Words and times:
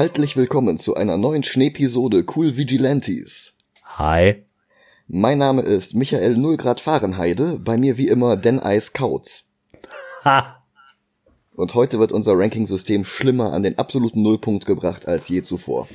Kaltlich 0.00 0.34
willkommen 0.34 0.78
zu 0.78 0.94
einer 0.94 1.18
neuen 1.18 1.42
Schneepisode 1.42 2.24
Cool 2.34 2.56
Vigilantes. 2.56 3.52
Hi. 3.98 4.46
Mein 5.06 5.36
Name 5.36 5.60
ist 5.60 5.94
Michael 5.94 6.38
Nullgrad 6.38 6.80
Fahrenheide, 6.80 7.60
bei 7.62 7.76
mir 7.76 7.98
wie 7.98 8.08
immer 8.08 8.38
Den 8.38 8.60
Eis 8.60 8.94
Kautz. 8.94 9.44
Ha. 10.24 10.62
Und 11.54 11.74
heute 11.74 11.98
wird 11.98 12.12
unser 12.12 12.32
Ranking-System 12.32 13.04
schlimmer 13.04 13.52
an 13.52 13.62
den 13.62 13.76
absoluten 13.76 14.22
Nullpunkt 14.22 14.64
gebracht 14.64 15.06
als 15.06 15.28
je 15.28 15.42
zuvor. 15.42 15.86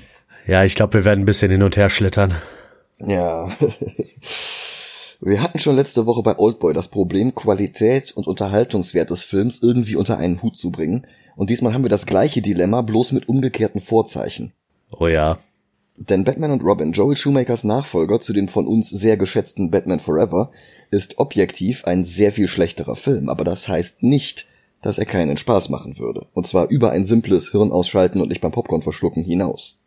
Ja, 0.45 0.63
ich 0.63 0.75
glaube, 0.75 0.93
wir 0.93 1.03
werden 1.03 1.23
ein 1.23 1.25
bisschen 1.25 1.49
hin 1.49 1.63
und 1.63 1.75
her 1.75 1.89
schlittern. 1.89 2.35
Ja. 2.99 3.57
Wir 5.21 5.41
hatten 5.41 5.57
schon 5.57 5.77
letzte 5.77 6.05
Woche 6.05 6.21
bei 6.21 6.37
Oldboy 6.37 6.73
das 6.75 6.89
Problem, 6.89 7.33
Qualität 7.33 8.11
und 8.11 8.27
Unterhaltungswert 8.27 9.09
des 9.09 9.23
Films 9.23 9.63
irgendwie 9.63 9.95
unter 9.95 10.19
einen 10.19 10.43
Hut 10.43 10.57
zu 10.57 10.71
bringen. 10.71 11.07
Und 11.35 11.49
diesmal 11.49 11.73
haben 11.73 11.83
wir 11.83 11.89
das 11.89 12.05
gleiche 12.05 12.41
Dilemma, 12.41 12.81
bloß 12.81 13.11
mit 13.11 13.27
umgekehrten 13.27 13.81
Vorzeichen. 13.81 14.53
Oh 14.97 15.07
ja. 15.07 15.37
Denn 15.97 16.23
Batman 16.23 16.51
und 16.51 16.63
Robin, 16.63 16.91
Joel 16.91 17.15
Schumachers 17.15 17.63
Nachfolger 17.63 18.19
zu 18.19 18.33
dem 18.33 18.47
von 18.47 18.67
uns 18.67 18.89
sehr 18.89 19.17
geschätzten 19.17 19.71
Batman 19.71 19.99
Forever, 19.99 20.51
ist 20.91 21.17
objektiv 21.19 21.85
ein 21.85 22.03
sehr 22.03 22.31
viel 22.31 22.47
schlechterer 22.47 22.95
Film, 22.95 23.29
aber 23.29 23.43
das 23.43 23.67
heißt 23.67 24.03
nicht, 24.03 24.47
dass 24.81 24.97
er 24.97 25.05
keinen 25.05 25.37
Spaß 25.37 25.69
machen 25.69 25.97
würde. 25.97 26.27
Und 26.33 26.47
zwar 26.47 26.69
über 26.69 26.91
ein 26.91 27.05
simples 27.05 27.51
Hirn 27.51 27.71
ausschalten 27.71 28.21
und 28.21 28.29
nicht 28.29 28.41
beim 28.41 28.51
Popcorn 28.51 28.81
verschlucken 28.81 29.23
hinaus. 29.23 29.79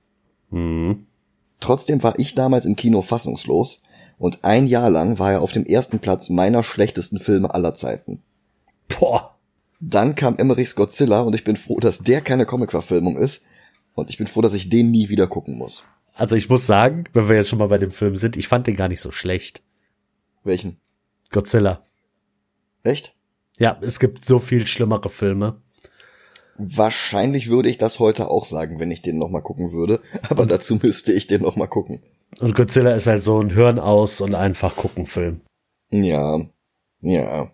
Hm. 0.51 1.07
Trotzdem 1.61 2.03
war 2.03 2.19
ich 2.19 2.35
damals 2.35 2.67
im 2.67 2.77
Kino 2.77 3.03
fassungslos 3.03 3.83
und 4.19 4.45
ein 4.45 4.67
Jahr 4.67 4.91
lang 4.91 5.19
war 5.19 5.33
er 5.33 5.43
auf 5.43 5.53
dem 5.53 5.65
ersten 5.65 5.99
Platz 5.99 6.31
meiner 6.31 6.65
schlechtesten 6.65 7.19
Filme 7.19 7.55
aller 7.55 7.75
Zeiten. 7.75 8.23
Boah. 8.89 9.38
Dann 9.81 10.15
kam 10.15 10.37
Emmerichs 10.37 10.75
Godzilla 10.75 11.23
und 11.23 11.35
ich 11.35 11.45
bin 11.45 11.57
froh, 11.57 11.79
dass 11.79 11.99
der 11.99 12.21
keine 12.21 12.47
Comic-Verfilmung 12.47 13.17
ist 13.17 13.45
und 13.95 14.11
ich 14.11 14.19
bin 14.19 14.27
froh, 14.27 14.41
dass 14.41 14.55
ich 14.55 14.69
den 14.69 14.91
nie 14.91 15.09
wieder 15.09 15.27
gucken 15.27 15.57
muss. 15.57 15.85
Also 16.15 16.35
ich 16.35 16.49
muss 16.49 16.67
sagen, 16.67 17.05
wenn 17.13 17.29
wir 17.29 17.37
jetzt 17.37 17.49
schon 17.49 17.61
mal 17.61 17.69
bei 17.69 17.79
dem 17.79 17.93
Film 17.93 18.17
sind, 18.17 18.37
ich 18.37 18.49
fand 18.49 18.67
den 18.67 18.77
gar 18.77 18.89
nicht 18.89 19.01
so 19.01 19.13
schlecht. 19.13 19.63
Welchen? 20.43 20.81
Godzilla. 21.31 21.81
Echt? 22.83 23.15
Ja, 23.59 23.79
es 23.83 24.01
gibt 24.01 24.25
so 24.25 24.41
viel 24.41 24.67
schlimmere 24.67 25.09
Filme. 25.09 25.61
Wahrscheinlich 26.57 27.49
würde 27.49 27.71
ich 27.71 27.79
das 27.79 28.01
heute 28.01 28.29
auch 28.29 28.45
sagen, 28.45 28.81
wenn 28.81 28.91
ich 28.91 29.03
den 29.03 29.17
nochmal 29.17 29.43
gucken 29.43 29.73
würde, 29.73 30.01
aber 30.29 30.45
dazu 30.45 30.77
müsste 30.83 31.13
ich 31.13 31.29
den 31.29 31.43
nochmal 31.43 31.69
gucken. 31.69 32.03
Und 32.41 32.57
Godzilla 32.57 32.95
ist 32.95 33.07
halt 33.07 33.23
so 33.23 33.41
ein 33.41 33.51
Hirn 33.51 33.79
aus 33.79 34.21
und 34.21 34.35
einfach 34.35 34.75
gucken 34.75 35.07
Film. 35.07 35.41
Ja, 35.91 36.41
ja. 37.01 37.53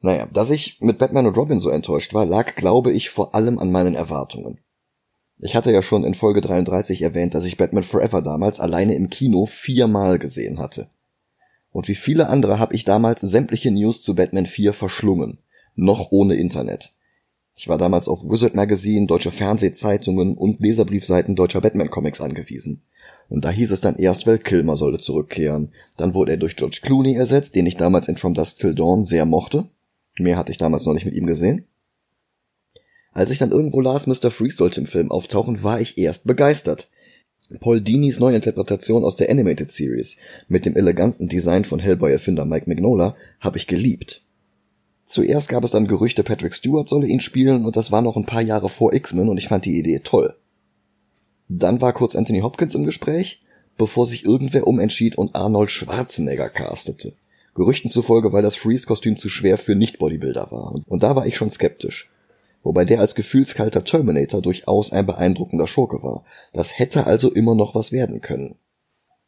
Naja, 0.00 0.26
dass 0.32 0.50
ich 0.50 0.78
mit 0.80 0.98
Batman 0.98 1.26
und 1.26 1.36
Robin 1.36 1.60
so 1.60 1.68
enttäuscht 1.68 2.14
war, 2.14 2.24
lag, 2.24 2.54
glaube 2.54 2.92
ich, 2.92 3.10
vor 3.10 3.34
allem 3.34 3.58
an 3.58 3.70
meinen 3.70 3.94
Erwartungen. 3.94 4.58
Ich 5.38 5.54
hatte 5.54 5.72
ja 5.72 5.82
schon 5.82 6.04
in 6.04 6.14
Folge 6.14 6.40
33 6.40 7.02
erwähnt, 7.02 7.34
dass 7.34 7.44
ich 7.44 7.56
Batman 7.56 7.84
Forever 7.84 8.22
damals 8.22 8.60
alleine 8.60 8.94
im 8.94 9.08
Kino 9.08 9.46
viermal 9.46 10.18
gesehen 10.18 10.58
hatte. 10.58 10.88
Und 11.70 11.88
wie 11.88 11.94
viele 11.94 12.28
andere 12.28 12.58
habe 12.58 12.74
ich 12.74 12.84
damals 12.84 13.20
sämtliche 13.20 13.70
News 13.70 14.02
zu 14.02 14.14
Batman 14.14 14.46
4 14.46 14.72
verschlungen. 14.72 15.38
Noch 15.76 16.08
ohne 16.10 16.34
Internet. 16.34 16.92
Ich 17.54 17.68
war 17.68 17.78
damals 17.78 18.08
auf 18.08 18.24
Wizard 18.24 18.54
Magazine, 18.54 19.06
deutsche 19.06 19.30
Fernsehzeitungen 19.30 20.36
und 20.36 20.60
Leserbriefseiten 20.60 21.36
deutscher 21.36 21.60
Batman 21.60 21.90
Comics 21.90 22.20
angewiesen. 22.20 22.82
Und 23.28 23.44
da 23.44 23.50
hieß 23.50 23.70
es 23.70 23.80
dann 23.80 23.96
erst, 23.96 24.26
Val 24.26 24.38
Kilmer 24.38 24.76
solle 24.76 24.98
zurückkehren. 24.98 25.72
Dann 25.96 26.14
wurde 26.14 26.32
er 26.32 26.36
durch 26.38 26.56
George 26.56 26.80
Clooney 26.82 27.14
ersetzt, 27.14 27.54
den 27.54 27.66
ich 27.66 27.76
damals 27.76 28.08
in 28.08 28.16
From 28.16 28.34
Dusk 28.34 28.58
Till 28.58 28.74
Dawn 28.74 29.04
sehr 29.04 29.24
mochte. 29.24 29.68
Mehr 30.20 30.36
hatte 30.36 30.52
ich 30.52 30.58
damals 30.58 30.84
noch 30.86 30.94
nicht 30.94 31.06
mit 31.06 31.14
ihm 31.14 31.26
gesehen. 31.26 31.64
Als 33.12 33.30
ich 33.30 33.38
dann 33.38 33.50
irgendwo 33.50 33.80
las, 33.80 34.06
Mr. 34.06 34.30
Freeze 34.30 34.56
sollte 34.56 34.80
im 34.80 34.86
Film 34.86 35.10
auftauchen, 35.10 35.62
war 35.64 35.80
ich 35.80 35.98
erst 35.98 36.26
begeistert. 36.26 36.88
Paul 37.58 37.80
Dinis 37.80 38.20
Neuinterpretation 38.20 39.04
aus 39.04 39.16
der 39.16 39.30
Animated 39.30 39.70
Series 39.70 40.16
mit 40.46 40.66
dem 40.66 40.76
eleganten 40.76 41.26
Design 41.26 41.64
von 41.64 41.80
Hellboy-Erfinder 41.80 42.44
Mike 42.44 42.68
Mignola 42.68 43.16
habe 43.40 43.58
ich 43.58 43.66
geliebt. 43.66 44.22
Zuerst 45.06 45.48
gab 45.48 45.64
es 45.64 45.72
dann 45.72 45.88
Gerüchte, 45.88 46.22
Patrick 46.22 46.54
Stewart 46.54 46.88
solle 46.88 47.08
ihn 47.08 47.20
spielen 47.20 47.64
und 47.64 47.74
das 47.74 47.90
war 47.90 48.02
noch 48.02 48.16
ein 48.16 48.26
paar 48.26 48.42
Jahre 48.42 48.70
vor 48.70 48.92
X-Men 48.92 49.28
und 49.28 49.38
ich 49.38 49.48
fand 49.48 49.64
die 49.64 49.76
Idee 49.76 50.00
toll. 50.04 50.36
Dann 51.48 51.80
war 51.80 51.92
kurz 51.92 52.14
Anthony 52.14 52.42
Hopkins 52.42 52.76
im 52.76 52.84
Gespräch, 52.84 53.42
bevor 53.76 54.06
sich 54.06 54.24
irgendwer 54.24 54.68
umentschied 54.68 55.18
und 55.18 55.34
Arnold 55.34 55.70
Schwarzenegger 55.70 56.48
castete. 56.48 57.14
Gerüchten 57.60 57.90
zufolge, 57.90 58.32
weil 58.32 58.42
das 58.42 58.56
Freeze-Kostüm 58.56 59.18
zu 59.18 59.28
schwer 59.28 59.58
für 59.58 59.74
Nicht-Bodybuilder 59.74 60.50
war. 60.50 60.80
Und 60.86 61.02
da 61.02 61.14
war 61.14 61.26
ich 61.26 61.36
schon 61.36 61.50
skeptisch. 61.50 62.08
Wobei 62.62 62.86
der 62.86 63.00
als 63.00 63.14
gefühlskalter 63.14 63.84
Terminator 63.84 64.40
durchaus 64.40 64.92
ein 64.92 65.04
beeindruckender 65.04 65.66
Schurke 65.66 66.02
war. 66.02 66.24
Das 66.54 66.78
hätte 66.78 67.06
also 67.06 67.30
immer 67.30 67.54
noch 67.54 67.74
was 67.74 67.92
werden 67.92 68.22
können. 68.22 68.54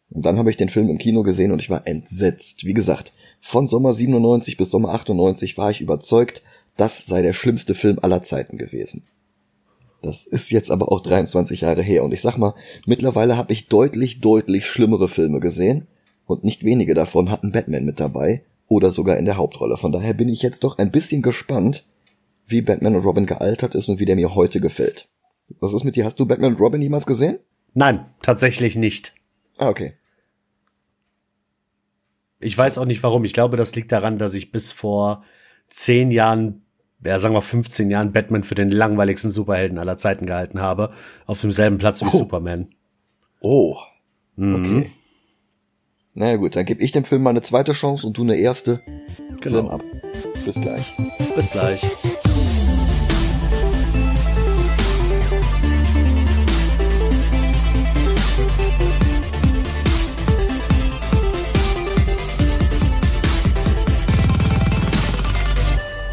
Und 0.08 0.24
dann 0.24 0.38
habe 0.38 0.48
ich 0.48 0.56
den 0.56 0.70
Film 0.70 0.88
im 0.88 0.96
Kino 0.96 1.22
gesehen 1.22 1.52
und 1.52 1.60
ich 1.60 1.68
war 1.68 1.86
entsetzt. 1.86 2.64
Wie 2.64 2.72
gesagt, 2.72 3.12
von 3.42 3.68
Sommer 3.68 3.92
97 3.92 4.56
bis 4.56 4.70
Sommer 4.70 4.94
98 4.94 5.58
war 5.58 5.70
ich 5.70 5.82
überzeugt, 5.82 6.42
das 6.78 7.04
sei 7.04 7.20
der 7.20 7.34
schlimmste 7.34 7.74
Film 7.74 7.98
aller 8.00 8.22
Zeiten 8.22 8.56
gewesen. 8.56 9.04
Das 10.00 10.26
ist 10.26 10.50
jetzt 10.50 10.70
aber 10.70 10.90
auch 10.90 11.02
23 11.02 11.60
Jahre 11.60 11.82
her 11.82 12.02
und 12.02 12.14
ich 12.14 12.22
sag 12.22 12.38
mal, 12.38 12.54
mittlerweile 12.86 13.36
habe 13.36 13.52
ich 13.52 13.68
deutlich, 13.68 14.20
deutlich 14.20 14.64
schlimmere 14.64 15.10
Filme 15.10 15.38
gesehen 15.40 15.86
und 16.32 16.44
nicht 16.44 16.64
wenige 16.64 16.94
davon 16.94 17.30
hatten 17.30 17.52
Batman 17.52 17.84
mit 17.84 18.00
dabei 18.00 18.42
oder 18.68 18.90
sogar 18.90 19.16
in 19.18 19.24
der 19.24 19.36
Hauptrolle. 19.36 19.76
Von 19.76 19.92
daher 19.92 20.14
bin 20.14 20.28
ich 20.28 20.42
jetzt 20.42 20.64
doch 20.64 20.78
ein 20.78 20.90
bisschen 20.90 21.22
gespannt, 21.22 21.84
wie 22.46 22.62
Batman 22.62 22.96
und 22.96 23.04
Robin 23.04 23.26
gealtert 23.26 23.74
ist 23.74 23.88
und 23.88 23.98
wie 23.98 24.04
der 24.06 24.16
mir 24.16 24.34
heute 24.34 24.60
gefällt. 24.60 25.08
Was 25.60 25.72
ist 25.74 25.84
mit 25.84 25.96
dir? 25.96 26.04
Hast 26.04 26.18
du 26.18 26.26
Batman 26.26 26.54
und 26.54 26.60
Robin 26.60 26.82
jemals 26.82 27.06
gesehen? 27.06 27.38
Nein, 27.74 28.04
tatsächlich 28.22 28.76
nicht. 28.76 29.14
Ah, 29.58 29.68
okay. 29.68 29.94
Ich 32.40 32.56
weiß 32.58 32.78
auch 32.78 32.84
nicht 32.86 33.02
warum. 33.02 33.24
Ich 33.24 33.32
glaube, 33.34 33.56
das 33.56 33.74
liegt 33.76 33.92
daran, 33.92 34.18
dass 34.18 34.34
ich 34.34 34.50
bis 34.50 34.72
vor 34.72 35.22
zehn 35.68 36.10
Jahren, 36.10 36.62
ja, 37.04 37.18
sagen 37.18 37.34
wir 37.34 37.42
15 37.42 37.90
Jahren 37.90 38.12
Batman 38.12 38.42
für 38.44 38.54
den 38.54 38.70
langweiligsten 38.70 39.30
Superhelden 39.30 39.78
aller 39.78 39.96
Zeiten 39.96 40.26
gehalten 40.26 40.60
habe. 40.60 40.92
Auf 41.26 41.40
demselben 41.40 41.78
Platz 41.78 42.02
wie 42.02 42.06
Oh. 42.08 42.10
Superman. 42.18 42.68
Oh, 43.40 43.76
Mhm. 44.36 44.54
okay. 44.54 44.90
Naja 46.14 46.36
gut, 46.36 46.56
dann 46.56 46.66
gebe 46.66 46.82
ich 46.82 46.92
dem 46.92 47.06
Film 47.06 47.22
mal 47.22 47.30
eine 47.30 47.40
zweite 47.40 47.72
Chance 47.72 48.06
und 48.06 48.18
du 48.18 48.22
eine 48.22 48.36
erste. 48.36 48.82
Genau. 49.40 49.56
Film 49.56 49.68
ab. 49.68 49.82
Bis 50.44 50.60
gleich. 50.60 50.92
Bis 51.34 51.50
gleich. 51.52 51.82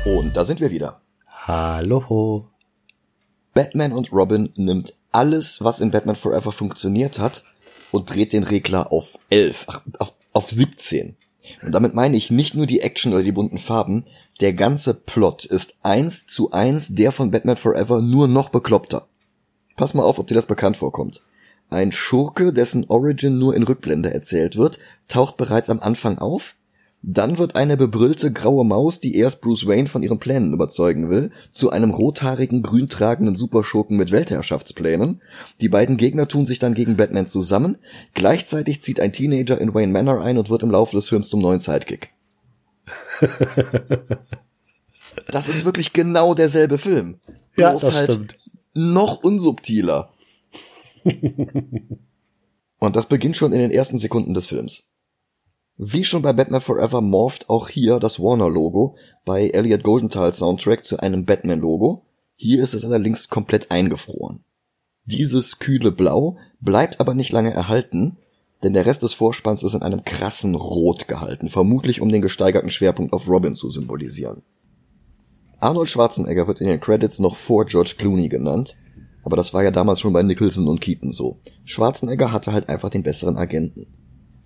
Und 0.05 0.37
da 0.37 0.45
sind 0.45 0.61
wir 0.61 0.71
wieder. 0.71 1.01
Hallo. 1.27 2.45
Batman 3.53 3.91
und 3.91 4.13
Robin 4.13 4.53
nimmt 4.55 4.93
alles, 5.11 5.61
was 5.61 5.81
in 5.81 5.91
Batman 5.91 6.15
Forever 6.15 6.53
funktioniert 6.53 7.19
hat, 7.19 7.43
und 7.91 8.13
dreht 8.13 8.33
den 8.33 8.43
Regler 8.43 8.91
auf 8.91 9.19
11, 9.29 9.65
ach, 9.67 9.81
auf, 9.99 10.13
auf 10.33 10.51
17. 10.51 11.15
Und 11.63 11.73
damit 11.73 11.93
meine 11.93 12.17
ich 12.17 12.31
nicht 12.31 12.55
nur 12.55 12.67
die 12.67 12.81
Action 12.81 13.13
oder 13.13 13.23
die 13.23 13.31
bunten 13.31 13.57
Farben, 13.57 14.05
der 14.39 14.53
ganze 14.53 14.93
Plot 14.93 15.45
ist 15.45 15.77
eins 15.83 16.27
zu 16.27 16.51
eins 16.51 16.95
der 16.95 17.11
von 17.11 17.31
Batman 17.31 17.57
Forever 17.57 18.01
nur 18.01 18.27
noch 18.27 18.49
bekloppter. 18.49 19.07
Pass 19.75 19.93
mal 19.93 20.03
auf, 20.03 20.19
ob 20.19 20.27
dir 20.27 20.35
das 20.35 20.45
bekannt 20.45 20.77
vorkommt. 20.77 21.23
Ein 21.69 21.91
Schurke, 21.91 22.51
dessen 22.53 22.85
Origin 22.89 23.37
nur 23.37 23.55
in 23.55 23.63
Rückblende 23.63 24.13
erzählt 24.13 24.55
wird, 24.55 24.79
taucht 25.07 25.37
bereits 25.37 25.69
am 25.69 25.79
Anfang 25.79 26.17
auf, 26.17 26.55
dann 27.01 27.37
wird 27.37 27.55
eine 27.55 27.77
bebrüllte 27.77 28.33
graue 28.33 28.65
Maus, 28.65 28.99
die 28.99 29.15
erst 29.15 29.41
Bruce 29.41 29.65
Wayne 29.65 29.87
von 29.87 30.03
ihren 30.03 30.19
Plänen 30.19 30.53
überzeugen 30.53 31.09
will, 31.09 31.31
zu 31.49 31.69
einem 31.69 31.91
rothaarigen, 31.91 32.61
grüntragenden 32.61 33.37
Superschurken 33.37 33.95
mit 33.95 34.11
Weltherrschaftsplänen. 34.11 35.21
Die 35.61 35.69
beiden 35.69 35.95
Gegner 35.95 36.27
tun 36.27 36.45
sich 36.45 36.59
dann 36.59 36.73
gegen 36.73 36.97
Batman 36.97 37.25
zusammen. 37.25 37.77
Gleichzeitig 38.13 38.81
zieht 38.81 38.99
ein 38.99 39.13
Teenager 39.13 39.59
in 39.61 39.73
Wayne 39.73 39.93
Manor 39.93 40.21
ein 40.21 40.37
und 40.37 40.49
wird 40.49 40.63
im 40.63 40.71
Laufe 40.71 40.95
des 40.95 41.07
Films 41.07 41.29
zum 41.29 41.41
neuen 41.41 41.61
Sidekick. 41.61 42.09
das 45.31 45.47
ist 45.47 45.63
wirklich 45.63 45.93
genau 45.93 46.33
derselbe 46.33 46.77
Film. 46.77 47.19
Ja, 47.55 47.73
das 47.73 47.95
halt 47.95 48.11
stimmt. 48.11 48.37
noch 48.73 49.23
unsubtiler. 49.23 50.09
Und 52.79 52.95
das 52.95 53.07
beginnt 53.07 53.35
schon 53.35 53.51
in 53.51 53.59
den 53.59 53.71
ersten 53.71 53.97
Sekunden 53.97 54.33
des 54.33 54.47
Films. 54.47 54.88
Wie 55.81 56.03
schon 56.03 56.23
bei 56.23 56.33
Batman 56.33 56.59
Forever 56.59 56.99
morpht 56.99 57.49
auch 57.49 57.69
hier 57.69 57.99
das 57.99 58.19
Warner-Logo 58.19 58.97
bei 59.23 59.47
Elliot 59.47 59.81
Goldenthal 59.81 60.33
Soundtrack 60.33 60.83
zu 60.83 60.97
einem 60.99 61.23
Batman-Logo. 61.23 62.03
Hier 62.35 62.61
ist 62.61 62.73
es 62.73 62.83
allerdings 62.83 63.29
komplett 63.29 63.71
eingefroren. 63.71 64.43
Dieses 65.05 65.57
kühle 65.57 65.93
Blau 65.93 66.37
bleibt 66.59 66.99
aber 66.99 67.13
nicht 67.13 67.31
lange 67.31 67.53
erhalten, 67.53 68.17
denn 68.61 68.73
der 68.73 68.85
Rest 68.85 69.03
des 69.03 69.13
Vorspanns 69.13 69.63
ist 69.63 69.73
in 69.73 69.81
einem 69.81 70.03
krassen 70.03 70.55
Rot 70.55 71.07
gehalten, 71.07 71.47
vermutlich 71.47 72.01
um 72.01 72.11
den 72.11 72.21
gesteigerten 72.21 72.71
Schwerpunkt 72.71 73.13
auf 73.13 73.29
Robin 73.29 73.55
zu 73.55 73.69
symbolisieren. 73.69 74.41
Arnold 75.61 75.87
Schwarzenegger 75.87 76.45
wird 76.45 76.59
in 76.59 76.67
den 76.67 76.81
Credits 76.81 77.19
noch 77.19 77.37
vor 77.37 77.65
George 77.65 77.95
Clooney 77.97 78.27
genannt, 78.27 78.75
Aber 79.23 79.37
das 79.37 79.53
war 79.53 79.63
ja 79.63 79.71
damals 79.71 80.01
schon 80.01 80.13
bei 80.13 80.23
Nicholson 80.23 80.67
und 80.67 80.81
Keaton 80.81 81.11
so. 81.11 81.39
Schwarzenegger 81.63 82.31
hatte 82.31 82.51
halt 82.51 82.67
einfach 82.67 82.89
den 82.89 83.03
besseren 83.03 83.37
Agenten. 83.37 83.87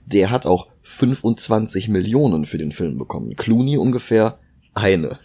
Der 0.05 0.31
hat 0.31 0.45
auch 0.45 0.67
25 0.83 1.89
Millionen 1.89 2.45
für 2.45 2.57
den 2.57 2.71
Film 2.71 2.97
bekommen. 2.97 3.35
Clooney 3.35 3.77
ungefähr 3.77 4.39
eine. 4.73 5.19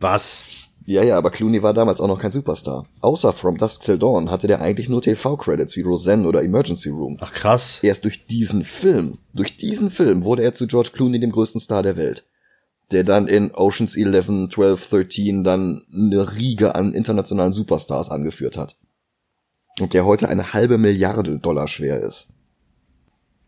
Was? 0.00 0.44
Ja, 0.88 1.02
ja, 1.02 1.18
aber 1.18 1.30
Clooney 1.30 1.62
war 1.62 1.74
damals 1.74 2.00
auch 2.00 2.06
noch 2.08 2.18
kein 2.18 2.30
Superstar. 2.30 2.86
Außer 3.02 3.34
From 3.34 3.58
Dusk 3.58 3.82
Till 3.82 3.98
Dawn 3.98 4.30
hatte 4.30 4.46
der 4.46 4.62
eigentlich 4.62 4.88
nur 4.88 5.02
TV-Credits 5.02 5.76
wie 5.76 5.82
Roseanne 5.82 6.26
oder 6.26 6.42
Emergency 6.42 6.88
Room. 6.88 7.18
Ach 7.20 7.30
krass. 7.30 7.80
Erst 7.82 8.04
durch 8.04 8.24
diesen 8.26 8.64
Film, 8.64 9.18
durch 9.34 9.58
diesen 9.58 9.90
Film 9.90 10.24
wurde 10.24 10.44
er 10.44 10.54
zu 10.54 10.66
George 10.66 10.90
Clooney 10.94 11.20
dem 11.20 11.30
größten 11.30 11.60
Star 11.60 11.82
der 11.82 11.98
Welt. 11.98 12.24
Der 12.90 13.04
dann 13.04 13.28
in 13.28 13.54
Oceans 13.54 13.96
11, 13.96 14.48
12, 14.50 14.88
13 14.88 15.44
dann 15.44 15.82
eine 15.92 16.34
Riege 16.34 16.74
an 16.74 16.94
internationalen 16.94 17.52
Superstars 17.52 18.10
angeführt 18.10 18.56
hat. 18.56 18.78
Und 19.80 19.92
der 19.92 20.06
heute 20.06 20.30
eine 20.30 20.54
halbe 20.54 20.78
Milliarde 20.78 21.38
Dollar 21.38 21.68
schwer 21.68 22.00
ist. 22.00 22.28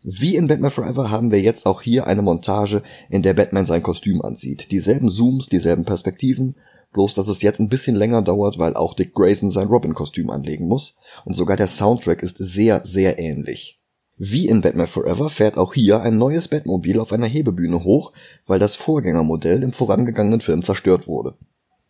Wie 0.03 0.35
in 0.35 0.47
Batman 0.47 0.71
Forever 0.71 1.11
haben 1.11 1.31
wir 1.31 1.41
jetzt 1.41 1.65
auch 1.65 1.81
hier 1.81 2.07
eine 2.07 2.23
Montage, 2.23 2.81
in 3.09 3.21
der 3.21 3.35
Batman 3.35 3.67
sein 3.67 3.83
Kostüm 3.83 4.21
anzieht. 4.21 4.71
Dieselben 4.71 5.11
Zooms, 5.11 5.47
dieselben 5.47 5.85
Perspektiven, 5.85 6.55
bloß 6.91 7.13
dass 7.13 7.27
es 7.27 7.43
jetzt 7.43 7.59
ein 7.59 7.69
bisschen 7.69 7.95
länger 7.95 8.23
dauert, 8.23 8.57
weil 8.57 8.75
auch 8.75 8.95
Dick 8.95 9.13
Grayson 9.13 9.51
sein 9.51 9.67
Robin-Kostüm 9.67 10.31
anlegen 10.31 10.67
muss. 10.67 10.95
Und 11.23 11.35
sogar 11.35 11.55
der 11.55 11.67
Soundtrack 11.67 12.23
ist 12.23 12.37
sehr, 12.37 12.83
sehr 12.83 13.19
ähnlich. 13.19 13.79
Wie 14.17 14.47
in 14.47 14.61
Batman 14.61 14.87
Forever 14.87 15.29
fährt 15.29 15.57
auch 15.57 15.73
hier 15.73 16.01
ein 16.01 16.17
neues 16.17 16.47
Batmobil 16.47 16.99
auf 16.99 17.11
einer 17.11 17.27
Hebebühne 17.27 17.83
hoch, 17.83 18.11
weil 18.45 18.59
das 18.59 18.75
Vorgängermodell 18.75 19.63
im 19.63 19.73
vorangegangenen 19.73 20.41
Film 20.41 20.63
zerstört 20.63 21.07
wurde. 21.07 21.35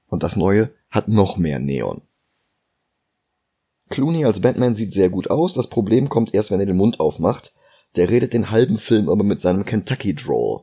Und 0.09 0.23
das 0.23 0.35
neue 0.35 0.69
hat 0.89 1.07
noch 1.07 1.37
mehr 1.37 1.59
Neon. 1.59 2.01
Clooney 3.89 4.23
als 4.25 4.39
Batman 4.39 4.75
sieht 4.75 4.93
sehr 4.93 5.09
gut 5.09 5.29
aus, 5.29 5.53
das 5.53 5.67
Problem 5.67 6.07
kommt 6.07 6.33
erst, 6.33 6.51
wenn 6.51 6.59
er 6.61 6.65
den 6.65 6.77
Mund 6.77 6.99
aufmacht. 6.99 7.53
Der 7.95 8.09
redet 8.09 8.33
den 8.33 8.51
halben 8.51 8.77
Film 8.77 9.09
aber 9.09 9.23
mit 9.23 9.41
seinem 9.41 9.65
Kentucky 9.65 10.15
Drawl. 10.15 10.61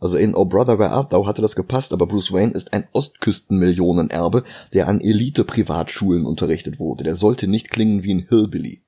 Also 0.00 0.16
in 0.16 0.34
Oh 0.34 0.46
Brother 0.46 0.78
Where 0.78 0.90
Art 0.90 1.12
Thou 1.12 1.26
hatte 1.26 1.42
das 1.42 1.54
gepasst, 1.54 1.92
aber 1.92 2.06
Bruce 2.06 2.32
Wayne 2.32 2.52
ist 2.52 2.72
ein 2.72 2.88
Ostküstenmillionenerbe, 2.92 4.44
der 4.72 4.88
an 4.88 5.00
Elite-Privatschulen 5.00 6.24
unterrichtet 6.24 6.78
wurde. 6.78 7.04
Der 7.04 7.14
sollte 7.14 7.46
nicht 7.46 7.70
klingen 7.70 8.02
wie 8.02 8.14
ein 8.14 8.26
Hillbilly. 8.28 8.80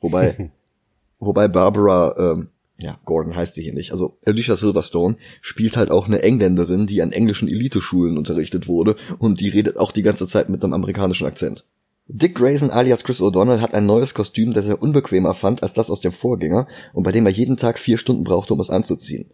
Wobei, 0.00 0.50
wobei 1.18 1.48
Barbara, 1.48 2.14
ähm, 2.16 2.50
ja, 2.78 2.98
Gordon 3.04 3.34
heißt 3.34 3.56
sie 3.56 3.64
hier 3.64 3.74
nicht. 3.74 3.90
Also 3.90 4.16
Alicia 4.24 4.54
Silverstone 4.54 5.16
spielt 5.40 5.76
halt 5.76 5.90
auch 5.90 6.06
eine 6.06 6.22
Engländerin, 6.22 6.86
die 6.86 7.02
an 7.02 7.10
englischen 7.10 7.48
Eliteschulen 7.48 8.16
unterrichtet 8.16 8.68
wurde 8.68 8.94
und 9.18 9.40
die 9.40 9.48
redet 9.48 9.76
auch 9.76 9.90
die 9.90 10.02
ganze 10.02 10.28
Zeit 10.28 10.48
mit 10.48 10.62
einem 10.62 10.72
amerikanischen 10.72 11.26
Akzent. 11.26 11.64
Dick 12.08 12.34
Grayson 12.34 12.70
alias 12.70 13.04
Chris 13.04 13.20
O'Donnell 13.20 13.60
hat 13.60 13.74
ein 13.74 13.86
neues 13.86 14.14
Kostüm, 14.14 14.52
das 14.52 14.66
er 14.66 14.82
unbequemer 14.82 15.34
fand 15.34 15.62
als 15.62 15.72
das 15.72 15.90
aus 15.90 16.00
dem 16.00 16.12
Vorgänger 16.12 16.66
und 16.92 17.04
bei 17.04 17.12
dem 17.12 17.26
er 17.26 17.32
jeden 17.32 17.56
Tag 17.56 17.78
vier 17.78 17.96
Stunden 17.96 18.24
brauchte, 18.24 18.54
um 18.54 18.60
es 18.60 18.70
anzuziehen. 18.70 19.30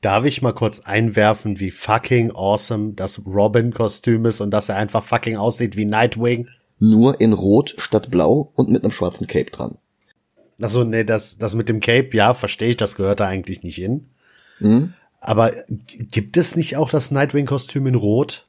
Darf 0.00 0.24
ich 0.24 0.40
mal 0.40 0.54
kurz 0.54 0.80
einwerfen, 0.80 1.60
wie 1.60 1.70
fucking 1.70 2.32
awesome 2.34 2.94
das 2.94 3.26
Robin-Kostüm 3.26 4.24
ist 4.24 4.40
und 4.40 4.50
dass 4.50 4.70
er 4.70 4.76
einfach 4.76 5.02
fucking 5.04 5.36
aussieht 5.36 5.76
wie 5.76 5.84
Nightwing? 5.84 6.48
Nur 6.78 7.20
in 7.20 7.34
Rot 7.34 7.74
statt 7.76 8.10
Blau 8.10 8.52
und 8.54 8.70
mit 8.70 8.82
einem 8.82 8.92
schwarzen 8.92 9.26
Cape 9.26 9.50
dran. 9.50 9.76
Also 10.62 10.84
nee, 10.84 11.04
das, 11.04 11.36
das 11.36 11.54
mit 11.54 11.68
dem 11.68 11.80
Cape, 11.80 12.10
ja, 12.12 12.32
verstehe 12.32 12.70
ich, 12.70 12.76
das 12.78 12.96
gehört 12.96 13.20
da 13.20 13.26
eigentlich 13.26 13.62
nicht 13.62 13.76
hin. 13.76 14.06
Mhm. 14.58 14.94
Aber 15.20 15.52
gibt 15.68 16.38
es 16.38 16.56
nicht 16.56 16.76
auch 16.76 16.88
das 16.88 17.10
Nightwing-Kostüm 17.10 17.86
in 17.86 17.94
Rot? 17.94 18.46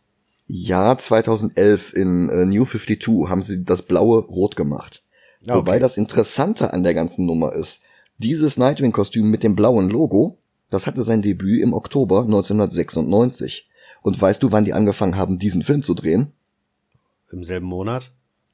Ja, 0.53 0.97
2011 0.97 1.93
in 1.93 2.29
äh, 2.29 2.45
New 2.45 2.65
52 2.65 3.29
haben 3.29 3.43
sie 3.43 3.63
das 3.63 3.83
blaue 3.83 4.19
Rot 4.25 4.55
gemacht. 4.55 5.03
Okay. 5.43 5.55
Wobei 5.55 5.79
das 5.79 5.97
Interessante 5.97 6.73
an 6.73 6.83
der 6.83 6.93
ganzen 6.93 7.25
Nummer 7.25 7.53
ist, 7.53 7.81
dieses 8.17 8.57
Nightwing-Kostüm 8.57 9.29
mit 9.29 9.43
dem 9.43 9.55
blauen 9.55 9.89
Logo 9.89 10.37
das 10.71 10.87
hatte 10.87 11.03
sein 11.03 11.21
Debüt 11.21 11.61
im 11.61 11.73
Oktober 11.73 12.21
1996. 12.21 13.69
Und 14.01 14.19
weißt 14.19 14.41
du, 14.41 14.51
wann 14.51 14.65
die 14.65 14.73
angefangen 14.73 15.17
haben, 15.17 15.37
diesen 15.37 15.61
Film 15.61 15.83
zu 15.83 15.93
drehen? 15.93 16.31
Im 17.29 17.43
selben 17.43 17.67
Monat? 17.67 18.11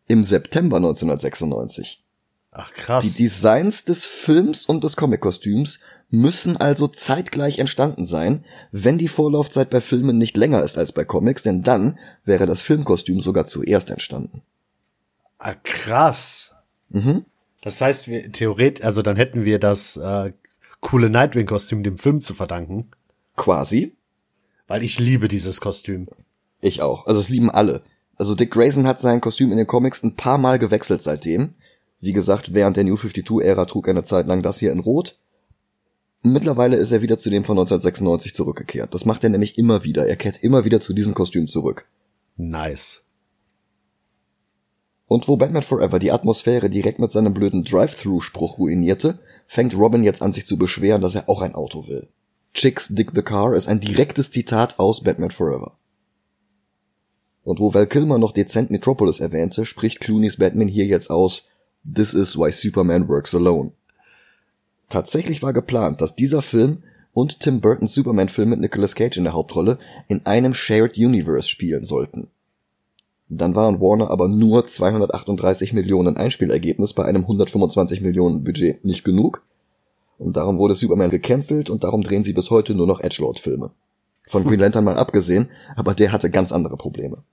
Im 0.08 0.24
September 0.24 0.78
1996. 0.78 2.04
Ach 2.52 2.74
krass. 2.74 3.04
Die 3.06 3.12
Designs 3.12 3.86
des 3.86 4.06
Films 4.06 4.66
und 4.66 4.84
des 4.84 4.98
Comic-Kostüms 4.98 5.80
müssen 6.10 6.58
also 6.58 6.88
zeitgleich 6.88 7.60
entstanden 7.60 8.06
sein, 8.06 8.46
wenn 8.72 8.98
die 8.98 9.10
Vorlaufzeit 9.10 9.70
bei 9.70 9.82
Filmen 9.82 10.18
nicht 10.18 10.38
länger 10.38 10.64
ist 10.64 10.78
als 10.78 10.92
bei 10.94 11.04
Comics, 11.04 11.44
denn 11.44 11.64
dann 11.64 12.00
wäre 12.24 12.46
das 12.46 12.62
Filmkostüm 12.62 13.20
sogar 13.20 13.46
zuerst 13.46 13.90
entstanden. 13.90 14.42
Ah, 15.38 15.56
krass. 15.64 16.56
Mhm. 16.90 17.26
Das 17.62 17.82
heißt, 17.82 18.08
wir 18.08 18.32
theoretisch, 18.32 18.86
also 18.86 19.02
dann 19.02 19.18
hätten 19.18 19.44
wir 19.44 19.60
das 19.60 19.98
äh, 19.98 20.32
coole 20.80 21.10
Nightwing-Kostüm 21.10 21.84
dem 21.84 21.98
Film 21.98 22.22
zu 22.22 22.34
verdanken. 22.34 22.90
Quasi. 23.36 23.96
Weil 24.68 24.84
ich 24.84 25.00
liebe 25.00 25.28
dieses 25.28 25.62
Kostüm. 25.62 26.08
Ich 26.62 26.82
auch. 26.82 27.06
Also 27.08 27.20
es 27.20 27.30
lieben 27.30 27.52
alle. 27.52 27.84
Also 28.18 28.36
Dick 28.36 28.52
Grayson 28.52 28.88
hat 28.88 29.02
sein 29.02 29.22
Kostüm 29.22 29.52
in 29.52 29.58
den 29.58 29.68
Comics 29.68 30.04
ein 30.04 30.16
paar 30.16 30.38
Mal 30.38 30.60
gewechselt 30.60 31.02
seitdem. 31.02 31.54
Wie 32.00 32.14
gesagt, 32.14 32.54
während 32.54 32.78
der 32.78 32.84
New 32.84 32.96
52-Ära 32.96 33.66
trug 33.66 33.88
er 33.88 33.92
eine 33.92 34.04
Zeit 34.04 34.28
lang 34.28 34.42
das 34.42 34.60
hier 34.60 34.72
in 34.72 34.80
Rot. 34.80 35.18
Mittlerweile 36.24 36.76
ist 36.78 36.92
er 36.92 37.02
wieder 37.02 37.18
zu 37.18 37.30
dem 37.30 37.44
von 37.44 37.58
1996 37.58 38.34
zurückgekehrt. 38.34 38.94
Das 38.94 39.06
macht 39.06 39.24
er 39.24 39.30
nämlich 39.30 39.58
immer 39.58 39.84
wieder. 39.84 40.08
Er 40.08 40.16
kehrt 40.16 40.44
immer 40.44 40.66
wieder 40.66 40.82
zu 40.82 40.94
diesem 40.94 41.14
Kostüm 41.14 41.48
zurück. 41.48 41.86
Nice. 42.36 43.04
Und 45.08 45.28
wo 45.28 45.38
Batman 45.38 45.64
Forever 45.64 46.00
die 46.00 46.12
Atmosphäre 46.12 46.70
direkt 46.70 47.00
mit 47.00 47.12
seinem 47.12 47.34
blöden 47.34 47.64
Drive-Thru-Spruch 47.64 48.58
ruinierte, 48.58 49.20
fängt 49.48 49.74
Robin 49.76 50.04
jetzt 50.04 50.22
an 50.22 50.34
sich 50.34 50.46
zu 50.46 50.58
beschweren, 50.58 51.02
dass 51.02 51.16
er 51.16 51.30
auch 51.30 51.42
ein 51.42 51.56
Auto 51.56 51.88
will. 51.88 52.10
Chicks 52.54 52.90
Dick 52.90 53.12
the 53.16 53.22
Car 53.22 53.56
ist 53.56 53.68
ein 53.68 53.80
direktes 53.80 54.32
Zitat 54.32 54.80
aus 54.80 55.04
Batman 55.04 55.32
Forever. 55.32 55.78
Und 57.44 57.60
wo 57.60 57.74
Val 57.74 57.88
Kilmer 57.88 58.18
noch 58.18 58.34
dezent 58.34 58.72
Metropolis 58.72 59.22
erwähnte, 59.22 59.66
spricht 59.66 60.02
Clooney's 60.02 60.38
Batman 60.38 60.68
hier 60.68 60.86
jetzt 60.86 61.10
aus 61.10 61.46
This 61.86 62.14
is 62.14 62.38
why 62.38 62.52
Superman 62.52 63.08
works 63.08 63.34
alone. 63.34 63.72
Tatsächlich 64.90 65.44
war 65.44 65.54
geplant, 65.54 66.02
dass 66.02 66.16
dieser 66.16 66.42
Film 66.42 66.84
und 67.14 67.40
Tim 67.40 67.62
Burtons 67.62 67.94
Superman-Film 67.94 68.50
mit 68.50 68.60
Nicolas 68.60 68.96
Cage 68.96 69.18
in 69.18 69.24
der 69.24 69.34
Hauptrolle 69.34 69.80
in 70.08 70.26
einem 70.26 70.54
Shared 70.54 70.98
Universe 70.98 71.48
spielen 71.48 71.84
sollten. 71.84 72.28
Dann 73.30 73.56
waren 73.56 73.82
Warner 73.82 74.10
aber 74.10 74.28
nur 74.28 74.66
238 74.66 75.74
Millionen 75.74 76.16
Einspielergebnis 76.16 76.94
bei 76.94 77.04
einem 77.04 77.24
125 77.24 78.02
Millionen 78.02 78.44
Budget 78.44 78.86
nicht 78.86 79.04
genug. 79.04 79.44
Und 80.18 80.38
darum 80.38 80.58
wurde 80.58 80.76
Superman 80.76 81.10
gecancelt 81.10 81.70
und 81.70 81.84
darum 81.84 82.04
drehen 82.04 82.24
sie 82.24 82.34
bis 82.34 82.50
heute 82.50 82.74
nur 82.74 82.88
noch 82.88 83.02
Edgelord-Filme. 83.02 83.72
Von 84.28 84.44
Green 84.44 84.60
Lantern 84.60 84.84
mal 84.84 84.98
abgesehen, 84.98 85.50
aber 85.76 85.94
der 85.94 86.12
hatte 86.12 86.30
ganz 86.30 86.52
andere 86.52 86.78
Probleme. 86.78 87.24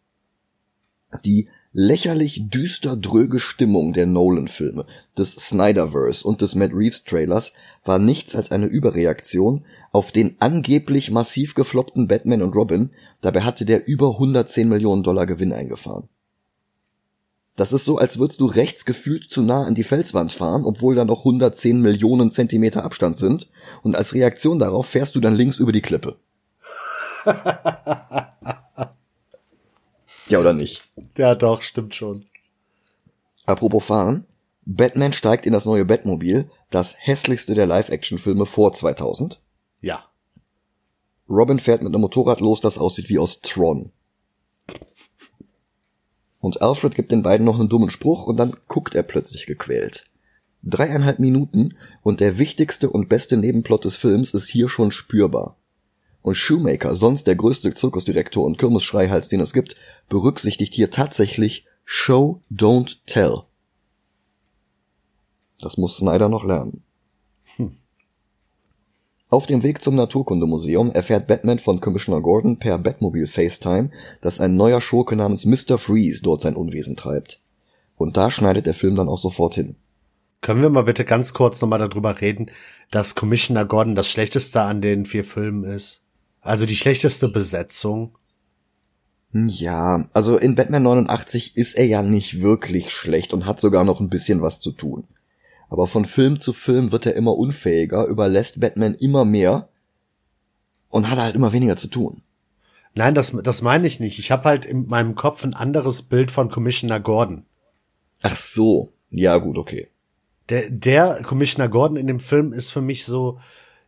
Die 1.24 1.48
lächerlich 1.74 2.48
düster 2.48 2.96
dröge 2.96 3.40
Stimmung 3.40 3.92
der 3.92 4.06
Nolan-Filme, 4.06 4.86
des 5.18 5.32
Snyderverse 5.32 6.26
und 6.26 6.40
des 6.40 6.54
Matt 6.54 6.70
Reeves-Trailers 6.72 7.52
war 7.84 7.98
nichts 7.98 8.36
als 8.36 8.52
eine 8.52 8.66
Überreaktion 8.66 9.64
auf 9.90 10.12
den 10.12 10.36
angeblich 10.38 11.10
massiv 11.10 11.54
gefloppten 11.54 12.06
Batman 12.06 12.42
und 12.42 12.54
Robin, 12.54 12.90
dabei 13.20 13.42
hatte 13.42 13.64
der 13.64 13.88
über 13.88 14.12
110 14.12 14.68
Millionen 14.68 15.02
Dollar 15.02 15.26
Gewinn 15.26 15.52
eingefahren. 15.52 16.08
Das 17.56 17.72
ist 17.72 17.84
so, 17.84 17.98
als 17.98 18.18
würdest 18.18 18.40
du 18.40 18.46
rechts 18.46 18.84
gefühlt 18.84 19.30
zu 19.30 19.42
nah 19.42 19.64
an 19.64 19.74
die 19.74 19.84
Felswand 19.84 20.32
fahren, 20.32 20.64
obwohl 20.64 20.94
da 20.94 21.04
noch 21.04 21.20
110 21.20 21.80
Millionen 21.80 22.30
Zentimeter 22.30 22.84
Abstand 22.84 23.18
sind, 23.18 23.48
und 23.82 23.96
als 23.96 24.14
Reaktion 24.14 24.60
darauf 24.60 24.86
fährst 24.86 25.16
du 25.16 25.20
dann 25.20 25.34
links 25.34 25.58
über 25.58 25.72
die 25.72 25.82
Klippe. 25.82 26.18
Ja, 30.28 30.40
oder 30.40 30.52
nicht? 30.52 30.82
Ja, 31.16 31.34
doch, 31.34 31.62
stimmt 31.62 31.94
schon. 31.94 32.26
Apropos 33.46 33.84
fahren. 33.84 34.26
Batman 34.66 35.12
steigt 35.12 35.44
in 35.44 35.52
das 35.52 35.66
neue 35.66 35.84
Batmobil, 35.84 36.50
das 36.70 36.96
hässlichste 36.98 37.54
der 37.54 37.66
Live-Action-Filme 37.66 38.46
vor 38.46 38.72
2000. 38.72 39.40
Ja. 39.80 40.04
Robin 41.28 41.58
fährt 41.58 41.82
mit 41.82 41.92
einem 41.92 42.00
Motorrad 42.00 42.40
los, 42.40 42.60
das 42.60 42.78
aussieht 42.78 43.10
wie 43.10 43.18
aus 43.18 43.42
Tron. 43.42 43.92
Und 46.40 46.62
Alfred 46.62 46.94
gibt 46.94 47.12
den 47.12 47.22
beiden 47.22 47.46
noch 47.46 47.58
einen 47.58 47.68
dummen 47.68 47.90
Spruch 47.90 48.26
und 48.26 48.36
dann 48.36 48.56
guckt 48.68 48.94
er 48.94 49.02
plötzlich 49.02 49.46
gequält. 49.46 50.06
Dreieinhalb 50.62 51.18
Minuten 51.18 51.76
und 52.02 52.20
der 52.20 52.38
wichtigste 52.38 52.88
und 52.88 53.08
beste 53.08 53.36
Nebenplot 53.36 53.84
des 53.84 53.96
Films 53.96 54.32
ist 54.32 54.48
hier 54.48 54.68
schon 54.68 54.90
spürbar. 54.92 55.56
Und 56.22 56.36
Shoemaker, 56.36 56.94
sonst 56.94 57.26
der 57.26 57.36
größte 57.36 57.74
Zirkusdirektor 57.74 58.44
und 58.44 58.56
Kirmesschreihals, 58.56 59.28
den 59.28 59.40
es 59.40 59.52
gibt, 59.52 59.76
berücksichtigt 60.08 60.74
hier 60.74 60.90
tatsächlich 60.90 61.64
Show, 61.84 62.40
don't 62.50 62.98
tell. 63.06 63.42
Das 65.60 65.76
muss 65.76 65.96
Snyder 65.96 66.28
noch 66.28 66.44
lernen. 66.44 66.82
Hm. 67.56 67.76
Auf 69.30 69.46
dem 69.46 69.62
Weg 69.62 69.82
zum 69.82 69.96
Naturkundemuseum 69.96 70.90
erfährt 70.92 71.26
Batman 71.26 71.58
von 71.58 71.80
Commissioner 71.80 72.20
Gordon 72.20 72.58
per 72.58 72.78
Batmobile 72.78 73.26
FaceTime, 73.26 73.90
dass 74.20 74.40
ein 74.40 74.56
neuer 74.56 74.80
Schurke 74.80 75.16
namens 75.16 75.44
Mr. 75.44 75.78
Freeze 75.78 76.22
dort 76.22 76.40
sein 76.40 76.54
Unwesen 76.54 76.96
treibt. 76.96 77.40
Und 77.96 78.16
da 78.16 78.30
schneidet 78.30 78.66
der 78.66 78.74
Film 78.74 78.94
dann 78.96 79.08
auch 79.08 79.18
sofort 79.18 79.54
hin. 79.54 79.76
Können 80.40 80.62
wir 80.62 80.68
mal 80.68 80.84
bitte 80.84 81.04
ganz 81.04 81.32
kurz 81.32 81.60
nochmal 81.60 81.78
darüber 81.78 82.20
reden, 82.20 82.50
dass 82.90 83.14
Commissioner 83.14 83.64
Gordon 83.64 83.94
das 83.94 84.08
schlechteste 84.10 84.60
an 84.60 84.82
den 84.82 85.06
vier 85.06 85.24
Filmen 85.24 85.64
ist? 85.64 86.02
Also 86.40 86.66
die 86.66 86.76
schlechteste 86.76 87.28
Besetzung? 87.28 88.14
Ja, 89.34 90.08
also 90.12 90.38
in 90.38 90.54
Batman 90.54 90.84
89 90.84 91.56
ist 91.56 91.74
er 91.74 91.86
ja 91.86 92.02
nicht 92.02 92.40
wirklich 92.40 92.92
schlecht 92.92 93.34
und 93.34 93.46
hat 93.46 93.60
sogar 93.60 93.82
noch 93.82 93.98
ein 93.98 94.08
bisschen 94.08 94.40
was 94.42 94.60
zu 94.60 94.70
tun. 94.70 95.04
Aber 95.68 95.88
von 95.88 96.04
Film 96.04 96.38
zu 96.38 96.52
Film 96.52 96.92
wird 96.92 97.04
er 97.04 97.16
immer 97.16 97.36
unfähiger, 97.36 98.06
überlässt 98.06 98.60
Batman 98.60 98.94
immer 98.94 99.24
mehr 99.24 99.68
und 100.88 101.10
hat 101.10 101.18
halt 101.18 101.34
immer 101.34 101.52
weniger 101.52 101.76
zu 101.76 101.88
tun. 101.88 102.22
Nein, 102.94 103.16
das, 103.16 103.32
das 103.42 103.60
meine 103.60 103.88
ich 103.88 103.98
nicht. 103.98 104.20
Ich 104.20 104.30
habe 104.30 104.44
halt 104.44 104.66
in 104.66 104.86
meinem 104.86 105.16
Kopf 105.16 105.42
ein 105.42 105.54
anderes 105.54 106.02
Bild 106.02 106.30
von 106.30 106.48
Commissioner 106.48 107.00
Gordon. 107.00 107.44
Ach 108.22 108.36
so. 108.36 108.92
Ja, 109.10 109.38
gut, 109.38 109.58
okay. 109.58 109.88
Der, 110.48 110.70
der 110.70 111.22
Commissioner 111.24 111.68
Gordon 111.68 111.96
in 111.96 112.06
dem 112.06 112.20
Film 112.20 112.52
ist 112.52 112.70
für 112.70 112.82
mich 112.82 113.04
so 113.04 113.40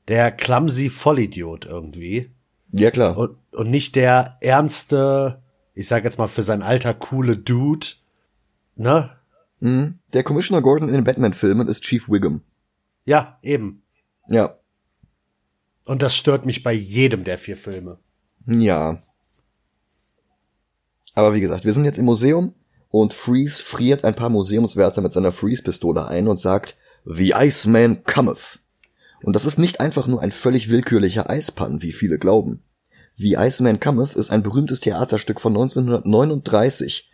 der 0.09 0.33
clumsy 0.33 0.91
Vollidiot 0.91 1.67
irgendwie. 1.67 2.31
Ja, 2.79 2.91
klar. 2.91 3.17
Und, 3.17 3.37
und 3.53 3.71
nicht 3.71 3.97
der 3.97 4.37
ernste, 4.41 5.43
ich 5.75 5.89
sag 5.89 6.05
jetzt 6.05 6.19
mal 6.19 6.29
für 6.29 6.43
sein 6.43 6.63
Alter 6.63 6.95
coole 6.95 7.37
Dude, 7.37 7.87
ne? 8.77 9.11
Mhm. 9.61 9.99
Der 10.13 10.23
Commissioner 10.23 10.63
Gordon 10.63 10.89
in 10.89 10.95
den 10.95 11.05
Batman-Filmen 11.05 11.69
ist 11.69 11.83
Chief 11.83 12.09
Wiggum. 12.09 12.43
Ja, 13.05 13.39
eben. 13.43 13.83
Ja. 14.29 14.59
Und 15.87 16.03
das 16.03 16.15
stört 16.17 16.45
mich 16.45 16.63
bei 16.63 16.73
jedem 16.73 17.25
der 17.25 17.39
vier 17.39 17.57
Filme. 17.57 17.99
Ja. 18.47 19.01
Aber 21.15 21.33
wie 21.33 21.41
gesagt, 21.41 21.65
wir 21.65 21.73
sind 21.73 21.85
jetzt 21.85 21.99
im 21.99 22.05
Museum 22.05 22.55
und 22.91 23.15
Freeze 23.15 23.63
friert 23.63 24.05
ein 24.05 24.15
paar 24.15 24.29
Museumswärter 24.29 25.01
mit 25.01 25.13
seiner 25.13 25.33
Freeze-Pistole 25.33 26.07
ein 26.07 26.29
und 26.29 26.39
sagt, 26.39 26.77
The 27.05 27.33
Iceman 27.37 28.05
cometh. 28.05 28.61
Und 29.23 29.35
das 29.35 29.45
ist 29.45 29.59
nicht 29.59 29.81
einfach 29.81 30.07
nur 30.07 30.21
ein 30.21 30.33
völlig 30.33 30.69
willkürlicher 30.69 31.31
Eispann, 31.31 31.81
wie 31.81 31.93
viele 31.93 32.19
glauben. 32.19 32.63
The 33.19 33.37
Iceman 33.37 33.81
cometh 33.81 34.15
ist 34.15 34.31
ein 34.31 34.43
berühmtes 34.43 34.81
Theaterstück 34.81 35.41
von 35.41 35.55
1939, 35.55 37.11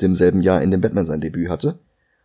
demselben 0.00 0.42
Jahr, 0.42 0.62
in 0.62 0.70
dem 0.70 0.80
Batman 0.80 1.06
sein 1.06 1.20
Debüt 1.20 1.48
hatte. 1.48 1.80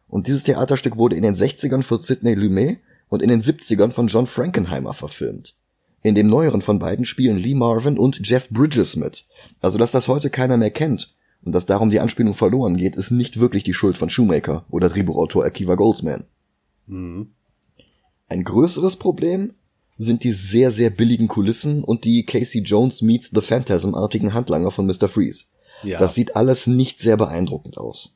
Und 0.08 0.28
dieses 0.28 0.44
Theaterstück 0.44 0.98
wurde 0.98 1.16
in 1.16 1.24
den 1.24 1.36
60ern 1.36 1.84
von 1.84 2.00
Sidney 2.00 2.36
Lumet 2.36 2.80
und 3.10 3.22
in 3.22 3.30
den 3.30 3.42
70ern 3.42 3.92
von 3.92 4.08
John 4.08 4.28
Frankenheimer 4.28 4.94
verfilmt. 4.94 5.56
In 6.04 6.16
dem 6.16 6.28
neueren 6.28 6.62
von 6.62 6.80
beiden 6.80 7.06
spielen 7.06 7.38
Lee 7.38 7.56
Marvin 7.56 7.98
und 7.98 8.28
Jeff 8.28 8.50
Bridges 8.50 8.96
mit. 8.96 9.26
Also 9.62 9.78
dass 9.78 9.92
das 9.92 10.08
heute 10.08 10.30
keiner 10.30 10.58
mehr 10.58 10.72
kennt 10.72 11.16
und 11.44 11.54
dass 11.54 11.66
darum 11.66 11.90
die 11.90 12.00
Anspielung 12.00 12.34
verloren 12.34 12.78
geht, 12.78 12.96
ist 12.96 13.12
nicht 13.12 13.40
wirklich 13.40 13.64
die 13.64 13.74
Schuld 13.74 13.98
von 13.98 14.10
Shoemaker 14.10 14.66
oder 14.70 14.90
Drehbuchautor 14.90 15.44
Akiva 15.44 15.76
Goldsman. 15.76 16.26
Mhm. 16.86 17.32
Ein 18.30 18.44
größeres 18.44 18.98
Problem 18.98 19.54
sind 19.98 20.24
die 20.24 20.32
sehr, 20.32 20.72
sehr 20.72 20.90
billigen 20.90 21.28
Kulissen 21.28 21.84
und 21.84 22.04
die 22.06 22.26
Casey 22.26 22.62
Jones 22.62 23.02
meets 23.02 23.32
The 23.34 23.42
Phantasm-artigen 23.42 24.34
Handlanger 24.34 24.72
von 24.72 24.86
Mr. 24.86 25.10
Freeze. 25.10 25.46
Ja. 25.84 25.98
Das 25.98 26.16
sieht 26.16 26.36
alles 26.36 26.68
nicht 26.68 27.00
sehr 27.00 27.18
beeindruckend 27.18 27.78
aus. 27.78 28.16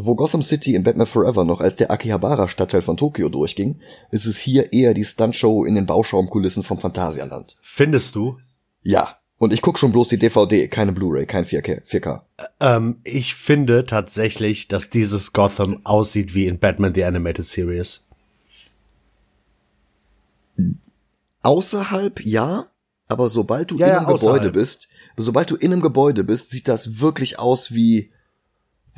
Wo 0.00 0.14
Gotham 0.14 0.42
City 0.42 0.76
in 0.76 0.84
Batman 0.84 1.08
Forever 1.08 1.44
noch 1.44 1.60
als 1.60 1.74
der 1.74 1.90
Akihabara-Stadtteil 1.90 2.82
von 2.82 2.96
Tokio 2.96 3.28
durchging, 3.28 3.80
ist 4.12 4.26
es 4.26 4.38
hier 4.38 4.72
eher 4.72 4.94
die 4.94 5.04
Stuntshow 5.04 5.64
in 5.64 5.74
den 5.74 5.86
Bauschaumkulissen 5.86 6.62
vom 6.62 6.78
Phantasialand. 6.78 7.56
Findest 7.62 8.14
du? 8.14 8.38
Ja. 8.84 9.16
Und 9.38 9.52
ich 9.52 9.60
guck 9.60 9.78
schon 9.78 9.90
bloß 9.90 10.08
die 10.08 10.18
DVD, 10.18 10.68
keine 10.68 10.92
Blu-ray, 10.92 11.26
kein 11.26 11.44
4K. 11.44 11.82
4K. 11.84 12.22
Ähm, 12.60 13.00
ich 13.02 13.34
finde 13.34 13.84
tatsächlich, 13.84 14.68
dass 14.68 14.90
dieses 14.90 15.32
Gotham 15.32 15.80
aussieht 15.84 16.32
wie 16.32 16.46
in 16.46 16.60
Batman 16.60 16.94
The 16.94 17.04
Animated 17.04 17.44
Series. 17.44 18.04
Außerhalb 21.42 22.24
ja, 22.24 22.70
aber 23.06 23.30
sobald 23.30 23.70
du 23.70 23.76
ja, 23.76 23.86
in 23.86 23.92
einem 23.92 24.06
ja, 24.06 24.12
Gebäude 24.12 24.50
bist, 24.50 24.88
sobald 25.16 25.50
du 25.50 25.56
in 25.56 25.72
einem 25.72 25.82
Gebäude 25.82 26.24
bist, 26.24 26.50
sieht 26.50 26.68
das 26.68 27.00
wirklich 27.00 27.38
aus 27.38 27.72
wie 27.72 28.10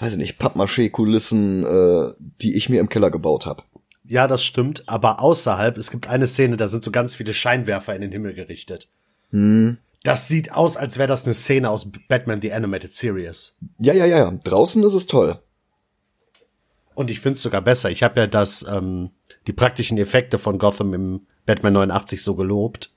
weiß 0.01 0.13
ich 0.13 0.19
nicht, 0.19 0.39
Pappmaché-Kulissen, 0.39 1.65
äh, 1.65 2.15
die 2.41 2.57
ich 2.57 2.69
mir 2.69 2.81
im 2.81 2.89
Keller 2.89 3.11
gebaut 3.11 3.47
habe. 3.47 3.63
Ja, 4.05 4.27
das 4.27 4.43
stimmt, 4.43 4.89
aber 4.89 5.21
außerhalb, 5.21 5.77
es 5.77 5.91
gibt 5.91 6.09
eine 6.09 6.27
Szene, 6.27 6.57
da 6.57 6.69
sind 6.69 6.83
so 6.83 6.91
ganz 6.91 7.15
viele 7.15 7.35
Scheinwerfer 7.35 7.95
in 7.95 8.01
den 8.01 8.11
Himmel 8.11 8.33
gerichtet. 8.33 8.89
Hm. 9.31 9.79
Das 10.03 10.27
sieht 10.27 10.53
aus, 10.53 10.79
als 10.79 10.99
wäre 10.99 11.07
das 11.07 11.27
eine 11.27 11.35
Szene 11.35 11.69
aus 11.69 11.91
Batman 12.09 12.41
The 12.41 12.53
Animated 12.53 12.93
Series. 12.93 13.55
Ja, 13.79 13.93
ja, 13.93 14.07
ja, 14.07 14.19
ja. 14.19 14.31
Draußen 14.31 14.83
ist 14.83 14.95
es 14.95 15.07
toll. 15.07 15.39
Und 16.95 17.11
ich 17.11 17.21
find's 17.21 17.43
sogar 17.43 17.61
besser. 17.61 17.91
Ich 17.91 18.03
habe 18.03 18.21
ja 18.21 18.27
das, 18.27 18.65
ähm, 18.69 19.11
die 19.47 19.53
praktischen 19.53 19.99
Effekte 19.99 20.39
von 20.39 20.59
Gotham 20.59 20.95
im 20.95 21.27
Batman 21.47 21.73
89 21.75 22.23
so 22.23 22.35
gelobt. 22.37 22.93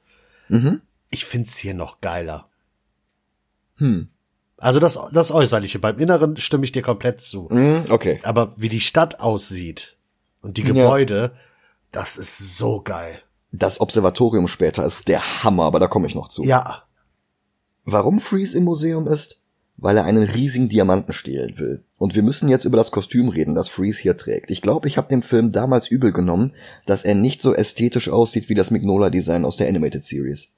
Mhm. 0.49 0.81
Ich 1.09 1.25
find's 1.25 1.57
hier 1.57 1.73
noch 1.73 2.01
geiler. 2.01 2.49
Hm. 3.77 4.09
Also 4.57 4.79
das, 4.79 4.97
das 5.11 5.31
Äußerliche. 5.31 5.79
Beim 5.79 5.99
Inneren 5.99 6.37
stimme 6.37 6.63
ich 6.63 6.71
dir 6.71 6.81
komplett 6.81 7.21
zu. 7.21 7.49
Mm, 7.49 7.85
okay. 7.89 8.19
Aber 8.23 8.53
wie 8.55 8.69
die 8.69 8.79
Stadt 8.79 9.19
aussieht 9.19 9.97
und 10.41 10.57
die 10.57 10.63
Gebäude, 10.63 11.33
ja. 11.33 11.39
das 11.91 12.17
ist 12.17 12.57
so 12.57 12.81
geil. 12.81 13.21
Das 13.51 13.81
Observatorium 13.81 14.47
später 14.47 14.85
ist 14.85 15.07
der 15.07 15.43
Hammer, 15.43 15.63
aber 15.63 15.79
da 15.79 15.87
komme 15.87 16.07
ich 16.07 16.15
noch 16.15 16.29
zu. 16.29 16.43
Ja. 16.43 16.83
Warum 17.83 18.19
Freeze 18.19 18.57
im 18.57 18.63
Museum 18.63 19.07
ist? 19.07 19.39
Weil 19.77 19.97
er 19.97 20.05
einen 20.05 20.23
riesigen 20.23 20.69
Diamanten 20.69 21.13
stehlen 21.13 21.57
will. 21.57 21.83
Und 21.97 22.15
wir 22.15 22.23
müssen 22.23 22.49
jetzt 22.49 22.65
über 22.65 22.77
das 22.77 22.91
Kostüm 22.91 23.29
reden, 23.29 23.55
das 23.55 23.69
Freeze 23.69 24.01
hier 24.01 24.17
trägt. 24.17 24.51
Ich 24.51 24.61
glaube, 24.61 24.87
ich 24.87 24.97
habe 24.97 25.09
dem 25.09 25.21
Film 25.21 25.51
damals 25.51 25.89
übel 25.89 26.11
genommen, 26.11 26.53
dass 26.85 27.03
er 27.03 27.15
nicht 27.15 27.41
so 27.41 27.53
ästhetisch 27.53 28.09
aussieht 28.09 28.49
wie 28.49 28.55
das 28.55 28.71
Mignola-Design 28.71 29.45
aus 29.45 29.57
der 29.57 29.67
Animated 29.67 30.03
Series. 30.03 30.51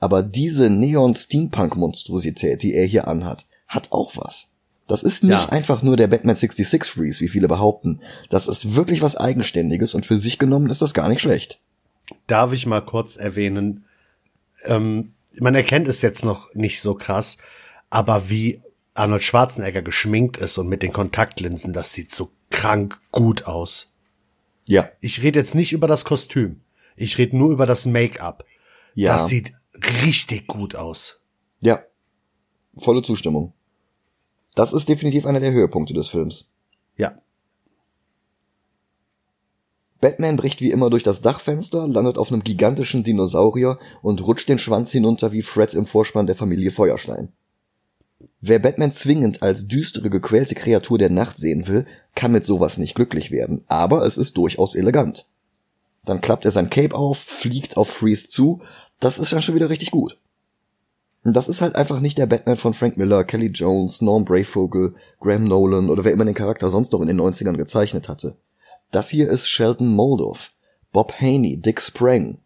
Aber 0.00 0.22
diese 0.22 0.70
Neon-Steampunk-Monstrosität, 0.70 2.62
die 2.62 2.74
er 2.74 2.86
hier 2.86 3.06
anhat, 3.08 3.46
hat 3.68 3.92
auch 3.92 4.16
was. 4.16 4.48
Das 4.86 5.02
ist 5.02 5.24
nicht 5.24 5.44
ja. 5.44 5.48
einfach 5.48 5.82
nur 5.82 5.96
der 5.96 6.08
Batman 6.08 6.36
66 6.36 6.92
Freeze, 6.92 7.20
wie 7.20 7.28
viele 7.28 7.48
behaupten. 7.48 8.00
Das 8.28 8.46
ist 8.46 8.74
wirklich 8.74 9.00
was 9.00 9.16
Eigenständiges 9.16 9.94
und 9.94 10.04
für 10.04 10.18
sich 10.18 10.38
genommen 10.38 10.68
ist 10.68 10.82
das 10.82 10.92
gar 10.92 11.08
nicht 11.08 11.22
schlecht. 11.22 11.58
Darf 12.26 12.52
ich 12.52 12.66
mal 12.66 12.82
kurz 12.82 13.16
erwähnen, 13.16 13.84
ähm, 14.66 15.12
man 15.38 15.54
erkennt 15.54 15.88
es 15.88 16.02
jetzt 16.02 16.24
noch 16.24 16.54
nicht 16.54 16.82
so 16.82 16.94
krass, 16.94 17.38
aber 17.94 18.28
wie 18.28 18.60
Arnold 18.94 19.22
Schwarzenegger 19.22 19.80
geschminkt 19.80 20.36
ist 20.36 20.58
und 20.58 20.68
mit 20.68 20.82
den 20.82 20.92
Kontaktlinsen, 20.92 21.72
das 21.72 21.92
sieht 21.92 22.10
so 22.10 22.30
krank 22.50 23.00
gut 23.12 23.46
aus. 23.46 23.92
Ja. 24.66 24.90
Ich 25.00 25.22
rede 25.22 25.38
jetzt 25.38 25.54
nicht 25.54 25.72
über 25.72 25.86
das 25.86 26.04
Kostüm. 26.04 26.60
Ich 26.96 27.18
rede 27.18 27.36
nur 27.36 27.52
über 27.52 27.66
das 27.66 27.86
Make-up. 27.86 28.44
Ja. 28.94 29.12
Das 29.12 29.28
sieht 29.28 29.52
richtig 30.04 30.48
gut 30.48 30.74
aus. 30.74 31.20
Ja. 31.60 31.84
Volle 32.76 33.02
Zustimmung. 33.02 33.52
Das 34.56 34.72
ist 34.72 34.88
definitiv 34.88 35.24
einer 35.24 35.40
der 35.40 35.52
Höhepunkte 35.52 35.94
des 35.94 36.08
Films. 36.08 36.48
Ja. 36.96 37.20
Batman 40.00 40.36
bricht 40.36 40.60
wie 40.60 40.72
immer 40.72 40.90
durch 40.90 41.04
das 41.04 41.20
Dachfenster, 41.20 41.86
landet 41.86 42.18
auf 42.18 42.32
einem 42.32 42.42
gigantischen 42.42 43.04
Dinosaurier 43.04 43.78
und 44.02 44.20
rutscht 44.26 44.48
den 44.48 44.58
Schwanz 44.58 44.90
hinunter 44.90 45.30
wie 45.30 45.42
Fred 45.42 45.74
im 45.74 45.86
Vorspann 45.86 46.26
der 46.26 46.36
Familie 46.36 46.72
Feuerstein. 46.72 47.32
Wer 48.40 48.58
Batman 48.58 48.92
zwingend 48.92 49.42
als 49.42 49.66
düstere, 49.66 50.10
gequälte 50.10 50.54
Kreatur 50.54 50.98
der 50.98 51.10
Nacht 51.10 51.38
sehen 51.38 51.66
will, 51.66 51.86
kann 52.14 52.32
mit 52.32 52.46
sowas 52.46 52.78
nicht 52.78 52.94
glücklich 52.94 53.30
werden, 53.30 53.64
aber 53.66 54.04
es 54.04 54.16
ist 54.16 54.36
durchaus 54.36 54.74
elegant. 54.74 55.26
Dann 56.04 56.20
klappt 56.20 56.44
er 56.44 56.50
sein 56.50 56.70
Cape 56.70 56.94
auf, 56.94 57.18
fliegt 57.18 57.76
auf 57.76 57.88
Freeze 57.88 58.28
zu 58.28 58.60
das 59.04 59.18
ist 59.18 59.32
dann 59.32 59.42
schon 59.42 59.54
wieder 59.54 59.68
richtig 59.68 59.90
gut. 59.90 60.18
Das 61.24 61.48
ist 61.48 61.60
halt 61.60 61.76
einfach 61.76 62.00
nicht 62.00 62.18
der 62.18 62.26
Batman 62.26 62.56
von 62.56 62.74
Frank 62.74 62.96
Miller, 62.96 63.24
Kelly 63.24 63.48
Jones, 63.48 64.02
Norm 64.02 64.24
Brayvogel, 64.24 64.94
Graham 65.20 65.44
Nolan 65.44 65.90
oder 65.90 66.04
wer 66.04 66.12
immer 66.12 66.24
den 66.24 66.34
Charakter 66.34 66.70
sonst 66.70 66.92
noch 66.92 67.00
in 67.00 67.08
den 67.08 67.20
90ern 67.20 67.56
gezeichnet 67.56 68.08
hatte. 68.08 68.36
Das 68.90 69.08
hier 69.08 69.28
ist 69.28 69.46
Shelton 69.46 69.88
Moldoff, 69.88 70.52
Bob 70.92 71.12
Haney, 71.20 71.58
Dick 71.58 71.80
Sprang. 71.80 72.38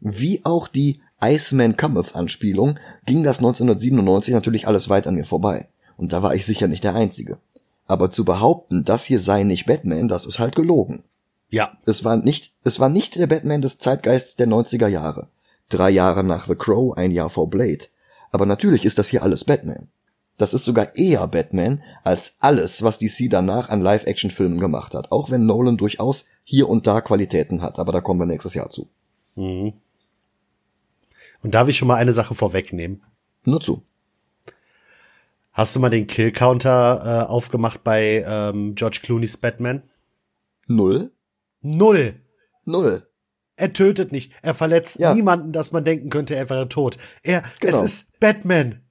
Wie 0.00 0.40
auch 0.44 0.68
die 0.68 1.00
Iceman 1.20 1.76
Cometh 1.76 2.14
Anspielung 2.14 2.78
ging 3.06 3.24
das 3.24 3.38
1997 3.38 4.34
natürlich 4.34 4.66
alles 4.66 4.88
weit 4.88 5.06
an 5.06 5.14
mir 5.14 5.24
vorbei. 5.24 5.68
Und 5.96 6.12
da 6.12 6.22
war 6.22 6.34
ich 6.34 6.46
sicher 6.46 6.68
nicht 6.68 6.84
der 6.84 6.94
Einzige. 6.94 7.38
Aber 7.86 8.10
zu 8.10 8.24
behaupten, 8.24 8.84
das 8.84 9.04
hier 9.04 9.18
sei 9.18 9.42
nicht 9.42 9.66
Batman, 9.66 10.08
das 10.08 10.26
ist 10.26 10.38
halt 10.38 10.54
gelogen. 10.54 11.02
Ja. 11.50 11.72
Es 11.86 12.04
war 12.04 12.16
nicht, 12.16 12.52
es 12.64 12.78
war 12.78 12.88
nicht 12.88 13.16
der 13.16 13.26
Batman 13.26 13.62
des 13.62 13.78
Zeitgeists 13.78 14.36
der 14.36 14.46
90er 14.46 14.88
Jahre. 14.88 15.28
Drei 15.70 15.90
Jahre 15.90 16.22
nach 16.22 16.46
The 16.46 16.54
Crow, 16.54 16.96
ein 16.96 17.10
Jahr 17.10 17.30
vor 17.30 17.50
Blade. 17.50 17.86
Aber 18.30 18.46
natürlich 18.46 18.84
ist 18.84 18.98
das 18.98 19.08
hier 19.08 19.22
alles 19.22 19.44
Batman. 19.44 19.88
Das 20.36 20.54
ist 20.54 20.64
sogar 20.64 20.94
eher 20.96 21.26
Batman 21.26 21.82
als 22.04 22.36
alles, 22.38 22.82
was 22.82 22.98
DC 22.98 23.28
danach 23.28 23.70
an 23.70 23.80
Live-Action-Filmen 23.80 24.60
gemacht 24.60 24.94
hat. 24.94 25.10
Auch 25.10 25.30
wenn 25.30 25.46
Nolan 25.46 25.76
durchaus 25.76 26.26
hier 26.44 26.68
und 26.68 26.86
da 26.86 27.00
Qualitäten 27.00 27.60
hat. 27.60 27.78
Aber 27.78 27.90
da 27.90 28.00
kommen 28.00 28.20
wir 28.20 28.26
nächstes 28.26 28.54
Jahr 28.54 28.70
zu. 28.70 28.88
Mhm. 29.34 29.72
Und 31.42 31.54
darf 31.54 31.68
ich 31.68 31.76
schon 31.76 31.88
mal 31.88 31.96
eine 31.96 32.12
Sache 32.12 32.34
vorwegnehmen? 32.34 33.02
Nur 33.44 33.60
zu. 33.60 33.84
Hast 35.52 35.74
du 35.74 35.80
mal 35.80 35.90
den 35.90 36.06
Kill-Counter 36.06 37.24
äh, 37.24 37.28
aufgemacht 37.28 37.82
bei 37.82 38.24
ähm, 38.26 38.74
George 38.74 39.00
Clooney's 39.02 39.36
Batman? 39.36 39.82
Null? 40.66 41.10
Null. 41.62 42.20
Null. 42.64 43.08
Er 43.56 43.72
tötet 43.72 44.12
nicht. 44.12 44.32
Er 44.42 44.54
verletzt 44.54 45.00
ja. 45.00 45.14
niemanden, 45.14 45.52
dass 45.52 45.72
man 45.72 45.84
denken 45.84 46.10
könnte, 46.10 46.36
er 46.36 46.48
wäre 46.48 46.68
tot. 46.68 46.96
Er, 47.22 47.42
genau. 47.58 47.78
es 47.78 47.82
ist 47.82 48.20
Batman. 48.20 48.84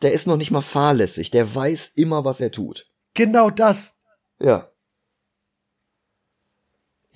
Der 0.00 0.12
ist 0.12 0.26
noch 0.26 0.38
nicht 0.38 0.50
mal 0.50 0.62
fahrlässig. 0.62 1.30
Der 1.30 1.54
weiß 1.54 1.88
immer, 1.96 2.24
was 2.24 2.40
er 2.40 2.50
tut. 2.50 2.86
Genau 3.12 3.50
das. 3.50 3.98
Ja. 4.40 4.70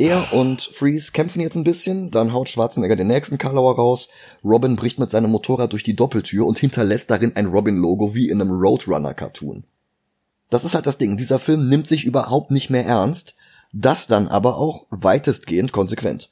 Er 0.01 0.33
und 0.33 0.63
Freeze 0.63 1.11
kämpfen 1.11 1.41
jetzt 1.41 1.57
ein 1.57 1.65
bisschen, 1.65 2.13
dann 2.13 2.33
haut 2.33 2.49
Schwarzenegger 2.49 2.95
den 2.95 3.09
nächsten 3.09 3.37
Karlauer 3.37 3.75
raus. 3.75 4.09
Robin 4.45 4.77
bricht 4.77 5.01
mit 5.01 5.11
seinem 5.11 5.33
Motorrad 5.33 5.73
durch 5.73 5.83
die 5.83 5.97
Doppeltür 5.97 6.47
und 6.47 6.57
hinterlässt 6.57 7.11
darin 7.11 7.35
ein 7.35 7.47
Robin-Logo 7.47 8.15
wie 8.15 8.29
in 8.29 8.41
einem 8.41 8.53
Roadrunner-Cartoon. 8.53 9.65
Das 10.51 10.65
ist 10.65 10.77
halt 10.77 10.87
das 10.87 10.99
Ding. 10.99 11.17
Dieser 11.17 11.41
Film 11.41 11.69
nimmt 11.69 11.89
sich 11.89 12.05
überhaupt 12.05 12.53
nicht 12.53 12.71
mehr 12.71 12.87
ernst, 12.87 13.35
das 13.73 14.07
dann 14.07 14.29
aber 14.29 14.57
auch 14.57 14.87
weitestgehend 14.91 15.73
konsequent. 15.73 16.31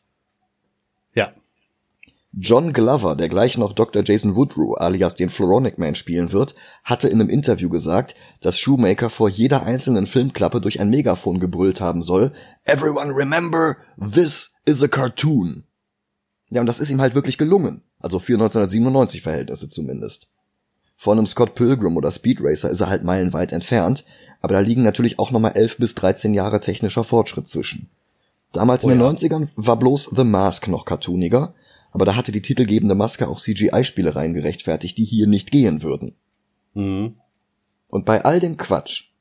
John 2.39 2.75
Glover, 2.75 3.17
der 3.17 3.31
gleich 3.31 3.57
noch 3.57 3.73
Dr. 3.73 4.03
Jason 4.05 4.37
Woodrow 4.37 4.77
alias 4.79 5.15
den 5.15 5.31
Floronic 5.31 5.79
Man 5.79 5.95
spielen 5.95 6.33
wird, 6.33 6.55
hatte 6.85 7.09
in 7.09 7.19
einem 7.19 7.31
Interview 7.31 7.71
gesagt, 7.71 8.15
dass 8.43 8.59
Shoemaker 8.59 9.09
vor 9.09 9.31
jeder 9.31 9.63
einzelnen 9.63 10.07
Filmklappe 10.07 10.61
durch 10.61 10.79
ein 10.79 10.91
Megafon 10.91 11.41
gebrüllt 11.41 11.81
haben 11.81 12.03
soll, 12.03 12.33
Everyone 12.65 13.17
remember, 13.17 13.77
this 13.99 14.53
is 14.67 14.83
a 14.83 14.89
cartoon. 14.89 15.65
Ja, 16.51 16.61
und 16.61 16.67
das 16.67 16.79
ist 16.79 16.91
ihm 16.91 17.01
halt 17.01 17.15
wirklich 17.15 17.39
gelungen. 17.39 17.81
Also 18.01 18.19
für 18.19 18.35
1997 18.35 19.23
Verhältnisse 19.23 19.71
zumindest. 19.71 20.29
Von 20.99 21.17
einem 21.17 21.27
Scott 21.27 21.55
Pilgrim 21.55 21.97
oder 21.97 22.13
Speed 22.13 22.41
Racer 22.43 22.69
ist 22.69 22.83
er 22.83 22.91
halt 22.91 23.03
meilenweit 23.03 23.53
entfernt, 23.53 24.05
aber 24.43 24.53
da 24.53 24.61
liegen 24.61 24.83
natürlich 24.83 25.19
auch 25.19 25.31
nochmal 25.31 25.53
11 25.53 25.79
bis 25.79 25.95
13 25.95 26.35
Jahre 26.35 26.61
technischer 26.61 27.03
Fortschritt 27.03 27.49
zwischen. 27.49 27.89
Damals 28.53 28.85
oh 28.85 28.91
in 28.91 28.99
den 28.99 29.07
ja. 29.07 29.11
90ern 29.11 29.49
war 29.57 29.79
bloß 29.79 30.11
The 30.15 30.25
Mask 30.25 30.69
noch 30.69 30.85
cartooniger, 30.85 31.55
aber 31.97 32.05
da 32.05 32.15
hatte 32.15 32.31
die 32.31 32.43
titelgebende 32.43 32.95
Maske 32.95 33.27
auch 33.27 33.41
CGI-Spielereien 33.41 34.35
gerechtfertigt, 34.35 34.99
die 34.99 35.07
hier 35.07 35.27
nicht 35.27 35.51
gehen 35.51 35.83
würden. 35.83 36.15
Mhm. 36.75 37.15
Und 37.89 38.05
bei 38.05 38.23
all 38.23 38.39
dem 38.39 38.59
Quatsch 38.59 39.13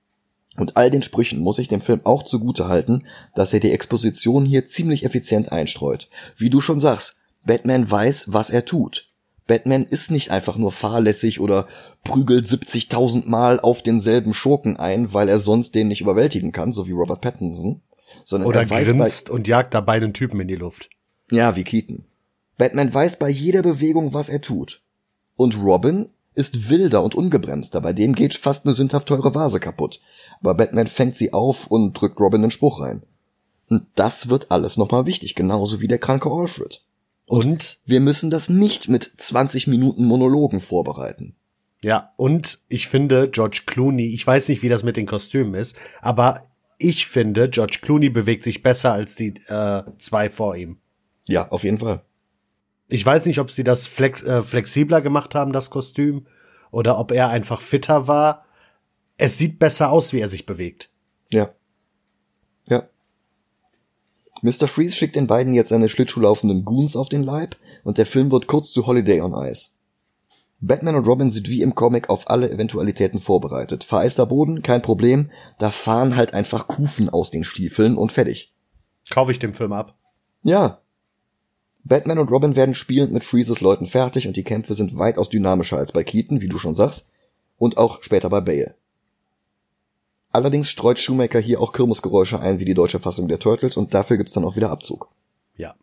und 0.57 0.75
all 0.75 0.91
den 0.91 1.01
Sprüchen 1.01 1.39
muss 1.39 1.57
ich 1.57 1.69
dem 1.69 1.79
Film 1.79 2.01
auch 2.03 2.23
zugute 2.23 2.67
halten, 2.67 3.05
dass 3.33 3.53
er 3.53 3.61
die 3.61 3.71
Exposition 3.71 4.43
hier 4.43 4.67
ziemlich 4.67 5.05
effizient 5.05 5.53
einstreut. 5.53 6.09
Wie 6.35 6.49
du 6.49 6.59
schon 6.59 6.81
sagst, 6.81 7.15
Batman 7.45 7.89
weiß, 7.89 8.33
was 8.33 8.49
er 8.49 8.65
tut. 8.65 9.07
Batman 9.47 9.85
ist 9.85 10.11
nicht 10.11 10.31
einfach 10.31 10.57
nur 10.57 10.73
fahrlässig 10.73 11.39
oder 11.39 11.69
prügelt 12.03 12.45
70.000 12.45 13.25
Mal 13.25 13.61
auf 13.61 13.83
denselben 13.83 14.33
Schurken 14.33 14.75
ein, 14.75 15.13
weil 15.13 15.29
er 15.29 15.39
sonst 15.39 15.75
den 15.75 15.87
nicht 15.87 16.01
überwältigen 16.01 16.51
kann, 16.51 16.73
so 16.73 16.87
wie 16.87 16.91
Robert 16.91 17.21
Pattinson. 17.21 17.79
Sondern 18.25 18.49
oder 18.49 18.63
er 18.63 18.69
weiß 18.69 18.89
grinst 18.89 19.29
und 19.29 19.47
jagt 19.47 19.73
dabei 19.73 19.93
einen 19.93 20.13
Typen 20.13 20.41
in 20.41 20.49
die 20.49 20.55
Luft. 20.55 20.89
Ja, 21.31 21.55
wie 21.55 21.63
Keaton. 21.63 22.03
Batman 22.57 22.93
weiß 22.93 23.17
bei 23.17 23.29
jeder 23.29 23.61
Bewegung, 23.61 24.13
was 24.13 24.29
er 24.29 24.41
tut. 24.41 24.81
Und 25.35 25.57
Robin 25.57 26.09
ist 26.35 26.69
wilder 26.69 27.03
und 27.03 27.15
ungebremster, 27.15 27.81
bei 27.81 27.93
dem 27.93 28.13
geht 28.13 28.33
fast 28.33 28.65
eine 28.65 28.75
sündhaft 28.75 29.07
teure 29.07 29.33
Vase 29.33 29.59
kaputt. 29.59 30.01
Aber 30.41 30.53
Batman 30.53 30.87
fängt 30.87 31.15
sie 31.15 31.33
auf 31.33 31.67
und 31.67 31.93
drückt 31.93 32.19
Robin 32.19 32.41
den 32.41 32.51
Spruch 32.51 32.81
rein. 32.81 33.03
Und 33.69 33.85
das 33.95 34.29
wird 34.29 34.51
alles 34.51 34.77
nochmal 34.77 35.05
wichtig, 35.05 35.35
genauso 35.35 35.81
wie 35.81 35.87
der 35.87 35.97
kranke 35.97 36.29
Alfred. 36.29 36.83
Und, 37.25 37.45
und 37.45 37.77
wir 37.85 37.99
müssen 37.99 38.29
das 38.29 38.49
nicht 38.49 38.89
mit 38.89 39.11
20 39.17 39.67
Minuten 39.67 40.05
Monologen 40.05 40.59
vorbereiten. 40.59 41.35
Ja, 41.81 42.13
und 42.17 42.59
ich 42.67 42.87
finde 42.87 43.29
George 43.29 43.63
Clooney, 43.65 44.13
ich 44.13 44.25
weiß 44.25 44.49
nicht, 44.49 44.61
wie 44.61 44.69
das 44.69 44.83
mit 44.83 44.97
den 44.97 45.05
Kostümen 45.05 45.53
ist, 45.55 45.75
aber 46.01 46.43
ich 46.77 47.07
finde, 47.07 47.49
George 47.49 47.79
Clooney 47.81 48.09
bewegt 48.09 48.43
sich 48.43 48.61
besser 48.61 48.93
als 48.93 49.15
die 49.15 49.35
äh, 49.47 49.83
zwei 49.97 50.29
vor 50.29 50.55
ihm. 50.55 50.77
Ja, 51.25 51.49
auf 51.49 51.63
jeden 51.63 51.79
Fall. 51.79 52.01
Ich 52.87 53.05
weiß 53.05 53.25
nicht, 53.25 53.39
ob 53.39 53.51
sie 53.51 53.63
das 53.63 53.87
flex, 53.87 54.23
äh, 54.23 54.41
flexibler 54.41 55.01
gemacht 55.01 55.35
haben, 55.35 55.51
das 55.51 55.69
Kostüm, 55.69 56.25
oder 56.71 56.99
ob 56.99 57.11
er 57.11 57.29
einfach 57.29 57.61
fitter 57.61 58.07
war. 58.07 58.45
Es 59.17 59.37
sieht 59.37 59.59
besser 59.59 59.91
aus, 59.91 60.13
wie 60.13 60.19
er 60.19 60.27
sich 60.27 60.45
bewegt. 60.45 60.89
Ja. 61.31 61.49
Ja. 62.65 62.89
Mr. 64.41 64.67
Freeze 64.67 64.95
schickt 64.95 65.15
den 65.15 65.27
beiden 65.27 65.53
jetzt 65.53 65.69
seine 65.69 65.89
schlittschuhlaufenden 65.89 66.65
Goons 66.65 66.95
auf 66.95 67.09
den 67.09 67.23
Leib 67.23 67.55
und 67.83 67.97
der 67.97 68.05
Film 68.05 68.31
wird 68.31 68.47
kurz 68.47 68.71
zu 68.71 68.85
Holiday 68.85 69.21
on 69.21 69.33
Ice. 69.33 69.71
Batman 70.59 70.95
und 70.95 71.07
Robin 71.07 71.31
sind 71.31 71.49
wie 71.49 71.61
im 71.61 71.75
Comic 71.75 72.09
auf 72.09 72.29
alle 72.29 72.49
Eventualitäten 72.49 73.19
vorbereitet. 73.19 73.83
Vereister 73.83 74.25
Boden, 74.25 74.61
kein 74.61 74.81
Problem, 74.81 75.31
da 75.59 75.69
fahren 75.69 76.15
halt 76.15 76.33
einfach 76.33 76.67
Kufen 76.67 77.09
aus 77.09 77.31
den 77.31 77.43
Stiefeln 77.43 77.97
und 77.97 78.11
fertig. 78.11 78.53
Kaufe 79.09 79.31
ich 79.31 79.39
den 79.39 79.53
Film 79.53 79.73
ab. 79.73 79.97
Ja, 80.43 80.81
Batman 81.87 82.17
und 82.17 82.31
Robin 82.31 82.55
werden 82.55 82.73
spielend 82.73 83.13
mit 83.13 83.23
Freezes 83.23 83.61
Leuten 83.61 83.85
fertig 83.85 84.27
und 84.27 84.35
die 84.35 84.43
Kämpfe 84.43 84.73
sind 84.73 84.97
weitaus 84.97 85.29
dynamischer 85.29 85.77
als 85.77 85.91
bei 85.91 86.03
Keaton, 86.03 86.41
wie 86.41 86.47
du 86.47 86.57
schon 86.57 86.73
sagst, 86.73 87.07
und 87.57 87.77
auch 87.77 88.01
später 88.01 88.29
bei 88.29 88.41
Bale. 88.41 88.73
Allerdings 90.31 90.69
streut 90.69 90.97
Shoemaker 90.97 91.39
hier 91.39 91.61
auch 91.61 91.73
Kirmesgeräusche 91.73 92.39
ein 92.39 92.59
wie 92.59 92.65
die 92.65 92.73
deutsche 92.73 92.99
Fassung 92.99 93.27
der 93.27 93.39
Turtles 93.39 93.77
und 93.77 93.93
dafür 93.93 94.17
gibt's 94.17 94.33
dann 94.33 94.43
auch 94.43 94.55
wieder 94.55 94.71
Abzug. 94.71 95.09
Ja. 95.57 95.75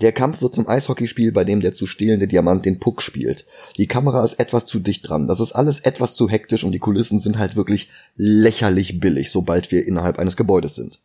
Der 0.00 0.10
Kampf 0.10 0.42
wird 0.42 0.56
zum 0.56 0.68
Eishockeyspiel, 0.68 1.30
bei 1.30 1.44
dem 1.44 1.60
der 1.60 1.72
zu 1.72 1.86
stehlende 1.86 2.26
Diamant 2.26 2.66
den 2.66 2.80
Puck 2.80 3.02
spielt. 3.02 3.46
Die 3.76 3.86
Kamera 3.86 4.24
ist 4.24 4.40
etwas 4.40 4.66
zu 4.66 4.80
dicht 4.80 5.08
dran, 5.08 5.28
das 5.28 5.38
ist 5.38 5.52
alles 5.52 5.78
etwas 5.78 6.16
zu 6.16 6.28
hektisch 6.28 6.64
und 6.64 6.72
die 6.72 6.80
Kulissen 6.80 7.20
sind 7.20 7.38
halt 7.38 7.54
wirklich 7.54 7.90
lächerlich 8.16 8.98
billig, 8.98 9.30
sobald 9.30 9.70
wir 9.70 9.86
innerhalb 9.86 10.18
eines 10.18 10.36
Gebäudes 10.36 10.74
sind. 10.74 11.00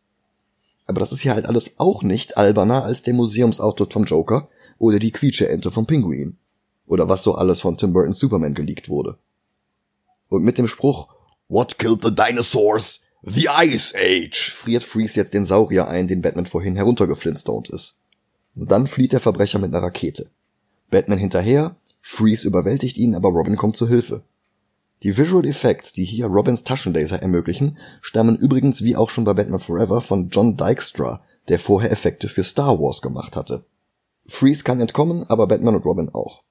Aber 0.86 1.00
das 1.00 1.12
ist 1.12 1.20
hier 1.20 1.34
halt 1.34 1.46
alles 1.46 1.78
auch 1.78 2.02
nicht 2.02 2.36
alberner 2.36 2.84
als 2.84 3.02
der 3.02 3.14
Museumsauto 3.14 3.86
vom 3.90 4.04
Joker 4.04 4.48
oder 4.78 4.98
die 4.98 5.12
Quietscheente 5.12 5.70
vom 5.70 5.86
Pinguin. 5.86 6.36
Oder 6.86 7.08
was 7.08 7.22
so 7.22 7.34
alles 7.34 7.60
von 7.60 7.78
Tim 7.78 7.92
Burton's 7.92 8.18
Superman 8.18 8.54
geleakt 8.54 8.88
wurde. 8.88 9.18
Und 10.28 10.42
mit 10.42 10.58
dem 10.58 10.68
Spruch 10.68 11.08
What 11.48 11.78
killed 11.78 12.02
the 12.02 12.14
dinosaurs? 12.14 13.00
The 13.22 13.48
Ice 13.62 13.94
Age! 13.96 14.52
friert 14.52 14.82
Freeze 14.82 15.20
jetzt 15.20 15.34
den 15.34 15.44
Saurier 15.44 15.86
ein, 15.86 16.08
den 16.08 16.22
Batman 16.22 16.46
vorhin 16.46 16.76
heruntergeflinstoned 16.76 17.68
ist. 17.70 17.96
Und 18.56 18.70
dann 18.70 18.86
flieht 18.86 19.12
der 19.12 19.20
Verbrecher 19.20 19.58
mit 19.58 19.72
einer 19.72 19.84
Rakete. 19.84 20.30
Batman 20.90 21.18
hinterher, 21.18 21.76
Freeze 22.00 22.46
überwältigt 22.46 22.96
ihn, 22.98 23.14
aber 23.14 23.28
Robin 23.28 23.56
kommt 23.56 23.76
zu 23.76 23.86
Hilfe. 23.88 24.22
Die 25.02 25.16
Visual 25.16 25.44
Effects, 25.46 25.92
die 25.92 26.04
hier 26.04 26.26
Robins 26.26 26.62
Taschenlaser 26.62 27.20
ermöglichen, 27.20 27.78
stammen 28.00 28.36
übrigens 28.36 28.82
wie 28.82 28.96
auch 28.96 29.10
schon 29.10 29.24
bei 29.24 29.34
Batman 29.34 29.58
Forever 29.58 30.00
von 30.00 30.28
John 30.28 30.56
Dykstra, 30.56 31.22
der 31.48 31.58
vorher 31.58 31.90
Effekte 31.90 32.28
für 32.28 32.44
Star 32.44 32.78
Wars 32.78 33.02
gemacht 33.02 33.34
hatte. 33.34 33.64
Freeze 34.26 34.62
kann 34.62 34.80
entkommen, 34.80 35.24
aber 35.28 35.48
Batman 35.48 35.74
und 35.74 35.84
Robin 35.84 36.08
auch. 36.10 36.44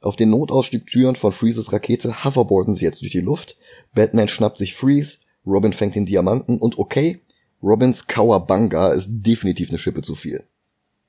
Auf 0.00 0.16
den 0.16 0.30
Notausstiegtüren 0.30 1.16
von 1.16 1.32
Freezes 1.32 1.72
Rakete 1.72 2.24
hoverboarden 2.24 2.74
sie 2.74 2.84
jetzt 2.84 3.02
durch 3.02 3.12
die 3.12 3.20
Luft, 3.20 3.58
Batman 3.94 4.28
schnappt 4.28 4.56
sich 4.58 4.74
Freeze, 4.74 5.18
Robin 5.46 5.74
fängt 5.74 5.94
den 5.94 6.06
Diamanten 6.06 6.58
und 6.58 6.78
okay, 6.78 7.20
Robins 7.62 8.06
Kawabanga 8.06 8.92
ist 8.92 9.08
definitiv 9.10 9.68
eine 9.68 9.78
Schippe 9.78 10.02
zu 10.02 10.14
viel. 10.14 10.44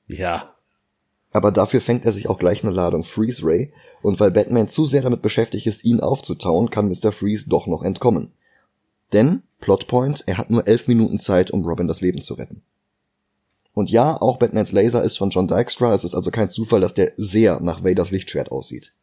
Ja, 0.07 0.54
aber 1.35 1.51
dafür 1.51 1.81
fängt 1.81 2.05
er 2.05 2.13
sich 2.13 2.29
auch 2.29 2.39
gleich 2.39 2.63
eine 2.63 2.71
Ladung 2.71 3.03
Freeze 3.03 3.45
Ray, 3.45 3.73
und 4.01 4.21
weil 4.21 4.31
Batman 4.31 4.69
zu 4.69 4.85
sehr 4.85 5.01
damit 5.01 5.21
beschäftigt 5.21 5.67
ist, 5.67 5.83
ihn 5.83 5.99
aufzutauen, 5.99 6.69
kann 6.69 6.87
Mr. 6.87 7.11
Freeze 7.11 7.49
doch 7.49 7.67
noch 7.67 7.83
entkommen. 7.83 8.31
Denn, 9.11 9.43
Plotpoint, 9.59 10.23
er 10.27 10.37
hat 10.37 10.49
nur 10.49 10.65
elf 10.65 10.87
Minuten 10.87 11.19
Zeit, 11.19 11.51
um 11.51 11.65
Robin 11.65 11.87
das 11.87 11.99
Leben 11.99 12.21
zu 12.21 12.35
retten. 12.35 12.61
Und 13.73 13.91
ja, 13.91 14.15
auch 14.21 14.37
Batmans 14.37 14.71
Laser 14.71 15.03
ist 15.03 15.17
von 15.17 15.29
John 15.29 15.49
Dykstra, 15.49 15.93
es 15.93 16.05
ist 16.05 16.15
also 16.15 16.31
kein 16.31 16.49
Zufall, 16.49 16.79
dass 16.79 16.93
der 16.93 17.11
sehr 17.17 17.59
nach 17.59 17.83
Vaders 17.83 18.11
Lichtschwert 18.11 18.49
aussieht. 18.49 18.93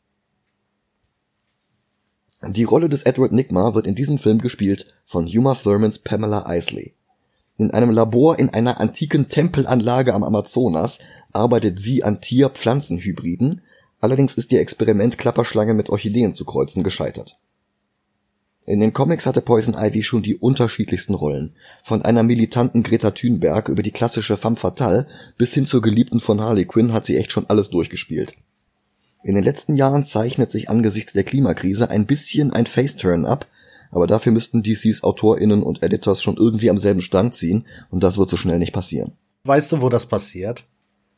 Die 2.49 2.65
Rolle 2.65 2.89
des 2.89 3.03
Edward 3.03 3.33
Nigma 3.33 3.75
wird 3.75 3.87
in 3.87 3.95
diesem 3.95 4.17
Film 4.17 4.39
gespielt 4.39 4.87
von 5.05 5.27
Uma 5.27 5.55
Thurmans 5.55 5.99
Pamela 5.99 6.51
Isley. 6.51 6.95
In 7.59 7.73
einem 7.73 7.91
Labor 7.91 8.39
in 8.39 8.49
einer 8.49 8.81
antiken 8.81 9.29
Tempelanlage 9.29 10.15
am 10.15 10.25
Amazonas 10.25 10.99
arbeitet 11.33 11.81
sie 11.81 12.03
an 12.03 12.21
Tier-Pflanzen-Hybriden, 12.21 13.63
allerdings 14.01 14.35
ist 14.35 14.53
ihr 14.53 14.61
Experiment, 14.61 15.19
Klapperschlangen 15.19 15.77
mit 15.77 15.89
Orchideen 15.89 16.35
zu 16.35 16.45
kreuzen, 16.45 16.83
gescheitert. 16.83 17.39
In 18.65 18.79
den 18.79 18.93
Comics 18.93 19.27
hatte 19.27 19.43
Poison 19.43 19.75
Ivy 19.75 20.05
schon 20.05 20.23
die 20.23 20.37
unterschiedlichsten 20.37 21.15
Rollen, 21.15 21.53
von 21.85 22.03
einer 22.03 22.23
militanten 22.23 22.85
Greta 22.85 23.11
Thunberg 23.11 23.69
über 23.69 23.83
die 23.83 23.91
klassische 23.91 24.37
femme 24.37 24.57
fatale 24.57 25.09
bis 25.37 25.53
hin 25.53 25.67
zur 25.67 25.83
Geliebten 25.83 26.21
von 26.21 26.41
Harley 26.41 26.65
Quinn 26.65 26.93
hat 26.93 27.05
sie 27.05 27.17
echt 27.17 27.33
schon 27.33 27.47
alles 27.49 27.71
durchgespielt. 27.71 28.35
In 29.25 29.35
den 29.35 29.43
letzten 29.43 29.75
Jahren 29.75 30.05
zeichnet 30.05 30.51
sich 30.51 30.69
angesichts 30.69 31.13
der 31.13 31.25
Klimakrise 31.25 31.91
ein 31.91 32.07
bisschen 32.07 32.53
ein 32.53 32.67
Faceturn 32.67 33.25
ab, 33.25 33.47
aber 33.91 34.07
dafür 34.07 34.33
müssten 34.33 34.63
DCs 34.63 35.03
AutorInnen 35.03 35.63
und 35.63 35.83
Editors 35.83 36.23
schon 36.23 36.37
irgendwie 36.37 36.71
am 36.71 36.79
selben 36.79 37.03
Stand 37.03 37.35
ziehen 37.35 37.67
und 37.91 38.03
das 38.03 38.17
wird 38.17 38.31
so 38.31 38.37
schnell 38.37 38.59
nicht 38.61 38.73
passieren. 38.73 39.13
Weißt 39.45 39.73
du, 39.73 39.81
wo 39.81 39.89
das 39.89 40.07
passiert? 40.07 40.65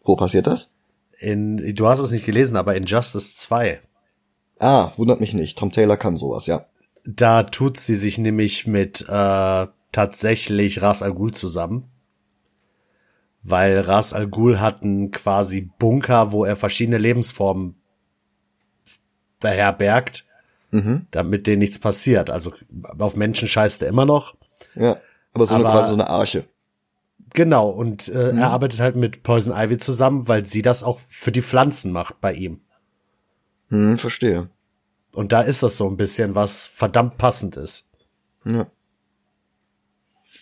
Wo 0.05 0.17
passiert 0.17 0.47
das? 0.47 0.73
In, 1.19 1.75
du 1.75 1.88
hast 1.88 2.01
es 2.01 2.11
nicht 2.11 2.27
gelesen, 2.27 2.57
aber 2.57 2.77
in 2.77 2.85
Justice 2.85 3.37
2. 3.37 3.81
Ah, 4.59 4.93
wundert 4.97 5.21
mich 5.21 5.35
nicht. 5.35 5.59
Tom 5.59 5.73
Taylor 5.73 5.97
kann 5.97 6.17
sowas, 6.17 6.47
ja. 6.47 6.67
Da 7.05 7.43
tut 7.43 7.79
sie 7.79 7.95
sich 7.95 8.19
nämlich 8.19 8.67
mit 8.67 9.03
äh, 9.09 9.67
tatsächlich 9.93 10.83
Ras 10.83 11.03
Al 11.03 11.12
Ghul 11.12 11.33
zusammen. 11.33 11.90
Weil 13.43 13.81
Ras 13.81 14.12
Al 14.12 14.27
Ghul 14.27 14.61
hat 14.61 14.83
einen 14.83 15.11
quasi 15.11 15.71
Bunker, 15.79 16.33
wo 16.33 16.45
er 16.45 16.57
verschiedene 16.57 16.99
Lebensformen 16.99 17.77
beherbergt, 19.40 20.25
mhm. 20.71 21.07
damit 21.11 21.47
denen 21.47 21.59
nichts 21.59 21.79
passiert. 21.79 22.31
Also 22.31 22.55
auf 22.99 23.17
Menschen 23.17 23.49
scheißt 23.49 23.83
er 23.83 23.88
immer 23.88 24.07
noch. 24.07 24.35
Ja, 24.75 24.99
aber 25.35 25.47
so 25.47 25.55
aber, 25.55 25.64
eine 25.67 25.75
quasi 25.75 25.88
so 25.88 25.95
eine 25.95 26.09
Arche. 26.09 26.47
Genau, 27.35 27.68
und 27.68 28.09
äh, 28.09 28.33
mhm. 28.33 28.38
er 28.38 28.51
arbeitet 28.51 28.81
halt 28.81 28.94
mit 28.94 29.25
Poison 29.25 29.53
Ivy 29.53 29.77
zusammen, 29.79 30.29
weil 30.29 30.47
sie 30.47 30.62
das 30.62 30.85
auch 30.85 31.01
für 31.09 31.33
die 31.33 31.42
Pflanzen 31.42 31.90
macht 31.90 32.20
bei 32.20 32.33
ihm. 32.33 32.61
Hm, 33.68 33.99
verstehe. 33.99 34.49
Und 35.12 35.33
da 35.33 35.42
ist 35.42 35.62
das 35.62 35.77
so 35.77 35.88
ein 35.88 35.97
bisschen, 35.97 36.37
was 36.37 36.68
verdammt 36.68 37.18
passend 37.18 37.57
ist. 37.57 37.90
Ja. 38.44 38.68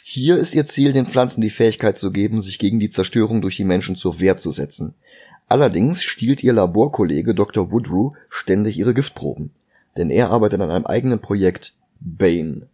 Hier 0.04 0.36
ist 0.36 0.54
ihr 0.54 0.66
Ziel, 0.66 0.92
den 0.92 1.06
Pflanzen 1.06 1.40
die 1.40 1.48
Fähigkeit 1.48 1.96
zu 1.96 2.12
geben, 2.12 2.42
sich 2.42 2.58
gegen 2.58 2.78
die 2.78 2.90
Zerstörung 2.90 3.40
durch 3.40 3.56
die 3.56 3.64
Menschen 3.64 3.96
zur 3.96 4.20
Wehr 4.20 4.36
zu 4.36 4.52
setzen. 4.52 4.94
Allerdings 5.48 6.02
stiehlt 6.02 6.42
ihr 6.42 6.52
Laborkollege 6.52 7.34
Dr. 7.34 7.70
Woodrow 7.70 8.14
ständig 8.28 8.76
ihre 8.78 8.92
Giftproben, 8.92 9.50
denn 9.96 10.10
er 10.10 10.28
arbeitet 10.28 10.60
an 10.60 10.70
einem 10.70 10.84
eigenen 10.84 11.20
Projekt, 11.20 11.74
Bane. 12.00 12.68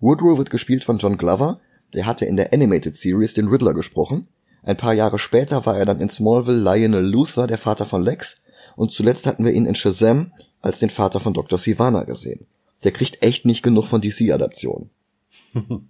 Woodrow 0.00 0.36
wird 0.36 0.50
gespielt 0.50 0.84
von 0.84 0.98
John 0.98 1.16
Glover, 1.16 1.60
der 1.94 2.06
hatte 2.06 2.24
in 2.24 2.36
der 2.36 2.52
Animated 2.52 2.94
Series 2.94 3.34
den 3.34 3.48
Riddler 3.48 3.74
gesprochen. 3.74 4.26
Ein 4.62 4.76
paar 4.76 4.94
Jahre 4.94 5.18
später 5.18 5.66
war 5.66 5.78
er 5.78 5.86
dann 5.86 6.00
in 6.00 6.10
Smallville 6.10 6.58
Lionel 6.58 7.04
Luthor, 7.04 7.46
der 7.46 7.58
Vater 7.58 7.86
von 7.86 8.02
Lex, 8.02 8.40
und 8.76 8.92
zuletzt 8.92 9.26
hatten 9.26 9.44
wir 9.44 9.52
ihn 9.52 9.66
in 9.66 9.74
Shazam 9.74 10.32
als 10.60 10.78
den 10.78 10.90
Vater 10.90 11.20
von 11.20 11.34
Dr. 11.34 11.58
Sivana 11.58 12.04
gesehen. 12.04 12.46
Der 12.82 12.92
kriegt 12.92 13.24
echt 13.24 13.44
nicht 13.44 13.62
genug 13.62 13.86
von 13.86 14.00
DC-Adaptionen. 14.00 14.90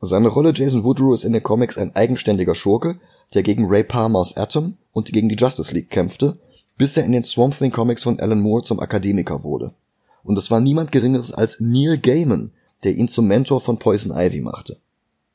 Seine 0.00 0.28
Rolle 0.28 0.52
Jason 0.54 0.84
Woodrow 0.84 1.14
ist 1.14 1.24
in 1.24 1.32
den 1.32 1.42
Comics 1.42 1.78
ein 1.78 1.94
eigenständiger 1.94 2.54
Schurke, 2.54 2.98
der 3.34 3.42
gegen 3.42 3.66
Ray 3.66 3.84
Palmers 3.84 4.36
Atom 4.36 4.76
und 4.92 5.12
gegen 5.12 5.28
die 5.28 5.36
Justice 5.36 5.72
League 5.72 5.90
kämpfte, 5.90 6.38
bis 6.76 6.96
er 6.96 7.04
in 7.04 7.12
den 7.12 7.24
Swamp 7.24 7.56
Thing 7.56 7.70
Comics 7.70 8.02
von 8.02 8.18
Alan 8.18 8.40
Moore 8.40 8.62
zum 8.62 8.80
Akademiker 8.80 9.44
wurde. 9.44 9.74
Und 10.24 10.38
es 10.38 10.50
war 10.50 10.60
niemand 10.60 10.92
geringeres 10.92 11.32
als 11.32 11.60
Neil 11.60 11.98
Gaiman, 11.98 12.52
der 12.84 12.94
ihn 12.94 13.08
zum 13.08 13.26
Mentor 13.26 13.60
von 13.60 13.78
Poison 13.78 14.12
Ivy 14.16 14.40
machte. 14.40 14.78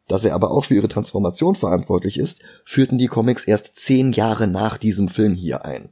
Dass 0.07 0.23
er 0.23 0.35
aber 0.35 0.51
auch 0.51 0.65
für 0.65 0.75
ihre 0.75 0.87
Transformation 0.87 1.55
verantwortlich 1.55 2.17
ist, 2.17 2.39
führten 2.65 2.97
die 2.97 3.07
Comics 3.07 3.43
erst 3.43 3.75
zehn 3.75 4.13
Jahre 4.13 4.47
nach 4.47 4.77
diesem 4.77 5.09
Film 5.09 5.35
hier 5.35 5.65
ein. 5.65 5.89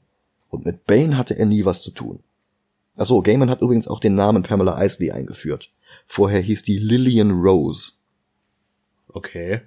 Und 0.50 0.66
mit 0.66 0.86
Bane 0.86 1.18
hatte 1.18 1.38
er 1.38 1.46
nie 1.46 1.66
was 1.66 1.82
zu 1.82 1.92
tun. 1.92 2.20
Achso, 2.96 3.22
Gaiman 3.22 3.50
hat 3.50 3.62
übrigens 3.62 3.90
auch 3.90 4.00
den 4.00 4.16
Namen 4.16 4.44
Pamela 4.44 4.82
Isley 4.82 5.12
eingeführt. 5.12 5.70
Vorher 6.08 6.40
hieß 6.40 6.64
die 6.64 6.80
Lillian 6.80 7.32
Rose. 7.32 7.94
Okay. 9.10 9.62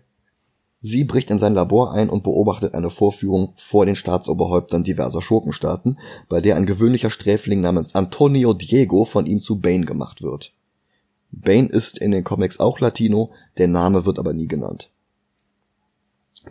Sie 0.80 1.04
bricht 1.04 1.30
in 1.30 1.38
sein 1.38 1.54
Labor 1.54 1.92
ein 1.92 2.08
und 2.08 2.22
beobachtet 2.22 2.74
eine 2.74 2.90
Vorführung 2.90 3.52
vor 3.56 3.84
den 3.84 3.96
Staatsoberhäuptern 3.96 4.84
diverser 4.84 5.20
Schurkenstaaten, 5.20 5.98
bei 6.28 6.40
der 6.40 6.56
ein 6.56 6.66
gewöhnlicher 6.66 7.11
Sträfling 7.11 7.61
namens 7.61 7.94
Antonio 7.94 8.54
Diego 8.54 9.04
von 9.04 9.26
ihm 9.26 9.40
zu 9.40 9.61
Bane 9.61 9.84
gemacht 9.84 10.22
wird. 10.22 10.52
Bane 11.30 11.68
ist 11.68 11.98
in 11.98 12.10
den 12.10 12.24
Comics 12.24 12.60
auch 12.60 12.80
Latino, 12.80 13.32
der 13.58 13.68
Name 13.68 14.06
wird 14.06 14.18
aber 14.18 14.32
nie 14.32 14.48
genannt. 14.48 14.90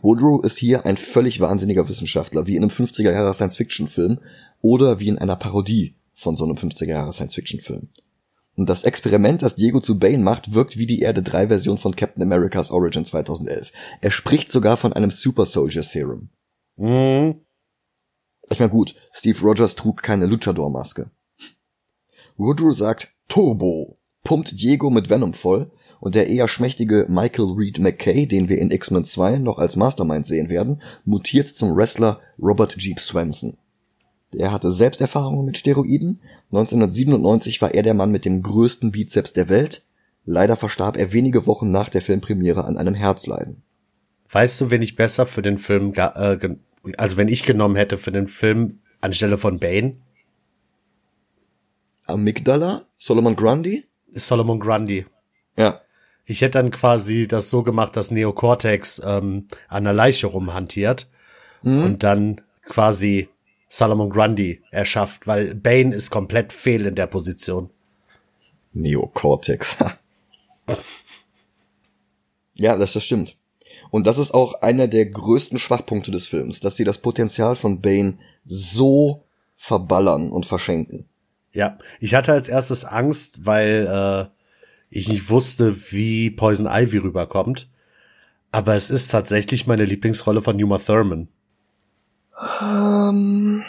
Woodrow 0.01 0.43
ist 0.43 0.57
hier 0.57 0.85
ein 0.85 0.97
völlig 0.97 1.39
wahnsinniger 1.39 1.89
Wissenschaftler, 1.89 2.45
wie 2.45 2.55
in 2.55 2.63
einem 2.63 2.69
50er 2.69 3.11
Jahre 3.11 3.33
Science-Fiction-Film 3.33 4.19
oder 4.61 4.99
wie 4.99 5.07
in 5.07 5.17
einer 5.17 5.35
Parodie 5.35 5.95
von 6.13 6.35
so 6.35 6.45
einem 6.45 6.55
50er 6.55 6.89
Jahre 6.89 7.13
Science-Fiction-Film. 7.13 7.89
Und 8.55 8.69
das 8.69 8.83
Experiment, 8.83 9.43
das 9.43 9.55
Diego 9.55 9.79
zu 9.79 9.99
Bane 9.99 10.17
macht, 10.17 10.53
wirkt 10.53 10.77
wie 10.77 10.87
die 10.87 10.99
Erde 10.99 11.21
3 11.21 11.47
Version 11.47 11.77
von 11.77 11.95
Captain 11.95 12.23
America's 12.23 12.71
Origin 12.71 13.05
2011. 13.05 13.71
Er 14.01 14.11
spricht 14.11 14.51
sogar 14.51 14.77
von 14.77 14.93
einem 14.93 15.11
Super 15.11 15.45
Soldier 15.45 15.83
Serum. 15.83 16.29
Mhm. 16.75 17.41
Ich 18.49 18.59
meine 18.59 18.71
gut, 18.71 18.95
Steve 19.11 19.39
Rogers 19.41 19.75
trug 19.75 20.01
keine 20.01 20.25
Luchador-Maske. 20.25 21.11
Woodrow 22.37 22.73
sagt 22.73 23.09
Turbo, 23.27 23.96
pumpt 24.27 24.59
Diego 24.59 24.89
mit 24.89 25.09
Venom 25.09 25.33
voll 25.33 25.71
und 26.01 26.13
der 26.13 26.27
eher 26.27 26.49
schmächtige 26.49 27.05
Michael 27.07 27.53
Reed 27.55 27.79
McKay, 27.79 28.27
den 28.27 28.49
wir 28.49 28.57
in 28.57 28.71
X-Men 28.71 29.05
2 29.05 29.37
noch 29.37 29.57
als 29.57 29.77
Mastermind 29.77 30.25
sehen 30.25 30.49
werden, 30.49 30.81
mutiert 31.05 31.47
zum 31.47 31.77
Wrestler 31.77 32.19
Robert 32.37 32.75
Jeep 32.77 32.99
Swenson. 32.99 33.55
Der 34.33 34.51
hatte 34.51 34.73
Selbsterfahrungen 34.73 35.45
mit 35.45 35.57
Steroiden. 35.57 36.19
1997 36.51 37.61
war 37.61 37.73
er 37.73 37.83
der 37.83 37.93
Mann 37.93 38.11
mit 38.11 38.25
dem 38.25 38.43
größten 38.43 38.91
Bizeps 38.91 39.31
der 39.31 39.47
Welt. 39.47 39.83
Leider 40.25 40.57
verstarb 40.57 40.97
er 40.97 41.13
wenige 41.13 41.47
Wochen 41.47 41.71
nach 41.71 41.87
der 41.87 42.01
Filmpremiere 42.01 42.65
an 42.65 42.77
einem 42.77 42.95
Herzleiden. 42.95 43.63
Weißt 44.29 44.59
du, 44.59 44.71
wen 44.71 44.81
ich 44.81 44.97
besser 44.97 45.25
für 45.25 45.41
den 45.41 45.57
Film, 45.57 45.93
äh, 45.95 46.37
also 46.97 47.15
wenn 47.15 47.29
ich 47.29 47.43
genommen 47.43 47.77
hätte 47.77 47.97
für 47.97 48.11
den 48.11 48.27
Film 48.27 48.79
anstelle 48.99 49.37
von 49.37 49.59
Bane? 49.59 49.95
Amygdala? 52.07 52.87
Solomon 52.97 53.37
Grundy? 53.37 53.86
Solomon 54.17 54.59
Grundy. 54.59 55.05
Ja. 55.57 55.81
Ich 56.25 56.41
hätte 56.41 56.59
dann 56.59 56.71
quasi 56.71 57.27
das 57.27 57.49
so 57.49 57.63
gemacht, 57.63 57.95
dass 57.95 58.11
Neocortex 58.11 59.01
ähm, 59.05 59.47
an 59.69 59.85
der 59.85 59.93
Leiche 59.93 60.27
rumhantiert 60.27 61.07
mhm. 61.63 61.83
und 61.83 62.03
dann 62.03 62.41
quasi 62.65 63.29
Salomon 63.69 64.09
Grundy 64.09 64.61
erschafft, 64.71 65.27
weil 65.27 65.55
Bane 65.55 65.93
ist 65.93 66.11
komplett 66.11 66.53
fehl 66.53 66.85
in 66.85 66.95
der 66.95 67.07
Position. 67.07 67.69
Neocortex. 68.73 69.77
ja, 72.53 72.77
das, 72.77 72.93
das 72.93 73.03
stimmt. 73.03 73.37
Und 73.89 74.05
das 74.05 74.17
ist 74.17 74.33
auch 74.33 74.61
einer 74.61 74.87
der 74.87 75.05
größten 75.05 75.59
Schwachpunkte 75.59 76.11
des 76.11 76.27
Films, 76.27 76.59
dass 76.59 76.75
sie 76.75 76.83
das 76.83 76.97
Potenzial 76.97 77.55
von 77.55 77.81
Bane 77.81 78.17
so 78.45 79.23
verballern 79.55 80.29
und 80.29 80.45
verschenken. 80.45 81.07
Ja, 81.57 81.79
ich 81.99 82.13
hatte 82.13 82.33
als 82.33 82.49
erstes 82.49 82.85
Angst, 82.85 83.47
weil 83.47 83.87
äh, 83.89 84.29
ich 84.91 85.07
nicht 85.07 85.31
wusste, 85.31 85.91
wie 85.91 86.29
Poison 86.29 86.67
Ivy 86.67 86.99
rüberkommt. 86.99 87.67
Aber 88.51 88.75
es 88.75 88.91
ist 88.91 89.07
tatsächlich 89.07 89.65
meine 89.65 89.83
Lieblingsrolle 89.83 90.43
von 90.43 90.61
Uma 90.61 90.77
Thurman. 90.77 91.29
Um. 92.61 92.61
Ähm. 92.61 93.63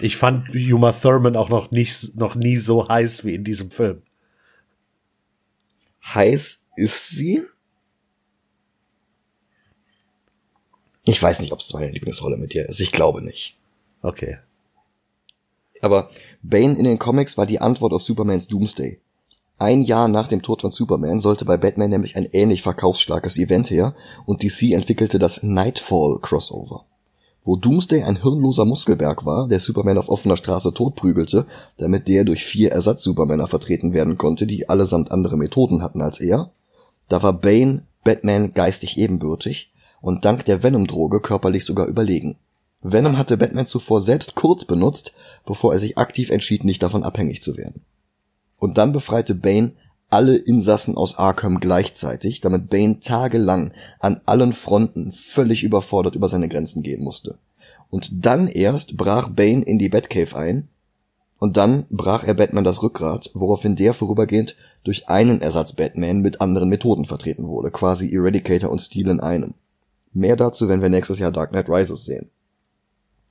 Ich 0.00 0.18
fand 0.18 0.50
Uma 0.54 0.92
Thurman 0.92 1.34
auch 1.34 1.48
noch 1.48 1.70
nicht, 1.70 2.14
noch 2.14 2.34
nie 2.34 2.58
so 2.58 2.86
heiß 2.86 3.24
wie 3.24 3.34
in 3.36 3.44
diesem 3.44 3.70
Film. 3.70 4.02
Heiß 6.12 6.62
ist 6.76 7.08
sie? 7.08 7.42
Ich 11.04 11.22
weiß 11.22 11.40
nicht, 11.40 11.52
ob 11.52 11.60
es 11.60 11.72
meine 11.72 11.90
Lieblingsrolle 11.90 12.36
mit 12.36 12.54
ihr 12.54 12.68
ist. 12.68 12.80
Ich 12.80 12.92
glaube 12.92 13.22
nicht. 13.22 13.56
Okay. 14.02 14.36
Aber 15.80 16.10
Bane 16.42 16.76
in 16.78 16.84
den 16.84 16.98
Comics 16.98 17.36
war 17.36 17.46
die 17.46 17.60
Antwort 17.60 17.92
auf 17.92 18.02
Supermans 18.02 18.46
Doomsday. 18.46 18.98
Ein 19.58 19.82
Jahr 19.82 20.08
nach 20.08 20.26
dem 20.26 20.40
Tod 20.40 20.62
von 20.62 20.70
Superman 20.70 21.20
sollte 21.20 21.44
bei 21.44 21.58
Batman 21.58 21.90
nämlich 21.90 22.16
ein 22.16 22.26
ähnlich 22.32 22.62
verkaufsstarkes 22.62 23.36
Event 23.36 23.70
her 23.70 23.94
und 24.24 24.42
DC 24.42 24.72
entwickelte 24.72 25.18
das 25.18 25.42
Nightfall 25.42 26.18
Crossover. 26.22 26.86
Wo 27.42 27.56
Doomsday 27.56 28.04
ein 28.04 28.22
hirnloser 28.22 28.64
Muskelberg 28.64 29.26
war, 29.26 29.48
der 29.48 29.60
Superman 29.60 29.98
auf 29.98 30.08
offener 30.08 30.38
Straße 30.38 30.72
totprügelte, 30.72 31.46
damit 31.76 32.08
der 32.08 32.24
durch 32.24 32.44
vier 32.44 32.72
Ersatz-Supermänner 32.72 33.48
vertreten 33.48 33.92
werden 33.92 34.16
konnte, 34.16 34.46
die 34.46 34.68
allesamt 34.68 35.10
andere 35.10 35.36
Methoden 35.36 35.82
hatten 35.82 36.00
als 36.00 36.20
er, 36.20 36.52
da 37.10 37.22
war 37.22 37.34
Bane 37.34 37.82
Batman 38.02 38.54
geistig 38.54 38.96
ebenbürtig 38.96 39.72
und 40.00 40.24
dank 40.24 40.46
der 40.46 40.62
Venom-Droge 40.62 41.20
körperlich 41.20 41.66
sogar 41.66 41.86
überlegen. 41.86 42.38
Venom 42.82 43.18
hatte 43.18 43.36
Batman 43.36 43.66
zuvor 43.66 44.00
selbst 44.00 44.34
kurz 44.34 44.64
benutzt, 44.64 45.12
bevor 45.44 45.72
er 45.72 45.78
sich 45.78 45.98
aktiv 45.98 46.30
entschied, 46.30 46.64
nicht 46.64 46.82
davon 46.82 47.02
abhängig 47.02 47.42
zu 47.42 47.56
werden. 47.56 47.82
Und 48.58 48.78
dann 48.78 48.92
befreite 48.92 49.34
Bane 49.34 49.72
alle 50.08 50.36
Insassen 50.36 50.96
aus 50.96 51.18
Arkham 51.18 51.60
gleichzeitig, 51.60 52.40
damit 52.40 52.68
Bane 52.68 53.00
tagelang 53.00 53.72
an 54.00 54.20
allen 54.26 54.52
Fronten 54.52 55.12
völlig 55.12 55.62
überfordert 55.62 56.14
über 56.14 56.28
seine 56.28 56.48
Grenzen 56.48 56.82
gehen 56.82 57.04
musste. 57.04 57.38
Und 57.90 58.10
dann 58.24 58.48
erst 58.48 58.96
brach 58.96 59.28
Bane 59.28 59.62
in 59.62 59.78
die 59.78 59.88
Batcave 59.88 60.36
ein, 60.36 60.68
und 61.38 61.56
dann 61.56 61.86
brach 61.88 62.22
er 62.22 62.34
Batman 62.34 62.64
das 62.64 62.82
Rückgrat, 62.82 63.30
woraufhin 63.32 63.74
der 63.74 63.94
vorübergehend 63.94 64.56
durch 64.84 65.08
einen 65.08 65.40
Ersatz 65.40 65.72
Batman 65.72 66.20
mit 66.20 66.40
anderen 66.42 66.68
Methoden 66.68 67.06
vertreten 67.06 67.46
wurde, 67.46 67.70
quasi 67.70 68.14
Eradicator 68.14 68.70
und 68.70 68.80
Steel 68.80 69.08
in 69.08 69.20
einem. 69.20 69.54
Mehr 70.12 70.36
dazu, 70.36 70.68
wenn 70.68 70.82
wir 70.82 70.90
nächstes 70.90 71.18
Jahr 71.18 71.32
Dark 71.32 71.50
Knight 71.50 71.70
Rises 71.70 72.04
sehen. 72.04 72.28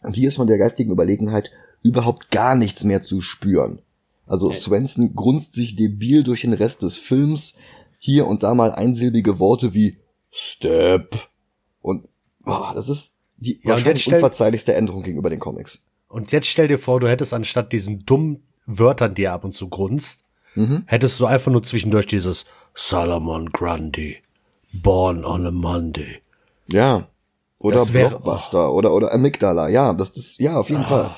Und 0.02 0.16
hier 0.16 0.28
ist 0.30 0.38
von 0.38 0.48
der 0.48 0.58
geistigen 0.58 0.92
Überlegenheit 0.92 1.52
überhaupt 1.82 2.32
gar 2.32 2.56
nichts 2.56 2.84
mehr 2.84 3.04
zu 3.04 3.22
spüren. 3.22 3.80
Also 4.26 4.52
Swenson 4.52 5.16
grunzt 5.16 5.56
sich 5.56 5.76
debil 5.76 6.24
durch 6.24 6.42
den 6.42 6.54
Rest 6.54 6.84
des 6.84 6.98
Films. 6.98 7.56
Hier 8.00 8.28
und 8.28 8.44
da 8.44 8.54
mal 8.54 8.72
einsilbige 8.72 9.40
Worte 9.40 9.74
wie 9.74 9.98
Step. 10.32 11.30
Und 11.82 12.08
boah, 12.42 12.74
das 12.76 12.90
ist 12.90 13.16
die 13.38 13.60
ja, 13.64 13.72
wahrscheinlich 13.72 14.12
unverzeihlichste 14.12 14.74
Änderung 14.74 15.04
gegenüber 15.04 15.30
den 15.30 15.40
Comics. 15.40 15.84
Und 16.08 16.32
jetzt 16.32 16.48
stell 16.48 16.68
dir 16.68 16.80
vor, 16.80 17.00
du 17.00 17.08
hättest 17.08 17.34
anstatt 17.34 17.72
diesen 17.74 18.06
dummen 18.06 18.44
Wörtern, 18.66 19.16
die 19.16 19.24
er 19.24 19.34
ab 19.34 19.44
und 19.44 19.54
zu 19.54 19.68
grunzt, 19.68 20.24
mhm. 20.56 20.84
hättest 20.86 21.20
du 21.20 21.26
einfach 21.26 21.52
nur 21.52 21.64
zwischendurch 21.64 22.08
dieses 22.08 22.46
Salomon 22.76 23.52
Grundy, 23.52 24.18
Born 24.72 25.26
on 25.26 25.48
a 25.48 25.52
Monday. 25.52 26.22
Ja. 26.68 27.08
Oder 27.62 27.94
wär, 27.94 28.10
Blockbuster 28.10 28.72
oh. 28.72 28.78
oder, 28.78 28.94
oder 28.94 29.14
Amygdala. 29.14 29.70
Ja, 29.70 29.94
das 29.94 30.12
ist, 30.12 30.40
ja, 30.40 30.58
auf 30.58 30.70
jeden 30.70 30.84
ah. 30.84 30.88
Fall. 30.88 31.16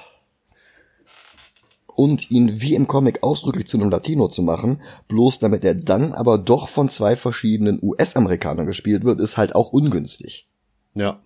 Und 1.88 2.32
ihn 2.32 2.62
wie 2.62 2.74
im 2.74 2.88
Comic 2.88 3.22
ausdrücklich 3.22 3.68
zu 3.68 3.78
einem 3.78 3.92
Latino 3.92 4.28
zu 4.28 4.42
machen, 4.42 4.82
bloß 5.08 5.40
damit 5.40 5.64
er 5.64 5.76
dann 5.76 6.14
aber 6.14 6.38
doch 6.38 6.70
von 6.70 6.90
zwei 6.90 7.16
verschiedenen 7.16 7.80
US-Amerikanern 7.82 8.66
gespielt 8.66 9.04
wird, 9.04 9.20
ist 9.20 9.38
halt 9.38 9.56
auch 9.56 9.72
ungünstig. 9.72 10.48
Ja. 10.96 11.20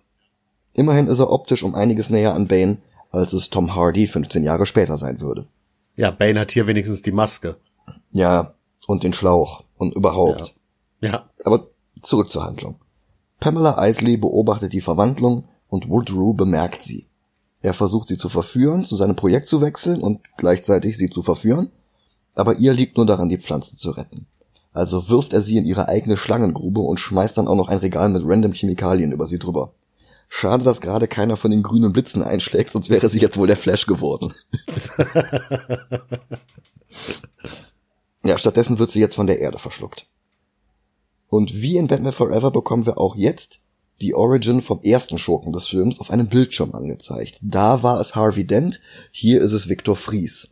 Immerhin 0.74 1.06
ist 1.06 1.18
er 1.18 1.32
optisch 1.32 1.62
um 1.62 1.74
einiges 1.74 2.10
näher 2.10 2.34
an 2.34 2.46
Bane, 2.46 2.78
als 3.10 3.32
es 3.32 3.48
Tom 3.48 3.74
Hardy 3.74 4.06
15 4.06 4.44
Jahre 4.44 4.66
später 4.66 4.98
sein 4.98 5.20
würde. 5.20 5.46
Ja, 5.94 6.10
Bane 6.10 6.40
hat 6.40 6.52
hier 6.52 6.66
wenigstens 6.66 7.00
die 7.00 7.12
Maske. 7.12 7.56
Ja, 8.12 8.54
und 8.86 9.02
den 9.02 9.14
Schlauch 9.14 9.64
und 9.78 9.94
überhaupt. 9.94 10.54
Ja. 11.00 11.08
ja. 11.10 11.30
Aber 11.44 11.68
zurück 12.02 12.30
zur 12.30 12.44
Handlung. 12.44 12.76
Pamela 13.40 13.86
Isley 13.86 14.16
beobachtet 14.16 14.72
die 14.72 14.80
Verwandlung 14.80 15.44
und 15.68 15.88
Woodrow 15.88 16.36
bemerkt 16.36 16.82
sie. 16.82 17.06
Er 17.60 17.74
versucht 17.74 18.08
sie 18.08 18.16
zu 18.16 18.28
verführen, 18.28 18.84
zu 18.84 18.96
seinem 18.96 19.16
Projekt 19.16 19.48
zu 19.48 19.60
wechseln 19.60 20.00
und 20.00 20.20
gleichzeitig 20.36 20.96
sie 20.96 21.10
zu 21.10 21.22
verführen, 21.22 21.70
aber 22.34 22.58
ihr 22.58 22.72
liegt 22.72 22.96
nur 22.96 23.06
daran, 23.06 23.28
die 23.28 23.38
Pflanzen 23.38 23.76
zu 23.76 23.90
retten. 23.90 24.26
Also 24.72 25.08
wirft 25.08 25.32
er 25.32 25.40
sie 25.40 25.56
in 25.56 25.64
ihre 25.64 25.88
eigene 25.88 26.16
Schlangengrube 26.16 26.80
und 26.80 27.00
schmeißt 27.00 27.38
dann 27.38 27.48
auch 27.48 27.54
noch 27.56 27.68
ein 27.68 27.78
Regal 27.78 28.10
mit 28.10 28.22
random 28.24 28.52
Chemikalien 28.52 29.10
über 29.10 29.26
sie 29.26 29.38
drüber. 29.38 29.72
Schade, 30.28 30.64
dass 30.64 30.80
gerade 30.80 31.08
keiner 31.08 31.36
von 31.36 31.50
den 31.50 31.62
grünen 31.62 31.92
Blitzen 31.92 32.22
einschlägt, 32.22 32.70
sonst 32.70 32.90
wäre 32.90 33.08
sie 33.08 33.20
jetzt 33.20 33.38
wohl 33.38 33.46
der 33.46 33.56
Flash 33.56 33.86
geworden. 33.86 34.34
ja, 38.24 38.36
stattdessen 38.36 38.78
wird 38.78 38.90
sie 38.90 39.00
jetzt 39.00 39.14
von 39.14 39.26
der 39.26 39.40
Erde 39.40 39.58
verschluckt. 39.58 40.06
Und 41.28 41.60
wie 41.60 41.76
in 41.76 41.88
Batman 41.88 42.12
Forever 42.12 42.50
bekommen 42.50 42.86
wir 42.86 42.98
auch 42.98 43.16
jetzt 43.16 43.60
die 44.00 44.14
Origin 44.14 44.62
vom 44.62 44.80
ersten 44.82 45.18
Schurken 45.18 45.52
des 45.52 45.66
Films 45.66 46.00
auf 46.00 46.10
einem 46.10 46.28
Bildschirm 46.28 46.72
angezeigt. 46.72 47.38
Da 47.42 47.82
war 47.82 47.98
es 48.00 48.14
Harvey 48.14 48.46
Dent, 48.46 48.80
hier 49.10 49.40
ist 49.40 49.52
es 49.52 49.68
Victor 49.68 49.96
Fries. 49.96 50.50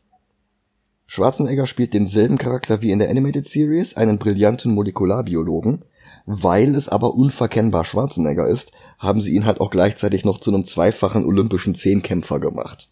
Schwarzenegger 1.06 1.66
spielt 1.66 1.92
denselben 1.92 2.38
Charakter 2.38 2.80
wie 2.80 2.90
in 2.90 2.98
der 2.98 3.10
Animated 3.10 3.46
Series, 3.46 3.96
einen 3.96 4.18
brillanten 4.18 4.72
Molekularbiologen. 4.72 5.84
Weil 6.26 6.74
es 6.74 6.88
aber 6.88 7.14
unverkennbar 7.14 7.84
Schwarzenegger 7.84 8.48
ist, 8.48 8.72
haben 8.98 9.20
sie 9.20 9.34
ihn 9.34 9.44
halt 9.44 9.60
auch 9.60 9.70
gleichzeitig 9.70 10.24
noch 10.24 10.40
zu 10.40 10.50
einem 10.50 10.64
zweifachen 10.64 11.26
olympischen 11.26 11.74
Zehnkämpfer 11.74 12.40
gemacht. 12.40 12.88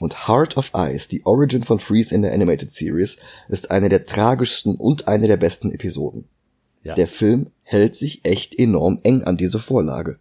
Und 0.00 0.28
Heart 0.28 0.56
of 0.56 0.72
Ice, 0.74 1.08
die 1.08 1.26
Origin 1.26 1.64
von 1.64 1.80
Freeze 1.80 2.14
in 2.14 2.22
der 2.22 2.32
Animated 2.32 2.72
Series, 2.72 3.18
ist 3.48 3.70
eine 3.70 3.88
der 3.88 4.06
tragischsten 4.06 4.76
und 4.76 5.08
eine 5.08 5.26
der 5.26 5.36
besten 5.36 5.72
Episoden. 5.72 6.24
Ja. 6.84 6.94
Der 6.94 7.08
Film 7.08 7.48
hält 7.62 7.96
sich 7.96 8.24
echt 8.24 8.58
enorm 8.58 9.00
eng 9.02 9.24
an 9.24 9.36
diese 9.36 9.58
Vorlage. 9.58 10.18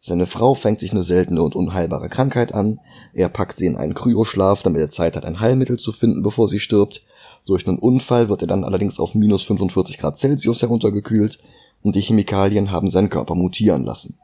Seine 0.00 0.26
Frau 0.26 0.54
fängt 0.54 0.80
sich 0.80 0.92
eine 0.92 1.02
seltene 1.02 1.42
und 1.42 1.56
unheilbare 1.56 2.10
Krankheit 2.10 2.52
an, 2.52 2.78
er 3.14 3.30
packt 3.30 3.56
sie 3.56 3.66
in 3.66 3.76
einen 3.76 3.94
Kryoschlaf, 3.94 4.62
damit 4.62 4.82
er 4.82 4.90
Zeit 4.90 5.16
hat, 5.16 5.24
ein 5.24 5.40
Heilmittel 5.40 5.78
zu 5.78 5.92
finden, 5.92 6.22
bevor 6.22 6.46
sie 6.46 6.60
stirbt. 6.60 7.02
Durch 7.46 7.66
einen 7.66 7.78
Unfall 7.78 8.28
wird 8.28 8.42
er 8.42 8.48
dann 8.48 8.64
allerdings 8.64 9.00
auf 9.00 9.14
minus 9.14 9.44
45 9.44 9.98
Grad 9.98 10.18
Celsius 10.18 10.60
heruntergekühlt 10.60 11.38
und 11.82 11.96
die 11.96 12.02
Chemikalien 12.02 12.70
haben 12.70 12.90
seinen 12.90 13.08
Körper 13.08 13.34
mutieren 13.34 13.84
lassen. 13.84 14.18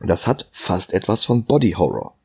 Das 0.00 0.26
hat 0.26 0.48
fast 0.52 0.92
etwas 0.92 1.24
von 1.24 1.44
Body 1.44 1.72
Horror. 1.72 2.15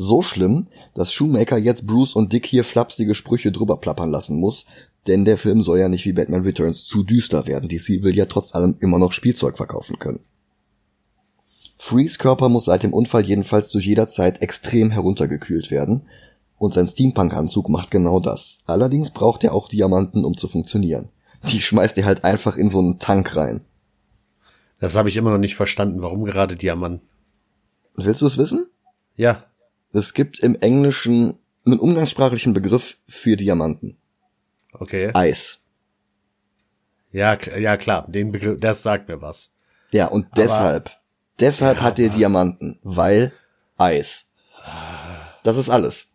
So 0.00 0.22
schlimm, 0.22 0.68
dass 0.94 1.12
Shoemaker 1.12 1.58
jetzt 1.58 1.84
Bruce 1.84 2.14
und 2.14 2.32
Dick 2.32 2.46
hier 2.46 2.62
flapsige 2.62 3.16
Sprüche 3.16 3.50
drüber 3.50 3.78
plappern 3.78 4.12
lassen 4.12 4.38
muss, 4.38 4.64
denn 5.08 5.24
der 5.24 5.36
Film 5.36 5.60
soll 5.60 5.80
ja 5.80 5.88
nicht 5.88 6.04
wie 6.04 6.12
Batman 6.12 6.42
Returns 6.42 6.84
zu 6.84 7.02
düster 7.02 7.48
werden. 7.48 7.68
DC 7.68 8.04
will 8.04 8.16
ja 8.16 8.26
trotz 8.26 8.54
allem 8.54 8.76
immer 8.78 9.00
noch 9.00 9.10
Spielzeug 9.10 9.56
verkaufen 9.56 9.98
können. 9.98 10.20
Freeze 11.78 12.16
Körper 12.16 12.48
muss 12.48 12.66
seit 12.66 12.84
dem 12.84 12.92
Unfall 12.92 13.26
jedenfalls 13.26 13.70
zu 13.70 13.80
jeder 13.80 14.06
Zeit 14.06 14.40
extrem 14.40 14.92
heruntergekühlt 14.92 15.72
werden, 15.72 16.02
und 16.58 16.74
sein 16.74 16.86
Steampunk-Anzug 16.86 17.68
macht 17.68 17.90
genau 17.90 18.20
das. 18.20 18.62
Allerdings 18.66 19.10
braucht 19.10 19.42
er 19.42 19.52
auch 19.52 19.68
Diamanten, 19.68 20.24
um 20.24 20.36
zu 20.36 20.46
funktionieren. 20.46 21.08
Die 21.50 21.60
schmeißt 21.60 21.98
er 21.98 22.04
halt 22.04 22.22
einfach 22.22 22.56
in 22.56 22.68
so 22.68 22.78
einen 22.78 23.00
Tank 23.00 23.34
rein. 23.34 23.62
Das 24.78 24.94
habe 24.94 25.08
ich 25.08 25.16
immer 25.16 25.30
noch 25.30 25.38
nicht 25.38 25.56
verstanden, 25.56 26.02
warum 26.02 26.24
gerade 26.24 26.54
Diamanten. 26.54 27.04
Willst 27.96 28.22
du 28.22 28.26
es 28.26 28.38
wissen? 28.38 28.66
Ja. 29.16 29.47
Es 29.92 30.14
gibt 30.14 30.38
im 30.40 30.54
Englischen 30.60 31.38
einen 31.64 31.78
umgangssprachlichen 31.78 32.52
Begriff 32.52 32.96
für 33.08 33.36
Diamanten. 33.36 33.96
Okay. 34.72 35.10
Eis. 35.14 35.62
Ja, 37.12 37.38
ja 37.58 37.76
klar, 37.76 38.06
den 38.08 38.32
Begriff, 38.32 38.60
das 38.60 38.82
sagt 38.82 39.08
mir 39.08 39.22
was. 39.22 39.52
Ja, 39.90 40.08
und 40.08 40.26
aber, 40.26 40.34
deshalb, 40.36 40.90
deshalb 41.40 41.78
ja, 41.78 41.84
hat 41.84 41.98
er 41.98 42.10
Diamanten, 42.10 42.78
weil 42.82 43.32
Eis. 43.76 44.30
Das 45.42 45.56
ist 45.56 45.70
alles. 45.70 46.06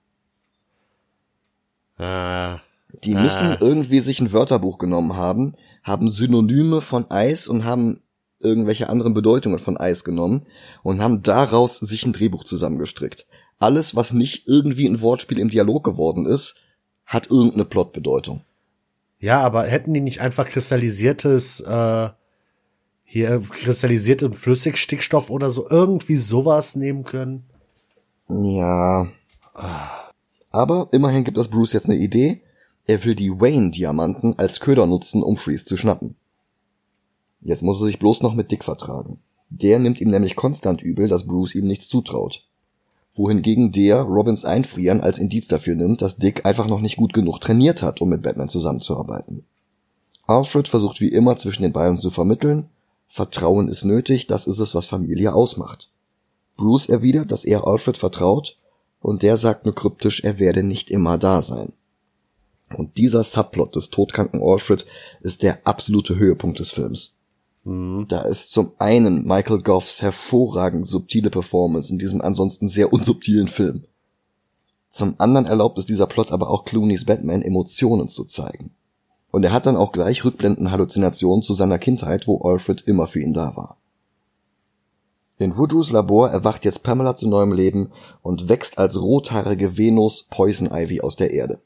Ah, 1.98 2.60
Die 3.04 3.16
müssen 3.16 3.54
ah. 3.54 3.58
irgendwie 3.60 4.00
sich 4.00 4.20
ein 4.20 4.34
Wörterbuch 4.34 4.78
genommen 4.78 5.16
haben, 5.16 5.56
haben 5.84 6.12
Synonyme 6.12 6.82
von 6.82 7.10
Eis 7.10 7.48
und 7.48 7.66
haben 7.66 8.02
irgendwelche 8.40 8.90
anderen 8.90 9.14
Bedeutungen 9.14 9.60
von 9.60 9.78
Eis 9.78 10.04
genommen 10.04 10.46
und 10.84 11.02
haben 11.02 11.24
daraus 11.24 11.78
sich 11.78 12.06
ein 12.06 12.14
Drehbuch 12.14 12.44
zusammengestrickt. 12.44 13.26
Alles, 13.64 13.96
was 13.96 14.12
nicht 14.12 14.46
irgendwie 14.46 14.86
ein 14.86 15.00
Wortspiel 15.00 15.40
im 15.40 15.48
Dialog 15.48 15.86
geworden 15.86 16.26
ist, 16.26 16.56
hat 17.06 17.32
irgendeine 17.32 17.64
Plotbedeutung. 17.64 18.42
Ja, 19.20 19.40
aber 19.40 19.64
hätten 19.64 19.94
die 19.94 20.02
nicht 20.02 20.20
einfach 20.20 20.50
kristallisiertes, 20.50 21.62
äh, 21.62 22.10
hier 23.06 23.40
kristallisierte 23.40 24.34
Flüssigstickstoff 24.34 25.30
oder 25.30 25.50
so 25.50 25.66
irgendwie 25.70 26.18
sowas 26.18 26.76
nehmen 26.76 27.06
können? 27.06 27.46
Ja. 28.28 29.08
Aber 30.52 30.90
immerhin 30.92 31.24
gibt 31.24 31.38
das 31.38 31.48
Bruce 31.48 31.72
jetzt 31.72 31.86
eine 31.86 31.96
Idee. 31.96 32.42
Er 32.86 33.06
will 33.06 33.16
die 33.16 33.32
Wayne-Diamanten 33.32 34.38
als 34.38 34.60
Köder 34.60 34.88
nutzen, 34.88 35.24
um 35.24 35.38
Freeze 35.38 35.64
zu 35.64 35.78
schnappen. 35.78 36.16
Jetzt 37.40 37.64
muss 37.64 37.80
er 37.80 37.86
sich 37.86 38.00
bloß 38.00 38.24
noch 38.24 38.34
mit 38.34 38.52
Dick 38.52 38.66
vertragen. 38.66 39.22
Der 39.50 39.80
nimmt 39.80 40.02
ihm 40.02 40.10
nämlich 40.10 40.36
konstant 40.36 40.82
übel, 40.82 41.08
dass 41.08 41.28
Bruce 41.28 41.56
ihm 41.56 41.66
nichts 41.66 41.88
zutraut 41.88 42.46
wohingegen 43.16 43.72
der 43.72 44.02
Robins 44.02 44.46
Einfrieren 44.46 45.02
als 45.02 45.18
Indiz 45.18 45.48
dafür 45.48 45.76
nimmt, 45.76 46.02
dass 46.02 46.18
Dick 46.18 46.46
einfach 46.46 46.68
noch 46.68 46.82
nicht 46.82 46.98
gut 46.98 47.14
genug 47.14 47.40
trainiert 47.40 47.84
hat, 47.84 48.02
um 48.02 48.10
mit 48.10 48.24
Batman 48.24 48.50
zusammenzuarbeiten. 48.50 49.46
Alfred 50.26 50.68
versucht 50.68 51.02
wie 51.02 51.10
immer 51.10 51.36
zwischen 51.38 51.64
den 51.64 51.74
beiden 51.74 52.00
zu 52.00 52.10
vermitteln, 52.10 52.70
Vertrauen 53.10 53.68
ist 53.68 53.86
nötig, 53.86 54.26
das 54.26 54.48
ist 54.48 54.58
es, 54.58 54.74
was 54.74 54.88
Familie 54.88 55.36
ausmacht. 55.36 55.92
Bruce 56.58 56.90
erwidert, 56.90 57.32
dass 57.32 57.46
er 57.46 57.68
Alfred 57.68 57.98
vertraut, 57.98 58.58
und 59.02 59.22
der 59.22 59.38
sagt 59.38 59.66
nur 59.66 59.76
kryptisch, 59.76 60.24
er 60.24 60.40
werde 60.40 60.64
nicht 60.64 60.90
immer 60.90 61.20
da 61.20 61.42
sein. 61.44 61.74
Und 62.76 62.98
dieser 62.98 63.24
Subplot 63.24 63.76
des 63.76 63.90
todkranken 63.92 64.42
Alfred 64.42 64.86
ist 65.22 65.44
der 65.44 65.60
absolute 65.68 66.16
Höhepunkt 66.16 66.58
des 66.58 66.72
Films. 66.72 67.18
Mhm. 67.64 68.06
Da 68.08 68.22
ist 68.22 68.52
zum 68.52 68.72
einen 68.78 69.26
Michael 69.26 69.62
Goffs 69.62 70.02
hervorragend 70.02 70.88
subtile 70.88 71.30
Performance 71.30 71.92
in 71.92 72.00
diesem 72.00 72.22
ansonsten 72.22 72.70
sehr 72.70 72.92
unsubtilen 72.94 73.48
Film. 73.48 73.86
Zum 74.90 75.16
anderen 75.18 75.48
erlaubt 75.48 75.80
es 75.80 75.86
dieser 75.86 76.06
Plot 76.06 76.32
aber 76.32 76.50
auch 76.50 76.66
Clooney's 76.66 77.06
Batman 77.06 77.42
Emotionen 77.42 78.10
zu 78.10 78.26
zeigen. 78.26 78.72
Und 79.32 79.44
er 79.44 79.52
hat 79.52 79.66
dann 79.66 79.76
auch 79.76 79.92
gleich 79.92 80.24
Rückblenden 80.24 80.70
Halluzinationen 80.70 81.42
zu 81.42 81.56
seiner 81.56 81.80
Kindheit, 81.80 82.28
wo 82.28 82.38
Alfred 82.42 82.82
immer 82.82 83.08
für 83.08 83.20
ihn 83.20 83.34
da 83.34 83.56
war. 83.56 83.78
In 85.40 85.58
Woodrows 85.58 85.92
Labor 85.92 86.30
erwacht 86.30 86.64
jetzt 86.64 86.84
Pamela 86.84 87.16
zu 87.16 87.28
neuem 87.28 87.52
Leben 87.52 87.92
und 88.22 88.50
wächst 88.50 88.78
als 88.78 89.02
rothaarige 89.02 89.76
Venus 89.76 90.24
Poison 90.30 90.70
Ivy 90.72 91.02
aus 91.02 91.16
der 91.16 91.32
Erde 91.32 91.60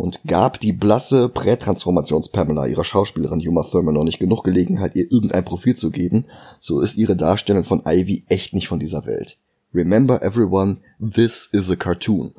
und 0.00 0.20
gab 0.26 0.60
die 0.60 0.72
blasse 0.72 1.28
Prätransformations-Pamela 1.28 2.66
ihrer 2.66 2.84
Schauspielerin 2.84 3.46
Uma 3.46 3.64
Thurman 3.64 3.94
noch 3.94 4.04
nicht 4.04 4.18
genug 4.18 4.44
Gelegenheit, 4.44 4.96
ihr 4.96 5.10
irgendein 5.12 5.44
Profil 5.44 5.76
zu 5.76 5.90
geben, 5.90 6.24
so 6.58 6.80
ist 6.80 6.96
ihre 6.96 7.16
Darstellung 7.16 7.64
von 7.64 7.82
Ivy 7.86 8.24
echt 8.28 8.54
nicht 8.54 8.68
von 8.68 8.80
dieser 8.80 9.04
Welt. 9.06 9.36
Remember 9.74 10.22
everyone, 10.22 10.78
this 10.98 11.48
is 11.52 11.70
a 11.70 11.76
cartoon. 11.76 12.32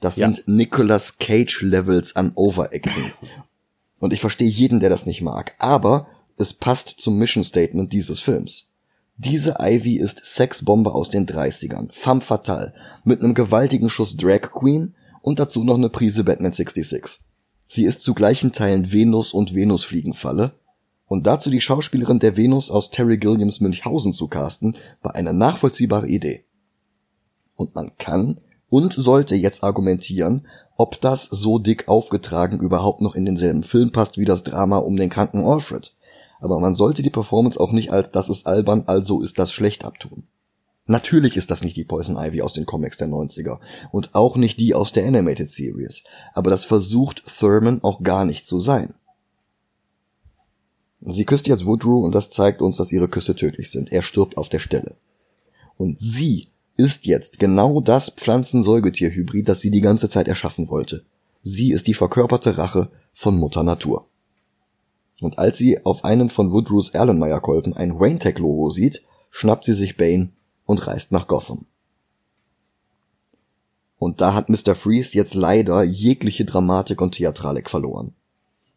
Das 0.00 0.16
ja. 0.16 0.26
sind 0.26 0.46
Nicolas 0.46 1.18
Cage 1.18 1.62
Levels 1.62 2.16
an 2.16 2.32
Overacting. 2.34 3.12
Und 3.98 4.12
ich 4.12 4.20
verstehe 4.20 4.48
jeden, 4.48 4.80
der 4.80 4.90
das 4.90 5.06
nicht 5.06 5.20
mag, 5.20 5.54
aber 5.58 6.06
es 6.36 6.52
passt 6.52 6.96
zum 6.98 7.18
Mission 7.18 7.44
Statement 7.44 7.92
dieses 7.92 8.20
Films. 8.20 8.68
Diese 9.16 9.56
Ivy 9.60 9.98
ist 9.98 10.24
Sexbombe 10.24 10.92
aus 10.92 11.10
den 11.10 11.26
30ern, 11.26 11.88
femme 11.92 12.20
fatale, 12.20 12.72
mit 13.04 13.20
einem 13.20 13.34
gewaltigen 13.34 13.90
Schuss 13.90 14.16
Drag 14.16 14.50
Queen, 14.52 14.94
und 15.22 15.38
dazu 15.38 15.64
noch 15.64 15.76
eine 15.76 15.88
Prise 15.88 16.24
Batman 16.24 16.52
66. 16.52 17.20
Sie 17.66 17.84
ist 17.84 18.02
zu 18.02 18.12
gleichen 18.12 18.52
Teilen 18.52 18.92
Venus 18.92 19.32
und 19.32 19.54
Venusfliegenfalle 19.54 20.52
und 21.06 21.26
dazu 21.26 21.50
die 21.50 21.60
Schauspielerin 21.60 22.18
der 22.18 22.36
Venus 22.36 22.70
aus 22.70 22.90
Terry 22.90 23.18
Gilliams 23.18 23.60
Münchhausen 23.60 24.12
zu 24.12 24.28
casten, 24.28 24.76
war 25.02 25.14
eine 25.14 25.32
nachvollziehbare 25.32 26.08
Idee. 26.08 26.44
Und 27.54 27.74
man 27.74 27.96
kann 27.98 28.40
und 28.68 28.94
sollte 28.94 29.34
jetzt 29.34 29.62
argumentieren, 29.62 30.46
ob 30.76 31.00
das 31.00 31.26
so 31.26 31.58
dick 31.58 31.86
aufgetragen 31.88 32.60
überhaupt 32.60 33.02
noch 33.02 33.14
in 33.14 33.26
denselben 33.26 33.62
Film 33.62 33.92
passt 33.92 34.16
wie 34.16 34.24
das 34.24 34.42
Drama 34.42 34.78
um 34.78 34.96
den 34.96 35.10
kranken 35.10 35.44
Alfred. 35.44 35.94
Aber 36.40 36.58
man 36.58 36.74
sollte 36.74 37.02
die 37.02 37.10
Performance 37.10 37.60
auch 37.60 37.72
nicht 37.72 37.92
als 37.92 38.10
das 38.10 38.28
ist 38.28 38.46
albern, 38.46 38.84
also 38.86 39.20
ist 39.20 39.38
das 39.38 39.52
schlecht 39.52 39.84
abtun. 39.84 40.24
Natürlich 40.86 41.36
ist 41.36 41.50
das 41.50 41.62
nicht 41.62 41.76
die 41.76 41.84
Poison 41.84 42.16
Ivy 42.16 42.42
aus 42.42 42.54
den 42.54 42.66
Comics 42.66 42.96
der 42.96 43.08
90er 43.08 43.60
und 43.92 44.14
auch 44.14 44.36
nicht 44.36 44.58
die 44.58 44.74
aus 44.74 44.92
der 44.92 45.06
Animated 45.06 45.48
Series, 45.48 46.02
aber 46.34 46.50
das 46.50 46.64
versucht 46.64 47.22
Thurman 47.26 47.82
auch 47.82 48.02
gar 48.02 48.24
nicht 48.24 48.46
zu 48.46 48.58
sein. 48.58 48.94
Sie 51.04 51.24
küsst 51.24 51.46
jetzt 51.46 51.66
Woodrow 51.66 52.04
und 52.04 52.14
das 52.14 52.30
zeigt 52.30 52.62
uns, 52.62 52.76
dass 52.76 52.92
ihre 52.92 53.08
Küsse 53.08 53.34
tödlich 53.34 53.70
sind. 53.70 53.90
Er 53.92 54.02
stirbt 54.02 54.36
auf 54.36 54.48
der 54.48 54.60
Stelle. 54.60 54.96
Und 55.76 56.00
sie 56.00 56.48
ist 56.76 57.06
jetzt 57.06 57.38
genau 57.38 57.80
das 57.80 58.10
Pflanzen-Säugetier-Hybrid, 58.10 59.48
das 59.48 59.60
sie 59.60 59.70
die 59.70 59.80
ganze 59.80 60.08
Zeit 60.08 60.28
erschaffen 60.28 60.68
wollte. 60.68 61.04
Sie 61.42 61.72
ist 61.72 61.88
die 61.88 61.94
verkörperte 61.94 62.56
Rache 62.56 62.90
von 63.14 63.36
Mutter 63.36 63.64
Natur. 63.64 64.06
Und 65.20 65.38
als 65.38 65.58
sie 65.58 65.84
auf 65.84 66.04
einem 66.04 66.30
von 66.30 66.52
Woodrows 66.52 66.90
Erlenmeyer-Kolben 66.90 67.74
ein 67.74 67.98
Wayne-Tech-Logo 67.98 68.70
sieht, 68.70 69.02
schnappt 69.30 69.64
sie 69.64 69.74
sich 69.74 69.96
Bane 69.96 70.30
und 70.72 70.86
reist 70.86 71.12
nach 71.12 71.28
Gotham. 71.28 71.66
Und 73.98 74.20
da 74.20 74.34
hat 74.34 74.48
Mr. 74.48 74.74
Freeze 74.74 75.16
jetzt 75.16 75.34
leider 75.34 75.84
jegliche 75.84 76.44
Dramatik 76.44 77.00
und 77.00 77.14
Theatralik 77.14 77.70
verloren. 77.70 78.14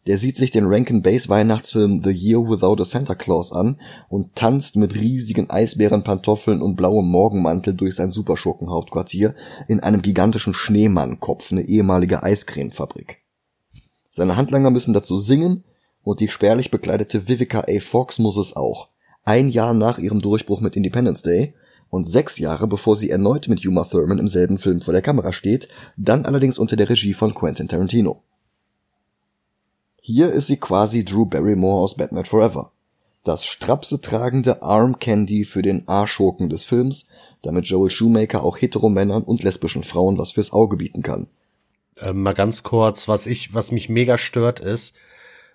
Der 0.06 0.20
sieht 0.20 0.38
sich 0.38 0.52
den 0.52 0.68
Rankin 0.68 1.02
Bass 1.02 1.30
Weihnachtsfilm 1.30 2.04
The 2.04 2.12
Year 2.12 2.48
Without 2.48 2.80
a 2.80 2.86
Santa 2.86 3.16
Claus 3.16 3.52
an 3.52 3.82
und 4.08 4.36
tanzt 4.36 4.76
mit 4.76 4.94
riesigen 4.94 5.50
Eisbärenpantoffeln 5.50 6.62
und 6.62 6.76
blauem 6.76 7.10
Morgenmantel 7.10 7.74
durch 7.74 7.96
sein 7.96 8.12
Superschurkenhauptquartier 8.12 9.34
in 9.68 9.80
einem 9.80 10.04
gigantischen 10.04 10.54
Schneemannkopf, 10.54 11.52
eine 11.52 11.64
ehemalige 11.64 12.22
Eiscremefabrik. 12.22 13.24
Seine 14.12 14.38
Handlanger 14.38 14.70
müssen 14.70 14.94
dazu 14.94 15.18
singen 15.18 15.64
und 16.04 16.20
die 16.20 16.30
spärlich 16.30 16.70
bekleidete 16.70 17.28
Vivica 17.28 17.62
A. 17.62 17.80
Fox 17.80 18.20
muss 18.20 18.38
es 18.38 18.56
auch. 18.56 18.90
Ein 19.24 19.50
Jahr 19.50 19.74
nach 19.74 19.98
ihrem 19.98 20.22
Durchbruch 20.22 20.62
mit 20.62 20.76
Independence 20.76 21.24
Day 21.24 21.56
und 21.90 22.10
sechs 22.10 22.40
Jahre 22.40 22.68
bevor 22.68 22.96
sie 22.96 23.10
erneut 23.10 23.48
mit 23.48 23.66
Uma 23.66 23.84
Thurman 23.86 24.20
im 24.20 24.28
selben 24.28 24.58
Film 24.58 24.82
vor 24.82 24.94
der 24.94 25.02
Kamera 25.02 25.34
steht, 25.34 25.68
dann 25.98 26.26
allerdings 26.26 26.58
unter 26.58 26.76
der 26.76 26.90
Regie 26.90 27.14
von 27.14 27.34
Quentin 27.34 27.68
Tarantino. 27.68 28.22
Hier 30.02 30.32
ist 30.32 30.48
sie 30.48 30.58
quasi 30.58 31.04
Drew 31.04 31.26
Barrymore 31.26 31.82
aus 31.82 31.96
Batman 31.96 32.26
Forever. 32.26 32.72
Das 33.24 33.44
strapse 33.44 34.02
tragende 34.02 34.62
Arm 34.62 35.00
Candy 35.00 35.46
für 35.46 35.64
den 35.64 35.88
A-Schurken 35.88 36.50
des 36.50 36.64
Films, 36.64 37.08
damit 37.42 37.66
Joel 37.66 37.90
Shoemaker 37.90 38.44
auch 38.44 38.62
Heteromännern 38.62 39.24
und 39.24 39.42
lesbischen 39.42 39.84
Frauen 39.84 40.18
was 40.18 40.32
fürs 40.32 40.54
Auge 40.54 40.78
bieten 40.78 41.02
kann. 41.02 41.28
Ähm, 41.98 42.22
mal 42.22 42.34
ganz 42.34 42.62
kurz, 42.64 43.08
was 43.08 43.26
ich, 43.26 43.54
was 43.54 43.72
mich 43.72 43.90
mega 43.90 44.18
stört 44.18 44.60
ist, 44.60 44.96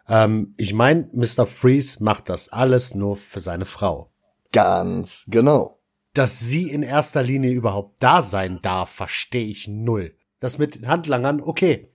ähm, 0.08 0.54
ich 0.56 0.74
meine, 0.74 1.08
Mr. 1.12 1.46
Freeze 1.46 2.02
macht 2.02 2.28
das 2.28 2.48
alles 2.48 2.94
nur 2.94 3.16
für 3.16 3.40
seine 3.40 3.66
Frau. 3.66 4.08
Ganz 4.52 5.24
genau. 5.28 5.78
Dass 6.12 6.40
sie 6.40 6.70
in 6.70 6.82
erster 6.82 7.22
Linie 7.22 7.52
überhaupt 7.52 8.02
da 8.02 8.22
sein 8.22 8.60
darf, 8.62 8.90
verstehe 8.90 9.46
ich 9.46 9.68
null. 9.68 10.16
Das 10.40 10.58
mit 10.58 10.86
Handlangern, 10.86 11.40
okay, 11.40 11.90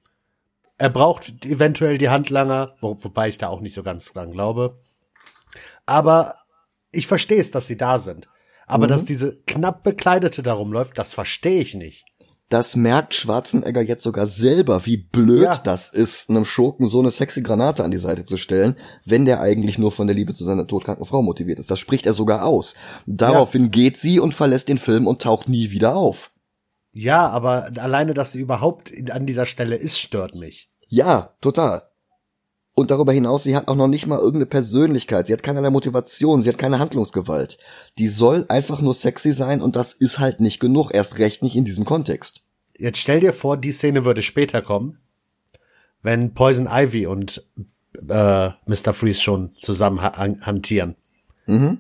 er 0.78 0.89
braucht 0.89 1.45
eventuell 1.45 1.97
die 1.97 2.10
Handlanger, 2.10 2.75
wo, 2.80 2.97
wobei 3.01 3.30
ich 3.30 3.38
da 3.38 3.47
auch 3.47 3.62
nicht 3.62 3.75
so 3.75 3.84
ganz 3.84 4.12
dran 4.12 4.32
glaube. 4.32 4.80
Aber 5.86 6.36
ich 6.91 7.08
verstehe 7.08 7.39
es, 7.39 7.51
dass 7.51 7.67
sie 7.67 7.78
da 7.78 7.97
sind. 7.99 8.28
Aber 8.67 8.86
mhm. 8.86 8.89
dass 8.89 9.06
diese 9.06 9.38
knapp 9.45 9.84
bekleidete 9.84 10.43
darum 10.43 10.71
läuft, 10.71 10.97
das 10.97 11.13
verstehe 11.13 11.62
ich 11.62 11.75
nicht. 11.75 12.06
Das 12.50 12.76
merkt 12.76 13.16
Schwarzenegger 13.16 13.82
jetzt 13.82 14.04
sogar 14.04 14.28
selber, 14.28 14.86
wie 14.86 14.98
blöd 14.98 15.44
ja. 15.44 15.58
das 15.58 15.90
ist, 15.90 16.30
einem 16.30 16.46
Schurken 16.46 16.86
so 16.86 17.00
eine 17.00 17.10
sexy 17.10 17.42
Granate 17.42 17.84
an 17.84 17.90
die 17.90 17.98
Seite 17.98 18.24
zu 18.24 18.38
stellen, 18.38 18.76
wenn 19.04 19.26
der 19.26 19.42
eigentlich 19.42 19.80
nur 19.80 19.92
von 19.92 20.06
der 20.06 20.16
Liebe 20.16 20.34
zu 20.34 20.44
seiner 20.44 20.68
todkranken 20.68 21.06
Frau 21.06 21.24
motiviert 21.24 21.58
ist. 21.58 21.72
Das 21.72 21.80
spricht 21.80 22.06
er 22.06 22.14
sogar 22.14 22.46
aus. 22.46 22.76
Daraufhin 23.08 23.64
ja. 23.64 23.70
geht 23.70 23.98
sie 23.98 24.20
und 24.20 24.36
verlässt 24.36 24.70
den 24.70 24.78
Film 24.78 25.08
und 25.08 25.24
taucht 25.24 25.50
nie 25.50 25.72
wieder 25.72 25.96
auf. 25.96 26.32
Ja, 26.92 27.28
aber 27.30 27.72
alleine, 27.78 28.14
dass 28.14 28.32
sie 28.32 28.40
überhaupt 28.40 28.94
an 29.12 29.26
dieser 29.26 29.46
Stelle 29.46 29.76
ist, 29.76 30.00
stört 30.00 30.36
mich. 30.36 30.70
Ja, 30.88 31.36
total. 31.42 31.84
Und 32.78 32.92
darüber 32.92 33.14
hinaus, 33.14 33.44
sie 33.44 33.56
hat 33.56 33.70
auch 33.70 33.76
noch 33.76 33.88
nicht 33.88 34.06
mal 34.06 34.18
irgendeine 34.18 34.48
Persönlichkeit, 34.48 35.28
sie 35.28 35.34
hat 35.34 35.44
keinerlei 35.44 35.70
Motivation, 35.70 36.42
sie 36.42 36.50
hat 36.50 36.58
keine 36.58 36.78
Handlungsgewalt. 36.78 37.58
Die 37.98 38.10
soll 38.10 38.46
einfach 38.50 38.82
nur 38.82 38.94
sexy 38.94 39.34
sein 39.34 39.62
und 39.62 39.78
das 39.78 39.94
ist 39.94 40.20
halt 40.20 40.42
nicht 40.42 40.60
genug, 40.60 40.94
erst 40.94 41.18
recht 41.18 41.42
nicht 41.42 41.56
in 41.56 41.64
diesem 41.64 41.86
Kontext. 41.86 42.44
Jetzt 42.78 42.98
stell 42.98 43.22
dir 43.22 43.32
vor, 43.32 43.56
die 43.56 43.72
Szene 43.72 44.04
würde 44.04 44.22
später 44.22 44.62
kommen, 44.62 45.00
wenn 46.02 46.34
Poison 46.34 46.68
Ivy 46.70 47.08
und 47.08 47.48
äh, 48.10 48.50
Mr. 48.66 48.94
Freeze 48.94 49.22
schon 49.22 49.54
zusammen 49.54 50.02
ha 50.02 50.12
hantieren. 50.42 50.96
Mhm. 51.46 51.80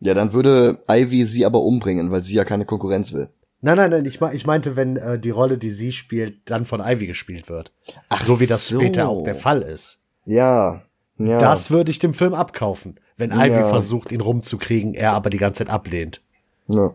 Ja, 0.00 0.14
dann 0.14 0.32
würde 0.32 0.82
Ivy 0.88 1.26
sie 1.26 1.44
aber 1.44 1.60
umbringen, 1.60 2.10
weil 2.10 2.22
sie 2.22 2.34
ja 2.34 2.44
keine 2.44 2.64
Konkurrenz 2.64 3.12
will. 3.12 3.28
Nein, 3.60 3.76
nein, 3.76 3.90
nein, 3.90 4.04
ich, 4.04 4.20
ich 4.20 4.46
meinte, 4.46 4.76
wenn 4.76 4.96
äh, 4.96 5.18
die 5.18 5.30
Rolle, 5.30 5.58
die 5.58 5.72
sie 5.72 5.90
spielt, 5.90 6.48
dann 6.48 6.64
von 6.64 6.80
Ivy 6.80 7.06
gespielt 7.08 7.48
wird. 7.48 7.72
Ach 8.08 8.22
so 8.22 8.38
wie 8.38 8.46
das 8.46 8.68
so. 8.68 8.78
später 8.78 9.08
auch 9.08 9.24
der 9.24 9.34
Fall 9.34 9.62
ist. 9.62 10.00
Ja, 10.24 10.82
ja. 11.18 11.40
Das 11.40 11.70
würde 11.70 11.90
ich 11.90 11.98
dem 11.98 12.14
Film 12.14 12.32
abkaufen, 12.32 13.00
wenn 13.16 13.32
Ivy 13.32 13.60
ja. 13.60 13.68
versucht, 13.68 14.12
ihn 14.12 14.20
rumzukriegen, 14.20 14.94
er 14.94 15.14
aber 15.14 15.30
die 15.30 15.38
ganze 15.38 15.64
Zeit 15.64 15.72
ablehnt. 15.72 16.22
Ja. 16.68 16.94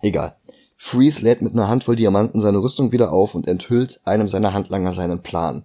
Egal. 0.00 0.36
Freeze 0.78 1.22
lädt 1.22 1.42
mit 1.42 1.52
einer 1.52 1.68
Handvoll 1.68 1.96
Diamanten 1.96 2.40
seine 2.40 2.58
Rüstung 2.58 2.90
wieder 2.90 3.12
auf 3.12 3.34
und 3.34 3.46
enthüllt 3.46 4.00
einem 4.04 4.28
seiner 4.28 4.54
Handlanger 4.54 4.94
seinen 4.94 5.22
Plan. 5.22 5.64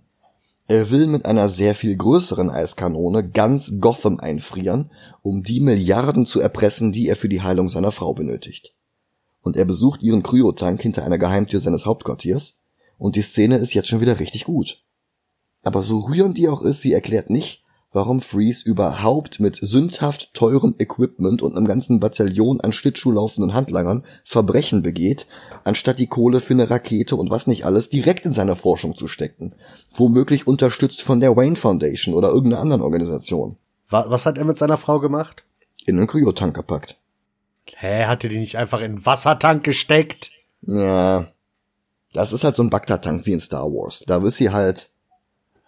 Er 0.68 0.92
will 0.92 1.08
mit 1.08 1.26
einer 1.26 1.48
sehr 1.48 1.74
viel 1.74 1.96
größeren 1.96 2.50
Eiskanone 2.50 3.30
ganz 3.30 3.80
Gotham 3.80 4.20
einfrieren, 4.20 4.92
um 5.22 5.44
die 5.44 5.62
Milliarden 5.62 6.26
zu 6.26 6.42
erpressen, 6.42 6.92
die 6.92 7.08
er 7.08 7.16
für 7.16 7.30
die 7.30 7.42
Heilung 7.42 7.70
seiner 7.70 7.94
Frau 7.94 8.14
benötigt 8.14 8.74
und 9.42 9.56
er 9.56 9.66
besucht 9.66 10.02
ihren 10.02 10.24
Kryotank 10.24 10.82
hinter 10.82 11.04
einer 11.04 11.18
Geheimtür 11.18 11.60
seines 11.60 11.86
Hauptquartiers 11.86 12.58
und 12.98 13.16
die 13.16 13.22
Szene 13.22 13.58
ist 13.58 13.74
jetzt 13.74 13.88
schon 13.88 14.02
wieder 14.02 14.20
richtig 14.20 14.46
gut. 14.46 14.82
Aber 15.64 15.84
so 15.84 16.00
rührend 16.00 16.38
die 16.38 16.48
auch 16.48 16.62
ist, 16.62 16.82
sie 16.82 16.94
erklärt 16.94 17.30
nicht, 17.30 17.64
warum 17.92 18.22
Freeze 18.22 18.68
überhaupt 18.70 19.40
mit 19.40 19.56
sündhaft 19.56 20.34
teurem 20.34 20.76
Equipment 20.78 21.42
und 21.42 21.56
einem 21.56 21.66
ganzen 21.66 22.00
Bataillon 22.00 22.62
an 22.62 22.74
Schlittschuhlaufenden 22.74 23.54
Handlangern 23.54 24.04
Verbrechen 24.24 24.82
begeht, 24.84 25.28
anstatt 25.64 26.00
die 26.00 26.08
Kohle 26.08 26.42
für 26.42 26.54
eine 26.54 26.70
Rakete 26.70 27.16
und 27.16 27.30
was 27.30 27.48
nicht 27.48 27.66
alles 27.66 27.90
direkt 27.90 28.26
in 28.26 28.34
seine 28.34 28.56
Forschung 28.56 28.96
zu 28.96 29.08
stecken. 29.08 29.54
Womöglich 29.94 30.48
unterstützt 30.48 31.02
von 31.02 31.20
der 31.20 31.36
Wayne 31.36 31.56
Foundation 31.56 32.14
oder 32.14 32.30
irgendeiner 32.30 32.62
anderen 32.62 32.82
Organisation. 32.82 33.58
Was 33.90 34.26
hat 34.26 34.38
er 34.38 34.46
mit 34.46 34.58
seiner 34.58 34.78
Frau 34.78 35.00
gemacht? 35.00 35.44
In 35.86 35.98
einen 35.98 36.08
Kryotank 36.08 36.56
gepackt. 36.56 36.98
Hä, 37.76 38.06
hat 38.06 38.24
er 38.24 38.30
die 38.30 38.40
nicht 38.40 38.56
einfach 38.56 38.80
in 38.80 38.86
einen 38.86 39.06
Wassertank 39.06 39.64
gesteckt? 39.64 40.32
Ja. 40.62 41.28
Das 42.14 42.34
ist 42.34 42.44
halt 42.44 42.56
so 42.56 42.64
ein 42.64 42.70
Bagdad-Tank 42.70 43.26
wie 43.26 43.34
in 43.34 43.40
Star 43.40 43.66
Wars. 43.66 44.04
Da 44.08 44.18
ist 44.24 44.38
sie 44.38 44.50
halt 44.50 44.90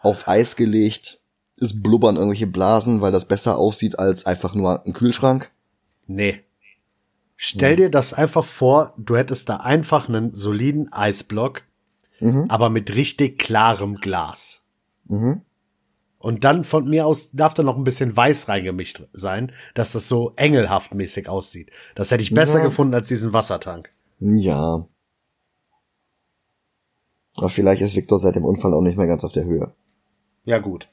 auf 0.02 0.28
Eis 0.28 0.56
gelegt, 0.56 1.20
es 1.58 1.82
blubbern 1.82 2.16
irgendwelche 2.16 2.48
Blasen, 2.48 3.02
weil 3.02 3.12
das 3.12 3.26
besser 3.26 3.58
aussieht 3.58 4.00
als 4.00 4.26
einfach 4.26 4.56
nur 4.56 4.86
ein 4.86 4.94
Kühlschrank. 4.94 5.52
Nee. 6.08 6.44
Stell 7.36 7.76
dir 7.76 7.90
das 7.90 8.14
einfach 8.14 8.44
vor, 8.44 8.94
du 8.98 9.16
hättest 9.16 9.48
da 9.50 9.58
einfach 9.58 10.10
einen 10.10 10.34
soliden 10.34 10.92
Eisblock, 10.92 11.64
mhm. 12.20 12.46
aber 12.50 12.70
mit 12.70 12.96
richtig 12.96 13.40
klarem 13.40 13.96
Glas. 13.96 14.62
Mhm. 15.06 15.42
Und 16.20 16.44
dann 16.44 16.66
von 16.66 16.88
mir 16.88 17.06
aus 17.06 17.32
darf 17.32 17.54
da 17.54 17.64
noch 17.64 17.78
ein 17.78 17.86
bisschen 17.86 18.16
weiß 18.16 18.50
reingemischt 18.50 19.04
sein, 19.14 19.54
dass 19.74 19.94
das 19.94 20.10
so 20.10 20.34
engelhaft 20.36 20.94
mäßig 20.94 21.30
aussieht. 21.30 21.72
Das 21.96 22.12
hätte 22.12 22.22
ich 22.22 22.34
besser 22.34 22.60
ja. 22.60 22.66
gefunden 22.66 22.94
als 22.94 23.08
diesen 23.08 23.32
Wassertank. 23.32 23.90
Ja. 24.20 24.86
Aber 27.36 27.50
vielleicht 27.50 27.82
ist 27.82 27.96
Victor 27.96 28.20
seit 28.20 28.36
dem 28.36 28.44
Unfall 28.44 28.74
auch 28.74 28.82
nicht 28.82 28.98
mehr 28.98 29.08
ganz 29.08 29.24
auf 29.24 29.32
der 29.32 29.46
Höhe. 29.46 29.72
Ja, 30.44 30.60
gut. 30.60 30.90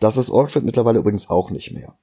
Das 0.00 0.16
ist 0.16 0.28
Orkford 0.28 0.64
mittlerweile 0.64 0.98
übrigens 0.98 1.30
auch 1.30 1.50
nicht 1.50 1.72
mehr. 1.72 1.94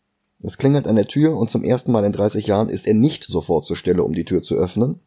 Es 0.41 0.57
klingelt 0.57 0.87
an 0.87 0.95
der 0.95 1.07
Tür 1.07 1.35
und 1.37 1.49
zum 1.49 1.63
ersten 1.63 1.91
Mal 1.91 2.05
in 2.05 2.13
30 2.13 2.47
Jahren 2.47 2.69
ist 2.69 2.87
er 2.87 2.93
nicht 2.93 3.25
sofort 3.25 3.65
zur 3.65 3.75
Stelle, 3.75 4.03
um 4.03 4.13
die 4.13 4.25
Tür 4.25 4.43
zu 4.43 4.55
öffnen. 4.55 5.01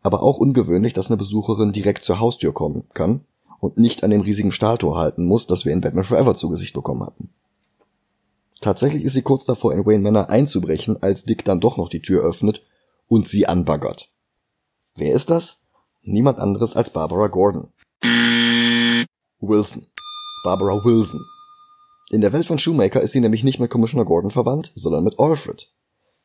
Aber 0.00 0.22
auch 0.22 0.36
ungewöhnlich, 0.36 0.92
dass 0.92 1.08
eine 1.08 1.16
Besucherin 1.16 1.72
direkt 1.72 2.04
zur 2.04 2.20
Haustür 2.20 2.52
kommen 2.52 2.84
kann 2.94 3.22
und 3.64 3.78
nicht 3.78 4.04
an 4.04 4.10
dem 4.10 4.20
riesigen 4.20 4.52
Stahltor 4.52 4.98
halten 4.98 5.24
muss, 5.24 5.46
das 5.46 5.64
wir 5.64 5.72
in 5.72 5.80
Batman 5.80 6.04
Forever 6.04 6.34
zu 6.34 6.50
Gesicht 6.50 6.74
bekommen 6.74 7.02
hatten. 7.02 7.30
Tatsächlich 8.60 9.04
ist 9.04 9.14
sie 9.14 9.22
kurz 9.22 9.46
davor, 9.46 9.72
in 9.72 9.86
Wayne 9.86 10.02
Manor 10.02 10.28
einzubrechen, 10.28 11.02
als 11.02 11.24
Dick 11.24 11.46
dann 11.46 11.60
doch 11.60 11.78
noch 11.78 11.88
die 11.88 12.02
Tür 12.02 12.22
öffnet 12.22 12.60
und 13.08 13.26
sie 13.26 13.46
anbaggert. 13.46 14.10
Wer 14.96 15.14
ist 15.14 15.30
das? 15.30 15.62
Niemand 16.02 16.40
anderes 16.40 16.76
als 16.76 16.90
Barbara 16.90 17.28
Gordon. 17.28 17.72
Wilson. 19.40 19.86
Barbara 20.44 20.84
Wilson. 20.84 21.24
In 22.10 22.20
der 22.20 22.34
Welt 22.34 22.44
von 22.44 22.58
Shoemaker 22.58 23.00
ist 23.00 23.12
sie 23.12 23.20
nämlich 23.20 23.44
nicht 23.44 23.60
mit 23.60 23.70
Commissioner 23.70 24.04
Gordon 24.04 24.30
verwandt, 24.30 24.72
sondern 24.74 25.04
mit 25.04 25.18
Alfred. 25.18 25.70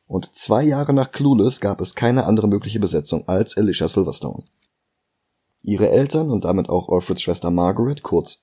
Und 0.06 0.34
zwei 0.34 0.62
Jahre 0.62 0.92
nach 0.92 1.10
Clueless 1.10 1.60
gab 1.60 1.80
es 1.80 1.94
keine 1.94 2.26
andere 2.26 2.48
mögliche 2.48 2.80
Besetzung 2.80 3.26
als 3.28 3.56
Alicia 3.56 3.88
Silverstone. 3.88 4.44
Ihre 5.62 5.90
Eltern 5.90 6.30
und 6.30 6.44
damit 6.44 6.68
auch 6.68 6.88
Alfreds 6.88 7.22
Schwester 7.22 7.50
Margaret, 7.50 8.02
kurz, 8.02 8.42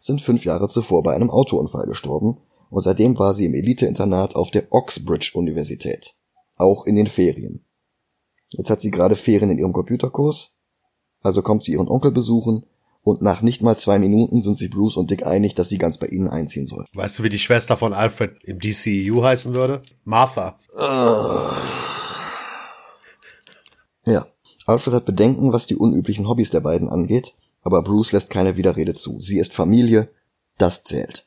sind 0.00 0.22
fünf 0.22 0.44
Jahre 0.44 0.68
zuvor 0.68 1.02
bei 1.02 1.14
einem 1.14 1.30
Autounfall 1.30 1.86
gestorben 1.86 2.38
und 2.70 2.82
seitdem 2.82 3.18
war 3.18 3.34
sie 3.34 3.46
im 3.46 3.54
Elite-Internat 3.54 4.34
auf 4.34 4.50
der 4.50 4.72
Oxbridge-Universität. 4.72 6.14
Auch 6.56 6.86
in 6.86 6.96
den 6.96 7.08
Ferien. 7.08 7.64
Jetzt 8.50 8.70
hat 8.70 8.80
sie 8.80 8.90
gerade 8.90 9.16
Ferien 9.16 9.50
in 9.50 9.58
ihrem 9.58 9.72
Computerkurs, 9.72 10.54
also 11.20 11.42
kommt 11.42 11.62
sie 11.62 11.72
ihren 11.72 11.88
Onkel 11.88 12.10
besuchen 12.10 12.64
und 13.02 13.20
nach 13.20 13.42
nicht 13.42 13.62
mal 13.62 13.76
zwei 13.76 13.98
Minuten 13.98 14.40
sind 14.40 14.56
sich 14.56 14.70
Bruce 14.70 14.96
und 14.96 15.10
Dick 15.10 15.26
einig, 15.26 15.54
dass 15.54 15.68
sie 15.68 15.78
ganz 15.78 15.98
bei 15.98 16.06
ihnen 16.06 16.28
einziehen 16.28 16.66
soll. 16.66 16.86
Weißt 16.94 17.18
du, 17.18 17.22
wie 17.22 17.28
die 17.28 17.38
Schwester 17.38 17.76
von 17.76 17.92
Alfred 17.92 18.42
im 18.44 18.58
DCEU 18.60 19.22
heißen 19.22 19.52
würde? 19.52 19.82
Martha. 20.04 20.58
Uh. 20.74 21.52
Ja. 24.06 24.26
Alfred 24.66 24.94
hat 24.94 25.04
Bedenken, 25.04 25.52
was 25.52 25.66
die 25.66 25.76
unüblichen 25.76 26.28
Hobbys 26.28 26.50
der 26.50 26.60
beiden 26.60 26.88
angeht, 26.88 27.34
aber 27.62 27.82
Bruce 27.82 28.12
lässt 28.12 28.30
keine 28.30 28.56
Widerrede 28.56 28.94
zu. 28.94 29.20
Sie 29.20 29.38
ist 29.38 29.52
Familie, 29.52 30.08
das 30.58 30.84
zählt. 30.84 31.26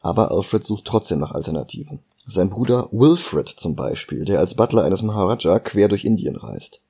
Aber 0.00 0.30
Alfred 0.30 0.64
sucht 0.64 0.84
trotzdem 0.86 1.18
nach 1.18 1.32
Alternativen. 1.32 2.00
Sein 2.26 2.50
Bruder 2.50 2.88
Wilfred 2.92 3.48
zum 3.48 3.76
Beispiel, 3.76 4.24
der 4.24 4.38
als 4.38 4.54
Butler 4.54 4.84
eines 4.84 5.02
Maharaja 5.02 5.58
quer 5.58 5.88
durch 5.88 6.04
Indien 6.04 6.36
reist. 6.36 6.80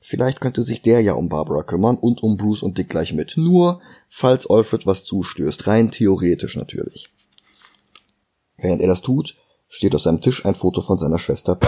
Vielleicht 0.00 0.40
könnte 0.40 0.62
sich 0.62 0.82
der 0.82 1.00
ja 1.00 1.14
um 1.14 1.28
Barbara 1.28 1.64
kümmern 1.64 1.96
und 1.96 2.22
um 2.22 2.36
Bruce 2.36 2.62
und 2.62 2.78
Dick 2.78 2.88
gleich 2.88 3.12
mit. 3.12 3.36
Nur, 3.36 3.80
falls 4.08 4.48
Alfred 4.48 4.86
was 4.86 5.02
zustößt. 5.02 5.66
Rein 5.66 5.90
theoretisch 5.90 6.56
natürlich. 6.56 7.08
Während 8.56 8.80
er 8.80 8.88
das 8.88 9.02
tut, 9.02 9.34
steht 9.68 9.94
auf 9.94 10.02
seinem 10.02 10.20
Tisch 10.20 10.44
ein 10.44 10.54
Foto 10.54 10.80
von 10.82 10.96
seiner 10.96 11.18
Schwester 11.18 11.58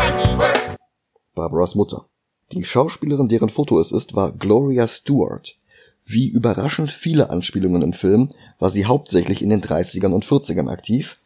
Barbaras 1.34 1.74
Mutter. 1.74 2.06
Die 2.52 2.64
Schauspielerin, 2.64 3.28
deren 3.28 3.50
Foto 3.50 3.78
es 3.78 3.92
ist, 3.92 4.14
war 4.14 4.32
Gloria 4.32 4.88
Stewart. 4.88 5.56
Wie 6.06 6.28
überraschend 6.28 6.90
viele 6.90 7.30
Anspielungen 7.30 7.82
im 7.82 7.92
Film 7.92 8.30
war 8.58 8.70
sie 8.70 8.86
hauptsächlich 8.86 9.42
in 9.42 9.50
den 9.50 9.60
30ern 9.60 10.12
und 10.12 10.24
40ern 10.24 10.70
aktiv 10.70 11.18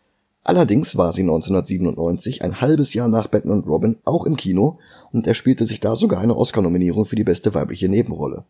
Allerdings 0.45 0.97
war 0.97 1.13
sie 1.13 1.23
1997, 1.23 2.43
ein 2.43 2.61
halbes 2.61 2.95
Jahr 2.95 3.09
nach 3.09 3.29
Batman 3.29 3.59
und 3.59 3.69
Robin, 3.69 3.97
auch 4.05 4.27
im 4.27 4.37
Kino 4.37 4.81
und 5.13 5.27
erspielte 5.27 5.67
sich 5.67 5.79
da 5.79 5.95
sogar 5.95 6.21
eine 6.21 6.37
Oscar-Nominierung 6.37 7.07
für 7.07 7.17
die 7.17 7.25
beste 7.25 7.55
weibliche 7.55 7.89
Nebenrolle. 7.89 8.45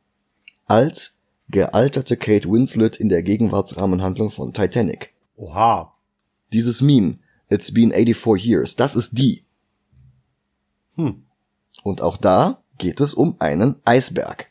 Als 0.67 1.17
gealterte 1.51 2.17
Kate 2.17 2.51
Winslet 2.51 2.97
in 2.97 3.11
der 3.11 3.23
Gegenwartsrahmenhandlung 3.23 4.31
von 4.31 4.55
Titanic. 4.55 5.11
Oha. 5.37 5.93
Dieses 6.53 6.81
Meme, 6.81 7.19
It's 7.51 7.73
been 7.73 7.93
84 7.93 8.43
years, 8.43 8.77
das 8.77 8.97
ist 8.97 9.19
die. 9.19 9.43
Hm. 10.97 11.25
Und 11.83 12.01
auch 12.01 12.17
da 12.17 12.62
geht 12.79 13.01
es 13.01 13.15
um 13.15 13.37
einen 13.39 13.77
Eisberg. 13.85 14.49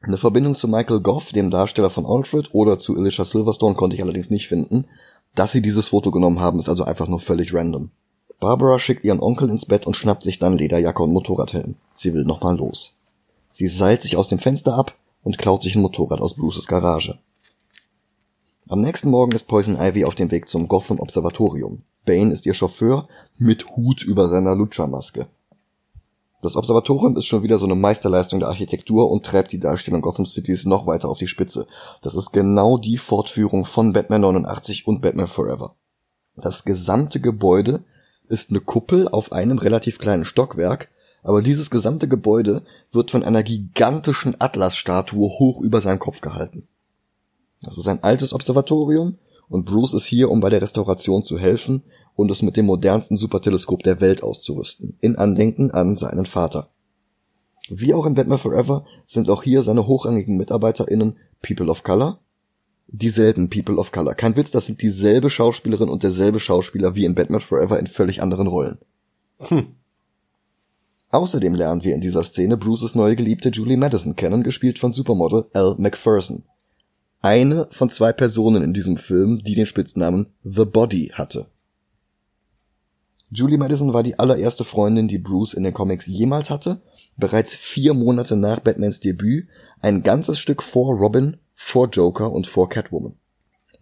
Eine 0.00 0.18
Verbindung 0.18 0.54
zu 0.54 0.68
Michael 0.68 1.00
Goff, 1.00 1.32
dem 1.32 1.50
Darsteller 1.50 1.88
von 1.88 2.04
Alfred, 2.04 2.50
oder 2.52 2.78
zu 2.78 2.94
Alicia 2.96 3.24
Silverstone 3.24 3.74
konnte 3.74 3.96
ich 3.96 4.02
allerdings 4.02 4.28
nicht 4.28 4.48
finden. 4.48 4.86
Dass 5.34 5.52
sie 5.52 5.62
dieses 5.62 5.88
Foto 5.88 6.10
genommen 6.10 6.40
haben, 6.40 6.58
ist 6.58 6.68
also 6.68 6.84
einfach 6.84 7.08
nur 7.08 7.20
völlig 7.20 7.54
random. 7.54 7.90
Barbara 8.38 8.78
schickt 8.78 9.04
ihren 9.04 9.20
Onkel 9.20 9.48
ins 9.48 9.64
Bett 9.64 9.86
und 9.86 9.96
schnappt 9.96 10.22
sich 10.22 10.38
dann 10.38 10.58
Lederjacke 10.58 11.02
und 11.02 11.12
Motorradhelm. 11.12 11.76
Sie 11.94 12.12
will 12.12 12.24
nochmal 12.24 12.56
los. 12.56 12.92
Sie 13.50 13.68
seilt 13.68 14.02
sich 14.02 14.16
aus 14.16 14.28
dem 14.28 14.38
Fenster 14.38 14.74
ab 14.74 14.94
und 15.22 15.38
klaut 15.38 15.62
sich 15.62 15.74
ein 15.74 15.82
Motorrad 15.82 16.20
aus 16.20 16.34
Bruces 16.34 16.66
Garage. 16.66 17.18
Am 18.68 18.80
nächsten 18.80 19.10
Morgen 19.10 19.32
ist 19.32 19.48
Poison 19.48 19.76
Ivy 19.80 20.04
auf 20.04 20.14
dem 20.14 20.30
Weg 20.30 20.48
zum 20.48 20.68
Gotham 20.68 21.00
Observatorium. 21.00 21.82
Bane 22.04 22.32
ist 22.32 22.44
ihr 22.44 22.54
Chauffeur 22.54 23.08
mit 23.38 23.76
Hut 23.76 24.02
über 24.02 24.28
seiner 24.28 24.54
Lutschermaske. 24.54 25.26
Das 26.44 26.56
Observatorium 26.56 27.16
ist 27.16 27.24
schon 27.24 27.42
wieder 27.42 27.56
so 27.56 27.64
eine 27.64 27.74
Meisterleistung 27.74 28.38
der 28.38 28.50
Architektur 28.50 29.10
und 29.10 29.24
treibt 29.24 29.50
die 29.52 29.58
Darstellung 29.58 30.02
Gotham 30.02 30.26
Cities 30.26 30.66
noch 30.66 30.86
weiter 30.86 31.08
auf 31.08 31.16
die 31.16 31.26
Spitze. 31.26 31.66
Das 32.02 32.14
ist 32.14 32.34
genau 32.34 32.76
die 32.76 32.98
Fortführung 32.98 33.64
von 33.64 33.94
Batman 33.94 34.20
89 34.20 34.86
und 34.86 35.00
Batman 35.00 35.26
Forever. 35.26 35.74
Das 36.36 36.66
gesamte 36.66 37.18
Gebäude 37.18 37.82
ist 38.28 38.50
eine 38.50 38.60
Kuppel 38.60 39.08
auf 39.08 39.32
einem 39.32 39.56
relativ 39.56 39.96
kleinen 39.96 40.26
Stockwerk, 40.26 40.90
aber 41.22 41.40
dieses 41.40 41.70
gesamte 41.70 42.08
Gebäude 42.08 42.60
wird 42.92 43.10
von 43.10 43.22
einer 43.22 43.42
gigantischen 43.42 44.38
Atlasstatue 44.38 45.38
hoch 45.38 45.62
über 45.62 45.80
seinem 45.80 45.98
Kopf 45.98 46.20
gehalten. 46.20 46.68
Das 47.62 47.78
ist 47.78 47.88
ein 47.88 48.04
altes 48.04 48.34
Observatorium 48.34 49.16
und 49.48 49.64
Bruce 49.64 49.94
ist 49.94 50.04
hier, 50.04 50.30
um 50.30 50.40
bei 50.40 50.50
der 50.50 50.60
Restauration 50.60 51.24
zu 51.24 51.38
helfen 51.38 51.84
und 52.16 52.30
es 52.30 52.42
mit 52.42 52.56
dem 52.56 52.66
modernsten 52.66 53.16
Superteleskop 53.16 53.82
der 53.82 54.00
Welt 54.00 54.22
auszurüsten, 54.22 54.96
in 55.00 55.16
Andenken 55.16 55.70
an 55.70 55.96
seinen 55.96 56.26
Vater. 56.26 56.70
Wie 57.68 57.94
auch 57.94 58.06
in 58.06 58.14
Batman 58.14 58.38
Forever 58.38 58.84
sind 59.06 59.30
auch 59.30 59.42
hier 59.42 59.62
seine 59.62 59.86
hochrangigen 59.86 60.36
MitarbeiterInnen 60.36 61.16
People 61.42 61.70
of 61.70 61.82
Color, 61.82 62.20
dieselben 62.88 63.48
People 63.48 63.76
of 63.76 63.90
Color. 63.90 64.14
Kein 64.14 64.36
Witz, 64.36 64.50
das 64.50 64.66
sind 64.66 64.82
dieselbe 64.82 65.30
Schauspielerin 65.30 65.88
und 65.88 66.02
derselbe 66.02 66.40
Schauspieler 66.40 66.94
wie 66.94 67.04
in 67.04 67.14
Batman 67.14 67.40
Forever 67.40 67.78
in 67.78 67.86
völlig 67.86 68.22
anderen 68.22 68.46
Rollen. 68.46 68.78
Hm. 69.38 69.74
Außerdem 71.10 71.54
lernen 71.54 71.84
wir 71.84 71.94
in 71.94 72.00
dieser 72.00 72.24
Szene 72.24 72.56
Bruces 72.56 72.94
neue 72.94 73.16
Geliebte 73.16 73.50
Julie 73.50 73.76
Madison 73.76 74.16
kennen, 74.16 74.42
gespielt 74.42 74.78
von 74.78 74.92
Supermodel 74.92 75.46
Elle 75.52 75.76
Macpherson. 75.78 76.42
Eine 77.22 77.68
von 77.70 77.88
zwei 77.88 78.12
Personen 78.12 78.62
in 78.62 78.74
diesem 78.74 78.96
Film, 78.96 79.42
die 79.42 79.54
den 79.54 79.64
Spitznamen 79.64 80.26
The 80.42 80.64
Body 80.64 81.12
hatte. 81.14 81.46
Julie 83.36 83.58
Madison 83.58 83.92
war 83.92 84.04
die 84.04 84.16
allererste 84.16 84.62
Freundin, 84.62 85.08
die 85.08 85.18
Bruce 85.18 85.54
in 85.54 85.64
den 85.64 85.74
Comics 85.74 86.06
jemals 86.06 86.50
hatte, 86.50 86.82
bereits 87.16 87.52
vier 87.52 87.92
Monate 87.92 88.36
nach 88.36 88.60
Batmans 88.60 89.00
Debüt, 89.00 89.48
ein 89.80 90.04
ganzes 90.04 90.38
Stück 90.38 90.62
vor 90.62 90.96
Robin, 90.96 91.38
vor 91.56 91.88
Joker 91.88 92.30
und 92.30 92.46
vor 92.46 92.68
Catwoman. 92.68 93.16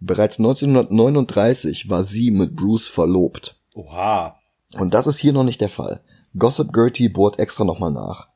Bereits 0.00 0.38
1939 0.38 1.90
war 1.90 2.02
sie 2.02 2.30
mit 2.30 2.56
Bruce 2.56 2.88
verlobt. 2.88 3.60
Oha. 3.74 4.36
Und 4.78 4.94
das 4.94 5.06
ist 5.06 5.18
hier 5.18 5.34
noch 5.34 5.44
nicht 5.44 5.60
der 5.60 5.68
Fall. 5.68 6.00
Gossip 6.38 6.72
Gertie 6.72 7.10
bohrt 7.10 7.38
extra 7.38 7.64
nochmal 7.64 7.92
nach. 7.92 8.28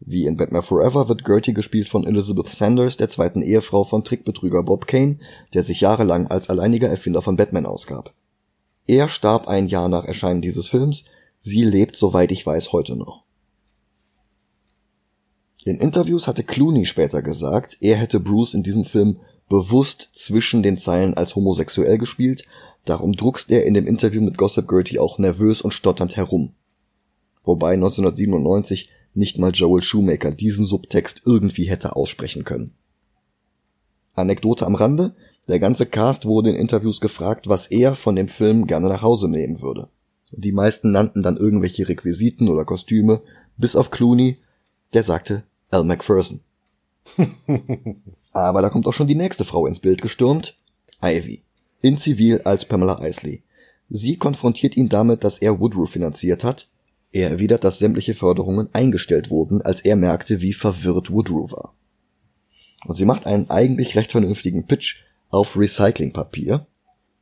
Wie 0.00 0.24
in 0.24 0.38
Batman 0.38 0.62
Forever 0.62 1.06
wird 1.10 1.26
Gertie 1.26 1.52
gespielt 1.52 1.90
von 1.90 2.06
Elizabeth 2.06 2.48
Sanders, 2.48 2.96
der 2.96 3.10
zweiten 3.10 3.42
Ehefrau 3.42 3.84
von 3.84 4.04
Trickbetrüger 4.04 4.62
Bob 4.62 4.86
Kane, 4.86 5.18
der 5.52 5.64
sich 5.64 5.82
jahrelang 5.82 6.28
als 6.28 6.48
alleiniger 6.48 6.88
Erfinder 6.88 7.20
von 7.20 7.36
Batman 7.36 7.66
ausgab. 7.66 8.14
Er 8.86 9.08
starb 9.08 9.48
ein 9.48 9.66
Jahr 9.68 9.88
nach 9.88 10.04
Erscheinen 10.04 10.42
dieses 10.42 10.68
Films, 10.68 11.04
sie 11.38 11.64
lebt, 11.64 11.96
soweit 11.96 12.32
ich 12.32 12.44
weiß, 12.44 12.72
heute 12.72 12.96
noch. 12.96 13.24
In 15.64 15.78
Interviews 15.78 16.26
hatte 16.26 16.42
Clooney 16.42 16.86
später 16.86 17.22
gesagt, 17.22 17.76
er 17.80 17.96
hätte 17.96 18.18
Bruce 18.18 18.54
in 18.54 18.64
diesem 18.64 18.84
Film 18.84 19.20
bewusst 19.48 20.08
zwischen 20.12 20.62
den 20.62 20.76
Zeilen 20.76 21.14
als 21.14 21.36
homosexuell 21.36 21.98
gespielt, 21.98 22.44
darum 22.84 23.12
druckst 23.14 23.50
er 23.50 23.64
in 23.64 23.74
dem 23.74 23.86
Interview 23.86 24.20
mit 24.20 24.36
Gossip 24.36 24.68
Gertie 24.68 24.98
auch 24.98 25.18
nervös 25.18 25.62
und 25.62 25.72
stotternd 25.72 26.16
herum. 26.16 26.52
Wobei 27.44 27.74
1997 27.74 28.90
nicht 29.14 29.38
mal 29.38 29.52
Joel 29.52 29.82
Shoemaker 29.82 30.32
diesen 30.32 30.64
Subtext 30.64 31.22
irgendwie 31.24 31.68
hätte 31.68 31.94
aussprechen 31.96 32.44
können. 32.44 32.74
Anekdote 34.14 34.66
am 34.66 34.74
Rande, 34.74 35.14
der 35.48 35.58
ganze 35.58 35.86
Cast 35.86 36.24
wurde 36.24 36.50
in 36.50 36.56
Interviews 36.56 37.00
gefragt, 37.00 37.48
was 37.48 37.66
er 37.66 37.94
von 37.94 38.16
dem 38.16 38.28
Film 38.28 38.66
gerne 38.66 38.88
nach 38.88 39.02
Hause 39.02 39.28
nehmen 39.28 39.60
würde. 39.60 39.88
Die 40.30 40.52
meisten 40.52 40.92
nannten 40.92 41.22
dann 41.22 41.36
irgendwelche 41.36 41.88
Requisiten 41.88 42.48
oder 42.48 42.64
Kostüme, 42.64 43.20
bis 43.56 43.76
auf 43.76 43.90
Clooney, 43.90 44.38
der 44.94 45.02
sagte 45.02 45.42
Al 45.70 45.84
Macpherson. 45.84 46.40
Aber 48.32 48.62
da 48.62 48.70
kommt 48.70 48.86
auch 48.86 48.94
schon 48.94 49.08
die 49.08 49.14
nächste 49.14 49.44
Frau 49.44 49.66
ins 49.66 49.80
Bild 49.80 50.00
gestürmt, 50.00 50.56
Ivy. 51.02 51.42
In 51.82 51.98
Zivil 51.98 52.40
als 52.42 52.64
Pamela 52.64 53.04
Isley. 53.04 53.42
Sie 53.90 54.16
konfrontiert 54.16 54.76
ihn 54.76 54.88
damit, 54.88 55.24
dass 55.24 55.38
er 55.38 55.60
Woodrow 55.60 55.90
finanziert 55.90 56.44
hat. 56.44 56.68
Er 57.10 57.30
erwidert, 57.30 57.64
dass 57.64 57.78
sämtliche 57.78 58.14
Förderungen 58.14 58.68
eingestellt 58.72 59.28
wurden, 59.28 59.60
als 59.60 59.80
er 59.80 59.96
merkte, 59.96 60.40
wie 60.40 60.54
verwirrt 60.54 61.10
Woodrow 61.10 61.50
war. 61.52 61.74
Und 62.86 62.94
sie 62.94 63.04
macht 63.04 63.26
einen 63.26 63.50
eigentlich 63.50 63.96
recht 63.96 64.12
vernünftigen 64.12 64.66
Pitch, 64.66 65.02
auf 65.32 65.56
Recyclingpapier, 65.56 66.66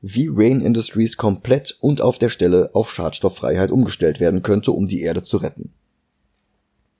wie 0.03 0.29
Rain 0.31 0.61
Industries 0.61 1.17
komplett 1.17 1.79
und 1.81 2.03
auf 2.03 2.19
der 2.19 2.29
Stelle 2.29 2.71
auf 2.75 2.93
Schadstofffreiheit 2.93 3.71
umgestellt 3.71 4.21
werden 4.21 4.43
könnte, 4.43 4.73
um 4.73 4.87
die 4.87 5.01
Erde 5.01 5.23
zu 5.23 5.39
retten. 5.39 5.73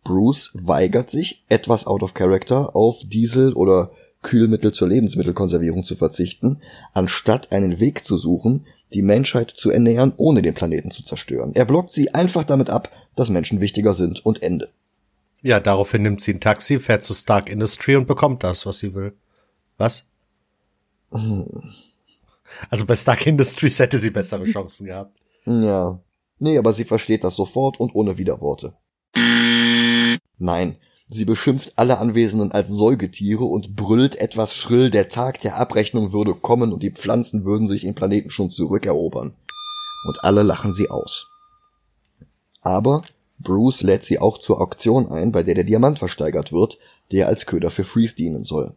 Bruce 0.05 0.51
weigert 0.55 1.11
sich, 1.11 1.45
etwas 1.49 1.87
out 1.87 2.03
of 2.03 2.15
character, 2.15 2.75
auf 2.75 3.01
Diesel 3.05 3.53
oder 3.53 3.91
Kühlmittel 4.23 4.73
zur 4.73 4.89
Lebensmittelkonservierung 4.89 5.85
zu 5.85 5.97
verzichten, 5.97 6.61
anstatt 6.95 7.53
einen 7.53 7.81
Weg 7.81 8.05
zu 8.05 8.17
suchen, 8.17 8.67
die 8.93 9.03
Menschheit 9.03 9.51
zu 9.51 9.71
ernähren, 9.71 10.13
ohne 10.17 10.43
den 10.43 10.55
Planeten 10.55 10.91
zu 10.91 11.03
zerstören. 11.03 11.53
Er 11.55 11.65
blockt 11.65 11.93
sie 11.93 12.15
einfach 12.15 12.45
damit 12.45 12.71
ab, 12.71 12.91
dass 13.17 13.31
Menschen 13.31 13.61
wichtiger 13.61 13.95
sind 13.95 14.25
und 14.25 14.43
Ende. 14.43 14.71
Ja, 15.43 15.59
daraufhin 15.59 16.03
nimmt 16.03 16.21
sie 16.21 16.35
ein 16.35 16.41
Taxi, 16.41 16.79
fährt 16.79 17.03
zu 17.03 17.15
Stark 17.15 17.51
Industry 17.51 17.97
und 17.97 18.07
bekommt 18.07 18.45
das, 18.45 18.67
was 18.67 18.79
sie 18.79 18.95
will. 18.95 19.15
Was? 19.79 20.05
Also 22.69 22.87
bei 22.87 22.97
Stark 22.97 23.27
Industries 23.27 23.79
hätte 23.79 23.99
sie 23.99 24.11
bessere 24.11 24.45
Chancen 24.45 24.87
gehabt. 24.87 25.17
Ja. 25.47 26.01
Nee, 26.39 26.59
aber 26.59 26.73
sie 26.73 26.85
versteht 26.85 27.25
das 27.25 27.37
sofort 27.37 27.79
und 27.79 27.95
ohne 27.95 28.17
Widerworte. 28.17 28.75
Nein, 30.39 30.77
sie 31.09 31.25
beschimpft 31.25 31.75
alle 31.77 31.99
Anwesenden 31.99 32.53
als 32.53 32.71
Säugetiere 32.71 33.45
und 33.45 33.77
brüllt 33.77 34.17
etwas 34.17 34.55
schrill, 34.55 34.91
der 34.91 35.09
Tag 35.09 35.41
der 35.41 35.57
Abrechnung 35.57 36.13
würde 36.13 36.35
kommen 36.35 36.73
und 36.73 36.83
die 36.83 36.93
Pflanzen 36.93 37.45
würden 37.45 37.69
sich 37.69 37.83
den 37.83 37.95
Planeten 37.95 38.31
schon 38.31 38.51
zurückerobern. 38.51 39.35
Und 40.07 40.25
alle 40.25 40.43
lachen 40.43 40.73
sie 40.73 40.91
aus. 40.91 41.27
Aber 42.63 43.03
Bruce 43.39 43.83
lädt 43.83 44.05
sie 44.05 44.19
auch 44.19 44.39
zur 44.39 44.61
Auktion 44.61 45.09
ein, 45.11 45.33
bei 45.33 45.43
der 45.43 45.55
der 45.55 45.65
Diamant 45.65 45.99
versteigert 45.99 46.53
wird, 46.53 46.79
der 47.13 47.29
als 47.29 47.47
Köder 47.47 47.71
für 47.71 47.85
Freeze 47.85 48.15
dienen 48.15 48.45
soll. 48.45 48.75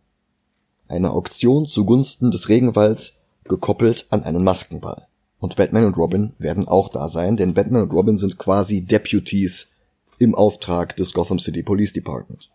Eine 0.94 1.10
Auktion 1.10 1.66
zugunsten 1.66 2.30
des 2.30 2.50
Regenwalds, 2.50 3.18
gekoppelt 3.46 4.06
an 4.12 4.22
einen 4.22 4.44
Maskenball. 4.44 5.08
Und 5.39 5.56
Batman 5.56 5.86
und 5.86 5.98
Robin 5.98 6.34
werden 6.38 6.68
auch 6.68 6.88
da 6.88 7.08
sein, 7.08 7.36
denn 7.36 7.56
Batman 7.56 7.82
und 7.82 7.94
Robin 7.94 8.20
sind 8.20 8.38
quasi 8.38 8.86
Deputies 8.86 9.72
im 10.20 10.36
Auftrag 10.36 10.96
des 10.96 11.16
Gotham 11.16 11.39
City 11.39 11.64
Police 11.64 11.94
Department. 11.94 12.52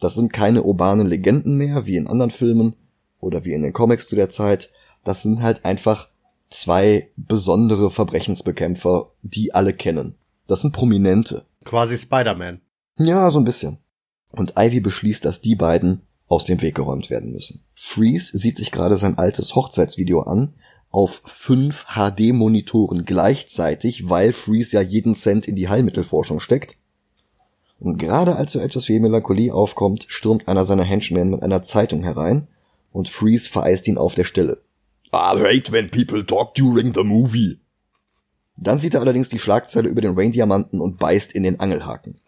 Das 0.00 0.16
sind 0.16 0.32
keine 0.32 0.64
urbanen 0.64 1.06
Legenden 1.06 1.56
mehr, 1.56 1.86
wie 1.86 1.94
in 1.94 2.08
anderen 2.08 2.32
Filmen 2.32 2.74
oder 3.20 3.44
wie 3.44 3.52
in 3.52 3.62
den 3.62 3.72
Comics 3.72 4.08
zu 4.08 4.16
der 4.16 4.28
Zeit. 4.28 4.70
Das 5.04 5.22
sind 5.22 5.40
halt 5.40 5.64
einfach 5.64 6.08
zwei 6.50 7.10
besondere 7.14 7.92
Verbrechensbekämpfer, 7.92 9.12
die 9.22 9.54
alle 9.54 9.72
kennen. 9.72 10.16
Das 10.48 10.62
sind 10.62 10.72
Prominente. 10.72 11.44
Quasi 11.62 11.96
Spider-Man. 11.96 12.60
Ja, 12.96 13.30
so 13.30 13.38
ein 13.38 13.44
bisschen. 13.44 13.78
Und 14.32 14.54
Ivy 14.58 14.80
beschließt, 14.80 15.24
dass 15.24 15.40
die 15.40 15.54
beiden 15.54 16.02
aus 16.32 16.46
dem 16.46 16.62
Weg 16.62 16.74
geräumt 16.74 17.10
werden 17.10 17.30
müssen. 17.30 17.60
Freeze 17.74 18.36
sieht 18.38 18.56
sich 18.56 18.72
gerade 18.72 18.96
sein 18.96 19.18
altes 19.18 19.54
Hochzeitsvideo 19.54 20.22
an, 20.22 20.54
auf 20.90 21.20
fünf 21.26 21.84
HD-Monitoren 21.94 23.04
gleichzeitig, 23.04 24.08
weil 24.08 24.32
Freeze 24.32 24.76
ja 24.76 24.80
jeden 24.80 25.14
Cent 25.14 25.46
in 25.46 25.56
die 25.56 25.68
Heilmittelforschung 25.68 26.40
steckt. 26.40 26.76
Und 27.78 27.98
gerade 27.98 28.36
als 28.36 28.52
so 28.52 28.60
etwas 28.60 28.88
wie 28.88 28.98
Melancholie 28.98 29.52
aufkommt, 29.52 30.06
stürmt 30.08 30.48
einer 30.48 30.64
seiner 30.64 30.84
Henchmen 30.84 31.30
mit 31.30 31.42
einer 31.42 31.62
Zeitung 31.64 32.02
herein 32.02 32.48
und 32.92 33.10
Freeze 33.10 33.50
vereist 33.50 33.86
ihn 33.86 33.98
auf 33.98 34.14
der 34.14 34.24
Stelle. 34.24 34.62
I 35.12 35.36
hate 35.36 35.70
when 35.70 35.90
people 35.90 36.24
talk 36.24 36.54
during 36.54 36.94
the 36.94 37.04
movie. 37.04 37.58
Dann 38.56 38.78
sieht 38.78 38.94
er 38.94 39.02
allerdings 39.02 39.28
die 39.28 39.38
Schlagzeile 39.38 39.90
über 39.90 40.00
den 40.00 40.14
Rain-Diamanten 40.18 40.80
und 40.80 40.98
beißt 40.98 41.32
in 41.32 41.42
den 41.42 41.60
Angelhaken. 41.60 42.21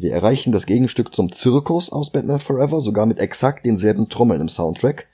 Wir 0.00 0.12
erreichen 0.12 0.52
das 0.52 0.64
Gegenstück 0.64 1.12
zum 1.12 1.32
Zirkus 1.32 1.90
aus 1.90 2.10
Batman 2.10 2.38
Forever, 2.38 2.80
sogar 2.80 3.04
mit 3.04 3.18
exakt 3.18 3.66
denselben 3.66 4.08
Trommeln 4.08 4.40
im 4.40 4.48
Soundtrack, 4.48 5.08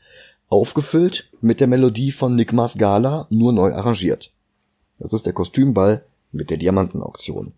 aufgefüllt 0.51 1.27
mit 1.41 1.61
der 1.61 1.69
Melodie 1.69 2.13
von 2.13 2.37
Nick 2.37 2.53
Gala, 2.77 3.27
nur 3.31 3.55
neu 3.55 3.73
arrangiert. 3.73 4.31
Das 4.99 5.15
ist 5.15 5.25
der 5.25 5.33
Kostümball 5.33 6.05
mit 6.33 6.51
der 6.51 6.59
Diamantenauktion. 6.59 7.53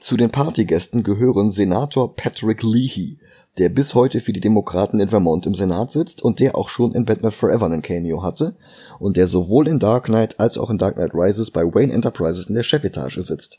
Zu 0.00 0.16
den 0.16 0.30
Partygästen 0.30 1.02
gehören 1.02 1.50
Senator 1.50 2.14
Patrick 2.14 2.62
Leahy, 2.62 3.18
der 3.58 3.68
bis 3.68 3.96
heute 3.96 4.20
für 4.20 4.32
die 4.32 4.40
Demokraten 4.40 5.00
in 5.00 5.08
Vermont 5.08 5.46
im 5.46 5.54
Senat 5.54 5.90
sitzt 5.90 6.22
und 6.22 6.38
der 6.38 6.56
auch 6.56 6.68
schon 6.68 6.92
in 6.92 7.04
Batman 7.04 7.32
Forever 7.32 7.66
einen 7.66 7.82
Cameo 7.82 8.22
hatte 8.22 8.54
und 9.00 9.16
der 9.16 9.26
sowohl 9.26 9.66
in 9.66 9.80
Dark 9.80 10.04
Knight 10.04 10.38
als 10.38 10.56
auch 10.56 10.70
in 10.70 10.78
Dark 10.78 10.94
Knight 10.94 11.14
Rises 11.14 11.50
bei 11.50 11.62
Wayne 11.64 11.92
Enterprises 11.92 12.48
in 12.48 12.54
der 12.54 12.62
Chefetage 12.62 13.20
sitzt. 13.22 13.58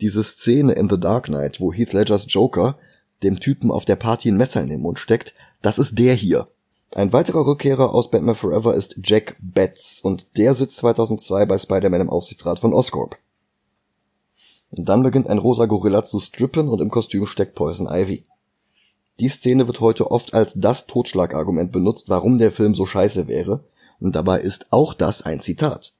Diese 0.00 0.22
Szene 0.22 0.74
in 0.74 0.88
The 0.88 0.98
Dark 0.98 1.26
Knight, 1.26 1.60
wo 1.60 1.72
Heath 1.72 1.92
Ledgers 1.92 2.26
Joker 2.28 2.78
dem 3.22 3.40
Typen 3.40 3.70
auf 3.70 3.84
der 3.84 3.96
Party 3.96 4.30
ein 4.30 4.36
Messer 4.36 4.62
in 4.62 4.68
den 4.68 4.80
Mund 4.80 4.98
steckt, 4.98 5.34
das 5.60 5.78
ist 5.78 5.98
der 5.98 6.14
hier. 6.14 6.48
Ein 6.92 7.12
weiterer 7.12 7.44
Rückkehrer 7.44 7.92
aus 7.92 8.10
Batman 8.10 8.36
Forever 8.36 8.74
ist 8.74 8.96
Jack 9.02 9.36
Betts 9.40 10.00
und 10.00 10.26
der 10.36 10.54
sitzt 10.54 10.76
2002 10.76 11.46
bei 11.46 11.58
Spider-Man 11.58 12.02
im 12.02 12.10
Aufsichtsrat 12.10 12.60
von 12.60 12.72
Oscorp. 12.72 13.18
Und 14.70 14.88
dann 14.88 15.02
beginnt 15.02 15.26
ein 15.26 15.38
rosa 15.38 15.66
Gorilla 15.66 16.04
zu 16.04 16.20
strippen 16.20 16.68
und 16.68 16.80
im 16.80 16.90
Kostüm 16.90 17.26
steckt 17.26 17.54
Poison 17.54 17.88
Ivy. 17.90 18.24
Die 19.18 19.28
Szene 19.28 19.66
wird 19.66 19.80
heute 19.80 20.10
oft 20.10 20.32
als 20.32 20.54
das 20.54 20.86
Totschlagargument 20.86 21.72
benutzt, 21.72 22.08
warum 22.08 22.38
der 22.38 22.52
Film 22.52 22.74
so 22.74 22.86
scheiße 22.86 23.26
wäre, 23.26 23.64
und 23.98 24.14
dabei 24.14 24.40
ist 24.40 24.68
auch 24.70 24.94
das 24.94 25.22
ein 25.22 25.40
Zitat. 25.40 25.92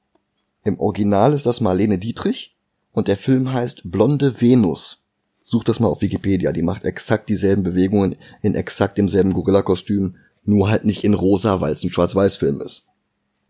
Im 0.63 0.79
Original 0.79 1.33
ist 1.33 1.45
das 1.45 1.59
Marlene 1.59 1.97
Dietrich 1.97 2.55
und 2.91 3.07
der 3.07 3.17
Film 3.17 3.51
heißt 3.51 3.81
Blonde 3.85 4.41
Venus. 4.41 5.01
Such 5.43 5.63
das 5.63 5.79
mal 5.79 5.87
auf 5.87 6.01
Wikipedia, 6.01 6.51
die 6.51 6.61
macht 6.61 6.85
exakt 6.85 7.29
dieselben 7.29 7.63
Bewegungen 7.63 8.15
in 8.41 8.55
exakt 8.55 8.97
demselben 8.97 9.33
Gorilla-Kostüm, 9.33 10.15
nur 10.43 10.69
halt 10.69 10.85
nicht 10.85 11.03
in 11.03 11.13
rosa, 11.13 11.61
weil 11.61 11.73
es 11.73 11.83
ein 11.83 11.91
Schwarz-Weiß-Film 11.91 12.61
ist. 12.61 12.85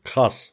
Krass. 0.04 0.52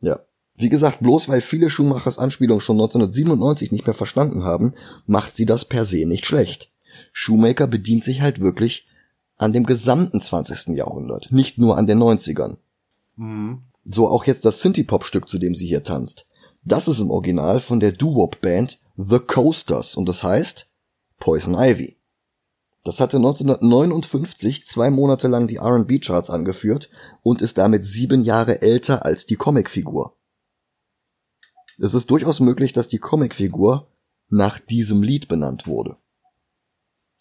Ja. 0.00 0.20
Wie 0.56 0.68
gesagt, 0.68 1.00
bloß 1.00 1.28
weil 1.28 1.40
viele 1.40 1.70
Schumachers 1.70 2.18
Anspielungen 2.18 2.60
schon 2.60 2.76
1997 2.76 3.70
nicht 3.70 3.86
mehr 3.86 3.94
verstanden 3.94 4.44
haben, 4.44 4.74
macht 5.06 5.36
sie 5.36 5.46
das 5.46 5.64
per 5.64 5.84
se 5.84 6.04
nicht 6.06 6.26
schlecht. 6.26 6.70
Shoemaker 7.12 7.66
bedient 7.66 8.04
sich 8.04 8.20
halt 8.20 8.40
wirklich 8.40 8.86
an 9.36 9.52
dem 9.52 9.64
gesamten 9.64 10.20
20. 10.20 10.76
Jahrhundert, 10.76 11.30
nicht 11.30 11.58
nur 11.58 11.76
an 11.76 11.86
den 11.86 11.98
90ern. 11.98 12.56
Mhm. 13.16 13.62
So 13.84 14.08
auch 14.08 14.24
jetzt 14.24 14.44
das 14.44 14.60
Synthie-Pop-Stück, 14.60 15.28
zu 15.28 15.38
dem 15.38 15.54
sie 15.54 15.66
hier 15.66 15.82
tanzt. 15.82 16.26
Das 16.68 16.86
ist 16.86 17.00
im 17.00 17.10
Original 17.10 17.60
von 17.60 17.80
der 17.80 17.92
Doo-Wop-Band 17.92 18.78
The 18.98 19.20
Coasters 19.20 19.94
und 19.94 20.06
das 20.06 20.22
heißt 20.22 20.68
Poison 21.18 21.54
Ivy. 21.54 21.96
Das 22.84 23.00
hatte 23.00 23.16
1959 23.16 24.66
zwei 24.66 24.90
Monate 24.90 25.28
lang 25.28 25.46
die 25.46 25.56
R&B-Charts 25.56 26.28
angeführt 26.28 26.90
und 27.22 27.40
ist 27.40 27.56
damit 27.56 27.86
sieben 27.86 28.22
Jahre 28.22 28.60
älter 28.60 29.06
als 29.06 29.24
die 29.24 29.36
Comicfigur. 29.36 30.14
Es 31.78 31.94
ist 31.94 32.10
durchaus 32.10 32.38
möglich, 32.38 32.74
dass 32.74 32.86
die 32.86 32.98
Comicfigur 32.98 33.88
nach 34.28 34.58
diesem 34.58 35.02
Lied 35.02 35.26
benannt 35.26 35.66
wurde. 35.66 35.96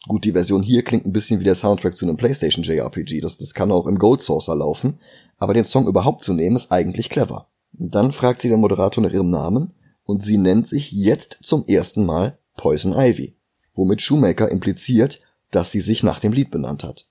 Gut, 0.09 0.25
die 0.25 0.33
Version 0.33 0.61
hier 0.61 0.83
klingt 0.83 1.05
ein 1.05 1.13
bisschen 1.13 1.39
wie 1.39 1.45
der 1.45 1.55
Soundtrack 1.55 1.95
zu 1.95 2.03
einem 2.03 2.17
PlayStation 2.17 2.65
JRPG, 2.65 3.21
das, 3.21 3.37
das 3.37 3.53
kann 3.53 3.71
auch 3.71 3.87
im 3.87 3.97
Gold 3.97 4.21
Saucer 4.21 4.57
laufen, 4.57 4.99
aber 5.37 5.53
den 5.53 5.63
Song 5.63 5.87
überhaupt 5.87 6.25
zu 6.25 6.33
nehmen 6.33 6.57
ist 6.57 6.69
eigentlich 6.69 7.09
clever. 7.09 7.47
Dann 7.72 8.11
fragt 8.11 8.41
sie 8.41 8.49
den 8.49 8.59
Moderator 8.59 9.03
nach 9.03 9.11
ihrem 9.11 9.30
Namen 9.30 9.74
und 10.03 10.24
sie 10.24 10.38
nennt 10.38 10.68
sich 10.68 10.91
jetzt 10.91 11.38
zum 11.43 11.65
ersten 11.68 12.05
Mal 12.05 12.38
Poison 12.55 12.93
Ivy, 12.93 13.36
womit 13.76 14.01
Shoemaker 14.01 14.49
impliziert, 14.49 15.22
dass 15.51 15.72
sie 15.72 15.82
sich 15.82 16.03
nach 16.03 16.20
dem 16.20 16.34
Lied 16.34 16.51
benannt 16.51 16.84
hat. 16.84 17.07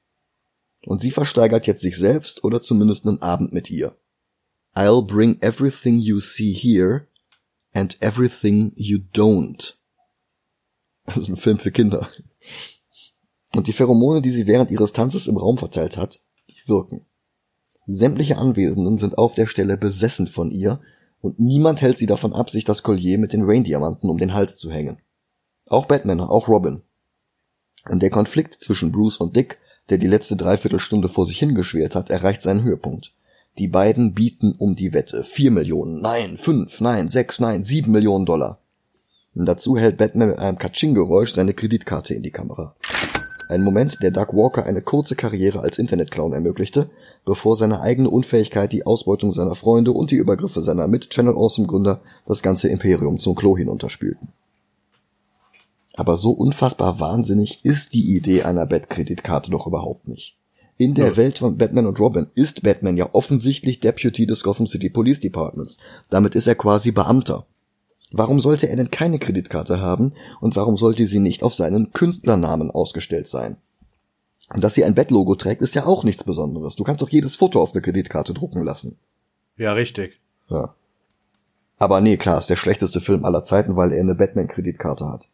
Und 0.84 1.00
sie 1.00 1.10
versteigert 1.10 1.66
jetzt 1.66 1.82
sich 1.82 1.96
selbst 1.96 2.44
oder 2.44 2.62
zumindest 2.62 3.06
einen 3.06 3.22
Abend 3.22 3.52
mit 3.52 3.70
ihr. 3.70 3.96
I'll 4.74 5.04
bring 5.04 5.40
everything 5.40 5.98
you 5.98 6.20
see 6.20 6.52
here 6.52 7.06
and 7.72 7.96
everything 8.00 8.72
you 8.76 8.98
don't. 9.14 9.74
Das 11.06 11.16
ist 11.16 11.28
ein 11.28 11.36
Film 11.36 11.58
für 11.58 11.70
Kinder. 11.70 12.08
Und 13.52 13.68
die 13.68 13.72
Pheromone, 13.72 14.20
die 14.20 14.30
sie 14.30 14.46
während 14.46 14.70
ihres 14.70 14.92
Tanzes 14.92 15.28
im 15.28 15.36
Raum 15.36 15.56
verteilt 15.56 15.96
hat, 15.96 16.20
wirken. 16.66 17.06
Sämtliche 17.86 18.36
Anwesenden 18.36 18.98
sind 18.98 19.16
auf 19.16 19.34
der 19.34 19.46
Stelle 19.46 19.76
besessen 19.76 20.26
von 20.26 20.50
ihr 20.50 20.80
und 21.20 21.38
niemand 21.38 21.82
hält 21.82 21.98
sie 21.98 22.06
davon 22.06 22.32
ab, 22.32 22.50
sich 22.50 22.64
das 22.64 22.82
Collier 22.82 23.18
mit 23.18 23.32
den 23.32 23.44
Rain-Diamanten 23.44 24.10
um 24.10 24.18
den 24.18 24.34
Hals 24.34 24.56
zu 24.56 24.70
hängen. 24.70 24.98
Auch 25.66 25.86
Batman, 25.86 26.20
auch 26.20 26.48
Robin. 26.48 26.82
Und 27.88 28.02
der 28.02 28.10
Konflikt 28.10 28.54
zwischen 28.54 28.92
Bruce 28.92 29.18
und 29.18 29.36
Dick, 29.36 29.58
der 29.88 29.98
die 29.98 30.08
letzte 30.08 30.36
Dreiviertelstunde 30.36 31.08
vor 31.08 31.26
sich 31.26 31.38
hingeschwert 31.38 31.94
hat, 31.94 32.10
erreicht 32.10 32.42
seinen 32.42 32.64
Höhepunkt. 32.64 33.12
Die 33.58 33.68
beiden 33.68 34.14
bieten 34.14 34.54
um 34.58 34.74
die 34.74 34.92
Wette. 34.92 35.24
Vier 35.24 35.50
Millionen, 35.50 36.00
nein, 36.00 36.36
fünf, 36.36 36.80
nein, 36.80 37.08
sechs, 37.08 37.40
nein, 37.40 37.64
sieben 37.64 37.92
Millionen 37.92 38.26
Dollar. 38.26 38.58
Und 39.34 39.46
dazu 39.46 39.76
hält 39.76 39.96
Batman 39.96 40.30
mit 40.30 40.38
einem 40.38 40.58
Katsching-Geräusch 40.58 41.32
seine 41.32 41.54
Kreditkarte 41.54 42.14
in 42.14 42.22
die 42.22 42.30
Kamera. 42.30 42.74
Ein 43.48 43.62
Moment, 43.62 43.96
der 44.02 44.10
Doug 44.10 44.32
Walker 44.32 44.64
eine 44.64 44.82
kurze 44.82 45.14
Karriere 45.14 45.60
als 45.60 45.78
Internetclown 45.78 46.32
ermöglichte, 46.32 46.90
bevor 47.26 47.56
seine 47.56 47.80
eigene 47.80 48.08
Unfähigkeit, 48.08 48.72
die 48.72 48.86
Ausbeutung 48.86 49.32
seiner 49.32 49.56
Freunde 49.56 49.92
und 49.92 50.10
die 50.10 50.16
Übergriffe 50.16 50.62
seiner 50.62 50.88
Mit-Channel 50.88 51.34
Awesome 51.34 51.66
Gründer 51.66 52.00
das 52.24 52.42
ganze 52.42 52.68
Imperium 52.68 53.18
zum 53.18 53.34
Klo 53.34 53.58
hinunterspülten. 53.58 54.28
Aber 55.92 56.16
so 56.16 56.30
unfassbar 56.30 57.00
wahnsinnig 57.00 57.60
ist 57.64 57.92
die 57.94 58.16
Idee 58.16 58.42
einer 58.42 58.66
Bat-Kreditkarte 58.66 59.50
doch 59.50 59.66
überhaupt 59.66 60.08
nicht. 60.08 60.36
In 60.78 60.94
der 60.94 61.08
ja. 61.08 61.16
Welt 61.16 61.38
von 61.38 61.56
Batman 61.56 61.86
und 61.86 61.98
Robin 61.98 62.26
ist 62.34 62.62
Batman 62.62 62.98
ja 62.98 63.08
offensichtlich 63.12 63.80
Deputy 63.80 64.26
des 64.26 64.42
Gotham 64.42 64.66
City 64.66 64.90
Police 64.90 65.20
Departments. 65.20 65.78
Damit 66.10 66.34
ist 66.34 66.46
er 66.46 66.54
quasi 66.54 66.92
Beamter. 66.92 67.46
Warum 68.12 68.40
sollte 68.40 68.68
er 68.68 68.76
denn 68.76 68.90
keine 68.90 69.18
Kreditkarte 69.18 69.80
haben 69.80 70.12
und 70.40 70.54
warum 70.54 70.76
sollte 70.76 71.06
sie 71.06 71.18
nicht 71.18 71.42
auf 71.42 71.54
seinen 71.54 71.92
Künstlernamen 71.92 72.70
ausgestellt 72.70 73.26
sein? 73.26 73.56
Und 74.52 74.62
dass 74.62 74.74
sie 74.74 74.84
ein 74.84 74.94
Bettlogo 74.94 75.34
trägt, 75.34 75.62
ist 75.62 75.74
ja 75.74 75.86
auch 75.86 76.04
nichts 76.04 76.24
Besonderes. 76.24 76.76
Du 76.76 76.84
kannst 76.84 77.02
doch 77.02 77.08
jedes 77.08 77.36
Foto 77.36 77.60
auf 77.60 77.72
der 77.72 77.82
Kreditkarte 77.82 78.32
drucken 78.32 78.62
lassen. 78.62 78.96
Ja, 79.56 79.72
richtig. 79.72 80.20
Ja. 80.48 80.74
Aber 81.78 82.00
nee, 82.00 82.16
klar, 82.16 82.38
ist 82.38 82.48
der 82.48 82.56
schlechteste 82.56 83.00
Film 83.00 83.24
aller 83.24 83.44
Zeiten, 83.44 83.76
weil 83.76 83.92
er 83.92 84.00
eine 84.00 84.14
Batman-Kreditkarte 84.14 85.06
hat. 85.08 85.28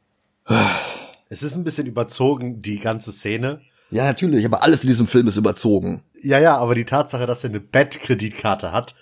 Es 1.29 1.43
ist 1.43 1.55
ein 1.57 1.65
bisschen 1.65 1.87
überzogen, 1.87 2.63
die 2.63 2.79
ganze 2.79 3.13
Szene. 3.13 3.61
Ja, 3.91 4.05
natürlich, 4.05 4.45
aber 4.45 4.63
alles 4.63 4.83
in 4.83 4.89
diesem 4.89 5.07
Film 5.07 5.27
ist 5.27 5.37
überzogen. 5.37 6.03
Ja, 6.23 6.39
ja, 6.39 6.57
aber 6.57 6.75
die 6.75 6.87
Tatsache, 6.87 7.27
dass 7.27 7.45
er 7.45 7.51
eine 7.51 7.61
Bat-Kreditkarte 7.61 8.73
hat, 8.73 8.95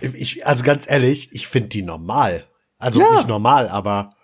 Ich, 0.00 0.46
also 0.46 0.64
ganz 0.64 0.88
ehrlich, 0.88 1.30
ich 1.32 1.46
finde 1.46 1.68
die 1.68 1.82
normal. 1.82 2.44
Also 2.78 3.00
ja. 3.00 3.12
nicht 3.12 3.28
normal, 3.28 3.68
aber 3.68 4.15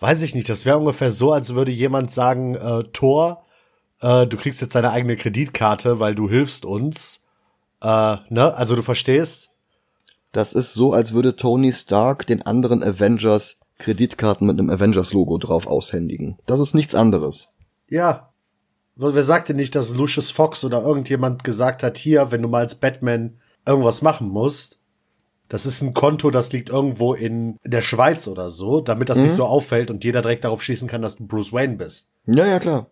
weiß 0.00 0.22
ich 0.22 0.34
nicht. 0.34 0.48
Das 0.48 0.66
wäre 0.66 0.78
ungefähr 0.78 1.12
so, 1.12 1.32
als 1.32 1.54
würde 1.54 1.72
jemand 1.72 2.10
sagen, 2.10 2.54
äh, 2.54 2.84
Thor, 2.92 3.44
äh, 4.00 4.26
du 4.26 4.36
kriegst 4.36 4.60
jetzt 4.60 4.74
deine 4.74 4.90
eigene 4.90 5.16
Kreditkarte, 5.16 6.00
weil 6.00 6.14
du 6.14 6.28
hilfst 6.28 6.64
uns. 6.64 7.22
Äh, 7.82 8.16
ne? 8.28 8.54
Also 8.54 8.76
du 8.76 8.82
verstehst? 8.82 9.50
Das 10.32 10.52
ist 10.52 10.74
so, 10.74 10.92
als 10.92 11.12
würde 11.12 11.36
Tony 11.36 11.72
Stark 11.72 12.26
den 12.26 12.42
anderen 12.42 12.82
Avengers 12.82 13.58
Kreditkarten 13.78 14.46
mit 14.46 14.58
einem 14.58 14.70
Avengers-Logo 14.70 15.38
drauf 15.38 15.66
aushändigen. 15.66 16.38
Das 16.46 16.60
ist 16.60 16.74
nichts 16.74 16.94
anderes. 16.94 17.48
Ja. 17.88 18.30
Wer 18.96 19.24
sagt 19.24 19.50
denn 19.50 19.56
nicht, 19.56 19.74
dass 19.74 19.94
Lucius 19.94 20.30
Fox 20.30 20.64
oder 20.64 20.80
irgendjemand 20.80 21.44
gesagt 21.44 21.82
hat, 21.82 21.98
hier, 21.98 22.30
wenn 22.30 22.40
du 22.40 22.48
mal 22.48 22.60
als 22.60 22.76
Batman 22.76 23.38
irgendwas 23.66 24.00
machen 24.00 24.28
musst, 24.28 24.78
das 25.48 25.66
ist 25.66 25.82
ein 25.82 25.94
Konto, 25.94 26.30
das 26.30 26.52
liegt 26.52 26.70
irgendwo 26.70 27.14
in 27.14 27.58
der 27.64 27.80
Schweiz 27.80 28.26
oder 28.26 28.50
so, 28.50 28.80
damit 28.80 29.08
das 29.08 29.18
mhm. 29.18 29.24
nicht 29.24 29.34
so 29.34 29.44
auffällt 29.44 29.90
und 29.90 30.04
jeder 30.04 30.22
direkt 30.22 30.44
darauf 30.44 30.62
schießen 30.62 30.88
kann, 30.88 31.02
dass 31.02 31.16
du 31.16 31.26
Bruce 31.26 31.52
Wayne 31.52 31.76
bist. 31.76 32.10
Ja, 32.26 32.46
ja, 32.46 32.58
klar. 32.58 32.90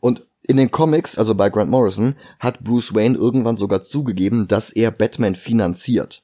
Und 0.00 0.26
in 0.42 0.56
den 0.56 0.70
Comics, 0.70 1.18
also 1.18 1.34
bei 1.34 1.50
Grant 1.50 1.70
Morrison, 1.70 2.16
hat 2.38 2.60
Bruce 2.60 2.94
Wayne 2.94 3.16
irgendwann 3.16 3.56
sogar 3.56 3.82
zugegeben, 3.82 4.48
dass 4.48 4.70
er 4.70 4.90
Batman 4.90 5.34
finanziert. 5.34 6.22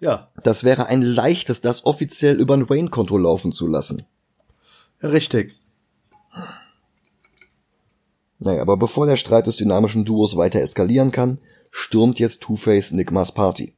Ja. 0.00 0.30
Das 0.42 0.64
wäre 0.64 0.86
ein 0.86 1.02
leichtes, 1.02 1.60
das 1.60 1.84
offiziell 1.84 2.40
über 2.40 2.54
ein 2.54 2.68
Wayne-Konto 2.68 3.16
laufen 3.18 3.52
zu 3.52 3.66
lassen. 3.66 4.04
Richtig. 5.02 5.54
Naja, 8.38 8.62
aber 8.62 8.76
bevor 8.76 9.06
der 9.06 9.16
Streit 9.16 9.46
des 9.46 9.56
dynamischen 9.56 10.04
Duos 10.04 10.36
weiter 10.36 10.60
eskalieren 10.60 11.12
kann, 11.12 11.38
stürmt 11.70 12.18
jetzt 12.18 12.40
Two-Face 12.42 12.92
Nigmas 12.92 13.32
Party. 13.32 13.74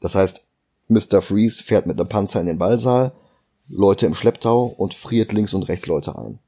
Das 0.00 0.14
heißt, 0.14 0.42
Mr. 0.88 1.22
Freeze 1.22 1.62
fährt 1.62 1.86
mit 1.86 1.98
einem 1.98 2.08
Panzer 2.08 2.40
in 2.40 2.46
den 2.46 2.58
Ballsaal, 2.58 3.12
Leute 3.68 4.06
im 4.06 4.14
Schlepptau 4.14 4.64
und 4.64 4.94
friert 4.94 5.32
links 5.32 5.52
und 5.52 5.64
rechts 5.64 5.86
Leute 5.86 6.16
ein. 6.16 6.38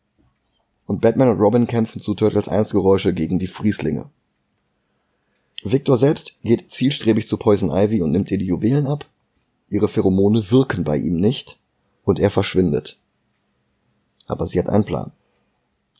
Und 0.87 1.03
Batman 1.03 1.29
und 1.29 1.41
Robin 1.41 1.67
kämpfen 1.67 2.01
zu 2.01 2.15
Turtles 2.15 2.49
1 2.49 2.73
Geräusche 2.73 3.13
gegen 3.13 3.39
die 3.39 3.47
Frieslinge. 3.47 4.07
Victor 5.63 5.97
selbst 5.99 6.37
geht 6.43 6.71
zielstrebig 6.71 7.29
zu 7.29 7.37
Poison 7.37 7.71
Ivy 7.71 8.01
und 8.01 8.13
nimmt 8.13 8.31
ihr 8.31 8.39
die 8.39 8.47
Juwelen 8.47 8.87
ab. 8.87 9.07
Ihre 9.69 9.89
Pheromone 9.89 10.51
wirken 10.51 10.85
bei 10.85 10.97
ihm 10.97 11.21
nicht 11.21 11.59
und 12.05 12.19
er 12.19 12.31
verschwindet. 12.31 12.99
Aber 14.27 14.47
sie 14.47 14.59
hat 14.59 14.69
einen 14.69 14.85
Plan. 14.85 15.13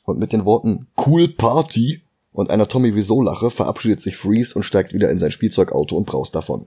Und 0.05 0.19
mit 0.19 0.33
den 0.33 0.45
Worten 0.45 0.87
Cool 0.97 1.29
Party 1.29 2.01
und 2.33 2.51
einer 2.51 2.69
Tommy 2.69 2.95
Wiseau 2.95 3.23
Lache 3.23 3.51
verabschiedet 3.51 4.01
sich 4.01 4.17
Freeze 4.17 4.55
und 4.55 4.63
steigt 4.63 4.95
wieder 4.95 5.11
in 5.11 5.19
sein 5.19 5.31
Spielzeugauto 5.31 5.97
und 5.97 6.07
braust 6.07 6.35
davon. 6.35 6.67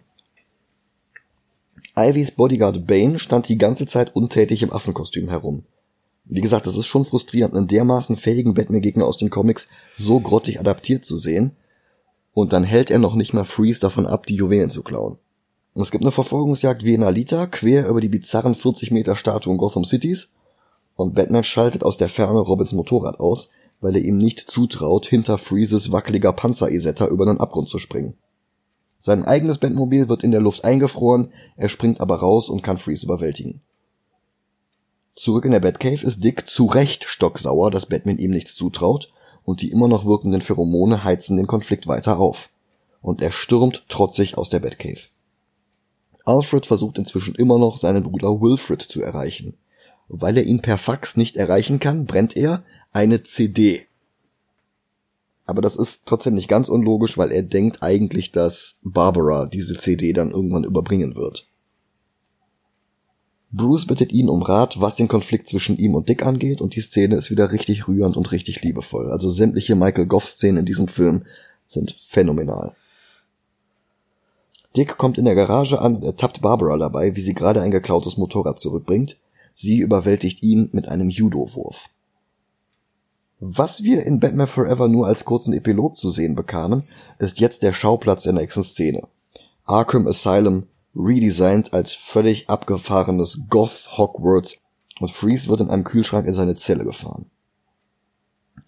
Ivys 1.96 2.32
Bodyguard 2.32 2.88
Bane 2.88 3.20
stand 3.20 3.48
die 3.50 3.58
ganze 3.58 3.86
Zeit 3.86 4.16
untätig 4.16 4.64
im 4.64 4.74
Affenkostüm 4.74 5.30
herum. 5.30 5.62
Wie 6.26 6.42
gesagt, 6.42 6.66
es 6.66 6.76
ist 6.76 6.88
schon 6.88 7.06
frustrierend, 7.06 7.54
einen 7.54 7.68
dermaßen 7.68 8.16
fähigen 8.16 8.56
Batman-Gegner 8.56 9.06
aus 9.06 9.18
den 9.18 9.30
Comics 9.30 9.68
so 9.96 10.20
grottig 10.20 10.60
adaptiert 10.60 11.06
zu 11.06 11.18
sehen, 11.18 11.52
und 12.34 12.52
dann 12.52 12.64
hält 12.64 12.90
er 12.90 12.98
noch 12.98 13.14
nicht 13.14 13.34
mal 13.34 13.44
Freeze 13.44 13.80
davon 13.80 14.08
ab, 14.08 14.26
die 14.26 14.36
Juwelen 14.36 14.72
zu 14.72 14.82
klauen. 14.82 15.18
Und 15.74 15.84
es 15.84 15.92
gibt 15.92 16.04
eine 16.04 16.12
Verfolgungsjagd 16.12 16.84
wie 16.84 16.96
in 16.96 17.04
Alita, 17.04 17.46
quer 17.46 17.88
über 17.88 18.02
die 18.02 18.10
bizarren 18.10 18.56
40 18.56 18.90
Meter 18.90 19.16
Statuen 19.16 19.58
Gotham 19.58 19.86
Cities. 19.86 20.30
Und 20.96 21.14
Batman 21.14 21.44
schaltet 21.44 21.84
aus 21.84 21.98
der 21.98 22.10
Ferne 22.10 22.40
Robins 22.40 22.74
Motorrad 22.74 23.20
aus, 23.20 23.50
weil 23.82 23.96
er 23.96 24.02
ihm 24.02 24.18
nicht 24.18 24.40
zutraut, 24.50 25.08
hinter 25.08 25.38
Freezes 25.38 25.92
wackeliger 25.92 26.34
Panzer-Isetta 26.34 27.08
über 27.08 27.26
den 27.26 27.40
Abgrund 27.40 27.70
zu 27.70 27.78
springen. 27.78 28.16
Sein 29.06 29.26
eigenes 29.26 29.58
Batmobil 29.58 30.08
wird 30.08 30.24
in 30.24 30.32
der 30.32 30.40
Luft 30.40 30.64
eingefroren, 30.64 31.34
er 31.58 31.68
springt 31.68 32.00
aber 32.00 32.20
raus 32.20 32.48
und 32.48 32.62
kann 32.62 32.78
Freeze 32.78 33.06
überwältigen. 33.06 33.60
Zurück 35.14 35.44
in 35.44 35.52
der 35.52 35.60
Batcave 35.60 36.06
ist 36.06 36.24
Dick 36.24 36.48
zu 36.48 36.68
Recht 36.68 37.04
stocksauer, 37.04 37.70
dass 37.70 37.86
Batman 37.86 38.18
ihm 38.18 38.32
nichts 38.32 38.56
zutraut 38.56 39.12
und 39.44 39.62
die 39.62 39.72
immer 39.72 39.90
noch 39.90 40.06
wirkenden 40.06 40.42
Pheromone 40.42 41.04
heizen 41.04 41.36
den 41.36 41.48
Konflikt 41.48 41.86
weiter 41.86 42.18
auf. 42.18 42.48
Und 43.02 43.22
er 43.22 43.34
stürmt 43.34 43.90
trotzig 43.90 44.38
aus 44.38 44.48
der 44.48 44.62
Batcave. 44.62 45.02
Alfred 46.24 46.66
versucht 46.66 46.98
inzwischen 46.98 47.36
immer 47.36 47.58
noch, 47.58 47.76
seinen 47.76 48.04
Bruder 48.04 48.40
Wilfred 48.40 48.82
zu 48.82 49.02
erreichen. 49.02 49.58
Weil 50.08 50.38
er 50.38 50.46
ihn 50.46 50.62
per 50.62 50.78
Fax 50.78 51.18
nicht 51.18 51.36
erreichen 51.36 51.82
kann, 51.82 52.06
brennt 52.06 52.38
er 52.38 52.64
eine 52.94 53.24
CD. 53.24 53.86
Aber 55.46 55.62
das 55.62 55.76
ist 55.76 56.06
trotzdem 56.06 56.36
nicht 56.36 56.48
ganz 56.48 56.70
unlogisch, 56.70 57.18
weil 57.18 57.32
er 57.32 57.44
denkt 57.44 57.84
eigentlich, 57.84 58.32
dass 58.32 58.78
Barbara 58.82 59.46
diese 59.46 59.74
CD 59.74 60.14
dann 60.14 60.32
irgendwann 60.32 60.64
überbringen 60.64 61.16
wird. 61.16 61.46
Bruce 63.52 63.86
bittet 63.86 64.12
ihn 64.12 64.30
um 64.30 64.42
Rat, 64.42 64.82
was 64.82 64.96
den 64.96 65.08
Konflikt 65.08 65.48
zwischen 65.48 65.78
ihm 65.78 65.94
und 65.94 66.10
Dick 66.10 66.26
angeht, 66.26 66.60
und 66.60 66.76
die 66.76 66.82
Szene 66.82 67.16
ist 67.16 67.30
wieder 67.30 67.52
richtig 67.52 67.88
rührend 67.88 68.18
und 68.18 68.32
richtig 68.32 68.64
liebevoll. 68.64 69.12
Also 69.12 69.30
sämtliche 69.30 69.76
Michael 69.76 70.08
Goff-Szenen 70.08 70.58
in 70.58 70.66
diesem 70.66 70.88
Film 70.88 71.26
sind 71.68 71.96
phänomenal. 72.00 72.76
Dick 74.76 74.98
kommt 74.98 75.20
in 75.20 75.26
der 75.26 75.36
Garage 75.36 75.80
an 75.80 75.98
und 75.98 76.04
ertappt 76.04 76.42
Barbara 76.42 76.78
dabei, 76.78 77.16
wie 77.16 77.22
sie 77.22 77.36
gerade 77.36 77.62
ein 77.62 77.70
geklautes 77.70 78.18
Motorrad 78.18 78.60
zurückbringt. 78.60 79.18
Sie 79.54 79.78
überwältigt 79.78 80.42
ihn 80.42 80.70
mit 80.72 80.88
einem 80.88 81.10
Judo-Wurf. 81.10 81.90
Was 83.46 83.84
wir 83.84 84.06
in 84.06 84.22
Batman 84.22 84.48
Forever 84.48 84.88
nur 84.88 85.06
als 85.06 85.26
kurzen 85.26 85.52
Epilog 85.52 85.98
zu 85.98 86.10
sehen 86.10 86.34
bekamen, 86.34 86.88
ist 87.20 87.42
jetzt 87.42 87.62
der 87.62 87.74
Schauplatz 87.74 88.24
der 88.24 88.32
nächsten 88.32 88.64
Szene. 88.64 89.06
Arkham 89.66 90.08
Asylum 90.08 90.68
redesigned 90.96 91.74
als 91.74 91.92
völlig 91.92 92.50
abgefahrenes 92.50 93.42
Goth 93.50 93.98
Hogwarts 93.98 94.62
und 95.02 95.12
Freeze 95.12 95.50
wird 95.50 95.60
in 95.60 95.70
einem 95.70 95.84
Kühlschrank 95.84 96.26
in 96.26 96.34
seine 96.34 96.56
Zelle 96.56 96.86
gefahren. 96.86 97.26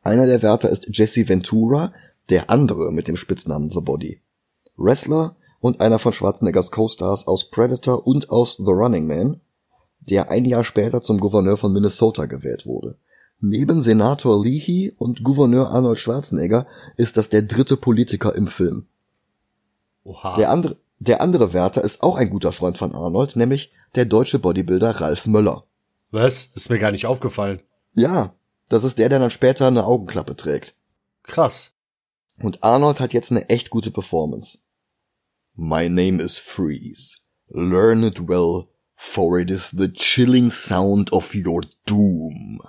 Einer 0.03 0.25
der 0.25 0.41
Wärter 0.41 0.69
ist 0.69 0.87
Jesse 0.91 1.29
Ventura, 1.29 1.93
der 2.27 2.49
andere 2.49 2.91
mit 2.91 3.07
dem 3.07 3.15
Spitznamen 3.15 3.71
The 3.71 3.79
Body. 3.79 4.19
Wrestler 4.75 5.37
und 5.61 5.79
einer 5.79 5.99
von 5.99 6.11
Schwarzeneggers 6.11 6.71
Co-Stars 6.71 7.27
aus 7.27 7.49
Predator 7.49 8.05
und 8.05 8.29
aus 8.29 8.57
The 8.57 8.73
Running 8.73 9.07
Man, 9.07 9.39
der 10.01 10.29
ein 10.29 10.43
Jahr 10.43 10.65
später 10.65 11.01
zum 11.01 11.21
Gouverneur 11.21 11.55
von 11.55 11.71
Minnesota 11.71 12.25
gewählt 12.25 12.65
wurde. 12.65 12.97
Neben 13.39 13.81
Senator 13.81 14.43
Leahy 14.43 14.93
und 14.97 15.23
Gouverneur 15.23 15.69
Arnold 15.69 15.99
Schwarzenegger 15.99 16.67
ist 16.97 17.17
das 17.17 17.29
der 17.29 17.41
dritte 17.41 17.77
Politiker 17.77 18.35
im 18.35 18.47
Film. 18.47 18.87
Oha. 20.03 20.35
Der 20.37 20.49
andere, 20.49 20.77
der 20.99 21.21
andere 21.21 21.53
Wärter 21.53 21.83
ist 21.83 22.01
auch 22.01 22.15
ein 22.15 22.29
guter 22.29 22.53
Freund 22.53 22.77
von 22.77 22.93
Arnold, 22.93 23.35
nämlich 23.35 23.71
der 23.95 24.05
deutsche 24.05 24.39
Bodybuilder 24.39 25.01
Ralf 25.01 25.25
Möller. 25.25 25.65
Was? 26.11 26.45
Ist 26.55 26.69
mir 26.69 26.79
gar 26.79 26.91
nicht 26.91 27.05
aufgefallen. 27.05 27.61
Ja, 27.93 28.33
das 28.69 28.83
ist 28.83 28.97
der, 28.97 29.09
der 29.09 29.19
dann 29.19 29.31
später 29.31 29.67
eine 29.67 29.85
Augenklappe 29.85 30.35
trägt. 30.35 30.75
Krass. 31.23 31.71
Und 32.41 32.63
Arnold 32.63 32.99
hat 32.99 33.13
jetzt 33.13 33.31
eine 33.31 33.49
echt 33.49 33.69
gute 33.69 33.91
Performance. 33.91 34.59
My 35.55 35.89
name 35.89 36.21
is 36.21 36.37
Freeze. 36.37 37.17
Learn 37.49 38.03
it 38.03 38.27
well, 38.27 38.67
for 38.95 39.39
it 39.39 39.49
is 39.49 39.69
the 39.71 39.91
chilling 39.91 40.49
sound 40.49 41.13
of 41.13 41.33
your 41.33 41.61
doom. 41.85 42.61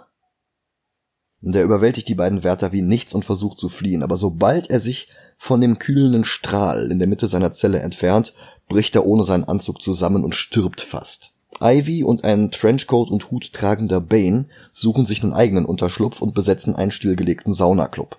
Der 1.48 1.62
überwältigt 1.62 2.08
die 2.08 2.16
beiden 2.16 2.42
Wärter 2.42 2.72
wie 2.72 2.82
nichts 2.82 3.14
und 3.14 3.24
versucht 3.24 3.60
zu 3.60 3.68
fliehen, 3.68 4.02
aber 4.02 4.16
sobald 4.16 4.68
er 4.68 4.80
sich 4.80 5.06
von 5.38 5.60
dem 5.60 5.78
kühlenden 5.78 6.24
Strahl 6.24 6.90
in 6.90 6.98
der 6.98 7.06
Mitte 7.06 7.28
seiner 7.28 7.52
Zelle 7.52 7.78
entfernt, 7.78 8.34
bricht 8.68 8.96
er 8.96 9.06
ohne 9.06 9.22
seinen 9.22 9.44
Anzug 9.44 9.80
zusammen 9.80 10.24
und 10.24 10.34
stirbt 10.34 10.80
fast. 10.80 11.30
Ivy 11.60 12.02
und 12.02 12.24
ein 12.24 12.50
Trenchcoat 12.50 13.10
und 13.10 13.30
Hut 13.30 13.52
tragender 13.52 14.00
Bane 14.00 14.46
suchen 14.72 15.06
sich 15.06 15.22
einen 15.22 15.34
eigenen 15.34 15.66
Unterschlupf 15.66 16.20
und 16.20 16.34
besetzen 16.34 16.74
einen 16.74 16.90
stillgelegten 16.90 17.52
Saunaclub. 17.52 18.18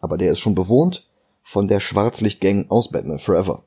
Aber 0.00 0.16
der 0.16 0.32
ist 0.32 0.38
schon 0.38 0.54
bewohnt 0.54 1.06
von 1.42 1.68
der 1.68 1.80
Schwarzlichtgang 1.80 2.70
aus 2.70 2.88
Batman 2.88 3.18
Forever. 3.18 3.64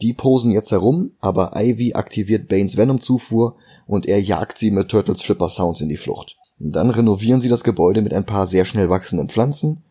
Die 0.00 0.12
posen 0.12 0.52
jetzt 0.52 0.70
herum, 0.70 1.10
aber 1.20 1.54
Ivy 1.56 1.94
aktiviert 1.94 2.46
Banes 2.46 2.76
Venom-Zufuhr 2.76 3.56
und 3.88 4.06
er 4.06 4.22
jagt 4.22 4.58
sie 4.58 4.70
mit 4.70 4.90
Turtles 4.90 5.22
Flipper 5.22 5.50
Sounds 5.50 5.80
in 5.80 5.88
die 5.88 5.96
Flucht. 5.96 6.36
Dann 6.58 6.90
renovieren 6.90 7.40
sie 7.40 7.48
das 7.48 7.64
Gebäude 7.64 8.02
mit 8.02 8.14
ein 8.14 8.26
paar 8.26 8.46
sehr 8.46 8.64
schnell 8.64 8.88
wachsenden 8.88 9.28
Pflanzen 9.28 9.82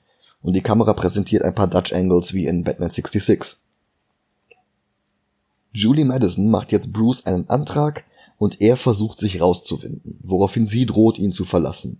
und 0.41 0.53
die 0.53 0.61
Kamera 0.61 0.93
präsentiert 0.93 1.43
ein 1.43 1.55
paar 1.55 1.68
Dutch 1.68 1.93
Angles 1.93 2.34
wie 2.34 2.45
in 2.45 2.63
Batman 2.63 2.89
66. 2.89 3.57
Julie 5.74 6.05
Madison 6.05 6.49
macht 6.49 6.72
jetzt 6.72 6.93
Bruce 6.93 7.26
einen 7.26 7.49
Antrag 7.49 8.05
und 8.38 8.61
er 8.61 8.78
versucht 8.78 9.20
sich 9.20 9.41
rauszuwinden, 9.41 10.20
woraufhin 10.24 10.66
sie 10.66 10.86
droht, 10.86 11.20
ihn 11.20 11.34
zu 11.34 11.45
verlassen. 11.45 11.99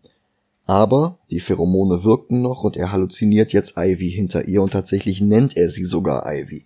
Aber 0.66 1.20
die 1.30 1.40
Pheromone 1.40 2.04
wirkten 2.04 2.42
noch 2.42 2.64
und 2.64 2.76
er 2.76 2.92
halluziniert 2.92 3.54
jetzt 3.54 3.78
Ivy 3.78 4.12
hinter 4.12 4.48
ihr 4.48 4.62
und 4.62 4.72
tatsächlich 4.72 5.22
nennt 5.22 5.56
er 5.56 5.70
sie 5.70 5.86
sogar 5.86 6.26
Ivy. 6.26 6.66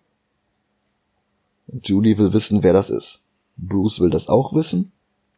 Julie 1.84 2.18
will 2.18 2.34
wissen, 2.34 2.64
wer 2.64 2.74
das 2.74 2.90
ist. 2.90 3.24
Bruce 3.58 4.00
will 4.00 4.10
das 4.10 4.30
auch 4.30 4.54
wissen 4.54 4.92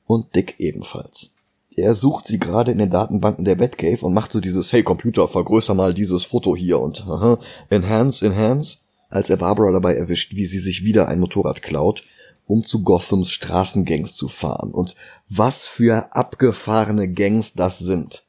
und 0.06 0.36
Dick 0.36 0.56
ebenfalls. 0.60 1.34
Er 1.82 1.96
sucht 1.96 2.28
sie 2.28 2.38
gerade 2.38 2.72
in 2.72 2.78
den 2.78 2.92
Datenbanken 2.92 3.44
der 3.44 3.56
Batcave 3.56 4.06
und 4.06 4.14
macht 4.14 4.32
so 4.32 4.40
dieses 4.40 4.72
Hey 4.72 4.84
Computer, 4.84 5.28
vergrößer 5.28 5.74
mal 5.74 5.96
dieses 5.96 6.24
Foto 6.24 6.56
hier 6.56 6.80
und 6.80 7.08
aha, 7.08 7.40
enhance, 7.72 8.24
enhance. 8.24 8.78
als 9.10 9.32
er 9.32 9.38
Barbara 9.38 9.72
dabei 9.72 9.96
erwischt, 9.96 10.36
wie 10.36 10.46
sie 10.46 10.60
sich 10.60 10.84
wieder 10.84 11.08
ein 11.08 11.20
Motorrad 11.20 11.64
klaut, 11.64 12.04
um 12.46 12.64
zu 12.64 12.84
Gothams 12.84 13.32
Straßengangs 13.32 14.14
zu 14.14 14.28
fahren. 14.28 14.72
Und 14.72 14.96
was 15.28 15.66
für 15.66 16.16
abgefahrene 16.16 17.12
Gangs 17.12 17.54
das 17.54 17.80
sind. 17.80 18.24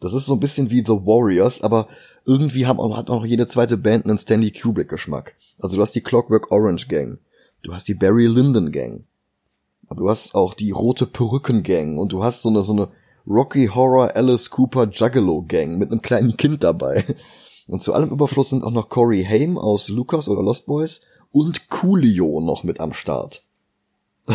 Das 0.00 0.14
ist 0.14 0.24
so 0.24 0.32
ein 0.32 0.40
bisschen 0.40 0.70
wie 0.70 0.80
The 0.80 1.04
Warriors, 1.04 1.60
aber 1.60 1.88
irgendwie 2.24 2.66
haben 2.66 2.96
hat 2.96 3.10
auch 3.10 3.26
jede 3.26 3.46
zweite 3.46 3.76
Band 3.76 4.06
einen 4.06 4.18
Stanley 4.18 4.50
Kubrick 4.50 4.88
Geschmack. 4.88 5.34
Also 5.58 5.76
du 5.76 5.82
hast 5.82 5.94
die 5.94 6.02
Clockwork 6.02 6.50
Orange 6.50 6.88
Gang, 6.88 7.18
du 7.62 7.74
hast 7.74 7.88
die 7.88 7.94
Barry 7.94 8.26
Lyndon 8.26 8.72
Gang, 8.72 9.04
aber 9.88 10.00
du 10.00 10.08
hast 10.08 10.34
auch 10.34 10.54
die 10.54 10.70
Rote 10.70 11.06
Perücken 11.06 11.62
Gang 11.62 11.98
und 11.98 12.12
du 12.12 12.22
hast 12.22 12.42
so 12.42 12.48
eine, 12.48 12.62
so 12.62 12.72
eine 12.72 12.88
Rocky 13.26 13.66
Horror 13.66 14.14
Alice 14.14 14.50
Cooper 14.50 14.88
Juggalo 14.88 15.44
Gang 15.46 15.78
mit 15.78 15.90
einem 15.90 16.02
kleinen 16.02 16.36
Kind 16.36 16.62
dabei. 16.62 17.04
Und 17.66 17.82
zu 17.82 17.92
allem 17.92 18.10
Überfluss 18.10 18.50
sind 18.50 18.62
auch 18.62 18.70
noch 18.70 18.88
Corey 18.88 19.24
Haim 19.24 19.58
aus 19.58 19.88
Lucas 19.88 20.28
oder 20.28 20.42
Lost 20.42 20.66
Boys 20.66 21.02
und 21.32 21.68
Coolio 21.68 22.40
noch 22.40 22.62
mit 22.62 22.78
am 22.80 22.92
Start. 22.92 23.42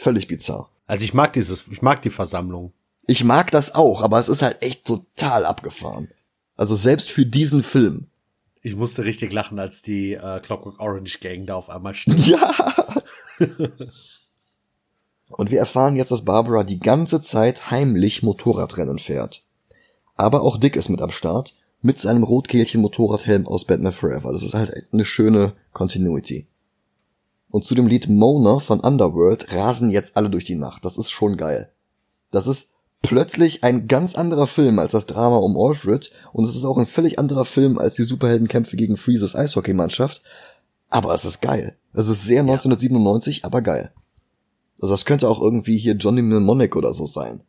Völlig 0.00 0.26
bizarr. 0.26 0.70
Also 0.86 1.04
ich 1.04 1.12
mag 1.12 1.34
dieses, 1.34 1.68
ich 1.68 1.82
mag 1.82 2.00
die 2.00 2.10
Versammlung. 2.10 2.72
Ich 3.06 3.24
mag 3.24 3.50
das 3.50 3.74
auch, 3.74 4.02
aber 4.02 4.18
es 4.18 4.28
ist 4.28 4.42
halt 4.42 4.62
echt 4.62 4.84
total 4.84 5.44
abgefahren. 5.44 6.08
Also 6.56 6.76
selbst 6.76 7.10
für 7.10 7.26
diesen 7.26 7.62
Film. 7.62 8.06
Ich 8.62 8.74
musste 8.74 9.04
richtig 9.04 9.32
lachen, 9.32 9.58
als 9.58 9.82
die 9.82 10.14
äh, 10.14 10.40
Clockwork 10.40 10.80
Orange 10.80 11.20
Gang 11.20 11.46
da 11.46 11.54
auf 11.54 11.70
einmal 11.70 11.94
steht. 11.94 12.18
Ja. 12.26 12.52
Und 15.30 15.50
wir 15.50 15.58
erfahren 15.58 15.96
jetzt, 15.96 16.10
dass 16.10 16.24
Barbara 16.24 16.64
die 16.64 16.80
ganze 16.80 17.20
Zeit 17.20 17.70
heimlich 17.70 18.22
Motorradrennen 18.22 18.98
fährt. 18.98 19.42
Aber 20.16 20.42
auch 20.42 20.56
Dick 20.56 20.76
ist 20.76 20.88
mit 20.88 21.00
am 21.00 21.10
Start, 21.10 21.54
mit 21.80 21.98
seinem 21.98 22.24
Rotkehlchen 22.24 22.80
Motorradhelm 22.80 23.46
aus 23.46 23.64
Batman 23.64 23.92
Forever. 23.92 24.32
Das 24.32 24.42
ist 24.42 24.54
halt 24.54 24.72
eine 24.92 25.04
schöne 25.04 25.52
Continuity. 25.72 26.46
Und 27.50 27.64
zu 27.64 27.74
dem 27.74 27.86
Lied 27.86 28.08
Mona 28.08 28.58
von 28.58 28.80
Underworld 28.80 29.52
rasen 29.52 29.90
jetzt 29.90 30.16
alle 30.16 30.30
durch 30.30 30.44
die 30.44 30.56
Nacht. 30.56 30.84
Das 30.84 30.98
ist 30.98 31.10
schon 31.10 31.36
geil. 31.36 31.70
Das 32.30 32.46
ist 32.46 32.70
plötzlich 33.02 33.64
ein 33.64 33.86
ganz 33.86 34.16
anderer 34.16 34.46
Film 34.46 34.78
als 34.78 34.92
das 34.92 35.06
Drama 35.06 35.36
um 35.36 35.56
Alfred 35.56 36.10
und 36.32 36.44
es 36.44 36.54
ist 36.54 36.64
auch 36.64 36.78
ein 36.78 36.86
völlig 36.86 37.18
anderer 37.18 37.44
Film 37.44 37.78
als 37.78 37.94
die 37.94 38.02
Superheldenkämpfe 38.02 38.76
gegen 38.76 38.96
Freezes 38.96 39.36
Eishockeymannschaft. 39.36 40.22
Aber 40.90 41.14
es 41.14 41.24
ist 41.24 41.40
geil. 41.40 41.76
Es 41.92 42.08
ist 42.08 42.24
sehr 42.24 42.40
1997, 42.40 43.38
ja. 43.38 43.44
aber 43.44 43.62
geil. 43.62 43.92
Also 44.80 44.94
das 44.94 45.04
könnte 45.04 45.28
auch 45.28 45.40
irgendwie 45.40 45.78
hier 45.78 45.94
Johnny 45.94 46.22
Mnemonic 46.22 46.76
oder 46.76 46.92
so 46.92 47.06
sein. 47.06 47.40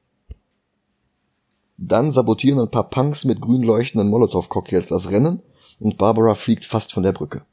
Dann 1.77 2.11
sabotieren 2.11 2.59
ein 2.59 2.71
paar 2.71 2.89
Punks 2.89 3.23
mit 3.23 3.39
grün 3.39 3.63
leuchtenden 3.63 4.09
Molotow-Cocktails 4.09 4.87
das 4.87 5.09
Rennen 5.11 5.41
und 5.79 5.97
Barbara 5.97 6.35
fliegt 6.35 6.65
fast 6.65 6.91
von 6.91 7.03
der 7.03 7.13
Brücke. 7.13 7.45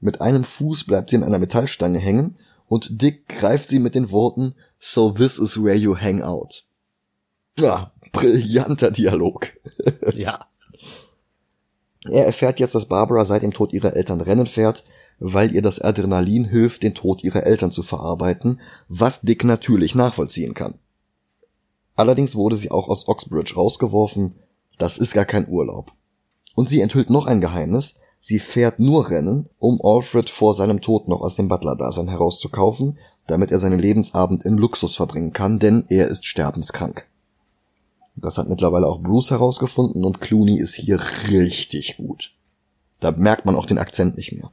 Mit 0.00 0.20
einem 0.20 0.44
Fuß 0.44 0.84
bleibt 0.84 1.10
sie 1.10 1.16
in 1.16 1.22
einer 1.22 1.38
Metallstange 1.38 1.98
hängen 1.98 2.36
und 2.66 3.02
Dick 3.02 3.28
greift 3.28 3.68
sie 3.68 3.78
mit 3.78 3.94
den 3.94 4.10
Worten 4.10 4.54
So 4.78 5.10
this 5.10 5.38
is 5.38 5.62
where 5.62 5.76
you 5.76 5.96
hang 5.98 6.22
out. 6.22 6.64
Ja, 7.58 7.92
brillanter 8.12 8.90
Dialog. 8.90 9.48
ja. 10.14 10.46
Er 12.04 12.24
erfährt 12.24 12.60
jetzt, 12.60 12.74
dass 12.74 12.86
Barbara 12.86 13.26
seit 13.26 13.42
dem 13.42 13.52
Tod 13.52 13.74
ihrer 13.74 13.94
Eltern 13.94 14.22
Rennen 14.22 14.46
fährt, 14.46 14.84
weil 15.20 15.54
ihr 15.54 15.62
das 15.62 15.80
Adrenalin 15.80 16.46
hilft, 16.46 16.82
den 16.82 16.94
Tod 16.94 17.22
ihrer 17.22 17.44
Eltern 17.44 17.70
zu 17.70 17.82
verarbeiten, 17.82 18.60
was 18.88 19.20
Dick 19.20 19.44
natürlich 19.44 19.94
nachvollziehen 19.94 20.54
kann. 20.54 20.74
Allerdings 21.94 22.34
wurde 22.34 22.56
sie 22.56 22.70
auch 22.70 22.88
aus 22.88 23.06
Oxbridge 23.06 23.54
rausgeworfen, 23.54 24.34
das 24.78 24.96
ist 24.96 25.12
gar 25.12 25.26
kein 25.26 25.46
Urlaub. 25.46 25.92
Und 26.54 26.68
sie 26.68 26.80
enthüllt 26.80 27.10
noch 27.10 27.26
ein 27.26 27.42
Geheimnis, 27.42 27.96
sie 28.18 28.38
fährt 28.38 28.78
nur 28.78 29.10
Rennen, 29.10 29.50
um 29.58 29.78
Alfred 29.82 30.30
vor 30.30 30.54
seinem 30.54 30.80
Tod 30.80 31.08
noch 31.08 31.20
aus 31.20 31.34
dem 31.34 31.48
Butler-Dasein 31.48 32.08
herauszukaufen, 32.08 32.98
damit 33.26 33.50
er 33.50 33.58
seinen 33.58 33.78
Lebensabend 33.78 34.44
in 34.44 34.56
Luxus 34.56 34.96
verbringen 34.96 35.34
kann, 35.34 35.58
denn 35.58 35.84
er 35.88 36.08
ist 36.08 36.24
sterbenskrank. 36.24 37.06
Das 38.16 38.38
hat 38.38 38.48
mittlerweile 38.48 38.86
auch 38.86 39.02
Bruce 39.02 39.30
herausgefunden 39.30 40.04
und 40.04 40.20
Clooney 40.20 40.58
ist 40.58 40.74
hier 40.74 41.00
richtig 41.28 41.98
gut. 41.98 42.32
Da 42.98 43.12
merkt 43.12 43.44
man 43.44 43.56
auch 43.56 43.66
den 43.66 43.78
Akzent 43.78 44.16
nicht 44.16 44.32
mehr. 44.32 44.50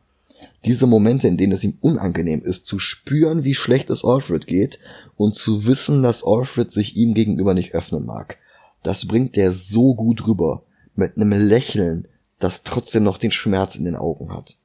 Diese 0.65 0.87
Momente, 0.87 1.27
in 1.27 1.37
denen 1.37 1.53
es 1.53 1.63
ihm 1.63 1.77
unangenehm 1.81 2.41
ist, 2.41 2.65
zu 2.65 2.79
spüren, 2.79 3.43
wie 3.43 3.53
schlecht 3.53 3.89
es 3.89 4.03
Alfred 4.03 4.47
geht 4.47 4.79
und 5.15 5.35
zu 5.35 5.65
wissen, 5.65 6.03
dass 6.03 6.25
Alfred 6.25 6.71
sich 6.71 6.95
ihm 6.97 7.13
gegenüber 7.13 7.53
nicht 7.53 7.73
öffnen 7.73 8.05
mag, 8.05 8.37
das 8.83 9.05
bringt 9.05 9.35
der 9.35 9.51
so 9.51 9.95
gut 9.95 10.27
rüber, 10.27 10.63
mit 10.95 11.15
einem 11.15 11.31
Lächeln, 11.31 12.07
das 12.39 12.63
trotzdem 12.63 13.03
noch 13.03 13.17
den 13.17 13.31
Schmerz 13.31 13.75
in 13.75 13.85
den 13.85 13.95
Augen 13.95 14.33
hat. 14.33 14.57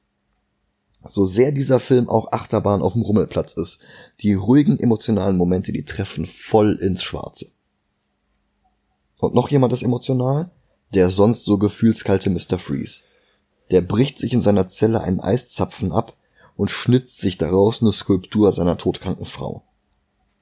So 1.05 1.25
sehr 1.25 1.51
dieser 1.51 1.79
Film 1.79 2.09
auch 2.09 2.31
Achterbahn 2.31 2.81
auf 2.81 2.93
dem 2.93 3.01
Rummelplatz 3.01 3.53
ist, 3.53 3.79
die 4.21 4.33
ruhigen 4.33 4.79
emotionalen 4.79 5.37
Momente, 5.37 5.71
die 5.71 5.83
treffen 5.83 6.25
voll 6.25 6.77
ins 6.81 7.03
Schwarze. 7.03 7.51
Und 9.19 9.35
noch 9.35 9.49
jemand 9.49 9.73
ist 9.73 9.83
emotional? 9.83 10.51
Der 10.93 11.09
sonst 11.09 11.43
so 11.43 11.57
gefühlskalte 11.57 12.29
Mr. 12.29 12.59
Freeze. 12.59 13.01
Der 13.73 13.81
bricht 13.81 14.19
sich 14.19 14.33
in 14.33 14.39
seiner 14.39 14.67
Zelle 14.67 15.01
einen 15.01 15.19
Eiszapfen 15.19 15.91
ab 15.91 16.13
und 16.55 16.69
schnitzt 16.69 17.19
sich 17.19 17.39
daraus 17.39 17.81
eine 17.81 17.91
Skulptur 17.91 18.51
seiner 18.51 18.77
todkranken 18.77 19.25
Frau. 19.25 19.63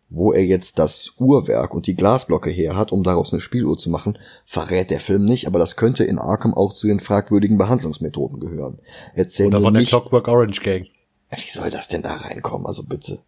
Wo 0.09 0.34
er 0.34 0.45
jetzt 0.45 0.77
das 0.79 1.13
Uhrwerk 1.17 1.73
und 1.73 1.88
die 1.88 1.95
Glasglocke 1.95 2.49
her 2.49 2.75
hat, 2.75 2.91
um 2.91 3.03
daraus 3.03 3.32
eine 3.32 3.41
Spieluhr 3.41 3.77
zu 3.77 3.89
machen, 3.89 4.17
verrät 4.45 4.89
der 4.89 4.99
Film 4.99 5.23
nicht, 5.23 5.47
aber 5.47 5.59
das 5.59 5.77
könnte 5.77 6.03
in 6.03 6.19
Arkham 6.19 6.53
auch 6.53 6.73
zu 6.73 6.88
den 6.88 6.99
fragwürdigen 6.99 7.57
Behandlungsmethoden 7.57 8.41
gehören. 8.41 8.79
Erzähl 9.15 9.47
Oder 9.47 9.61
von 9.61 9.75
der 9.75 9.86
Clockwork 9.86 10.27
Orange 10.27 10.61
Gang. 10.61 10.88
Wie 11.29 11.49
soll 11.49 11.69
das 11.69 11.88
denn 11.88 12.01
da 12.01 12.15
reinkommen? 12.15 12.67
Also 12.67 12.84
bitte. 12.84 13.19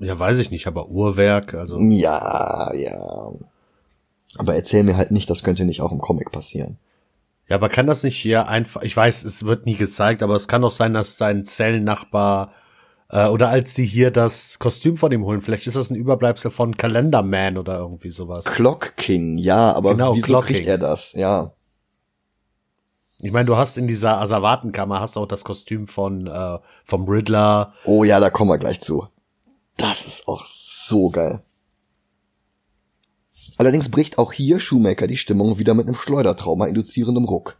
Ja, 0.00 0.18
weiß 0.18 0.38
ich 0.38 0.50
nicht, 0.50 0.66
aber 0.66 0.88
Uhrwerk, 0.88 1.54
also. 1.54 1.78
Ja, 1.78 2.74
ja. 2.74 3.30
Aber 4.36 4.56
erzähl 4.56 4.82
mir 4.82 4.96
halt 4.96 5.12
nicht, 5.12 5.30
das 5.30 5.44
könnte 5.44 5.64
nicht 5.64 5.80
auch 5.80 5.92
im 5.92 6.00
Comic 6.00 6.32
passieren. 6.32 6.76
Ja, 7.48 7.56
aber 7.56 7.68
kann 7.68 7.86
das 7.86 8.02
nicht 8.02 8.16
hier 8.16 8.48
einfach, 8.48 8.82
ich 8.82 8.96
weiß, 8.96 9.24
es 9.24 9.44
wird 9.44 9.66
nie 9.66 9.76
gezeigt, 9.76 10.22
aber 10.22 10.34
es 10.34 10.48
kann 10.48 10.62
doch 10.62 10.70
sein, 10.70 10.94
dass 10.94 11.18
sein 11.18 11.44
Zellennachbar 11.44 12.52
äh, 13.10 13.26
oder 13.26 13.50
als 13.50 13.74
sie 13.74 13.84
hier 13.84 14.10
das 14.10 14.58
Kostüm 14.58 14.96
von 14.96 15.12
ihm 15.12 15.24
holen, 15.24 15.40
vielleicht 15.40 15.66
ist 15.66 15.76
das 15.76 15.90
ein 15.90 15.96
Überbleibsel 15.96 16.50
von 16.50 16.76
Calendarman 16.76 17.58
oder 17.58 17.78
irgendwie 17.78 18.10
sowas. 18.10 18.44
Clock 18.46 18.96
King, 18.96 19.36
ja, 19.36 19.72
aber 19.72 19.92
genau, 19.92 20.14
wieso 20.14 20.26
Clock 20.26 20.46
kriegt 20.46 20.60
King. 20.60 20.68
er 20.68 20.78
das? 20.78 21.12
Ja. 21.12 21.52
Ich 23.20 23.32
meine, 23.32 23.46
du 23.46 23.56
hast 23.56 23.78
in 23.78 23.88
dieser 23.88 24.20
Asservatenkammer 24.20 25.00
hast 25.00 25.16
du 25.16 25.20
auch 25.20 25.28
das 25.28 25.44
Kostüm 25.44 25.86
von 25.86 26.26
äh, 26.26 26.58
vom 26.82 27.08
Riddler. 27.08 27.72
Oh 27.84 28.04
ja, 28.04 28.20
da 28.20 28.30
kommen 28.30 28.50
wir 28.50 28.58
gleich 28.58 28.80
zu. 28.80 29.06
Das 29.76 30.06
ist 30.06 30.28
auch 30.28 30.44
so 30.46 31.10
geil. 31.10 31.42
Allerdings 33.56 33.88
bricht 33.88 34.18
auch 34.18 34.32
hier 34.32 34.58
Shoemaker 34.58 35.06
die 35.06 35.16
Stimmung 35.16 35.58
wieder 35.58 35.74
mit 35.74 35.86
einem 35.86 35.96
Schleudertrauma 35.96 36.66
induzierendem 36.66 37.24
Ruck. 37.24 37.58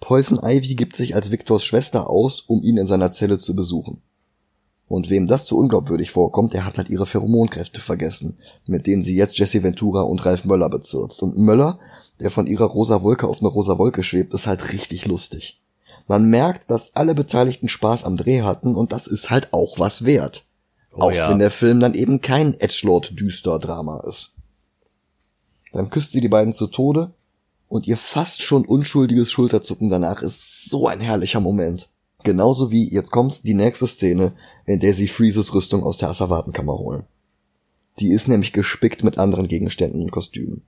Poison 0.00 0.38
Ivy 0.42 0.74
gibt 0.74 0.96
sich 0.96 1.14
als 1.14 1.30
Victors 1.30 1.64
Schwester 1.64 2.10
aus, 2.10 2.42
um 2.42 2.62
ihn 2.62 2.76
in 2.76 2.86
seiner 2.86 3.12
Zelle 3.12 3.38
zu 3.38 3.56
besuchen. 3.56 4.02
Und 4.86 5.08
wem 5.08 5.26
das 5.26 5.46
zu 5.46 5.56
unglaubwürdig 5.56 6.10
vorkommt, 6.10 6.52
der 6.52 6.66
hat 6.66 6.76
halt 6.76 6.90
ihre 6.90 7.06
Pheromonkräfte 7.06 7.80
vergessen, 7.80 8.36
mit 8.66 8.86
denen 8.86 9.02
sie 9.02 9.16
jetzt 9.16 9.38
Jesse 9.38 9.62
Ventura 9.62 10.02
und 10.02 10.24
Ralph 10.26 10.44
Möller 10.44 10.68
bezirzt. 10.68 11.22
Und 11.22 11.38
Möller, 11.38 11.78
der 12.20 12.30
von 12.30 12.46
ihrer 12.46 12.66
rosa 12.66 13.02
Wolke 13.02 13.26
auf 13.26 13.40
eine 13.40 13.48
rosa 13.48 13.78
Wolke 13.78 14.02
schwebt, 14.02 14.34
ist 14.34 14.46
halt 14.46 14.72
richtig 14.74 15.06
lustig. 15.06 15.60
Man 16.06 16.28
merkt, 16.28 16.70
dass 16.70 16.94
alle 16.94 17.14
Beteiligten 17.14 17.68
Spaß 17.68 18.04
am 18.04 18.18
Dreh 18.18 18.42
hatten 18.42 18.74
und 18.74 18.92
das 18.92 19.06
ist 19.06 19.30
halt 19.30 19.48
auch 19.52 19.78
was 19.78 20.04
wert. 20.04 20.44
Oh, 20.92 21.04
auch 21.04 21.12
ja. 21.12 21.30
wenn 21.30 21.38
der 21.38 21.50
Film 21.50 21.80
dann 21.80 21.94
eben 21.94 22.20
kein 22.20 22.60
Edgelord-Düster-Drama 22.60 24.00
ist. 24.00 24.33
Dann 25.74 25.90
küsst 25.90 26.12
sie 26.12 26.20
die 26.20 26.28
beiden 26.28 26.52
zu 26.52 26.68
Tode 26.68 27.12
und 27.68 27.88
ihr 27.88 27.96
fast 27.96 28.42
schon 28.42 28.64
unschuldiges 28.64 29.32
Schulterzucken 29.32 29.88
danach 29.88 30.22
ist 30.22 30.70
so 30.70 30.86
ein 30.86 31.00
herrlicher 31.00 31.40
Moment. 31.40 31.90
Genauso 32.22 32.70
wie, 32.70 32.90
jetzt 32.90 33.10
kommt's, 33.10 33.42
die 33.42 33.54
nächste 33.54 33.88
Szene, 33.88 34.34
in 34.66 34.78
der 34.78 34.94
sie 34.94 35.08
Freezes 35.08 35.52
Rüstung 35.52 35.82
aus 35.82 35.98
der 35.98 36.08
Asservatenkammer 36.08 36.78
holen. 36.78 37.04
Die 37.98 38.12
ist 38.12 38.28
nämlich 38.28 38.52
gespickt 38.52 39.02
mit 39.02 39.18
anderen 39.18 39.48
Gegenständen 39.48 40.00
und 40.00 40.12
Kostümen. 40.12 40.62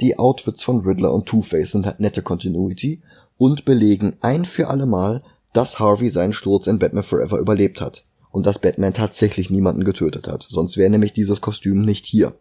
Die 0.00 0.18
Outfits 0.18 0.64
von 0.64 0.80
Riddler 0.80 1.14
und 1.14 1.26
Two-Face 1.26 1.70
sind 1.70 1.86
halt 1.86 2.00
nette 2.00 2.22
Continuity 2.22 3.00
und 3.38 3.64
belegen 3.64 4.14
ein 4.22 4.44
für 4.44 4.68
alle 4.68 4.86
Mal, 4.86 5.22
dass 5.52 5.78
Harvey 5.78 6.08
seinen 6.08 6.32
Sturz 6.32 6.66
in 6.66 6.80
Batman 6.80 7.04
Forever 7.04 7.38
überlebt 7.38 7.80
hat 7.80 8.04
und 8.32 8.44
dass 8.44 8.58
Batman 8.58 8.92
tatsächlich 8.92 9.50
niemanden 9.50 9.84
getötet 9.84 10.26
hat, 10.26 10.46
sonst 10.48 10.76
wäre 10.76 10.90
nämlich 10.90 11.12
dieses 11.12 11.40
Kostüm 11.40 11.82
nicht 11.82 12.06
hier. 12.06 12.34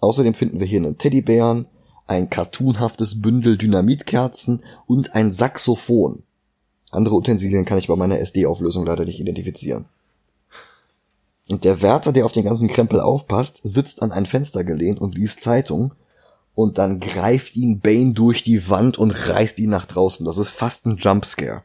Außerdem 0.00 0.34
finden 0.34 0.60
wir 0.60 0.66
hier 0.66 0.80
einen 0.80 0.98
Teddybären, 0.98 1.66
ein 2.06 2.30
cartoonhaftes 2.30 3.20
Bündel 3.20 3.58
Dynamitkerzen 3.58 4.62
und 4.86 5.14
ein 5.14 5.32
Saxophon. 5.32 6.22
Andere 6.90 7.16
Utensilien 7.16 7.64
kann 7.64 7.78
ich 7.78 7.88
bei 7.88 7.96
meiner 7.96 8.20
SD-Auflösung 8.20 8.86
leider 8.86 9.04
nicht 9.04 9.18
identifizieren. 9.18 9.86
Und 11.48 11.64
der 11.64 11.80
Wärter, 11.82 12.12
der 12.12 12.26
auf 12.26 12.32
den 12.32 12.44
ganzen 12.44 12.68
Krempel 12.68 13.00
aufpasst, 13.00 13.60
sitzt 13.62 14.02
an 14.02 14.12
ein 14.12 14.26
Fenster 14.26 14.64
gelehnt 14.64 15.00
und 15.00 15.16
liest 15.16 15.42
Zeitung. 15.42 15.94
Und 16.54 16.78
dann 16.78 17.00
greift 17.00 17.54
ihn 17.54 17.80
Bane 17.80 18.14
durch 18.14 18.42
die 18.42 18.68
Wand 18.68 18.98
und 18.98 19.10
reißt 19.10 19.58
ihn 19.58 19.70
nach 19.70 19.86
draußen. 19.86 20.24
Das 20.24 20.38
ist 20.38 20.50
fast 20.50 20.86
ein 20.86 20.96
Jumpscare. 20.96 21.62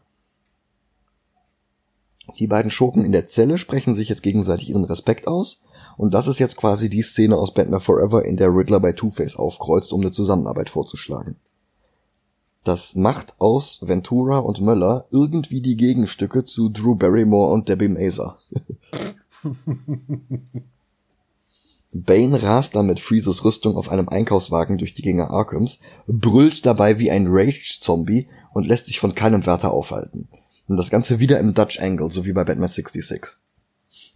Die 2.37 2.47
beiden 2.47 2.71
Schurken 2.71 3.03
in 3.03 3.11
der 3.11 3.25
Zelle 3.25 3.57
sprechen 3.57 3.93
sich 3.93 4.09
jetzt 4.09 4.23
gegenseitig 4.23 4.69
ihren 4.69 4.85
Respekt 4.85 5.27
aus. 5.27 5.61
Und 5.97 6.13
das 6.13 6.27
ist 6.27 6.39
jetzt 6.39 6.57
quasi 6.57 6.89
die 6.89 7.01
Szene 7.01 7.37
aus 7.37 7.53
Batman 7.53 7.81
Forever, 7.81 8.25
in 8.25 8.37
der 8.37 8.53
Riddler 8.53 8.79
bei 8.79 8.93
Two-Face 8.93 9.35
aufkreuzt, 9.35 9.93
um 9.93 10.01
eine 10.01 10.11
Zusammenarbeit 10.11 10.69
vorzuschlagen. 10.69 11.35
Das 12.63 12.95
macht 12.95 13.33
aus 13.39 13.79
Ventura 13.81 14.37
und 14.37 14.61
Möller 14.61 15.05
irgendwie 15.09 15.61
die 15.61 15.77
Gegenstücke 15.77 16.43
zu 16.43 16.69
Drew 16.69 16.95
Barrymore 16.95 17.53
und 17.53 17.69
Debbie 17.69 17.87
Mazer. 17.87 18.37
Bane 21.93 22.41
rast 22.41 22.75
dann 22.75 22.85
mit 22.85 22.99
Freezes 22.99 23.43
Rüstung 23.43 23.75
auf 23.75 23.89
einem 23.89 24.07
Einkaufswagen 24.07 24.77
durch 24.77 24.93
die 24.93 25.01
Gänge 25.01 25.29
Arkhams, 25.29 25.79
brüllt 26.07 26.65
dabei 26.65 26.99
wie 26.99 27.11
ein 27.11 27.27
Rage-Zombie 27.27 28.29
und 28.53 28.65
lässt 28.65 28.85
sich 28.85 28.99
von 28.99 29.15
keinem 29.15 29.45
Wärter 29.45 29.71
aufhalten. 29.71 30.29
Und 30.67 30.77
das 30.77 30.89
Ganze 30.89 31.19
wieder 31.19 31.39
im 31.39 31.53
Dutch 31.53 31.79
Angle, 31.81 32.11
so 32.11 32.25
wie 32.25 32.31
bei 32.31 32.45
Batman 32.45 32.69
66. 32.69 33.37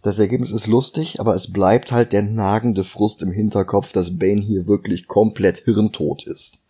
Das 0.06 0.20
Ergebnis 0.20 0.52
ist 0.52 0.68
lustig, 0.68 1.18
aber 1.18 1.34
es 1.34 1.52
bleibt 1.52 1.90
halt 1.90 2.12
der 2.12 2.22
nagende 2.22 2.84
Frust 2.84 3.22
im 3.22 3.32
Hinterkopf, 3.32 3.90
dass 3.90 4.16
Bane 4.16 4.40
hier 4.40 4.68
wirklich 4.68 5.08
komplett 5.08 5.64
hirntot 5.64 6.24
ist. 6.28 6.60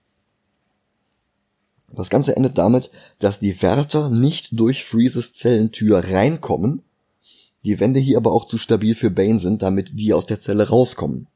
Das 1.95 2.09
Ganze 2.09 2.34
endet 2.34 2.57
damit, 2.57 2.91
dass 3.18 3.39
die 3.39 3.61
Wärter 3.61 4.09
nicht 4.09 4.59
durch 4.59 4.87
Freezes 4.87 5.34
Zellentür 5.34 5.99
reinkommen, 5.99 6.80
die 7.62 7.78
Wände 7.78 8.01
hier 8.01 8.16
aber 8.16 8.32
auch 8.32 8.47
zu 8.47 8.57
stabil 8.57 8.95
für 8.95 9.11
Bane 9.11 9.39
sind, 9.39 9.61
damit 9.61 9.91
die 9.93 10.14
aus 10.14 10.24
der 10.24 10.39
Zelle 10.39 10.70
rauskommen. 10.70 11.26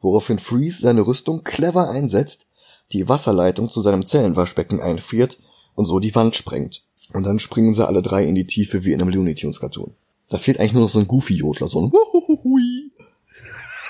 Woraufhin 0.00 0.38
Freeze 0.38 0.82
seine 0.82 1.04
Rüstung 1.04 1.42
clever 1.42 1.90
einsetzt, 1.90 2.46
die 2.92 3.08
Wasserleitung 3.08 3.70
zu 3.70 3.80
seinem 3.80 4.06
Zellenwaschbecken 4.06 4.80
einfriert 4.80 5.40
und 5.74 5.86
so 5.86 5.98
die 5.98 6.14
Wand 6.14 6.36
sprengt. 6.36 6.84
Und 7.12 7.26
dann 7.26 7.40
springen 7.40 7.74
sie 7.74 7.84
alle 7.84 8.02
drei 8.02 8.24
in 8.24 8.36
die 8.36 8.46
Tiefe 8.46 8.84
wie 8.84 8.92
in 8.92 9.02
einem 9.02 9.10
Looney 9.10 9.34
Tunes 9.34 9.58
Cartoon. 9.58 9.94
Da 10.28 10.38
fehlt 10.38 10.58
eigentlich 10.58 10.72
nur 10.72 10.82
noch 10.82 10.88
so 10.88 11.00
ein 11.00 11.08
Goofy-Jodler, 11.08 11.68
so 11.68 11.82
ein 11.82 11.92
Wuhuhui. 11.92 12.90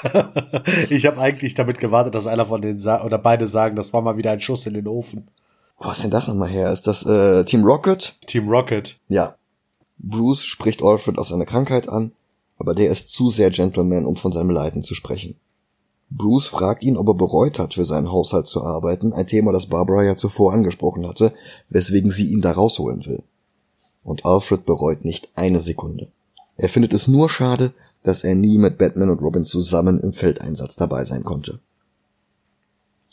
ich 0.90 1.06
habe 1.06 1.18
eigentlich 1.18 1.54
damit 1.54 1.78
gewartet, 1.78 2.14
dass 2.14 2.26
einer 2.26 2.46
von 2.46 2.60
denen 2.60 2.78
oder 2.78 3.18
beide 3.18 3.46
sagen, 3.46 3.76
das 3.76 3.92
war 3.92 4.02
mal 4.02 4.16
wieder 4.16 4.32
ein 4.32 4.40
Schuss 4.40 4.66
in 4.66 4.74
den 4.74 4.88
Ofen. 4.88 5.28
Wo 5.78 5.90
ist 5.90 6.02
denn 6.02 6.10
das 6.10 6.28
nochmal 6.28 6.50
her? 6.50 6.72
Ist 6.72 6.86
das 6.86 7.04
äh, 7.04 7.44
Team 7.44 7.64
Rocket? 7.64 8.16
Team 8.26 8.48
Rocket. 8.48 8.98
Ja. 9.08 9.36
Bruce 9.98 10.44
spricht 10.44 10.82
Alfred 10.82 11.18
auf 11.18 11.28
seine 11.28 11.46
Krankheit 11.46 11.88
an, 11.88 12.12
aber 12.58 12.74
der 12.74 12.90
ist 12.90 13.10
zu 13.10 13.30
sehr 13.30 13.50
Gentleman, 13.50 14.04
um 14.04 14.16
von 14.16 14.32
seinem 14.32 14.50
Leiden 14.50 14.82
zu 14.82 14.94
sprechen. 14.94 15.36
Bruce 16.10 16.48
fragt 16.48 16.84
ihn, 16.84 16.96
ob 16.96 17.08
er 17.08 17.14
bereut 17.14 17.58
hat, 17.58 17.74
für 17.74 17.84
seinen 17.84 18.12
Haushalt 18.12 18.46
zu 18.46 18.62
arbeiten, 18.62 19.12
ein 19.12 19.26
Thema, 19.26 19.52
das 19.52 19.66
Barbara 19.66 20.04
ja 20.04 20.16
zuvor 20.16 20.52
angesprochen 20.52 21.08
hatte, 21.08 21.34
weswegen 21.70 22.10
sie 22.10 22.26
ihn 22.26 22.40
da 22.40 22.52
rausholen 22.52 23.04
will. 23.06 23.22
Und 24.04 24.24
Alfred 24.24 24.64
bereut 24.64 25.04
nicht 25.04 25.30
eine 25.34 25.60
Sekunde. 25.60 26.08
Er 26.56 26.68
findet 26.68 26.92
es 26.92 27.08
nur 27.08 27.28
schade, 27.28 27.74
dass 28.02 28.22
er 28.22 28.34
nie 28.34 28.58
mit 28.58 28.78
Batman 28.78 29.10
und 29.10 29.20
Robin 29.20 29.44
zusammen 29.44 29.98
im 30.00 30.12
Feldeinsatz 30.12 30.76
dabei 30.76 31.04
sein 31.04 31.24
konnte. 31.24 31.60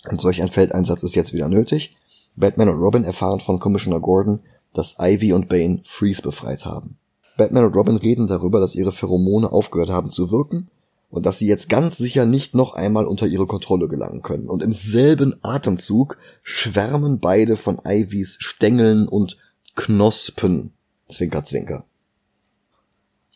Und 0.09 0.21
solch 0.21 0.41
ein 0.41 0.49
Feldeinsatz 0.49 1.03
ist 1.03 1.15
jetzt 1.15 1.33
wieder 1.33 1.47
nötig, 1.47 1.95
Batman 2.35 2.69
und 2.69 2.79
Robin 2.79 3.03
erfahren 3.03 3.39
von 3.39 3.59
Commissioner 3.59 3.99
Gordon, 3.99 4.39
dass 4.73 4.97
Ivy 4.99 5.33
und 5.33 5.49
Bane 5.49 5.81
Freeze 5.83 6.21
befreit 6.21 6.65
haben. 6.65 6.97
Batman 7.37 7.65
und 7.65 7.75
Robin 7.75 7.97
reden 7.97 8.27
darüber, 8.27 8.59
dass 8.59 8.75
ihre 8.75 8.91
Pheromone 8.91 9.51
aufgehört 9.51 9.89
haben 9.89 10.11
zu 10.11 10.31
wirken 10.31 10.69
und 11.09 11.25
dass 11.25 11.39
sie 11.39 11.47
jetzt 11.47 11.69
ganz 11.69 11.97
sicher 11.97 12.25
nicht 12.25 12.55
noch 12.55 12.73
einmal 12.73 13.05
unter 13.05 13.27
ihre 13.27 13.47
Kontrolle 13.47 13.87
gelangen 13.87 14.21
können. 14.21 14.47
Und 14.47 14.63
im 14.63 14.71
selben 14.71 15.35
Atemzug 15.43 16.17
schwärmen 16.41 17.19
beide 17.19 17.57
von 17.57 17.81
Ivys 17.85 18.37
Stängeln 18.39 19.07
und 19.07 19.37
Knospen. 19.75 20.73
Zwinker, 21.09 21.43
zwinker. 21.43 21.85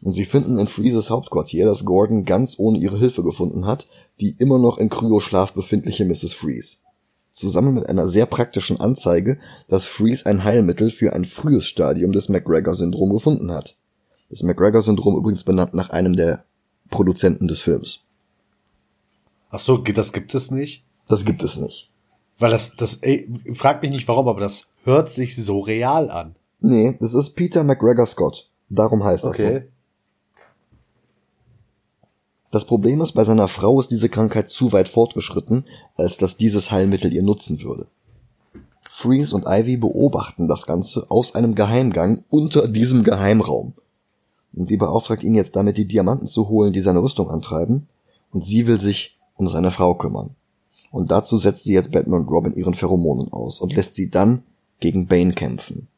Und 0.02 0.14
sie 0.14 0.26
finden 0.26 0.58
in 0.60 0.68
Freezes 0.68 1.10
Hauptquartier, 1.10 1.66
dass 1.66 1.86
Gordon 1.86 2.26
ganz 2.26 2.56
ohne 2.60 2.78
ihre 2.78 2.98
Hilfe 2.98 3.24
gefunden 3.24 3.66
hat, 3.66 3.88
die 4.20 4.36
immer 4.38 4.60
noch 4.60 4.78
in 4.78 4.90
Kryoschlaf 4.90 5.54
befindliche 5.54 6.06
Mrs. 6.06 6.34
Freeze 6.34 6.78
zusammen 7.36 7.74
mit 7.74 7.88
einer 7.88 8.08
sehr 8.08 8.26
praktischen 8.26 8.80
Anzeige, 8.80 9.38
dass 9.68 9.86
Freeze 9.86 10.26
ein 10.26 10.44
Heilmittel 10.44 10.90
für 10.90 11.14
ein 11.14 11.26
frühes 11.26 11.68
Stadium 11.68 12.14
des 12.14 12.30
McGregor-Syndrom 12.30 13.12
gefunden 13.12 13.52
hat. 13.52 13.76
Das 14.30 14.42
McGregor-Syndrom 14.42 15.18
übrigens 15.18 15.44
benannt 15.44 15.74
nach 15.74 15.90
einem 15.90 16.16
der 16.16 16.46
Produzenten 16.90 17.48
des 17.48 17.62
Films. 17.62 18.06
Ach 19.52 19.60
so, 19.60 19.78
das 19.78 20.14
gibt 20.14 20.34
es 20.34 20.50
nicht? 20.50 20.86
Das 21.08 21.26
gibt 21.26 21.44
es 21.44 21.58
nicht. 21.58 21.90
Weil 22.40 22.52
das, 22.52 22.76
das, 22.76 22.96
ey, 22.96 23.30
frag 23.54 23.82
mich 23.82 23.92
nicht 23.92 24.08
warum, 24.08 24.28
aber 24.28 24.40
das 24.40 24.72
hört 24.84 25.12
sich 25.12 25.36
so 25.36 25.60
real 25.60 26.10
an. 26.10 26.36
Nee, 26.62 26.98
das 27.00 27.14
ist 27.14 27.36
Peter 27.36 27.64
McGregor 27.64 28.06
Scott. 28.06 28.50
Darum 28.70 29.04
heißt 29.04 29.26
okay. 29.26 29.54
das 29.54 29.62
so. 29.64 29.68
Das 32.56 32.64
Problem 32.64 33.02
ist, 33.02 33.12
bei 33.12 33.26
seiner 33.26 33.50
Frau 33.50 33.82
ist 33.82 33.92
diese 33.92 34.08
Krankheit 34.08 34.50
zu 34.50 34.72
weit 34.72 34.88
fortgeschritten, 34.88 35.66
als 35.98 36.18
dass 36.18 36.38
dieses 36.38 36.72
Heilmittel 36.72 37.14
ihr 37.14 37.22
nutzen 37.22 37.62
würde. 37.62 37.88
Freeze 38.90 39.36
und 39.36 39.44
Ivy 39.46 39.76
beobachten 39.76 40.48
das 40.48 40.66
Ganze 40.66 41.12
aus 41.12 41.36
einem 41.36 41.56
Geheimgang 41.56 42.24
unter 42.30 42.70
diesem 42.70 43.04
Geheimraum. 43.04 43.74
Und 44.54 44.70
sie 44.70 44.78
beauftragt 44.78 45.22
ihn 45.22 45.36
jetzt 45.36 45.58
damit, 45.58 45.76
die 45.76 45.86
Diamanten 45.86 46.30
zu 46.30 46.48
holen, 46.48 46.72
die 46.72 46.80
seine 46.80 47.04
Rüstung 47.04 47.30
antreiben, 47.30 47.88
und 48.32 48.46
sie 48.46 48.68
will 48.68 48.80
sich 48.80 49.18
um 49.36 49.50
seine 49.50 49.72
Frau 49.72 49.96
kümmern. 49.96 50.30
Und 50.92 51.12
dazu 51.12 51.38
setzt 51.38 51.66
sie 51.66 51.74
jetzt 51.74 51.92
Batman 51.92 52.22
und 52.22 52.30
Robin 52.30 52.56
ihren 52.56 52.74
Pheromonen 52.74 53.34
aus 53.34 53.60
und 53.60 53.74
lässt 53.74 53.96
sie 53.96 54.10
dann 54.10 54.44
gegen 54.80 55.08
Bane 55.08 55.34
kämpfen 55.34 55.90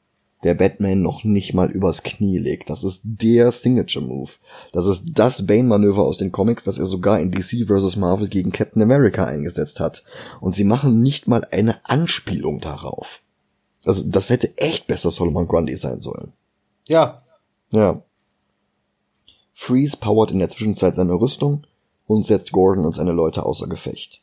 der 0.43 0.53
Batman 0.53 1.01
noch 1.01 1.23
nicht 1.23 1.53
mal 1.53 1.71
übers 1.71 2.03
Knie 2.03 2.37
legt. 2.37 2.69
Das 2.69 2.83
ist 2.83 3.01
der 3.03 3.51
Signature 3.51 4.05
Move. 4.05 4.31
Das 4.71 4.85
ist 4.85 5.05
das 5.13 5.45
Bane-Manöver 5.45 6.03
aus 6.03 6.17
den 6.17 6.31
Comics, 6.31 6.63
das 6.63 6.77
er 6.77 6.85
sogar 6.85 7.19
in 7.19 7.31
DC 7.31 7.67
vs. 7.67 7.95
Marvel 7.95 8.27
gegen 8.27 8.51
Captain 8.51 8.81
America 8.81 9.25
eingesetzt 9.25 9.79
hat. 9.79 10.03
Und 10.39 10.55
sie 10.55 10.63
machen 10.63 11.01
nicht 11.01 11.27
mal 11.27 11.41
eine 11.51 11.83
Anspielung 11.85 12.59
darauf. 12.59 13.21
Also 13.83 14.03
das 14.03 14.29
hätte 14.29 14.55
echt 14.57 14.85
besser 14.87 15.11
Solomon 15.11 15.47
Grundy 15.47 15.75
sein 15.75 16.01
sollen. 16.01 16.33
Ja. 16.87 17.23
Ja. 17.71 18.03
Freeze 19.53 19.97
powert 19.97 20.31
in 20.31 20.39
der 20.39 20.49
Zwischenzeit 20.49 20.95
seine 20.95 21.13
Rüstung 21.13 21.65
und 22.05 22.25
setzt 22.25 22.51
Gordon 22.51 22.85
und 22.85 22.93
seine 22.93 23.11
Leute 23.11 23.43
außer 23.43 23.67
Gefecht. 23.67 24.21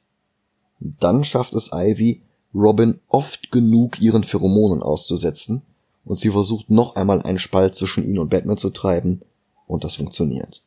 Dann 0.78 1.24
schafft 1.24 1.54
es 1.54 1.70
Ivy, 1.72 2.22
Robin 2.54 3.00
oft 3.08 3.50
genug 3.50 4.00
ihren 4.00 4.22
Pheromonen 4.22 4.82
auszusetzen, 4.82 5.62
und 6.04 6.16
sie 6.16 6.30
versucht 6.30 6.70
noch 6.70 6.96
einmal 6.96 7.22
einen 7.22 7.38
Spalt 7.38 7.74
zwischen 7.74 8.04
ihn 8.04 8.18
und 8.18 8.30
Batman 8.30 8.58
zu 8.58 8.70
treiben, 8.70 9.22
und 9.66 9.84
das 9.84 9.96
funktioniert. 9.96 10.62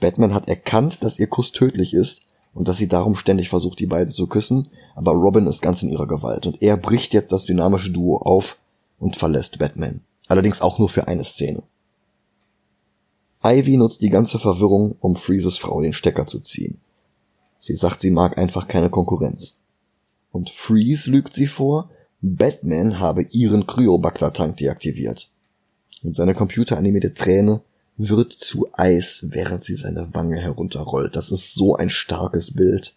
Batman 0.00 0.34
hat 0.34 0.48
erkannt, 0.48 1.02
dass 1.02 1.18
ihr 1.18 1.26
Kuss 1.26 1.52
tödlich 1.52 1.94
ist 1.94 2.22
und 2.52 2.68
dass 2.68 2.76
sie 2.76 2.88
darum 2.88 3.16
ständig 3.16 3.48
versucht, 3.48 3.80
die 3.80 3.86
beiden 3.86 4.12
zu 4.12 4.26
küssen, 4.26 4.68
aber 4.94 5.12
Robin 5.12 5.46
ist 5.46 5.62
ganz 5.62 5.82
in 5.82 5.88
ihrer 5.88 6.06
Gewalt 6.06 6.46
und 6.46 6.62
er 6.62 6.76
bricht 6.76 7.12
jetzt 7.14 7.32
das 7.32 7.44
dynamische 7.44 7.90
Duo 7.90 8.18
auf 8.18 8.56
und 8.98 9.16
verlässt 9.16 9.58
Batman. 9.58 10.00
Allerdings 10.28 10.62
auch 10.62 10.78
nur 10.78 10.88
für 10.88 11.08
eine 11.08 11.24
Szene. 11.24 11.62
Ivy 13.42 13.76
nutzt 13.76 14.00
die 14.00 14.10
ganze 14.10 14.38
Verwirrung, 14.38 14.96
um 15.00 15.16
Freezes 15.16 15.58
Frau 15.58 15.82
den 15.82 15.92
Stecker 15.92 16.26
zu 16.26 16.40
ziehen. 16.40 16.80
Sie 17.58 17.74
sagt, 17.74 18.00
sie 18.00 18.10
mag 18.10 18.38
einfach 18.38 18.68
keine 18.68 18.90
Konkurrenz. 18.90 19.56
Und 20.32 20.50
Freeze 20.50 21.10
lügt 21.10 21.34
sie 21.34 21.46
vor, 21.46 21.90
Batman 22.26 23.00
habe 23.00 23.26
ihren 23.32 23.66
Kryobacter-Tank 23.66 24.56
deaktiviert. 24.56 25.28
Und 26.02 26.16
seine 26.16 26.34
computeranimierte 26.34 27.12
Träne 27.12 27.60
wird 27.98 28.32
zu 28.32 28.68
Eis, 28.72 29.26
während 29.28 29.62
sie 29.62 29.74
seine 29.74 30.08
Wange 30.14 30.38
herunterrollt. 30.38 31.16
Das 31.16 31.30
ist 31.30 31.54
so 31.54 31.76
ein 31.76 31.90
starkes 31.90 32.54
Bild. 32.54 32.94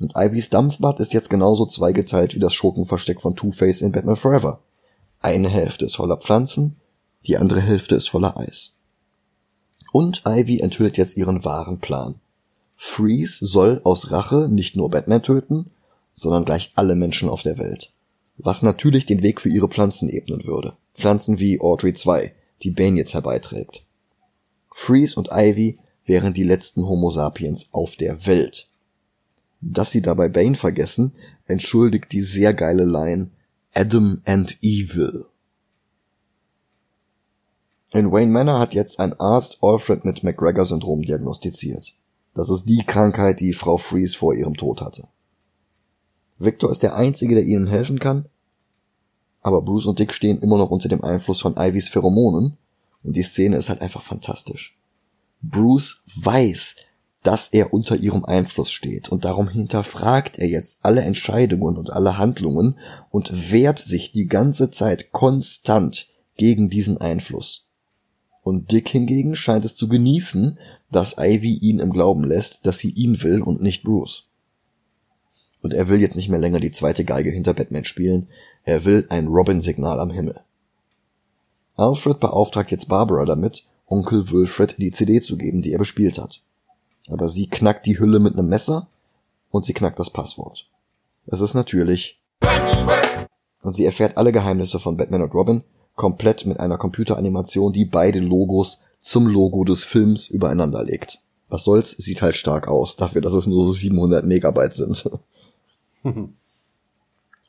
Und 0.00 0.14
Ivys 0.16 0.50
Dampfbad 0.50 0.98
ist 0.98 1.12
jetzt 1.12 1.30
genauso 1.30 1.66
zweigeteilt 1.66 2.34
wie 2.34 2.40
das 2.40 2.54
Schurkenversteck 2.54 3.20
von 3.20 3.36
Two-Face 3.36 3.82
in 3.82 3.92
Batman 3.92 4.16
Forever. 4.16 4.58
Eine 5.20 5.48
Hälfte 5.48 5.84
ist 5.84 5.94
voller 5.94 6.16
Pflanzen, 6.16 6.74
die 7.28 7.38
andere 7.38 7.60
Hälfte 7.60 7.94
ist 7.94 8.08
voller 8.08 8.36
Eis. 8.36 8.74
Und 9.92 10.22
Ivy 10.26 10.58
enthüllt 10.58 10.96
jetzt 10.96 11.16
ihren 11.16 11.44
wahren 11.44 11.78
Plan. 11.78 12.16
Freeze 12.76 13.46
soll 13.46 13.80
aus 13.84 14.10
Rache 14.10 14.48
nicht 14.50 14.74
nur 14.74 14.90
Batman 14.90 15.22
töten, 15.22 15.70
sondern 16.14 16.44
gleich 16.44 16.72
alle 16.74 16.94
Menschen 16.94 17.28
auf 17.28 17.42
der 17.42 17.58
Welt. 17.58 17.92
Was 18.38 18.62
natürlich 18.62 19.06
den 19.06 19.22
Weg 19.22 19.40
für 19.40 19.48
ihre 19.48 19.68
Pflanzen 19.68 20.08
ebnen 20.08 20.44
würde. 20.44 20.76
Pflanzen 20.94 21.38
wie 21.38 21.60
Audrey 21.60 21.94
2, 21.94 22.32
die 22.62 22.70
Bane 22.70 22.96
jetzt 22.96 23.14
herbeiträgt. 23.14 23.84
Freeze 24.72 25.16
und 25.16 25.28
Ivy 25.30 25.78
wären 26.06 26.34
die 26.34 26.42
letzten 26.42 26.86
Homo 26.86 27.10
sapiens 27.10 27.68
auf 27.72 27.96
der 27.96 28.26
Welt. 28.26 28.68
Dass 29.60 29.90
sie 29.90 30.02
dabei 30.02 30.28
Bane 30.28 30.56
vergessen, 30.56 31.12
entschuldigt 31.46 32.12
die 32.12 32.22
sehr 32.22 32.54
geile 32.54 32.84
Line 32.84 33.30
Adam 33.72 34.20
and 34.24 34.56
Evil. 34.62 35.26
In 37.92 38.10
Wayne 38.10 38.30
Manor 38.32 38.58
hat 38.58 38.74
jetzt 38.74 38.98
ein 38.98 39.18
Arzt 39.20 39.58
Alfred 39.62 40.04
mit 40.04 40.24
McGregor-Syndrom 40.24 41.02
diagnostiziert. 41.02 41.94
Das 42.34 42.50
ist 42.50 42.64
die 42.64 42.84
Krankheit, 42.84 43.38
die 43.38 43.52
Frau 43.52 43.78
Freeze 43.78 44.18
vor 44.18 44.34
ihrem 44.34 44.56
Tod 44.56 44.80
hatte. 44.80 45.06
Victor 46.38 46.70
ist 46.70 46.82
der 46.82 46.96
Einzige, 46.96 47.34
der 47.34 47.44
ihnen 47.44 47.66
helfen 47.66 47.98
kann. 47.98 48.26
Aber 49.40 49.62
Bruce 49.62 49.86
und 49.86 49.98
Dick 49.98 50.12
stehen 50.12 50.40
immer 50.40 50.58
noch 50.58 50.70
unter 50.70 50.88
dem 50.88 51.04
Einfluss 51.04 51.40
von 51.40 51.56
Ivys 51.56 51.88
Pheromonen 51.88 52.56
und 53.02 53.16
die 53.16 53.22
Szene 53.22 53.56
ist 53.56 53.68
halt 53.68 53.82
einfach 53.82 54.02
fantastisch. 54.02 54.76
Bruce 55.42 56.02
weiß, 56.16 56.76
dass 57.22 57.48
er 57.48 57.72
unter 57.72 57.96
ihrem 57.96 58.24
Einfluss 58.24 58.70
steht 58.70 59.08
und 59.08 59.24
darum 59.24 59.48
hinterfragt 59.48 60.38
er 60.38 60.48
jetzt 60.48 60.78
alle 60.82 61.02
Entscheidungen 61.02 61.76
und 61.76 61.90
alle 61.90 62.18
Handlungen 62.18 62.78
und 63.10 63.50
wehrt 63.50 63.78
sich 63.78 64.12
die 64.12 64.26
ganze 64.26 64.70
Zeit 64.70 65.12
konstant 65.12 66.08
gegen 66.36 66.68
diesen 66.68 66.98
Einfluss. 66.98 67.66
Und 68.42 68.72
Dick 68.72 68.90
hingegen 68.90 69.36
scheint 69.36 69.64
es 69.64 69.74
zu 69.74 69.88
genießen, 69.88 70.58
dass 70.90 71.16
Ivy 71.18 71.54
ihn 71.54 71.80
im 71.80 71.92
Glauben 71.92 72.24
lässt, 72.24 72.60
dass 72.64 72.78
sie 72.78 72.90
ihn 72.90 73.22
will 73.22 73.40
und 73.40 73.62
nicht 73.62 73.84
Bruce. 73.84 74.26
Und 75.64 75.72
er 75.72 75.88
will 75.88 75.98
jetzt 75.98 76.14
nicht 76.14 76.28
mehr 76.28 76.38
länger 76.38 76.60
die 76.60 76.72
zweite 76.72 77.06
Geige 77.06 77.30
hinter 77.30 77.54
Batman 77.54 77.86
spielen, 77.86 78.28
er 78.64 78.84
will 78.84 79.06
ein 79.08 79.28
Robin-Signal 79.28 79.98
am 79.98 80.10
Himmel. 80.10 80.40
Alfred 81.74 82.20
beauftragt 82.20 82.70
jetzt 82.70 82.90
Barbara 82.90 83.24
damit, 83.24 83.64
Onkel 83.86 84.30
Wilfred 84.30 84.74
die 84.76 84.90
CD 84.90 85.22
zu 85.22 85.38
geben, 85.38 85.62
die 85.62 85.72
er 85.72 85.78
bespielt 85.78 86.18
hat. 86.18 86.42
Aber 87.08 87.30
sie 87.30 87.48
knackt 87.48 87.86
die 87.86 87.98
Hülle 87.98 88.18
mit 88.18 88.34
einem 88.34 88.50
Messer 88.50 88.88
und 89.50 89.64
sie 89.64 89.72
knackt 89.72 89.98
das 89.98 90.10
Passwort. 90.10 90.66
Es 91.28 91.40
ist 91.40 91.54
natürlich 91.54 92.20
und 93.62 93.74
sie 93.74 93.86
erfährt 93.86 94.18
alle 94.18 94.32
Geheimnisse 94.32 94.78
von 94.78 94.98
Batman 94.98 95.22
und 95.22 95.32
Robin 95.32 95.62
komplett 95.94 96.44
mit 96.44 96.60
einer 96.60 96.76
Computeranimation, 96.76 97.72
die 97.72 97.86
beide 97.86 98.18
Logos 98.18 98.82
zum 99.00 99.26
Logo 99.28 99.64
des 99.64 99.82
Films 99.82 100.26
übereinander 100.26 100.84
legt. 100.84 101.20
Was 101.48 101.64
soll's, 101.64 101.92
sieht 101.92 102.20
halt 102.20 102.36
stark 102.36 102.68
aus, 102.68 102.96
dafür, 102.96 103.22
dass 103.22 103.32
es 103.32 103.46
nur 103.46 103.64
so 103.64 103.72
700 103.72 104.26
Megabyte 104.26 104.76
sind. 104.76 105.08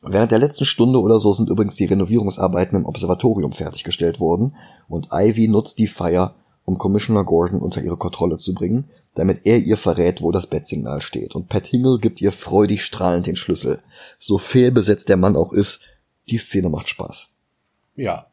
Während 0.02 0.32
der 0.32 0.40
letzten 0.40 0.66
Stunde 0.66 1.02
oder 1.02 1.20
so 1.20 1.34
sind 1.34 1.50
übrigens 1.50 1.76
die 1.76 1.86
Renovierungsarbeiten 1.86 2.78
im 2.78 2.86
Observatorium 2.86 3.54
fertiggestellt 3.54 4.20
worden 4.20 4.56
und 4.88 5.10
Ivy 5.12 5.48
nutzt 5.48 5.80
die 5.80 5.88
Feier, 5.88 6.36
um 6.64 6.78
Commissioner 6.78 7.24
Gordon 7.24 7.60
unter 7.60 7.82
ihre 7.82 7.98
Kontrolle 7.98 8.38
zu 8.38 8.54
bringen, 8.54 8.86
damit 9.16 9.42
er 9.46 9.60
ihr 9.60 9.78
verrät, 9.78 10.22
wo 10.22 10.32
das 10.32 10.48
Bettsignal 10.48 11.02
steht. 11.02 11.36
Und 11.36 11.50
Pat 11.50 11.68
Hingle 11.68 12.00
gibt 12.00 12.22
ihr 12.22 12.32
freudig 12.32 12.84
strahlend 12.84 13.26
den 13.26 13.36
Schlüssel. 13.36 13.82
So 14.20 14.38
fehlbesetzt 14.38 15.10
der 15.10 15.18
Mann 15.18 15.36
auch 15.36 15.54
ist, 15.54 15.82
die 16.30 16.38
Szene 16.38 16.70
macht 16.70 16.90
Spaß. 16.90 17.32
Ja. 17.96 18.28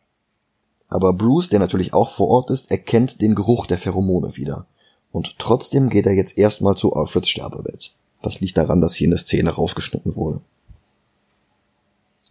Aber 0.89 1.15
Bruce, 1.15 1.49
der 1.49 1.59
natürlich 1.59 1.95
auch 1.95 2.11
vor 2.11 2.29
Ort 2.29 2.51
ist, 2.51 2.71
erkennt 2.71 3.23
den 3.23 3.35
Geruch 3.35 3.67
der 3.67 3.79
Pheromone 3.79 4.37
wieder. 4.37 4.67
Und 5.11 5.39
trotzdem 5.39 5.89
geht 5.89 6.07
er 6.07 6.13
jetzt 6.13 6.37
erstmal 6.37 6.77
zu 6.77 6.93
Alfreds 6.95 7.29
Sterbebett. 7.29 7.93
Das 8.23 8.41
liegt 8.41 8.57
daran, 8.57 8.81
dass 8.81 8.95
hier 8.95 9.09
eine 9.09 9.19
Szene 9.19 9.51
rausgeschnitten 9.51 10.17
wurde. 10.17 10.41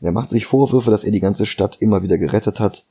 Er 0.02 0.12
macht 0.12 0.32
sich 0.32 0.48
Vorwürfe, 0.48 0.90
dass 0.90 1.04
er 1.04 1.12
die 1.12 1.20
ganze 1.20 1.46
Stadt 1.46 1.78
immer 1.80 2.02
wieder 2.02 2.18
gerettet 2.18 2.60
hat, 2.60 2.86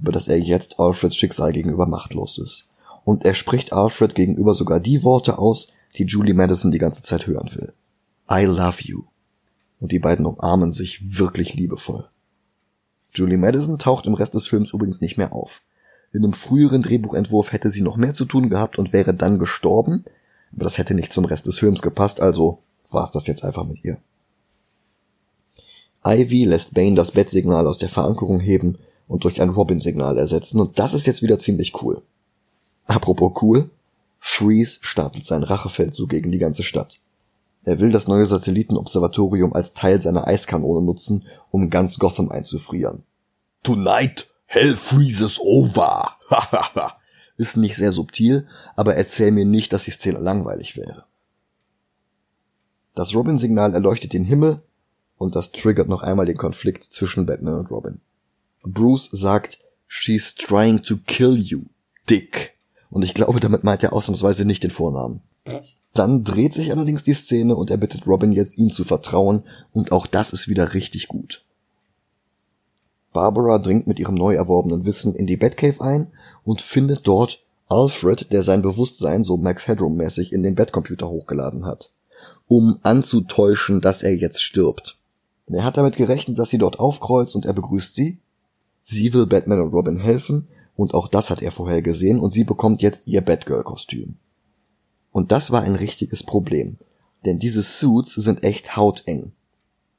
aber 0.00 0.12
dass 0.12 0.28
er 0.28 0.38
jetzt 0.38 0.78
Alfreds 0.78 1.16
Schicksal 1.16 1.52
gegenüber 1.52 1.86
machtlos 1.86 2.38
ist. 2.38 2.68
Und 3.04 3.24
er 3.24 3.34
spricht 3.34 3.72
Alfred 3.72 4.14
gegenüber 4.14 4.54
sogar 4.54 4.78
die 4.78 5.02
Worte 5.02 5.38
aus, 5.38 5.68
die 5.96 6.04
Julie 6.04 6.34
Madison 6.34 6.70
die 6.70 6.78
ganze 6.78 7.02
Zeit 7.02 7.26
hören 7.26 7.50
will. 7.54 7.72
I 8.30 8.44
love 8.44 8.80
you. 8.82 9.02
Und 9.80 9.90
die 9.90 9.98
beiden 9.98 10.24
umarmen 10.24 10.70
sich 10.72 11.18
wirklich 11.18 11.54
liebevoll. 11.54 12.08
Julie 13.12 13.38
Madison 13.38 13.78
taucht 13.78 14.06
im 14.06 14.14
Rest 14.14 14.34
des 14.34 14.46
Films 14.46 14.72
übrigens 14.72 15.00
nicht 15.00 15.18
mehr 15.18 15.32
auf. 15.32 15.62
In 16.12 16.24
einem 16.24 16.32
früheren 16.32 16.82
Drehbuchentwurf 16.82 17.52
hätte 17.52 17.70
sie 17.70 17.82
noch 17.82 17.96
mehr 17.96 18.14
zu 18.14 18.24
tun 18.24 18.48
gehabt 18.48 18.78
und 18.78 18.92
wäre 18.92 19.14
dann 19.14 19.38
gestorben, 19.38 20.04
aber 20.54 20.64
das 20.64 20.78
hätte 20.78 20.94
nicht 20.94 21.12
zum 21.12 21.24
Rest 21.24 21.46
des 21.46 21.58
Films 21.58 21.82
gepasst, 21.82 22.20
also 22.20 22.58
war 22.90 23.04
es 23.04 23.10
das 23.10 23.26
jetzt 23.26 23.44
einfach 23.44 23.64
mit 23.64 23.84
ihr. 23.84 23.98
Ivy 26.04 26.44
lässt 26.44 26.74
Bane 26.74 26.94
das 26.94 27.12
Bettsignal 27.12 27.66
aus 27.66 27.78
der 27.78 27.88
Verankerung 27.88 28.40
heben 28.40 28.78
und 29.06 29.24
durch 29.24 29.40
ein 29.40 29.50
Robin-Signal 29.50 30.18
ersetzen 30.18 30.60
und 30.60 30.78
das 30.78 30.94
ist 30.94 31.06
jetzt 31.06 31.22
wieder 31.22 31.38
ziemlich 31.38 31.80
cool. 31.82 32.02
Apropos 32.86 33.40
cool, 33.42 33.70
Freeze 34.18 34.78
startet 34.82 35.24
sein 35.24 35.42
Rachefeldzug 35.42 36.10
gegen 36.10 36.32
die 36.32 36.38
ganze 36.38 36.62
Stadt. 36.62 36.98
Er 37.64 37.78
will 37.78 37.92
das 37.92 38.08
neue 38.08 38.26
Satellitenobservatorium 38.26 39.52
als 39.52 39.72
Teil 39.72 40.00
seiner 40.00 40.26
Eiskanone 40.26 40.84
nutzen, 40.84 41.26
um 41.50 41.70
ganz 41.70 41.98
Gotham 41.98 42.30
einzufrieren. 42.30 43.04
Tonight, 43.62 44.28
hell 44.46 44.74
freezes 44.74 45.40
over! 45.40 46.16
ist 47.36 47.56
nicht 47.56 47.76
sehr 47.76 47.92
subtil, 47.92 48.46
aber 48.76 48.94
erzähl 48.94 49.32
mir 49.32 49.44
nicht, 49.44 49.72
dass 49.72 49.84
die 49.84 49.90
Szene 49.90 50.18
langweilig 50.18 50.76
wäre. 50.76 51.04
Das 52.94 53.14
Robin-Signal 53.14 53.74
erleuchtet 53.74 54.12
den 54.12 54.24
Himmel 54.24 54.60
und 55.16 55.34
das 55.34 55.52
triggert 55.52 55.88
noch 55.88 56.02
einmal 56.02 56.26
den 56.26 56.36
Konflikt 56.36 56.84
zwischen 56.84 57.26
Batman 57.26 57.60
und 57.60 57.70
Robin. 57.70 58.00
Bruce 58.62 59.08
sagt, 59.12 59.58
she's 59.88 60.34
trying 60.34 60.82
to 60.82 60.96
kill 61.06 61.36
you, 61.36 61.62
Dick. 62.08 62.54
Und 62.90 63.02
ich 63.02 63.14
glaube, 63.14 63.40
damit 63.40 63.64
meint 63.64 63.82
er 63.82 63.92
ausnahmsweise 63.92 64.44
nicht 64.44 64.62
den 64.62 64.70
Vornamen. 64.70 65.22
Dann 65.94 66.24
dreht 66.24 66.54
sich 66.54 66.70
allerdings 66.70 67.02
die 67.02 67.14
Szene 67.14 67.56
und 67.56 67.70
er 67.70 67.76
bittet 67.76 68.06
Robin 68.06 68.32
jetzt 68.32 68.58
ihm 68.58 68.72
zu 68.72 68.84
vertrauen 68.84 69.44
und 69.72 69.92
auch 69.92 70.06
das 70.06 70.32
ist 70.32 70.48
wieder 70.48 70.74
richtig 70.74 71.08
gut. 71.08 71.42
Barbara 73.12 73.58
dringt 73.58 73.86
mit 73.86 73.98
ihrem 73.98 74.14
neu 74.14 74.34
erworbenen 74.34 74.84
Wissen 74.84 75.14
in 75.14 75.26
die 75.26 75.36
Batcave 75.36 75.80
ein 75.80 76.06
und 76.44 76.60
findet 76.60 77.06
dort 77.06 77.42
Alfred, 77.68 78.32
der 78.32 78.42
sein 78.42 78.62
Bewusstsein 78.62 79.24
so 79.24 79.36
Max 79.36 79.66
Headroom 79.66 79.96
mäßig 79.96 80.32
in 80.32 80.42
den 80.42 80.54
Bettcomputer 80.54 81.08
hochgeladen 81.08 81.64
hat, 81.64 81.90
um 82.48 82.78
anzutäuschen, 82.82 83.80
dass 83.80 84.02
er 84.02 84.14
jetzt 84.14 84.42
stirbt. 84.42 84.98
Er 85.46 85.64
hat 85.64 85.76
damit 85.76 85.96
gerechnet, 85.96 86.38
dass 86.38 86.50
sie 86.50 86.58
dort 86.58 86.78
aufkreuzt 86.78 87.34
und 87.34 87.46
er 87.46 87.52
begrüßt 87.52 87.94
sie. 87.94 88.18
Sie 88.84 89.12
will 89.12 89.26
Batman 89.26 89.60
und 89.60 89.72
Robin 89.72 89.98
helfen 89.98 90.48
und 90.76 90.94
auch 90.94 91.08
das 91.08 91.30
hat 91.30 91.42
er 91.42 91.52
vorher 91.52 91.82
gesehen 91.82 92.18
und 92.18 92.32
sie 92.32 92.44
bekommt 92.44 92.82
jetzt 92.82 93.06
ihr 93.06 93.20
Batgirl-Kostüm. 93.20 94.16
Und 95.12 95.30
das 95.30 95.50
war 95.50 95.62
ein 95.62 95.74
richtiges 95.74 96.22
Problem, 96.22 96.78
denn 97.24 97.38
diese 97.38 97.62
Suits 97.62 98.14
sind 98.14 98.44
echt 98.44 98.76
hauteng. 98.76 99.32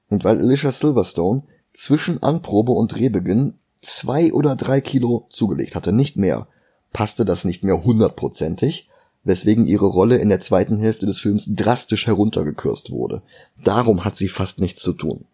Und 0.09 0.23
weil 0.23 0.39
Alicia 0.39 0.71
Silverstone 0.71 1.43
zwischen 1.73 2.21
Anprobe 2.21 2.71
und 2.71 2.93
Drehbeginn 2.93 3.53
zwei 3.83 4.33
oder 4.33 4.55
drei 4.55 4.81
Kilo 4.81 5.27
zugelegt 5.29 5.75
hatte, 5.75 5.93
nicht 5.93 6.17
mehr, 6.17 6.47
passte 6.91 7.25
das 7.25 7.45
nicht 7.45 7.63
mehr 7.63 7.83
hundertprozentig, 7.83 8.89
weswegen 9.23 9.65
ihre 9.65 9.85
Rolle 9.85 10.17
in 10.17 10.29
der 10.29 10.41
zweiten 10.41 10.79
Hälfte 10.79 11.05
des 11.05 11.19
Films 11.19 11.49
drastisch 11.55 12.07
heruntergekürzt 12.07 12.91
wurde. 12.91 13.21
Darum 13.63 14.03
hat 14.03 14.15
sie 14.15 14.27
fast 14.27 14.59
nichts 14.59 14.81
zu 14.81 14.93
tun. 14.93 15.25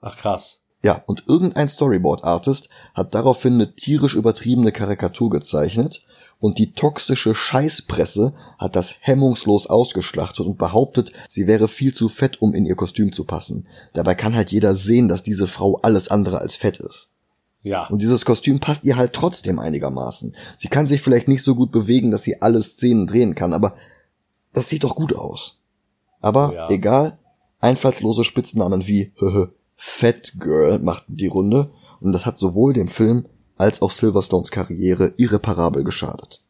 Ach 0.00 0.16
krass. 0.16 0.60
Ja, 0.82 1.02
und 1.06 1.24
irgendein 1.26 1.68
Storyboard-Artist 1.68 2.68
hat 2.94 3.14
daraufhin 3.14 3.54
eine 3.54 3.74
tierisch 3.74 4.14
übertriebene 4.14 4.72
Karikatur 4.72 5.28
gezeichnet 5.28 6.02
und 6.38 6.58
die 6.58 6.72
toxische 6.72 7.34
Scheißpresse 7.34 8.32
hat 8.58 8.76
das 8.76 8.96
hemmungslos 9.00 9.66
ausgeschlachtet 9.66 10.46
und 10.46 10.56
behauptet, 10.56 11.12
sie 11.28 11.46
wäre 11.46 11.68
viel 11.68 11.92
zu 11.92 12.08
fett, 12.08 12.40
um 12.40 12.54
in 12.54 12.64
ihr 12.64 12.76
Kostüm 12.76 13.12
zu 13.12 13.24
passen. 13.24 13.66
Dabei 13.92 14.14
kann 14.14 14.34
halt 14.34 14.50
jeder 14.50 14.74
sehen, 14.74 15.08
dass 15.08 15.22
diese 15.22 15.48
Frau 15.48 15.78
alles 15.82 16.08
andere 16.08 16.38
als 16.38 16.56
fett 16.56 16.78
ist. 16.78 17.10
Ja. 17.62 17.86
Und 17.88 18.00
dieses 18.00 18.24
Kostüm 18.24 18.60
passt 18.60 18.84
ihr 18.84 18.96
halt 18.96 19.12
trotzdem 19.12 19.58
einigermaßen. 19.58 20.34
Sie 20.56 20.68
kann 20.68 20.86
sich 20.86 21.02
vielleicht 21.02 21.28
nicht 21.28 21.42
so 21.42 21.54
gut 21.54 21.72
bewegen, 21.72 22.10
dass 22.10 22.22
sie 22.22 22.40
alle 22.40 22.62
Szenen 22.62 23.06
drehen 23.06 23.34
kann, 23.34 23.52
aber 23.52 23.74
das 24.52 24.68
sieht 24.68 24.84
doch 24.84 24.96
gut 24.96 25.14
aus. 25.14 25.60
Aber 26.20 26.54
ja. 26.54 26.70
egal, 26.70 27.18
einfallslose 27.60 28.24
Spitznamen 28.24 28.86
wie 28.86 29.12
Fat 29.76 30.34
Girl 30.38 30.78
machten 30.78 31.16
die 31.16 31.26
Runde 31.26 31.70
und 32.00 32.12
das 32.12 32.26
hat 32.26 32.38
sowohl 32.38 32.72
dem 32.72 32.88
Film 32.88 33.26
als 33.56 33.82
auch 33.82 33.90
Silverstones 33.90 34.50
Karriere 34.50 35.12
irreparabel 35.18 35.84
geschadet. 35.84 36.42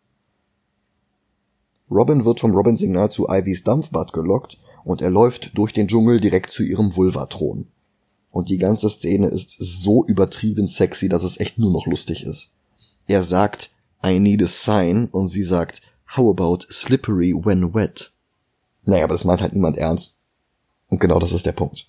Robin 1.90 2.24
wird 2.24 2.38
vom 2.38 2.54
Robin-Signal 2.54 3.11
zu 3.11 3.26
Ivys 3.28 3.64
Dampfbad 3.64 4.12
gelockt 4.12 4.58
und 4.84 5.02
er 5.02 5.11
läuft 5.11 5.58
durch 5.58 5.72
den 5.72 5.88
Dschungel 5.88 6.20
direkt 6.20 6.52
zu 6.52 6.62
ihrem 6.62 6.94
Vulvatron. 6.94 7.66
Und 8.31 8.49
die 8.49 8.59
ganze 8.59 8.89
Szene 8.89 9.28
ist 9.28 9.57
so 9.59 10.05
übertrieben 10.05 10.68
sexy, 10.68 11.09
dass 11.09 11.24
es 11.24 11.41
echt 11.41 11.59
nur 11.59 11.72
noch 11.72 11.87
lustig 11.87 12.22
ist. 12.22 12.51
Er 13.07 13.22
sagt, 13.22 13.70
I 14.05 14.18
need 14.20 14.43
a 14.43 14.47
sign 14.47 15.07
und 15.07 15.28
sie 15.28 15.45
sagt, 15.45 15.83
how 16.16 16.31
about 16.31 16.64
slippery 16.70 17.35
when 17.35 17.74
wet? 17.74 18.12
Naja, 18.85 19.05
aber 19.05 19.14
das 19.14 19.24
meint 19.24 19.41
halt 19.41 19.53
niemand 19.53 19.78
ernst. 19.78 20.16
Und 20.89 21.01
genau 21.01 21.18
das 21.18 21.33
ist 21.33 21.47
der 21.47 21.53
Punkt. 21.53 21.87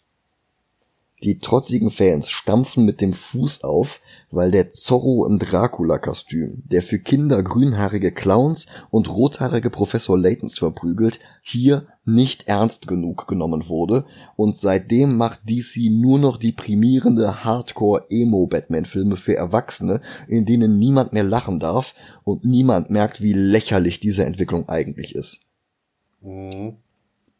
Die 1.24 1.40
trotzigen 1.40 1.92
Fans 1.92 2.30
stampfen 2.30 2.86
mit 2.86 3.02
dem 3.02 3.14
Fuß 3.14 3.64
auf, 3.64 4.00
weil 4.32 4.52
der 4.52 4.72
Zorro 4.72 5.26
im 5.28 5.40
Dracula-Kostüm, 5.40 6.64
der 6.66 6.82
für 6.82 7.00
Kinder 7.00 7.44
grünhaarige 7.44 8.12
Clowns 8.12 8.68
und 8.90 9.10
rothaarige 9.10 9.70
Professor 9.70 10.18
Laytons 10.18 10.58
verprügelt, 10.58 11.20
hier 11.44 11.88
nicht 12.06 12.48
ernst 12.48 12.88
genug 12.88 13.28
genommen 13.28 13.68
wurde 13.68 14.06
und 14.36 14.58
seitdem 14.58 15.18
macht 15.18 15.42
DC 15.48 15.92
nur 15.92 16.18
noch 16.18 16.38
deprimierende 16.38 17.44
Hardcore-Emo-Batman-Filme 17.44 19.18
für 19.18 19.36
Erwachsene, 19.36 20.02
in 20.28 20.46
denen 20.46 20.80
niemand 20.80 21.14
mehr 21.14 21.24
lachen 21.24 21.60
darf 21.60 21.94
und 22.24 22.46
niemand 22.46 22.90
merkt, 22.90 23.22
wie 23.22 23.34
lächerlich 23.34 24.00
diese 24.00 24.26
Entwicklung 24.26 24.68
eigentlich 24.70 25.14
ist. 25.14 25.42
Mhm. 26.22 26.78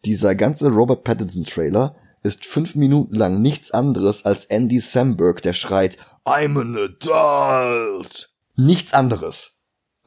Dieser 0.06 0.36
ganze 0.36 0.70
Robert 0.70 1.04
Pattinson-Trailer 1.04 1.96
ist 2.24 2.46
fünf 2.46 2.76
Minuten 2.76 3.16
lang 3.16 3.42
nichts 3.42 3.72
anderes 3.72 4.26
als 4.26 4.46
Andy 4.46 4.80
Samberg, 4.80 5.42
der 5.42 5.54
schreit, 5.54 5.98
I'm 6.26 6.60
an 6.60 6.78
adult! 6.78 8.30
Nichts 8.56 8.94
anderes. 8.94 9.58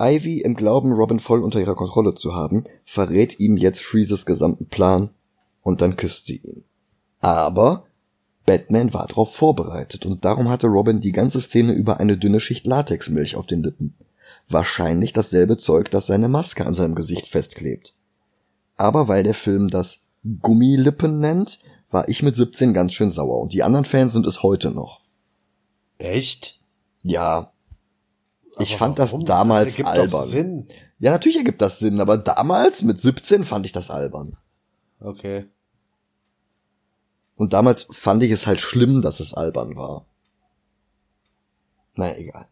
Ivy, 0.01 0.41
im 0.41 0.55
Glauben, 0.55 0.93
Robin 0.93 1.21
voll 1.21 1.43
unter 1.43 1.61
ihrer 1.61 1.77
Kontrolle 1.77 2.15
zu 2.15 2.35
haben, 2.35 2.65
verrät 2.85 3.39
ihm 3.41 3.57
jetzt 3.57 3.83
Freezes 3.83 4.27
gesamten 4.27 4.67
Plan 4.67 5.11
und 5.63 5.81
dann 5.81 5.97
küsst 5.97 6.27
sie 6.27 6.39
ihn. 6.39 6.65
Aber 7.21 7.85
Batman 8.45 8.93
war 8.93 9.07
darauf 9.07 9.35
vorbereitet 9.35 10.05
und 10.05 10.25
darum 10.25 10.49
hatte 10.49 10.67
Robin 10.67 11.01
die 11.01 11.13
ganze 11.13 11.41
Szene 11.41 11.73
über 11.73 12.01
eine 12.01 12.17
dünne 12.19 12.41
Schicht 12.41 12.67
Latexmilch 12.67 13.37
auf 13.37 13.47
den 13.47 13.63
Lippen. 13.63 13.95
Wahrscheinlich 14.49 15.13
dasselbe 15.13 15.57
Zeug, 15.57 15.91
das 15.91 16.07
seine 16.07 16.29
Maske 16.29 16.67
an 16.67 16.75
seinem 16.75 16.95
Gesicht 16.95 17.29
festklebt. 17.29 17.95
Aber 18.77 19.09
weil 19.09 19.23
der 19.23 19.35
Film 19.35 19.69
das 19.69 20.03
Gummilippen 20.43 21.19
nennt, 21.19 21.61
war 21.91 22.09
ich 22.09 22.23
mit 22.23 22.35
17 22.35 22.75
ganz 22.75 22.93
schön 22.93 23.11
sauer 23.11 23.41
und 23.41 23.53
die 23.53 23.63
anderen 23.63 23.85
Fans 23.85 24.13
sind 24.13 24.27
es 24.27 24.43
heute 24.43 24.71
noch. 24.71 25.01
Echt? 25.99 26.61
Ja. 27.03 27.53
Ich 28.59 28.71
aber 28.71 28.79
fand 28.79 28.99
warum? 28.99 29.21
das 29.21 29.29
damals 29.29 29.77
das 29.77 29.87
albern. 29.87 30.69
Ja, 30.99 31.11
natürlich 31.11 31.39
ergibt 31.39 31.61
das 31.61 31.79
Sinn, 31.79 32.01
aber 32.01 32.17
damals 32.19 32.83
mit 32.83 33.01
17 33.01 33.45
fand 33.45 33.67
ich 33.67 33.73
das 33.73 33.91
albern. 33.91 34.37
Okay. 35.01 35.47
Und 37.37 37.53
damals 37.53 37.87
fand 37.91 38.23
ich 38.23 38.31
es 38.31 38.47
halt 38.47 38.61
schlimm, 38.61 39.03
dass 39.03 39.21
es 39.21 39.35
albern 39.35 39.77
war. 39.77 40.07
Naja, 41.97 42.17
egal. 42.17 42.49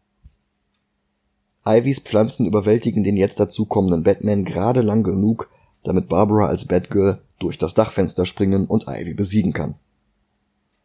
Ivys 1.65 1.99
Pflanzen 1.99 2.45
überwältigen 2.45 3.03
den 3.03 3.15
jetzt 3.15 3.39
dazukommenden 3.39 4.03
Batman 4.03 4.43
gerade 4.43 4.81
lang 4.81 5.03
genug, 5.03 5.49
damit 5.83 6.09
Barbara 6.09 6.47
als 6.47 6.65
Batgirl 6.65 7.21
durch 7.39 7.57
das 7.57 7.73
Dachfenster 7.73 8.25
springen 8.25 8.65
und 8.65 8.85
Ivy 8.87 9.13
besiegen 9.13 9.53
kann. 9.53 9.75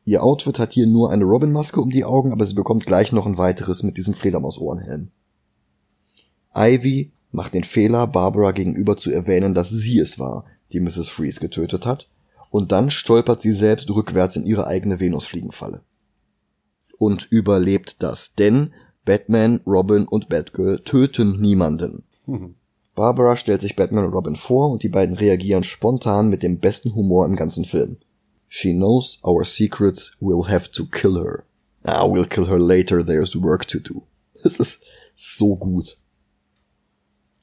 Ihr 0.05 0.23
Outfit 0.23 0.59
hat 0.59 0.73
hier 0.73 0.87
nur 0.87 1.11
eine 1.11 1.25
Robin-Maske 1.25 1.81
um 1.81 1.91
die 1.91 2.05
Augen, 2.05 2.33
aber 2.33 2.47
sie 2.47 2.55
bekommt 2.55 2.87
gleich 2.87 3.13
noch 3.13 3.27
ein 3.27 3.37
weiteres 3.37 3.83
mit 3.83 3.97
diesem 3.97 4.15
Fledermaus-Ohrenhelm. 4.15 5.11
Ivy 6.57 7.13
macht 7.31 7.55
den 7.55 7.65
Fehler, 7.65 8.07
Barbara 8.07 8.53
gegenüber 8.53 8.97
zu 8.97 9.11
erwähnen, 9.11 9.55
dass 9.55 9.69
sie 9.69 9.99
es 9.99 10.19
war, 10.19 10.45
die 10.73 10.81
Mrs. 10.81 11.09
Freeze 11.09 11.41
getötet 11.41 11.85
hat, 11.87 12.09
und 12.51 12.73
dann 12.73 12.91
stolpert 12.91 13.43
sie 13.43 13.53
selbst 13.53 13.91
rückwärts 13.91 14.37
in 14.37 14.45
ihre 14.45 14.67
eigene 14.67 14.99
Venusfliegenfalle. 14.99 15.83
Und 16.99 17.27
überlebt 17.31 18.03
das, 18.03 18.35
denn 18.35 18.73
Batman, 19.05 19.61
Robin 19.67 20.07
und 20.07 20.29
Batgirl 20.29 20.81
töten 20.81 21.41
niemanden. 21.41 22.05
Mhm. 22.27 22.55
Barbara 22.99 23.37
stellt 23.37 23.61
sich 23.61 23.77
Batman 23.77 24.07
und 24.07 24.13
Robin 24.13 24.35
vor 24.35 24.73
und 24.73 24.83
die 24.83 24.89
beiden 24.89 25.15
reagieren 25.15 25.63
spontan 25.63 26.29
mit 26.29 26.43
dem 26.43 26.59
besten 26.59 26.97
Humor 26.97 27.27
im 27.27 27.37
ganzen 27.37 27.65
Film. 27.65 27.99
She 28.49 28.73
knows 28.73 29.21
our 29.23 29.45
secrets, 29.45 30.17
we'll 30.21 30.49
have 30.49 30.73
to 30.73 30.85
kill 30.85 31.15
her. 31.15 31.45
Ah, 31.85 32.05
we'll 32.05 32.27
kill 32.27 32.49
her 32.49 32.59
later, 32.59 33.07
there's 33.07 33.41
work 33.41 33.69
to 33.69 33.79
do. 33.79 34.03
Das 34.43 34.59
ist 34.59 34.83
so 35.15 35.55
gut. 35.55 35.97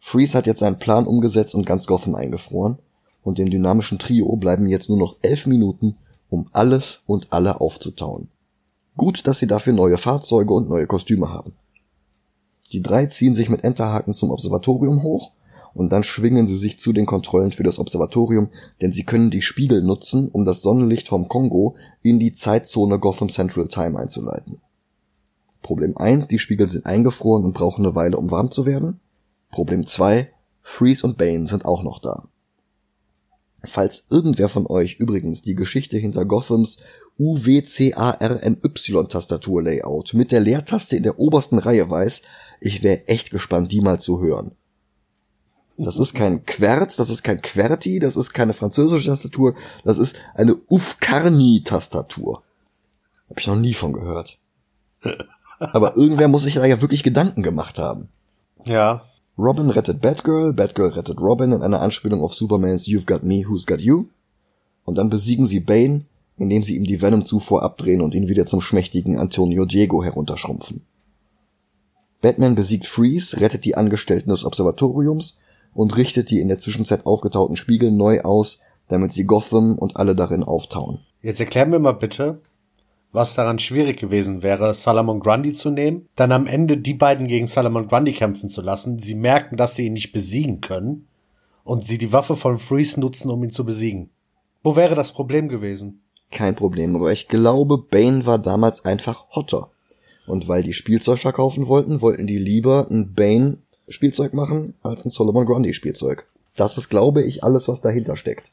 Freeze 0.01 0.37
hat 0.37 0.45
jetzt 0.45 0.59
seinen 0.59 0.77
Plan 0.77 1.07
umgesetzt 1.07 1.55
und 1.55 1.65
ganz 1.65 1.87
Gotham 1.87 2.15
eingefroren 2.15 2.79
und 3.23 3.37
dem 3.37 3.49
dynamischen 3.49 3.97
Trio 3.97 4.35
bleiben 4.35 4.67
jetzt 4.67 4.89
nur 4.89 4.99
noch 4.99 5.15
elf 5.21 5.45
Minuten, 5.45 5.95
um 6.29 6.49
alles 6.51 7.01
und 7.05 7.31
alle 7.31 7.61
aufzutauen. 7.61 8.27
Gut, 8.97 9.25
dass 9.25 9.39
sie 9.39 9.47
dafür 9.47 9.71
neue 9.71 9.97
Fahrzeuge 9.97 10.53
und 10.53 10.67
neue 10.67 10.85
Kostüme 10.85 11.29
haben. 11.29 11.53
Die 12.73 12.81
drei 12.81 13.05
ziehen 13.05 13.35
sich 13.35 13.47
mit 13.47 13.63
Enterhaken 13.63 14.15
zum 14.15 14.31
Observatorium 14.31 15.01
hoch 15.01 15.31
und 15.75 15.91
dann 15.91 16.03
schwingen 16.03 16.47
sie 16.47 16.55
sich 16.55 16.79
zu 16.79 16.91
den 16.93 17.05
Kontrollen 17.05 17.51
für 17.51 17.63
das 17.63 17.77
Observatorium, 17.79 18.49
denn 18.81 18.93
sie 18.93 19.03
können 19.03 19.29
die 19.29 19.43
Spiegel 19.43 19.83
nutzen, 19.83 20.29
um 20.29 20.45
das 20.45 20.61
Sonnenlicht 20.61 21.09
vom 21.09 21.27
Kongo 21.27 21.75
in 22.01 22.17
die 22.17 22.31
Zeitzone 22.31 22.97
Gotham 22.97 23.27
Central 23.29 23.67
Time 23.67 23.99
einzuleiten. 23.99 24.61
Problem 25.61 25.97
1, 25.97 26.29
die 26.29 26.39
Spiegel 26.39 26.69
sind 26.69 26.85
eingefroren 26.85 27.43
und 27.43 27.51
brauchen 27.53 27.85
eine 27.85 27.93
Weile, 27.93 28.15
um 28.17 28.31
warm 28.31 28.51
zu 28.51 28.65
werden. 28.65 29.01
Problem 29.51 29.85
2, 29.85 30.31
Freeze 30.61 31.05
und 31.05 31.17
Bane 31.17 31.45
sind 31.45 31.65
auch 31.65 31.83
noch 31.83 31.99
da. 31.99 32.29
Falls 33.65 34.05
irgendwer 34.09 34.47
von 34.47 34.65
euch 34.67 34.95
übrigens 34.95 35.41
die 35.41 35.55
Geschichte 35.55 35.97
hinter 35.97 36.23
Gothams 36.23 36.77
UWCARMY-Tastaturlayout 37.19 40.13
mit 40.13 40.31
der 40.31 40.39
Leertaste 40.39 40.95
in 40.95 41.03
der 41.03 41.19
obersten 41.19 41.59
Reihe 41.59 41.89
weiß, 41.89 42.21
ich 42.61 42.81
wäre 42.83 43.05
echt 43.07 43.31
gespannt, 43.31 43.71
die 43.71 43.81
mal 43.81 43.99
zu 43.99 44.21
hören. 44.21 44.51
Das 45.77 45.99
ist 45.99 46.13
kein 46.13 46.45
Querz, 46.45 46.95
das 46.95 47.09
ist 47.09 47.23
kein 47.23 47.41
Querti, 47.41 47.99
das 47.99 48.15
ist 48.15 48.33
keine 48.33 48.53
französische 48.53 49.09
Tastatur, 49.09 49.55
das 49.83 49.97
ist 49.99 50.19
eine 50.33 50.55
Ufkarni-Tastatur. 50.69 52.43
Hab 53.29 53.39
ich 53.39 53.47
noch 53.47 53.57
nie 53.57 53.73
von 53.73 53.91
gehört. 53.91 54.37
Aber 55.59 55.95
irgendwer 55.97 56.27
muss 56.27 56.43
sich 56.43 56.55
da 56.55 56.65
ja 56.65 56.81
wirklich 56.81 57.03
Gedanken 57.03 57.43
gemacht 57.43 57.79
haben. 57.79 58.09
Ja. 58.65 59.01
Robin 59.37 59.69
rettet 59.69 60.01
Batgirl, 60.01 60.53
Batgirl 60.53 60.91
rettet 60.91 61.19
Robin 61.19 61.51
in 61.51 61.61
einer 61.61 61.81
Anspielung 61.81 62.21
auf 62.21 62.33
Supermans 62.33 62.87
You've 62.87 63.05
Got 63.05 63.23
Me, 63.23 63.43
Who's 63.47 63.65
Got 63.65 63.81
You. 63.81 64.05
Und 64.85 64.97
dann 64.97 65.09
besiegen 65.09 65.45
sie 65.45 65.59
Bane, 65.59 66.05
indem 66.37 66.63
sie 66.63 66.75
ihm 66.75 66.85
die 66.85 67.01
Venom-Zufuhr 67.01 67.63
abdrehen 67.63 68.01
und 68.01 68.13
ihn 68.13 68.27
wieder 68.27 68.45
zum 68.45 68.61
schmächtigen 68.61 69.17
Antonio 69.17 69.65
Diego 69.65 70.03
herunterschrumpfen. 70.03 70.81
Batman 72.21 72.55
besiegt 72.55 72.87
Freeze, 72.87 73.39
rettet 73.39 73.65
die 73.65 73.75
Angestellten 73.75 74.29
des 74.29 74.45
Observatoriums 74.45 75.37
und 75.75 75.95
richtet 75.95 76.31
die 76.31 76.39
in 76.39 76.47
der 76.47 76.57
Zwischenzeit 76.57 77.05
aufgetauten 77.05 77.57
Spiegel 77.57 77.91
neu 77.91 78.21
aus, 78.21 78.59
damit 78.87 79.11
sie 79.11 79.25
Gotham 79.25 79.77
und 79.77 79.97
alle 79.97 80.15
darin 80.15 80.41
auftauen. 80.41 80.99
Jetzt 81.21 81.39
erklär 81.39 81.67
mir 81.67 81.79
mal 81.79 81.91
bitte, 81.91 82.41
was 83.11 83.35
daran 83.35 83.59
schwierig 83.59 83.99
gewesen 83.99 84.41
wäre, 84.41 84.73
Salomon 84.73 85.19
Grundy 85.19 85.53
zu 85.53 85.69
nehmen, 85.69 86.07
dann 86.15 86.31
am 86.31 86.47
Ende 86.47 86.77
die 86.77 86.93
beiden 86.93 87.27
gegen 87.27 87.47
Salomon 87.47 87.87
Grundy 87.87 88.13
kämpfen 88.13 88.49
zu 88.49 88.61
lassen. 88.61 88.99
Sie 88.99 89.15
merken, 89.15 89.57
dass 89.57 89.75
sie 89.75 89.87
ihn 89.87 89.93
nicht 89.93 90.11
besiegen 90.11 90.61
können 90.61 91.07
und 91.63 91.83
sie 91.83 91.97
die 91.97 92.13
Waffe 92.13 92.35
von 92.35 92.57
Freeze 92.57 92.99
nutzen, 92.99 93.29
um 93.29 93.43
ihn 93.43 93.51
zu 93.51 93.65
besiegen. 93.65 94.09
Wo 94.63 94.75
wäre 94.75 94.95
das 94.95 95.11
Problem 95.11 95.49
gewesen? 95.49 96.01
Kein 96.31 96.55
Problem, 96.55 96.95
aber 96.95 97.11
ich 97.11 97.27
glaube, 97.27 97.77
Bane 97.77 98.25
war 98.25 98.39
damals 98.39 98.83
einfach 98.85 99.27
hotter. 99.31 99.71
Und 100.27 100.47
weil 100.47 100.63
die 100.63 100.73
Spielzeug 100.73 101.19
verkaufen 101.19 101.67
wollten, 101.67 102.01
wollten 102.01 102.27
die 102.27 102.39
lieber 102.39 102.87
ein 102.89 103.13
Bane 103.13 103.59
Spielzeug 103.87 104.33
machen 104.33 104.73
als 104.81 105.05
ein 105.05 105.11
Solomon 105.11 105.45
Grundy 105.45 105.73
Spielzeug. 105.73 106.27
Das 106.55 106.77
ist, 106.77 106.89
glaube 106.89 107.21
ich, 107.23 107.43
alles, 107.43 107.67
was 107.67 107.81
dahinter 107.81 108.17
steckt. 108.17 108.49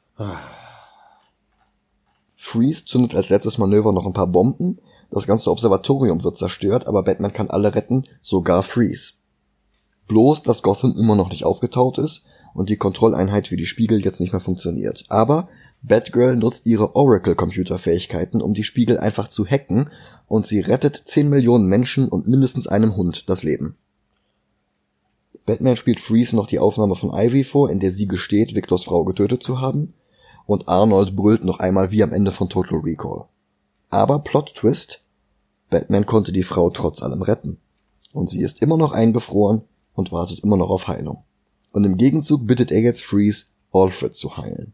Freeze 2.36 2.84
zündet 2.84 3.14
als 3.14 3.30
letztes 3.30 3.58
Manöver 3.58 3.92
noch 3.92 4.06
ein 4.06 4.12
paar 4.12 4.26
Bomben. 4.26 4.78
Das 5.10 5.26
ganze 5.26 5.50
Observatorium 5.50 6.24
wird 6.24 6.38
zerstört, 6.38 6.86
aber 6.86 7.02
Batman 7.04 7.32
kann 7.32 7.50
alle 7.50 7.74
retten, 7.74 8.04
sogar 8.20 8.62
Freeze. 8.62 9.12
Bloß, 10.08 10.42
dass 10.42 10.62
Gotham 10.62 10.94
immer 10.96 11.14
noch 11.14 11.30
nicht 11.30 11.44
aufgetaut 11.44 11.98
ist 11.98 12.24
und 12.54 12.68
die 12.68 12.76
Kontrolleinheit 12.76 13.48
für 13.48 13.56
die 13.56 13.66
Spiegel 13.66 14.04
jetzt 14.04 14.20
nicht 14.20 14.32
mehr 14.32 14.40
funktioniert. 14.40 15.04
Aber 15.08 15.48
Batgirl 15.82 16.36
nutzt 16.36 16.66
ihre 16.66 16.94
Oracle-Computerfähigkeiten, 16.96 18.42
um 18.42 18.54
die 18.54 18.64
Spiegel 18.64 18.98
einfach 18.98 19.28
zu 19.28 19.46
hacken 19.46 19.90
und 20.26 20.46
sie 20.46 20.60
rettet 20.60 21.02
10 21.04 21.28
Millionen 21.28 21.66
Menschen 21.66 22.08
und 22.08 22.26
mindestens 22.26 22.68
einem 22.68 22.96
Hund 22.96 23.28
das 23.28 23.42
Leben. 23.42 23.76
Batman 25.44 25.76
spielt 25.76 26.00
Freeze 26.00 26.36
noch 26.36 26.46
die 26.46 26.58
Aufnahme 26.58 26.94
von 26.94 27.10
Ivy 27.12 27.44
vor, 27.44 27.70
in 27.70 27.80
der 27.80 27.90
sie 27.90 28.06
gesteht, 28.06 28.54
Victors 28.54 28.84
Frau 28.84 29.04
getötet 29.04 29.42
zu 29.42 29.60
haben. 29.60 29.94
Und 30.46 30.68
Arnold 30.68 31.16
brüllt 31.16 31.44
noch 31.44 31.58
einmal 31.58 31.90
wie 31.90 32.02
am 32.02 32.12
Ende 32.12 32.32
von 32.32 32.48
Total 32.48 32.78
Recall. 32.78 33.26
Aber 33.90 34.20
Plot 34.20 34.54
Twist, 34.54 35.02
Batman 35.70 36.06
konnte 36.06 36.32
die 36.32 36.42
Frau 36.42 36.70
trotz 36.70 37.02
allem 37.02 37.22
retten. 37.22 37.58
Und 38.12 38.30
sie 38.30 38.40
ist 38.40 38.60
immer 38.60 38.76
noch 38.76 38.92
eingefroren 38.92 39.62
und 39.94 40.12
wartet 40.12 40.40
immer 40.40 40.56
noch 40.56 40.70
auf 40.70 40.88
Heilung. 40.88 41.24
Und 41.72 41.84
im 41.84 41.96
Gegenzug 41.96 42.46
bittet 42.46 42.70
er 42.70 42.80
jetzt 42.80 43.02
Freeze, 43.02 43.46
Alfred 43.72 44.14
zu 44.14 44.36
heilen. 44.36 44.72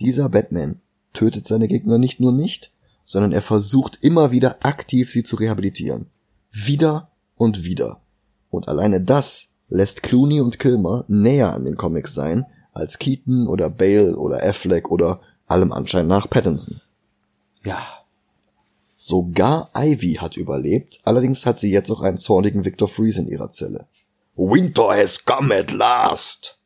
Dieser 0.00 0.28
Batman 0.28 0.80
tötet 1.12 1.46
seine 1.46 1.68
Gegner 1.68 1.98
nicht 1.98 2.20
nur 2.20 2.32
nicht, 2.32 2.72
sondern 3.04 3.32
er 3.32 3.42
versucht 3.42 3.98
immer 4.02 4.30
wieder 4.30 4.64
aktiv 4.64 5.10
sie 5.10 5.24
zu 5.24 5.36
rehabilitieren. 5.36 6.06
Wieder 6.50 7.10
und 7.36 7.64
wieder. 7.64 8.00
Und 8.54 8.68
alleine 8.68 9.00
das 9.00 9.48
lässt 9.68 10.02
Clooney 10.02 10.40
und 10.40 10.58
Kilmer 10.58 11.04
näher 11.08 11.52
an 11.52 11.64
den 11.64 11.76
Comics 11.76 12.14
sein 12.14 12.46
als 12.72 12.98
Keaton 12.98 13.46
oder 13.46 13.70
Bale 13.70 14.16
oder 14.16 14.42
Affleck 14.42 14.90
oder 14.90 15.20
allem 15.46 15.72
Anschein 15.72 16.06
nach 16.06 16.28
Pattinson. 16.28 16.80
Ja. 17.62 17.80
Sogar 18.96 19.70
Ivy 19.76 20.14
hat 20.14 20.36
überlebt, 20.36 21.00
allerdings 21.04 21.44
hat 21.44 21.58
sie 21.58 21.70
jetzt 21.70 21.90
auch 21.90 22.00
einen 22.00 22.18
zornigen 22.18 22.64
Victor 22.64 22.88
Freeze 22.88 23.20
in 23.20 23.28
ihrer 23.28 23.50
Zelle. 23.50 23.86
Winter 24.34 24.96
has 24.96 25.24
come 25.24 25.54
at 25.54 25.70
last! 25.70 26.58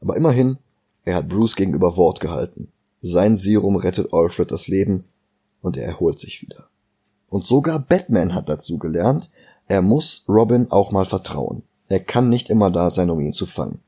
Aber 0.00 0.16
immerhin, 0.16 0.58
er 1.04 1.16
hat 1.16 1.28
Bruce 1.28 1.54
gegenüber 1.54 1.96
Wort 1.96 2.20
gehalten. 2.20 2.72
Sein 3.02 3.36
Serum 3.36 3.76
rettet 3.76 4.08
Alfred 4.12 4.50
das 4.50 4.68
Leben 4.68 5.04
und 5.60 5.76
er 5.76 5.86
erholt 5.86 6.18
sich 6.18 6.40
wieder. 6.40 6.68
Und 7.28 7.46
sogar 7.46 7.78
Batman 7.78 8.34
hat 8.34 8.48
dazu 8.48 8.78
gelernt, 8.78 9.28
er 9.66 9.82
muss 9.82 10.24
Robin 10.28 10.70
auch 10.70 10.92
mal 10.92 11.06
vertrauen. 11.06 11.62
Er 11.88 12.00
kann 12.00 12.28
nicht 12.28 12.50
immer 12.50 12.70
da 12.70 12.90
sein, 12.90 13.10
um 13.10 13.20
ihn 13.20 13.32
zu 13.32 13.46
fangen. 13.46 13.80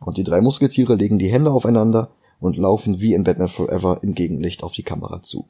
Und 0.00 0.16
die 0.16 0.24
drei 0.24 0.40
Musketiere 0.40 0.94
legen 0.94 1.18
die 1.18 1.30
Hände 1.30 1.50
aufeinander 1.50 2.10
und 2.40 2.56
laufen 2.56 3.00
wie 3.00 3.14
in 3.14 3.24
Batman 3.24 3.48
Forever 3.48 4.00
im 4.02 4.14
Gegenlicht 4.14 4.62
auf 4.62 4.72
die 4.72 4.84
Kamera 4.84 5.22
zu. 5.22 5.48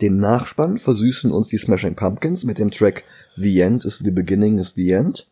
Den 0.00 0.16
Nachspann 0.16 0.78
versüßen 0.78 1.30
uns 1.30 1.48
die 1.48 1.58
Smashing 1.58 1.94
Pumpkins 1.94 2.44
mit 2.44 2.58
dem 2.58 2.70
Track 2.70 3.04
The 3.36 3.60
End 3.60 3.84
is 3.84 3.98
the 3.98 4.10
Beginning 4.10 4.58
is 4.58 4.70
the 4.70 4.90
End. 4.90 5.28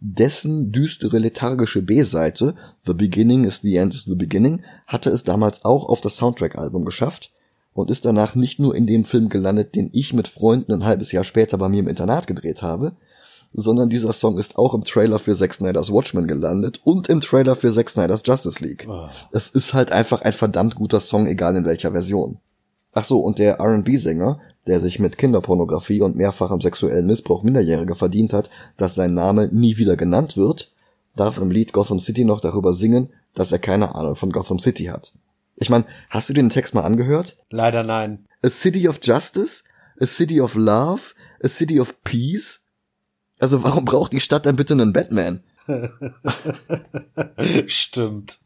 Dessen 0.00 0.72
düstere 0.72 1.18
lethargische 1.18 1.82
B-Seite 1.82 2.54
The 2.84 2.94
Beginning 2.94 3.44
is 3.44 3.60
the 3.60 3.76
End 3.76 3.94
is 3.94 4.02
the 4.04 4.14
Beginning 4.14 4.62
hatte 4.86 5.10
es 5.10 5.24
damals 5.24 5.64
auch 5.64 5.88
auf 5.88 6.00
das 6.00 6.16
Soundtrack-Album 6.16 6.84
geschafft 6.84 7.32
und 7.76 7.90
ist 7.90 8.06
danach 8.06 8.34
nicht 8.34 8.58
nur 8.58 8.74
in 8.74 8.86
dem 8.86 9.04
Film 9.04 9.28
gelandet, 9.28 9.74
den 9.74 9.90
ich 9.92 10.14
mit 10.14 10.28
Freunden 10.28 10.72
ein 10.72 10.84
halbes 10.84 11.12
Jahr 11.12 11.24
später 11.24 11.58
bei 11.58 11.68
mir 11.68 11.80
im 11.80 11.88
Internat 11.88 12.26
gedreht 12.26 12.62
habe, 12.62 12.92
sondern 13.52 13.90
dieser 13.90 14.12
Song 14.12 14.38
ist 14.38 14.56
auch 14.56 14.74
im 14.74 14.84
Trailer 14.84 15.18
für 15.18 15.34
Zack 15.34 15.52
Snyder's 15.54 15.92
Watchmen 15.92 16.26
gelandet 16.26 16.80
und 16.84 17.08
im 17.08 17.20
Trailer 17.20 17.54
für 17.54 17.70
Zack 17.70 17.90
Snyder's 17.90 18.22
Justice 18.24 18.64
League. 18.64 18.86
Oh. 18.88 19.08
Es 19.30 19.50
ist 19.50 19.74
halt 19.74 19.92
einfach 19.92 20.22
ein 20.22 20.32
verdammt 20.32 20.74
guter 20.74 21.00
Song, 21.00 21.26
egal 21.26 21.54
in 21.54 21.66
welcher 21.66 21.92
Version. 21.92 22.38
Ach 22.92 23.04
so, 23.04 23.18
und 23.18 23.38
der 23.38 23.58
R&B-Sänger, 23.58 24.40
der 24.66 24.80
sich 24.80 24.98
mit 24.98 25.18
Kinderpornografie 25.18 26.00
und 26.00 26.16
mehrfachem 26.16 26.62
sexuellen 26.62 27.06
Missbrauch 27.06 27.42
Minderjähriger 27.42 27.94
verdient 27.94 28.32
hat, 28.32 28.48
dass 28.78 28.94
sein 28.94 29.12
Name 29.12 29.48
nie 29.52 29.76
wieder 29.76 29.96
genannt 29.98 30.38
wird, 30.38 30.72
darf 31.14 31.36
im 31.36 31.50
Lied 31.50 31.74
Gotham 31.74 32.00
City 32.00 32.24
noch 32.24 32.40
darüber 32.40 32.72
singen, 32.72 33.10
dass 33.34 33.52
er 33.52 33.58
keine 33.58 33.94
Ahnung 33.94 34.16
von 34.16 34.32
Gotham 34.32 34.58
City 34.58 34.84
hat. 34.84 35.12
Ich 35.56 35.70
meine, 35.70 35.86
hast 36.10 36.28
du 36.28 36.32
den 36.32 36.50
Text 36.50 36.74
mal 36.74 36.82
angehört? 36.82 37.36
Leider 37.50 37.82
nein. 37.82 38.26
A 38.42 38.48
City 38.48 38.88
of 38.88 39.00
Justice? 39.02 39.64
A 40.00 40.06
City 40.06 40.40
of 40.40 40.54
Love? 40.54 41.14
A 41.42 41.48
City 41.48 41.80
of 41.80 42.02
Peace? 42.04 42.60
Also 43.38 43.64
warum 43.64 43.84
braucht 43.84 44.12
die 44.12 44.20
Stadt 44.20 44.46
dann 44.46 44.56
bitte 44.56 44.74
einen 44.74 44.92
Batman? 44.92 45.42
Stimmt. 47.66 48.38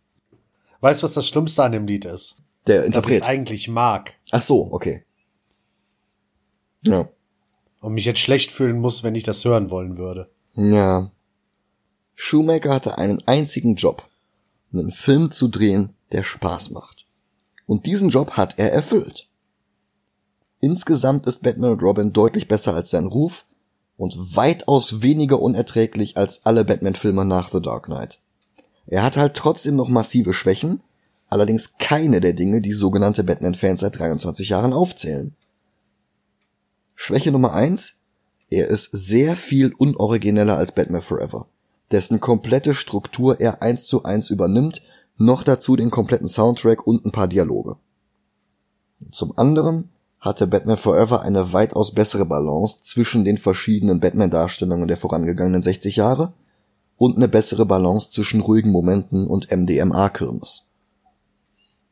Weißt 0.80 1.02
du, 1.02 1.04
was 1.04 1.14
das 1.14 1.28
Schlimmste 1.28 1.62
an 1.62 1.72
dem 1.72 1.86
Lied 1.86 2.04
ist? 2.04 2.36
Der 2.66 2.84
Interpret. 2.84 3.04
Dass 3.04 3.10
ich 3.10 3.16
es 3.18 3.22
eigentlich 3.22 3.68
mag. 3.68 4.14
Ach 4.30 4.42
so, 4.42 4.72
okay. 4.72 5.04
Ja. 6.86 7.08
Und 7.80 7.94
mich 7.94 8.04
jetzt 8.04 8.20
schlecht 8.20 8.50
fühlen 8.50 8.78
muss, 8.78 9.02
wenn 9.02 9.14
ich 9.14 9.22
das 9.22 9.44
hören 9.44 9.70
wollen 9.70 9.96
würde. 9.96 10.30
Ja. 10.54 11.10
Shoemaker 12.14 12.74
hatte 12.74 12.98
einen 12.98 13.22
einzigen 13.26 13.76
Job. 13.76 14.06
Einen 14.72 14.92
Film 14.92 15.30
zu 15.30 15.48
drehen, 15.48 15.94
der 16.12 16.22
Spaß 16.22 16.70
macht. 16.70 16.99
Und 17.70 17.86
diesen 17.86 18.10
Job 18.10 18.32
hat 18.32 18.58
er 18.58 18.72
erfüllt. 18.72 19.28
Insgesamt 20.58 21.28
ist 21.28 21.44
Batman 21.44 21.70
und 21.70 21.82
Robin 21.84 22.12
deutlich 22.12 22.48
besser 22.48 22.74
als 22.74 22.90
sein 22.90 23.06
Ruf 23.06 23.44
und 23.96 24.34
weitaus 24.34 25.02
weniger 25.02 25.40
unerträglich 25.40 26.16
als 26.16 26.44
alle 26.44 26.64
Batman-Filme 26.64 27.24
nach 27.24 27.52
The 27.52 27.62
Dark 27.62 27.84
Knight. 27.84 28.18
Er 28.88 29.04
hat 29.04 29.16
halt 29.16 29.34
trotzdem 29.34 29.76
noch 29.76 29.88
massive 29.88 30.34
Schwächen, 30.34 30.80
allerdings 31.28 31.74
keine 31.78 32.20
der 32.20 32.32
Dinge, 32.32 32.60
die 32.60 32.72
sogenannte 32.72 33.22
Batman-Fans 33.22 33.82
seit 33.82 34.00
23 34.00 34.48
Jahren 34.48 34.72
aufzählen. 34.72 35.36
Schwäche 36.96 37.30
Nummer 37.30 37.52
eins: 37.52 37.98
Er 38.50 38.66
ist 38.66 38.88
sehr 38.90 39.36
viel 39.36 39.72
unorigineller 39.74 40.56
als 40.56 40.72
Batman 40.72 41.02
Forever, 41.02 41.46
dessen 41.92 42.18
komplette 42.18 42.74
Struktur 42.74 43.40
er 43.40 43.62
eins 43.62 43.84
zu 43.84 44.02
eins 44.02 44.28
übernimmt, 44.28 44.82
noch 45.20 45.42
dazu 45.42 45.76
den 45.76 45.90
kompletten 45.90 46.28
Soundtrack 46.28 46.86
und 46.86 47.04
ein 47.04 47.12
paar 47.12 47.28
Dialoge. 47.28 47.76
Zum 49.12 49.36
anderen 49.36 49.90
hatte 50.18 50.46
Batman 50.46 50.78
Forever 50.78 51.20
eine 51.20 51.52
weitaus 51.52 51.92
bessere 51.92 52.24
Balance 52.24 52.80
zwischen 52.80 53.24
den 53.24 53.36
verschiedenen 53.38 54.00
Batman-Darstellungen 54.00 54.88
der 54.88 54.96
vorangegangenen 54.96 55.62
60 55.62 55.96
Jahre 55.96 56.32
und 56.96 57.16
eine 57.16 57.28
bessere 57.28 57.66
Balance 57.66 58.10
zwischen 58.10 58.40
ruhigen 58.40 58.70
Momenten 58.70 59.26
und 59.26 59.50
MDMA-Kirmes. 59.50 60.62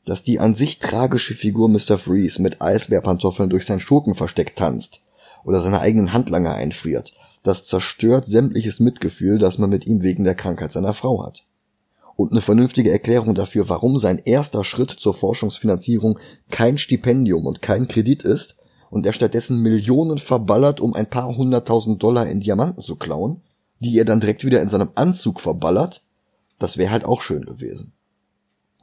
Dass 0.05 0.23
die 0.23 0.41
an 0.41 0.55
sich 0.55 0.79
tragische 0.79 1.35
Figur 1.35 1.69
Mr. 1.69 1.99
Freeze 1.99 2.41
mit 2.41 2.63
Eisbärpantoffeln 2.63 3.51
durch 3.51 3.67
sein 3.67 3.81
Schurkenversteck 3.81 4.57
tanzt 4.57 5.01
oder 5.45 5.61
seine 5.61 5.81
eigenen 5.81 6.15
Handlanger 6.15 6.55
einfriert, 6.55 7.13
das 7.43 7.67
zerstört 7.67 8.27
sämtliches 8.27 8.81
Mitgefühl, 8.81 9.39
das 9.39 9.59
man 9.59 9.71
mit 9.71 9.87
ihm 9.87 10.03
wegen 10.03 10.25
der 10.25 10.35
Krankheit 10.35 10.73
seiner 10.73 10.95
Frau 10.95 11.25
hat 11.25 11.45
und 12.19 12.33
eine 12.33 12.43
vernünftige 12.43 12.91
Erklärung 12.91 13.37
dafür, 13.37 13.69
warum 13.69 14.01
sein 14.01 14.19
erster 14.19 14.65
Schritt 14.65 14.91
zur 14.91 15.15
Forschungsfinanzierung 15.15 16.19
kein 16.51 16.77
Stipendium 16.77 17.47
und 17.47 17.63
kein 17.63 17.87
Kredit 17.87 18.25
ist 18.25 18.57
und 18.91 19.07
er 19.07 19.13
stattdessen 19.13 19.63
Millionen 19.63 20.19
verballert, 20.19 20.81
um 20.81 20.95
ein 20.95 21.09
paar 21.09 21.37
hunderttausend 21.37 22.03
Dollar 22.03 22.27
in 22.27 22.41
Diamanten 22.41 22.83
zu 22.83 22.97
klauen, 22.97 23.41
die 23.79 23.97
er 23.97 24.05
dann 24.05 24.19
direkt 24.19 24.45
wieder 24.45 24.61
in 24.61 24.69
seinem 24.69 24.91
Anzug 24.97 25.41
verballert, 25.41 26.03
das 26.59 26.77
wäre 26.77 26.91
halt 26.91 27.05
auch 27.05 27.23
schön 27.23 27.45
gewesen. 27.45 27.93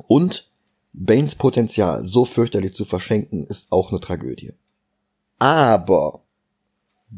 Und 0.07 0.49
Banes 0.94 1.36
Potenzial 1.36 2.07
so 2.07 2.24
fürchterlich 2.24 2.74
zu 2.74 2.86
verschenken, 2.86 3.45
ist 3.45 3.70
auch 3.70 3.91
eine 3.91 3.99
Tragödie. 3.99 4.53
Aber 5.40 6.22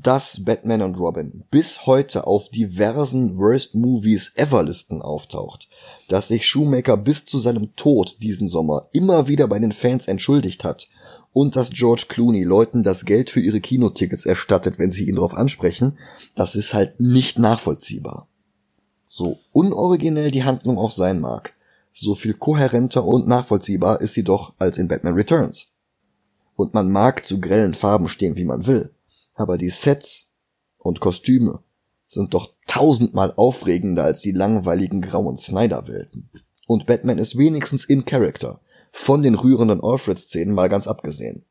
dass 0.03 0.43
Batman 0.43 0.83
und 0.83 0.99
Robin 0.99 1.43
bis 1.49 1.87
heute 1.87 2.27
auf 2.27 2.49
diversen 2.49 3.37
Worst 3.37 3.73
Movies 3.73 4.31
Ever 4.35 4.61
Listen 4.61 5.01
auftaucht, 5.01 5.67
dass 6.07 6.27
sich 6.27 6.45
Shoemaker 6.45 6.97
bis 6.97 7.25
zu 7.25 7.39
seinem 7.39 7.75
Tod 7.75 8.17
diesen 8.21 8.47
Sommer 8.47 8.89
immer 8.91 9.27
wieder 9.27 9.47
bei 9.47 9.57
den 9.57 9.71
Fans 9.71 10.07
entschuldigt 10.07 10.63
hat 10.63 10.87
und 11.33 11.55
dass 11.55 11.71
George 11.71 12.05
Clooney 12.09 12.43
Leuten 12.43 12.83
das 12.83 13.05
Geld 13.05 13.31
für 13.31 13.39
ihre 13.39 13.59
Kinotickets 13.59 14.27
erstattet, 14.27 14.77
wenn 14.77 14.91
sie 14.91 15.07
ihn 15.07 15.15
darauf 15.15 15.33
ansprechen, 15.33 15.97
das 16.35 16.55
ist 16.55 16.75
halt 16.75 16.99
nicht 16.99 17.39
nachvollziehbar. 17.39 18.27
So 19.09 19.39
unoriginell 19.51 20.29
die 20.29 20.43
Handlung 20.43 20.77
auch 20.77 20.91
sein 20.91 21.19
mag, 21.19 21.53
so 21.91 22.13
viel 22.13 22.35
kohärenter 22.35 23.03
und 23.03 23.27
nachvollziehbar 23.27 24.01
ist 24.01 24.13
sie 24.13 24.23
doch 24.23 24.53
als 24.59 24.77
in 24.77 24.87
Batman 24.87 25.15
Returns. 25.15 25.73
Und 26.55 26.75
man 26.75 26.91
mag 26.91 27.25
zu 27.25 27.39
grellen 27.39 27.73
Farben 27.73 28.09
stehen, 28.09 28.35
wie 28.35 28.45
man 28.45 28.67
will 28.67 28.91
aber 29.38 29.57
die 29.57 29.69
Sets 29.69 30.31
und 30.77 30.99
Kostüme 30.99 31.64
sind 32.07 32.34
doch 32.34 32.53
tausendmal 32.68 33.34
aufregender 33.35 34.03
als 34.03 34.22
die 34.22 34.31
langweiligen 34.31 35.01
grauen 35.01 35.38
Snyder-Welten. 35.38 36.30
Und 36.68 36.85
Batman 36.85 37.18
ist 37.18 37.38
wenigstens 37.38 37.85
in 37.85 38.05
Character, 38.05 38.59
von 38.91 39.22
den 39.22 39.35
rührenden 39.35 39.81
Alfred-Szenen 39.81 40.53
mal 40.53 40.69
ganz 40.69 40.88
abgesehen. 40.88 41.45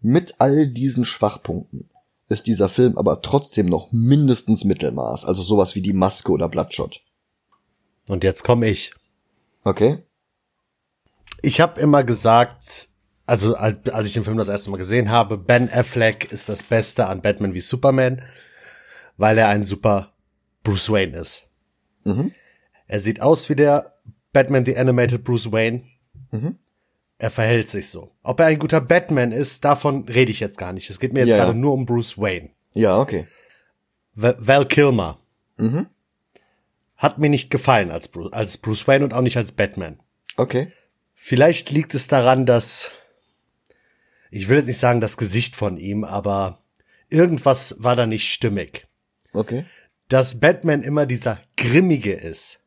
Mit 0.00 0.36
all 0.38 0.68
diesen 0.68 1.04
Schwachpunkten 1.04 1.90
ist 2.28 2.46
dieser 2.46 2.68
Film 2.68 2.96
aber 2.96 3.22
trotzdem 3.22 3.66
noch 3.66 3.90
mindestens 3.92 4.64
Mittelmaß, 4.64 5.24
also 5.24 5.42
sowas 5.42 5.74
wie 5.74 5.82
die 5.82 5.92
Maske 5.92 6.32
oder 6.32 6.48
Bloodshot. 6.48 7.00
Und 8.08 8.24
jetzt 8.24 8.44
komme 8.44 8.68
ich. 8.68 8.92
Okay. 9.64 10.02
Ich 11.42 11.60
habe 11.60 11.80
immer 11.80 12.04
gesagt, 12.04 12.88
also 13.26 13.56
als 13.56 14.06
ich 14.06 14.12
den 14.12 14.24
Film 14.24 14.36
das 14.36 14.48
erste 14.48 14.70
Mal 14.70 14.76
gesehen 14.76 15.10
habe, 15.10 15.36
Ben 15.36 15.70
Affleck 15.70 16.32
ist 16.32 16.48
das 16.48 16.62
Beste 16.62 17.06
an 17.06 17.22
Batman 17.22 17.54
wie 17.54 17.60
Superman, 17.60 18.22
weil 19.16 19.36
er 19.36 19.48
ein 19.48 19.64
super 19.64 20.12
Bruce 20.62 20.90
Wayne 20.90 21.16
ist. 21.18 21.50
Mhm. 22.04 22.32
Er 22.86 23.00
sieht 23.00 23.20
aus 23.20 23.48
wie 23.48 23.56
der 23.56 23.94
Batman 24.32 24.64
the 24.64 24.76
Animated 24.76 25.24
Bruce 25.24 25.50
Wayne. 25.50 25.82
Mhm. 26.30 26.56
Er 27.18 27.30
verhält 27.30 27.68
sich 27.68 27.88
so. 27.88 28.10
Ob 28.22 28.40
er 28.40 28.46
ein 28.46 28.58
guter 28.58 28.80
Batman 28.80 29.32
ist, 29.32 29.64
davon 29.64 30.04
rede 30.08 30.30
ich 30.30 30.40
jetzt 30.40 30.58
gar 30.58 30.72
nicht. 30.72 30.90
Es 30.90 31.00
geht 31.00 31.12
mir 31.12 31.20
jetzt 31.20 31.30
ja. 31.30 31.38
gerade 31.38 31.58
nur 31.58 31.72
um 31.72 31.86
Bruce 31.86 32.18
Wayne. 32.18 32.50
Ja, 32.74 32.98
okay. 32.98 33.26
Val 34.14 34.66
Kilmer. 34.66 35.18
Mhm. 35.56 35.86
Hat 36.96 37.18
mir 37.18 37.28
nicht 37.28 37.50
gefallen 37.50 37.90
als 37.90 38.08
Bruce, 38.08 38.32
als 38.32 38.58
Bruce 38.58 38.86
Wayne 38.86 39.04
und 39.04 39.14
auch 39.14 39.20
nicht 39.22 39.36
als 39.36 39.52
Batman. 39.52 39.98
Okay. 40.36 40.72
Vielleicht 41.14 41.70
liegt 41.70 41.94
es 41.94 42.08
daran, 42.08 42.46
dass 42.46 42.92
ich 44.30 44.48
will 44.48 44.58
jetzt 44.58 44.66
nicht 44.66 44.78
sagen 44.78 45.00
das 45.00 45.16
Gesicht 45.16 45.56
von 45.56 45.76
ihm, 45.76 46.04
aber 46.04 46.58
irgendwas 47.08 47.76
war 47.78 47.96
da 47.96 48.06
nicht 48.06 48.32
stimmig. 48.32 48.86
Okay. 49.32 49.64
Dass 50.08 50.40
Batman 50.40 50.82
immer 50.82 51.06
dieser 51.06 51.40
Grimmige 51.56 52.12
ist, 52.12 52.60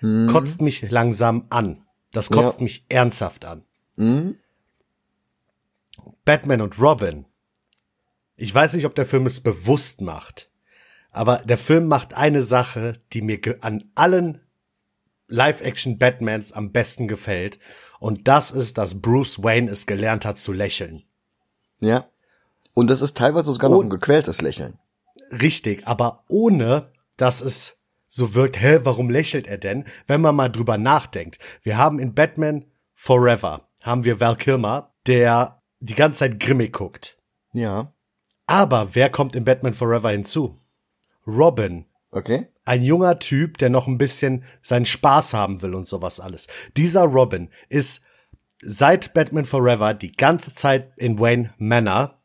mhm. 0.00 0.28
kotzt 0.28 0.60
mich 0.60 0.90
langsam 0.90 1.46
an. 1.50 1.84
Das 2.12 2.30
kotzt 2.30 2.58
ja. 2.58 2.64
mich 2.64 2.84
ernsthaft 2.88 3.44
an. 3.44 3.64
Mhm. 3.96 4.36
Batman 6.24 6.60
und 6.60 6.78
Robin. 6.78 7.26
Ich 8.36 8.54
weiß 8.54 8.74
nicht, 8.74 8.86
ob 8.86 8.94
der 8.94 9.06
Film 9.06 9.26
es 9.26 9.40
bewusst 9.40 10.00
macht, 10.00 10.50
aber 11.10 11.38
der 11.38 11.58
Film 11.58 11.86
macht 11.86 12.14
eine 12.14 12.42
Sache, 12.42 12.94
die 13.12 13.22
mir 13.22 13.40
an 13.60 13.90
allen 13.94 14.40
Live-Action 15.28 15.98
Batmans 15.98 16.52
am 16.52 16.72
besten 16.72 17.08
gefällt. 17.08 17.58
Und 18.02 18.26
das 18.26 18.50
ist, 18.50 18.78
dass 18.78 19.00
Bruce 19.00 19.44
Wayne 19.44 19.70
es 19.70 19.86
gelernt 19.86 20.24
hat 20.24 20.36
zu 20.36 20.52
lächeln. 20.52 21.04
Ja. 21.78 22.06
Und 22.74 22.90
das 22.90 23.00
ist 23.00 23.16
teilweise 23.16 23.52
sogar 23.52 23.70
noch 23.70 23.80
ein 23.80 23.90
gequältes 23.90 24.42
Lächeln. 24.42 24.76
Richtig, 25.30 25.86
aber 25.86 26.24
ohne, 26.26 26.90
dass 27.16 27.40
es 27.40 27.76
so 28.08 28.34
wirkt, 28.34 28.60
hä, 28.60 28.80
warum 28.82 29.08
lächelt 29.08 29.46
er 29.46 29.56
denn? 29.56 29.84
Wenn 30.08 30.20
man 30.20 30.34
mal 30.34 30.48
drüber 30.48 30.78
nachdenkt. 30.78 31.38
Wir 31.62 31.78
haben 31.78 32.00
in 32.00 32.12
Batman 32.12 32.64
Forever, 32.92 33.68
haben 33.82 34.02
wir 34.02 34.18
Val 34.18 34.34
Kilmer, 34.34 34.92
der 35.06 35.62
die 35.78 35.94
ganze 35.94 36.18
Zeit 36.18 36.40
grimmig 36.40 36.72
guckt. 36.72 37.18
Ja. 37.52 37.92
Aber 38.46 38.96
wer 38.96 39.10
kommt 39.10 39.36
in 39.36 39.44
Batman 39.44 39.74
Forever 39.74 40.10
hinzu? 40.10 40.58
Robin 41.24 41.84
Okay. 42.12 42.46
Ein 42.64 42.82
junger 42.82 43.18
Typ, 43.18 43.58
der 43.58 43.70
noch 43.70 43.88
ein 43.88 43.98
bisschen 43.98 44.44
seinen 44.62 44.84
Spaß 44.84 45.34
haben 45.34 45.62
will 45.62 45.74
und 45.74 45.86
sowas 45.86 46.20
alles. 46.20 46.46
Dieser 46.76 47.04
Robin 47.04 47.48
ist 47.68 48.04
seit 48.60 49.14
Batman 49.14 49.46
Forever 49.46 49.94
die 49.94 50.12
ganze 50.12 50.54
Zeit 50.54 50.92
in 50.96 51.18
Wayne 51.18 51.52
Manor 51.58 52.22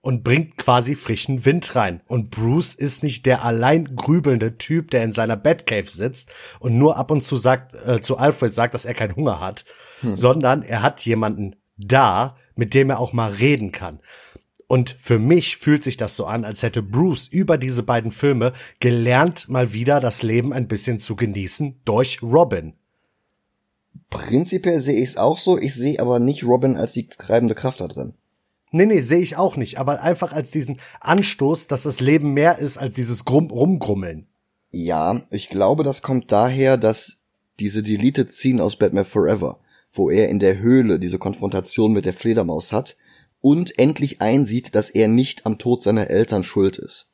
und 0.00 0.22
bringt 0.22 0.56
quasi 0.56 0.94
frischen 0.94 1.44
Wind 1.44 1.74
rein. 1.74 2.00
Und 2.06 2.30
Bruce 2.30 2.74
ist 2.74 3.02
nicht 3.02 3.26
der 3.26 3.44
allein 3.44 3.96
grübelnde 3.96 4.56
Typ, 4.56 4.90
der 4.92 5.04
in 5.04 5.12
seiner 5.12 5.36
Batcave 5.36 5.90
sitzt 5.90 6.30
und 6.60 6.78
nur 6.78 6.96
ab 6.96 7.10
und 7.10 7.22
zu 7.22 7.36
sagt, 7.36 7.74
äh, 7.74 8.00
zu 8.00 8.16
Alfred 8.16 8.54
sagt, 8.54 8.74
dass 8.74 8.86
er 8.86 8.94
keinen 8.94 9.16
Hunger 9.16 9.40
hat, 9.40 9.64
hm. 10.00 10.16
sondern 10.16 10.62
er 10.62 10.82
hat 10.82 11.04
jemanden 11.04 11.56
da, 11.76 12.36
mit 12.54 12.74
dem 12.74 12.90
er 12.90 13.00
auch 13.00 13.12
mal 13.12 13.32
reden 13.32 13.72
kann. 13.72 14.00
Und 14.70 14.94
für 15.00 15.18
mich 15.18 15.56
fühlt 15.56 15.82
sich 15.82 15.96
das 15.96 16.14
so 16.14 16.26
an, 16.26 16.44
als 16.44 16.62
hätte 16.62 16.80
Bruce 16.80 17.26
über 17.26 17.58
diese 17.58 17.82
beiden 17.82 18.12
Filme 18.12 18.52
gelernt, 18.78 19.48
mal 19.48 19.72
wieder 19.72 19.98
das 19.98 20.22
Leben 20.22 20.52
ein 20.52 20.68
bisschen 20.68 21.00
zu 21.00 21.16
genießen 21.16 21.80
durch 21.84 22.22
Robin. 22.22 22.74
Prinzipiell 24.10 24.78
sehe 24.78 25.02
ich 25.02 25.08
es 25.08 25.16
auch 25.16 25.38
so, 25.38 25.58
ich 25.58 25.74
sehe 25.74 25.98
aber 25.98 26.20
nicht 26.20 26.44
Robin 26.44 26.76
als 26.76 26.92
die 26.92 27.08
treibende 27.08 27.56
Kraft 27.56 27.80
da 27.80 27.88
drin. 27.88 28.14
Nee, 28.70 28.86
nee, 28.86 29.00
sehe 29.00 29.18
ich 29.18 29.36
auch 29.36 29.56
nicht, 29.56 29.80
aber 29.80 30.02
einfach 30.02 30.32
als 30.32 30.52
diesen 30.52 30.78
Anstoß, 31.00 31.66
dass 31.66 31.82
das 31.82 31.98
Leben 31.98 32.32
mehr 32.32 32.58
ist 32.60 32.78
als 32.78 32.94
dieses 32.94 33.24
Grum 33.24 33.50
Rumgrummeln. 33.50 34.28
Ja, 34.70 35.22
ich 35.30 35.48
glaube, 35.48 35.82
das 35.82 36.00
kommt 36.00 36.30
daher, 36.30 36.76
dass 36.76 37.16
diese 37.58 37.82
Deleted 37.82 38.30
Scene 38.30 38.62
aus 38.62 38.76
Batman 38.76 39.04
Forever, 39.04 39.58
wo 39.92 40.10
er 40.10 40.28
in 40.28 40.38
der 40.38 40.60
Höhle 40.60 41.00
diese 41.00 41.18
Konfrontation 41.18 41.92
mit 41.92 42.04
der 42.04 42.14
Fledermaus 42.14 42.72
hat 42.72 42.96
und 43.40 43.78
endlich 43.78 44.20
einsieht, 44.20 44.74
dass 44.74 44.90
er 44.90 45.08
nicht 45.08 45.46
am 45.46 45.58
Tod 45.58 45.82
seiner 45.82 46.08
Eltern 46.08 46.44
schuld 46.44 46.76
ist. 46.76 47.08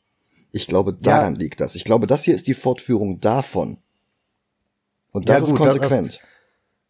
Ich 0.52 0.66
glaube, 0.66 0.94
daran 0.94 1.34
ja. 1.34 1.40
liegt 1.40 1.60
das. 1.60 1.74
Ich 1.74 1.84
glaube, 1.84 2.06
das 2.06 2.24
hier 2.24 2.34
ist 2.34 2.46
die 2.46 2.54
Fortführung 2.54 3.20
davon. 3.20 3.78
Und 5.12 5.28
das 5.28 5.40
ja, 5.40 5.40
gut, 5.40 5.48
ist 5.50 5.56
konsequent. 5.56 6.12
Das, 6.14 6.20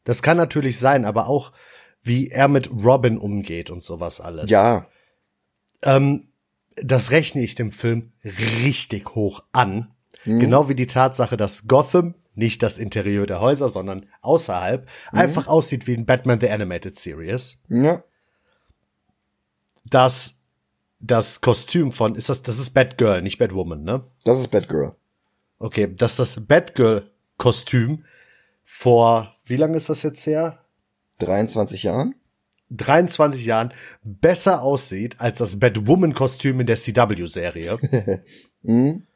das 0.04 0.22
kann 0.22 0.36
natürlich 0.36 0.78
sein, 0.78 1.04
aber 1.04 1.28
auch 1.28 1.52
wie 2.02 2.28
er 2.28 2.48
mit 2.48 2.70
Robin 2.70 3.18
umgeht 3.18 3.70
und 3.70 3.82
sowas 3.82 4.20
alles. 4.20 4.50
Ja. 4.50 4.86
Ähm, 5.82 6.28
das 6.76 7.10
rechne 7.10 7.42
ich 7.42 7.54
dem 7.54 7.72
Film 7.72 8.12
richtig 8.24 9.14
hoch 9.14 9.42
an. 9.52 9.92
Mhm. 10.24 10.40
Genau 10.40 10.68
wie 10.68 10.74
die 10.74 10.86
Tatsache, 10.86 11.36
dass 11.36 11.66
Gotham, 11.66 12.14
nicht 12.34 12.62
das 12.62 12.78
Interieur 12.78 13.26
der 13.26 13.40
Häuser, 13.40 13.68
sondern 13.68 14.06
außerhalb, 14.20 14.86
mhm. 15.12 15.18
einfach 15.18 15.48
aussieht 15.48 15.86
wie 15.86 15.94
ein 15.94 16.06
Batman 16.06 16.40
The 16.40 16.50
Animated 16.50 16.96
Series. 16.96 17.58
Ja. 17.68 18.04
Dass 19.88 20.36
das 21.00 21.40
Kostüm 21.40 21.92
von, 21.92 22.14
ist 22.14 22.28
das, 22.28 22.42
das 22.42 22.58
ist 22.58 22.70
Batgirl, 22.70 23.22
nicht 23.22 23.38
Batwoman, 23.38 23.82
ne? 23.82 24.04
Das 24.24 24.38
ist 24.38 24.50
Batgirl. 24.50 24.94
Okay, 25.58 25.92
dass 25.94 26.16
das 26.16 26.46
Batgirl-Kostüm 26.46 28.04
vor, 28.64 29.34
wie 29.44 29.56
lange 29.56 29.76
ist 29.76 29.88
das 29.88 30.02
jetzt 30.02 30.26
her? 30.26 30.58
23 31.18 31.84
Jahren? 31.84 32.14
23 32.70 33.44
Jahren 33.44 33.72
besser 34.02 34.62
aussieht 34.62 35.20
als 35.20 35.38
das 35.38 35.58
Batwoman-Kostüm 35.60 36.60
in 36.60 36.66
der 36.66 36.76
CW-Serie. 36.76 37.78
mhm. 38.62 39.06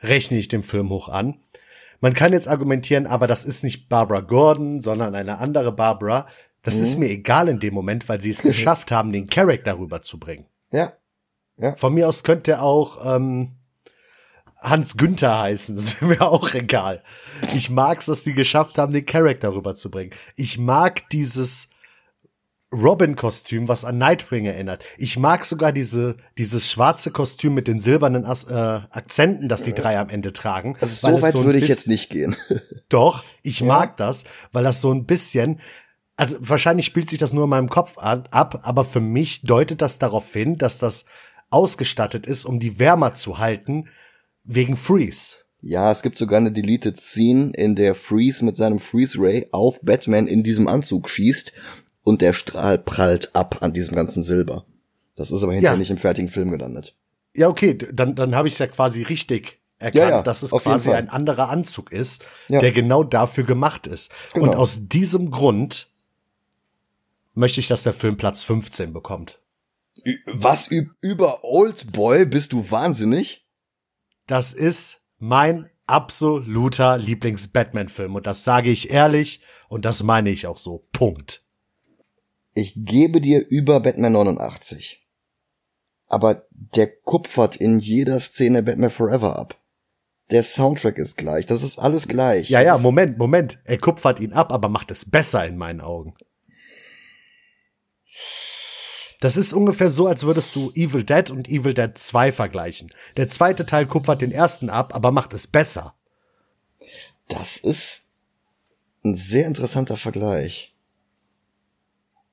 Rechne 0.00 0.38
ich 0.38 0.48
dem 0.48 0.62
Film 0.62 0.90
hoch 0.90 1.08
an. 1.08 1.40
Man 2.00 2.12
kann 2.12 2.32
jetzt 2.32 2.48
argumentieren, 2.48 3.06
aber 3.06 3.26
das 3.26 3.44
ist 3.44 3.64
nicht 3.64 3.88
Barbara 3.88 4.20
Gordon, 4.20 4.80
sondern 4.80 5.14
eine 5.14 5.38
andere 5.38 5.72
Barbara. 5.72 6.26
Das 6.66 6.76
mhm. 6.76 6.82
ist 6.82 6.98
mir 6.98 7.08
egal 7.08 7.48
in 7.48 7.60
dem 7.60 7.72
Moment, 7.72 8.08
weil 8.08 8.20
sie 8.20 8.30
es 8.30 8.42
geschafft 8.42 8.90
haben, 8.90 9.12
den 9.12 9.28
Charakter 9.28 9.78
rüberzubringen. 9.78 10.46
Ja. 10.72 10.92
ja. 11.56 11.76
Von 11.76 11.94
mir 11.94 12.08
aus 12.08 12.24
könnte 12.24 12.60
auch 12.60 13.16
ähm, 13.16 13.52
Hans 14.58 14.96
Günther 14.96 15.38
heißen. 15.38 15.76
Das 15.76 16.00
wäre 16.00 16.10
mir 16.10 16.22
auch 16.22 16.52
egal. 16.54 17.04
Ich 17.54 17.70
mag's, 17.70 18.06
dass 18.06 18.24
die 18.24 18.34
geschafft 18.34 18.78
haben, 18.78 18.92
den 18.92 19.06
Charakter 19.06 19.54
rüberzubringen. 19.54 20.12
Ich 20.34 20.58
mag 20.58 21.08
dieses 21.10 21.70
Robin-Kostüm, 22.72 23.68
was 23.68 23.84
an 23.84 23.98
Nightwing 23.98 24.44
erinnert. 24.46 24.82
Ich 24.98 25.16
mag 25.16 25.44
sogar 25.44 25.70
diese, 25.70 26.16
dieses 26.36 26.68
schwarze 26.68 27.12
Kostüm 27.12 27.54
mit 27.54 27.68
den 27.68 27.78
silbernen 27.78 28.24
As 28.24 28.42
äh, 28.42 28.80
Akzenten, 28.90 29.48
das 29.48 29.62
die 29.62 29.72
drei 29.72 30.00
am 30.00 30.08
Ende 30.08 30.32
tragen. 30.32 30.76
Also 30.80 31.12
so 31.12 31.22
weit 31.22 31.32
so 31.32 31.44
würde 31.44 31.60
ich 31.60 31.68
jetzt 31.68 31.86
nicht 31.86 32.10
gehen. 32.10 32.34
Doch, 32.88 33.24
ich 33.42 33.60
ja. 33.60 33.66
mag 33.66 33.96
das, 33.96 34.24
weil 34.50 34.64
das 34.64 34.80
so 34.80 34.92
ein 34.92 35.06
bisschen, 35.06 35.60
also 36.16 36.36
wahrscheinlich 36.40 36.86
spielt 36.86 37.10
sich 37.10 37.18
das 37.18 37.32
nur 37.32 37.44
in 37.44 37.50
meinem 37.50 37.68
Kopf 37.68 37.98
ab, 37.98 38.60
aber 38.62 38.84
für 38.84 39.00
mich 39.00 39.42
deutet 39.42 39.82
das 39.82 39.98
darauf 39.98 40.32
hin, 40.32 40.56
dass 40.56 40.78
das 40.78 41.04
ausgestattet 41.50 42.26
ist, 42.26 42.44
um 42.44 42.58
die 42.58 42.78
wärmer 42.78 43.14
zu 43.14 43.38
halten, 43.38 43.88
Wegen 44.48 44.76
Freeze. 44.76 45.36
Ja, 45.60 45.90
es 45.90 46.02
gibt 46.02 46.16
sogar 46.16 46.38
eine 46.38 46.52
Deleted 46.52 46.98
Scene, 46.98 47.50
in 47.56 47.74
der 47.74 47.96
Freeze 47.96 48.44
mit 48.44 48.56
seinem 48.56 48.78
Freeze 48.78 49.18
Ray 49.18 49.48
auf 49.50 49.80
Batman 49.82 50.28
in 50.28 50.44
diesem 50.44 50.68
Anzug 50.68 51.08
schießt 51.08 51.52
und 52.04 52.22
der 52.22 52.32
Strahl 52.32 52.78
prallt 52.78 53.34
ab 53.34 53.58
an 53.62 53.72
diesem 53.72 53.96
ganzen 53.96 54.22
Silber. 54.22 54.64
Das 55.16 55.32
ist 55.32 55.42
aber 55.42 55.52
hinterher 55.52 55.74
ja. 55.74 55.78
nicht 55.78 55.90
im 55.90 55.98
fertigen 55.98 56.30
Film 56.30 56.52
gelandet. 56.52 56.94
Ja, 57.34 57.48
okay, 57.48 57.76
dann, 57.76 58.14
dann 58.14 58.36
habe 58.36 58.46
ich 58.46 58.54
es 58.54 58.60
ja 58.60 58.68
quasi 58.68 59.02
richtig 59.02 59.58
erkannt, 59.78 59.94
ja, 59.96 60.10
ja, 60.10 60.22
dass 60.22 60.42
es 60.42 60.52
quasi 60.52 60.92
ein 60.92 61.10
anderer 61.10 61.50
Anzug 61.50 61.92
ist, 61.92 62.24
der 62.48 62.70
genau 62.70 63.02
dafür 63.02 63.44
gemacht 63.44 63.86
ist. 63.86 64.12
Genau. 64.32 64.46
Und 64.46 64.56
aus 64.56 64.86
diesem 64.88 65.30
Grund 65.30 65.88
möchte 67.36 67.60
ich, 67.60 67.68
dass 67.68 67.84
der 67.84 67.92
Film 67.92 68.16
Platz 68.16 68.42
15 68.42 68.92
bekommt. 68.92 69.40
Was 70.26 70.68
über 71.00 71.44
Old 71.44 71.92
Boy 71.92 72.26
bist 72.26 72.52
du 72.52 72.70
wahnsinnig? 72.70 73.46
das 74.26 74.52
ist 74.52 74.98
mein 75.18 75.70
absoluter 75.86 76.98
Lieblings-Batman-Film. 76.98 78.16
Und 78.16 78.26
das 78.26 78.44
sage 78.44 78.70
ich 78.70 78.90
ehrlich 78.90 79.40
und 79.68 79.84
das 79.84 80.02
meine 80.02 80.30
ich 80.30 80.46
auch 80.46 80.58
so. 80.58 80.86
Punkt. 80.92 81.44
Ich 82.54 82.74
gebe 82.76 83.20
dir 83.20 83.46
über 83.48 83.80
Batman 83.80 84.12
89. 84.12 85.06
Aber 86.08 86.46
der 86.50 86.88
kupfert 87.00 87.56
in 87.56 87.78
jeder 87.78 88.20
Szene 88.20 88.62
Batman 88.62 88.90
Forever 88.90 89.38
ab. 89.38 89.60
Der 90.30 90.42
Soundtrack 90.42 90.98
ist 90.98 91.16
gleich, 91.16 91.46
das 91.46 91.62
ist 91.62 91.78
alles 91.78 92.08
gleich. 92.08 92.50
Ja, 92.50 92.58
das 92.58 92.66
ja, 92.66 92.78
Moment, 92.78 93.16
Moment. 93.16 93.60
Er 93.64 93.78
kupfert 93.78 94.18
ihn 94.18 94.32
ab, 94.32 94.52
aber 94.52 94.68
macht 94.68 94.90
es 94.90 95.08
besser 95.08 95.46
in 95.46 95.56
meinen 95.56 95.80
Augen. 95.80 96.14
Das 99.20 99.36
ist 99.36 99.52
ungefähr 99.52 99.90
so, 99.90 100.06
als 100.06 100.24
würdest 100.24 100.54
du 100.54 100.70
Evil 100.74 101.04
Dead 101.04 101.30
und 101.30 101.48
Evil 101.48 101.74
Dead 101.74 101.96
2 101.96 102.32
vergleichen. 102.32 102.92
Der 103.16 103.28
zweite 103.28 103.64
Teil 103.64 103.86
kupfert 103.86 104.20
den 104.20 104.32
ersten 104.32 104.68
ab, 104.68 104.94
aber 104.94 105.10
macht 105.10 105.32
es 105.32 105.46
besser. 105.46 105.94
Das 107.28 107.56
ist 107.56 108.02
ein 109.04 109.14
sehr 109.14 109.46
interessanter 109.46 109.96
Vergleich. 109.96 110.74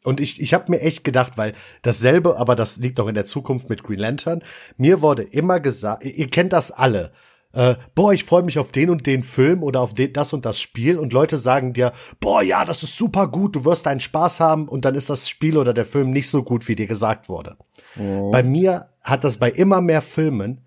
Und 0.04 0.20
ich, 0.20 0.42
ich 0.42 0.54
habe 0.54 0.70
mir 0.70 0.82
echt 0.82 1.04
gedacht, 1.06 1.38
weil 1.38 1.54
dasselbe, 1.82 2.38
aber 2.38 2.56
das 2.56 2.78
liegt 2.78 3.00
doch 3.00 3.08
in 3.08 3.16
der 3.16 3.26
Zukunft 3.26 3.70
mit 3.70 3.84
Green 3.84 4.00
Lantern, 4.00 4.44
mir 4.76 5.02
wurde 5.02 5.24
immer 5.24 5.62
gesagt, 5.62 6.04
ihr 6.04 6.28
kennt 6.28 6.52
das 6.52 6.72
alle, 6.72 7.14
äh, 7.54 7.76
boah, 7.96 8.14
ich 8.14 8.24
freue 8.24 8.44
mich 8.44 8.60
auf 8.60 8.72
den 8.72 8.90
und 8.90 9.06
den 9.06 9.24
Film 9.24 9.64
oder 9.64 9.82
auf 9.82 9.94
den, 9.94 10.12
das 10.12 10.34
und 10.34 10.46
das 10.46 10.60
Spiel 10.60 10.98
und 10.98 11.14
Leute 11.14 11.38
sagen 11.38 11.74
dir, 11.74 11.94
boah, 12.20 12.42
ja, 12.42 12.66
das 12.66 12.84
ist 12.84 12.98
super 12.98 13.28
gut, 13.28 13.56
du 13.56 13.64
wirst 13.64 13.88
einen 13.88 14.00
Spaß 14.00 14.40
haben 14.40 14.68
und 14.68 14.86
dann 14.86 14.96
ist 14.96 15.10
das 15.10 15.30
Spiel 15.30 15.58
oder 15.58 15.74
der 15.74 15.86
Film 15.86 16.10
nicht 16.10 16.30
so 16.30 16.44
gut, 16.44 16.68
wie 16.68 16.76
dir 16.76 16.88
gesagt 16.88 17.30
wurde. 17.30 17.58
Mhm. 17.96 18.32
Bei 18.32 18.44
mir 18.44 18.90
hat 19.02 19.24
das 19.24 19.38
bei 19.38 19.52
immer 19.52 19.82
mehr 19.82 20.02
Filmen 20.02 20.62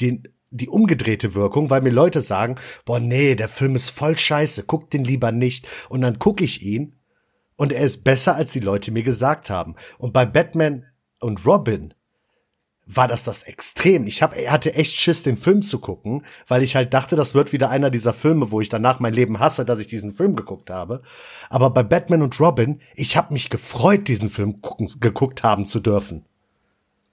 den, 0.00 0.22
die 0.50 0.68
umgedrehte 0.68 1.34
Wirkung, 1.34 1.68
weil 1.68 1.82
mir 1.82 1.90
Leute 1.90 2.22
sagen, 2.22 2.56
boah, 2.84 2.98
nee, 2.98 3.34
der 3.34 3.48
Film 3.48 3.74
ist 3.74 3.90
voll 3.90 4.16
scheiße, 4.16 4.64
guck 4.66 4.90
den 4.90 5.04
lieber 5.04 5.32
nicht. 5.32 5.66
Und 5.88 6.00
dann 6.00 6.18
gucke 6.18 6.44
ich 6.44 6.62
ihn 6.62 6.96
und 7.56 7.72
er 7.72 7.84
ist 7.84 8.02
besser, 8.02 8.36
als 8.36 8.52
die 8.52 8.60
Leute 8.60 8.90
mir 8.90 9.02
gesagt 9.02 9.50
haben. 9.50 9.74
Und 9.98 10.14
bei 10.14 10.24
Batman 10.24 10.86
und 11.20 11.44
Robin 11.44 11.92
war 12.96 13.06
das 13.06 13.24
das 13.24 13.44
extrem. 13.44 14.06
Ich 14.06 14.22
hab, 14.22 14.34
hatte 14.34 14.74
echt 14.74 14.96
Schiss, 14.96 15.22
den 15.22 15.36
Film 15.36 15.62
zu 15.62 15.78
gucken, 15.78 16.24
weil 16.48 16.62
ich 16.62 16.74
halt 16.74 16.92
dachte, 16.92 17.14
das 17.14 17.34
wird 17.34 17.52
wieder 17.52 17.70
einer 17.70 17.90
dieser 17.90 18.12
Filme, 18.12 18.50
wo 18.50 18.60
ich 18.60 18.68
danach 18.68 18.98
mein 18.98 19.14
Leben 19.14 19.38
hasse, 19.38 19.64
dass 19.64 19.78
ich 19.78 19.86
diesen 19.86 20.12
Film 20.12 20.34
geguckt 20.34 20.70
habe. 20.70 21.00
Aber 21.48 21.70
bei 21.70 21.82
Batman 21.82 22.22
und 22.22 22.40
Robin, 22.40 22.80
ich 22.96 23.16
habe 23.16 23.32
mich 23.32 23.48
gefreut, 23.48 24.08
diesen 24.08 24.28
Film 24.28 24.60
gucken, 24.60 24.90
geguckt 24.98 25.42
haben 25.42 25.66
zu 25.66 25.78
dürfen. 25.80 26.24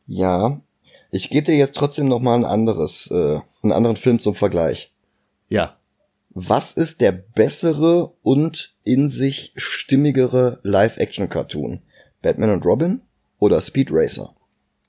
Ja, 0.07 0.61
ich 1.11 1.29
gebe 1.29 1.45
dir 1.45 1.55
jetzt 1.55 1.75
trotzdem 1.75 2.07
noch 2.07 2.21
mal 2.21 2.35
ein 2.35 2.45
anderes, 2.45 3.11
äh, 3.11 3.39
einen 3.61 3.71
anderen 3.71 3.97
Film 3.97 4.19
zum 4.19 4.35
Vergleich. 4.35 4.91
Ja. 5.47 5.77
Was 6.29 6.73
ist 6.73 7.01
der 7.01 7.11
bessere 7.11 8.13
und 8.23 8.73
in 8.83 9.09
sich 9.09 9.53
stimmigere 9.55 10.59
Live-Action-Cartoon? 10.63 11.81
Batman 12.21 12.51
und 12.51 12.65
Robin 12.65 13.01
oder 13.39 13.61
Speed 13.61 13.89
Racer? 13.91 14.33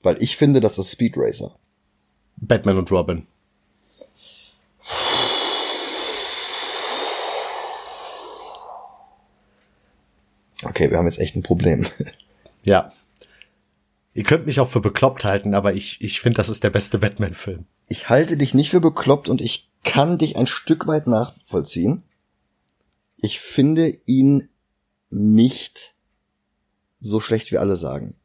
Weil 0.01 0.21
ich 0.21 0.37
finde, 0.37 0.61
das 0.61 0.77
ist 0.77 0.91
Speed 0.91 1.13
Racer. 1.15 1.55
Batman 2.37 2.77
und 2.77 2.91
Robin. 2.91 3.27
Okay, 10.63 10.89
wir 10.89 10.97
haben 10.97 11.05
jetzt 11.05 11.19
echt 11.19 11.35
ein 11.35 11.43
Problem. 11.43 11.87
Ja. 12.63 12.91
Ihr 14.13 14.23
könnt 14.23 14.45
mich 14.45 14.59
auch 14.59 14.67
für 14.67 14.81
bekloppt 14.81 15.23
halten, 15.23 15.53
aber 15.53 15.73
ich, 15.73 16.01
ich 16.01 16.19
finde, 16.19 16.37
das 16.37 16.49
ist 16.49 16.63
der 16.63 16.71
beste 16.71 16.99
Batman-Film. 16.99 17.65
Ich 17.87 18.09
halte 18.09 18.35
dich 18.35 18.53
nicht 18.53 18.69
für 18.69 18.81
bekloppt 18.81 19.29
und 19.29 19.39
ich 19.39 19.69
kann 19.85 20.17
dich 20.17 20.35
ein 20.35 20.45
Stück 20.45 20.85
weit 20.85 21.07
nachvollziehen. 21.07 22.03
Ich 23.15 23.39
finde 23.39 23.97
ihn 24.05 24.49
nicht 25.09 25.93
so 26.99 27.21
schlecht 27.21 27.51
wie 27.51 27.57
alle 27.57 27.77
sagen. 27.77 28.15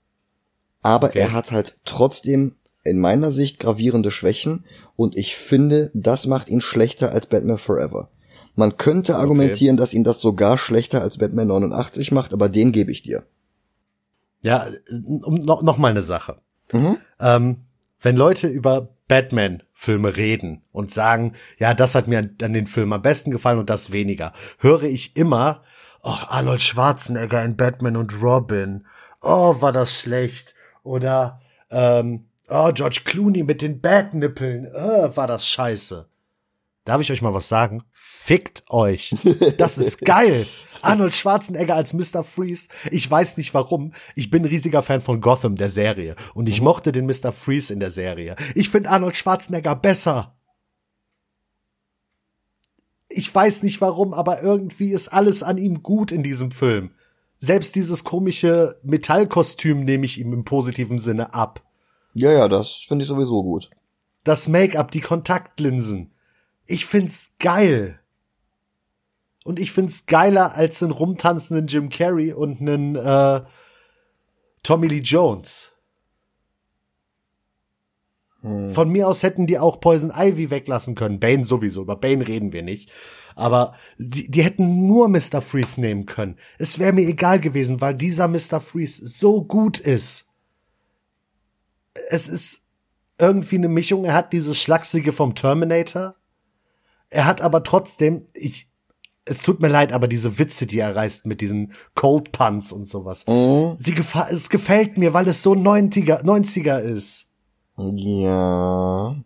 Aber 0.84 1.08
okay. 1.08 1.18
er 1.18 1.32
hat 1.32 1.50
halt 1.50 1.78
trotzdem 1.86 2.56
in 2.84 3.00
meiner 3.00 3.30
Sicht 3.30 3.58
gravierende 3.58 4.10
Schwächen 4.10 4.66
und 4.96 5.16
ich 5.16 5.34
finde, 5.34 5.90
das 5.94 6.26
macht 6.26 6.50
ihn 6.50 6.60
schlechter 6.60 7.10
als 7.10 7.24
Batman 7.24 7.56
Forever. 7.56 8.10
Man 8.54 8.76
könnte 8.76 9.16
argumentieren, 9.16 9.76
okay. 9.76 9.80
dass 9.80 9.94
ihn 9.94 10.04
das 10.04 10.20
sogar 10.20 10.58
schlechter 10.58 11.00
als 11.00 11.16
Batman 11.16 11.48
89 11.48 12.12
macht, 12.12 12.34
aber 12.34 12.50
den 12.50 12.70
gebe 12.70 12.92
ich 12.92 13.02
dir. 13.02 13.24
Ja, 14.42 14.66
noch, 14.90 15.62
noch 15.62 15.78
mal 15.78 15.88
eine 15.88 16.02
Sache. 16.02 16.36
Mhm. 16.70 16.98
Ähm, 17.18 17.56
wenn 18.02 18.16
Leute 18.16 18.48
über 18.48 18.90
Batman-Filme 19.08 20.18
reden 20.18 20.64
und 20.70 20.90
sagen, 20.90 21.32
ja, 21.58 21.72
das 21.72 21.94
hat 21.94 22.08
mir 22.08 22.30
an 22.42 22.52
den 22.52 22.66
Film 22.66 22.92
am 22.92 23.00
besten 23.00 23.30
gefallen 23.30 23.58
und 23.58 23.70
das 23.70 23.90
weniger, 23.90 24.34
höre 24.58 24.82
ich 24.82 25.16
immer, 25.16 25.62
ach, 26.02 26.28
Arnold 26.28 26.60
Schwarzenegger 26.60 27.42
in 27.42 27.56
Batman 27.56 27.96
und 27.96 28.20
Robin, 28.20 28.86
oh, 29.22 29.62
war 29.62 29.72
das 29.72 29.98
schlecht. 29.98 30.54
Oder, 30.84 31.40
ähm, 31.70 32.26
oh, 32.48 32.70
George 32.72 33.00
Clooney 33.04 33.42
mit 33.42 33.60
den 33.62 33.80
Batnippeln, 33.80 34.68
oh, 34.72 35.16
war 35.16 35.26
das 35.26 35.48
scheiße. 35.48 36.08
Darf 36.84 37.00
ich 37.00 37.10
euch 37.10 37.22
mal 37.22 37.34
was 37.34 37.48
sagen? 37.48 37.82
Fickt 37.90 38.62
euch. 38.68 39.16
Das 39.58 39.78
ist 39.78 40.04
geil. 40.04 40.46
Arnold 40.82 41.14
Schwarzenegger 41.14 41.74
als 41.74 41.94
Mr. 41.94 42.22
Freeze. 42.22 42.68
Ich 42.90 43.10
weiß 43.10 43.38
nicht 43.38 43.54
warum. 43.54 43.94
Ich 44.14 44.28
bin 44.28 44.44
riesiger 44.44 44.82
Fan 44.82 45.00
von 45.00 45.22
Gotham, 45.22 45.56
der 45.56 45.70
Serie. 45.70 46.14
Und 46.34 46.46
ich 46.46 46.60
mochte 46.60 46.92
den 46.92 47.06
Mr. 47.06 47.32
Freeze 47.32 47.72
in 47.72 47.80
der 47.80 47.90
Serie. 47.90 48.36
Ich 48.54 48.68
finde 48.68 48.90
Arnold 48.90 49.16
Schwarzenegger 49.16 49.74
besser. 49.74 50.36
Ich 53.08 53.34
weiß 53.34 53.62
nicht 53.62 53.80
warum, 53.80 54.12
aber 54.12 54.42
irgendwie 54.42 54.90
ist 54.90 55.08
alles 55.08 55.42
an 55.42 55.56
ihm 55.56 55.82
gut 55.82 56.12
in 56.12 56.22
diesem 56.22 56.50
Film. 56.50 56.90
Selbst 57.38 57.76
dieses 57.76 58.04
komische 58.04 58.78
Metallkostüm 58.82 59.84
nehme 59.84 60.06
ich 60.06 60.18
ihm 60.18 60.32
im 60.32 60.44
positiven 60.44 60.98
Sinne 60.98 61.34
ab. 61.34 61.62
Ja, 62.14 62.32
ja, 62.32 62.48
das 62.48 62.84
finde 62.88 63.02
ich 63.02 63.08
sowieso 63.08 63.42
gut. 63.42 63.70
Das 64.22 64.48
Make-up, 64.48 64.90
die 64.90 65.00
Kontaktlinsen. 65.00 66.12
Ich 66.66 66.86
find's 66.86 67.34
geil. 67.38 68.00
Und 69.44 69.58
ich 69.58 69.72
find's 69.72 70.06
geiler 70.06 70.54
als 70.54 70.82
einen 70.82 70.92
rumtanzenden 70.92 71.66
Jim 71.66 71.90
Carrey 71.90 72.32
und 72.32 72.60
einen 72.60 72.96
äh, 72.96 73.42
Tommy 74.62 74.86
Lee 74.86 75.00
Jones. 75.00 75.73
Hm. 78.44 78.72
Von 78.72 78.90
mir 78.90 79.08
aus 79.08 79.22
hätten 79.22 79.46
die 79.46 79.58
auch 79.58 79.80
Poison 79.80 80.12
Ivy 80.14 80.50
weglassen 80.50 80.94
können. 80.94 81.18
Bane 81.18 81.44
sowieso, 81.44 81.82
über 81.82 81.96
Bane 81.96 82.26
reden 82.26 82.52
wir 82.52 82.62
nicht. 82.62 82.92
Aber 83.34 83.74
die, 83.98 84.30
die 84.30 84.44
hätten 84.44 84.86
nur 84.86 85.08
Mr. 85.08 85.40
Freeze 85.40 85.80
nehmen 85.80 86.06
können. 86.06 86.36
Es 86.58 86.78
wäre 86.78 86.92
mir 86.92 87.08
egal 87.08 87.40
gewesen, 87.40 87.80
weil 87.80 87.94
dieser 87.94 88.28
Mr. 88.28 88.60
Freeze 88.60 89.04
so 89.06 89.44
gut 89.44 89.80
ist. 89.80 90.26
Es 92.08 92.28
ist 92.28 92.62
irgendwie 93.18 93.56
eine 93.56 93.68
Mischung. 93.68 94.04
Er 94.04 94.14
hat 94.14 94.32
dieses 94.32 94.60
Schlachsige 94.60 95.12
vom 95.12 95.34
Terminator 95.34 96.14
er 97.14 97.26
hat 97.26 97.40
aber 97.40 97.62
trotzdem, 97.62 98.26
ich, 98.34 98.68
es 99.24 99.42
tut 99.42 99.60
mir 99.60 99.68
leid, 99.68 99.92
aber 99.92 100.08
diese 100.08 100.38
Witze, 100.38 100.66
die 100.66 100.80
er 100.80 100.94
reißt 100.94 101.26
mit 101.26 101.40
diesen 101.40 101.72
Cold 101.94 102.32
Puns 102.32 102.72
und 102.72 102.86
sowas, 102.86 103.26
mhm. 103.26 103.74
sie 103.78 103.94
gefa 103.94 104.28
es 104.30 104.50
gefällt 104.50 104.98
mir, 104.98 105.14
weil 105.14 105.28
es 105.28 105.42
so 105.42 105.52
90er, 105.52 106.24
90er 106.24 106.80
ist. 106.80 107.26
Ja. 107.76 109.16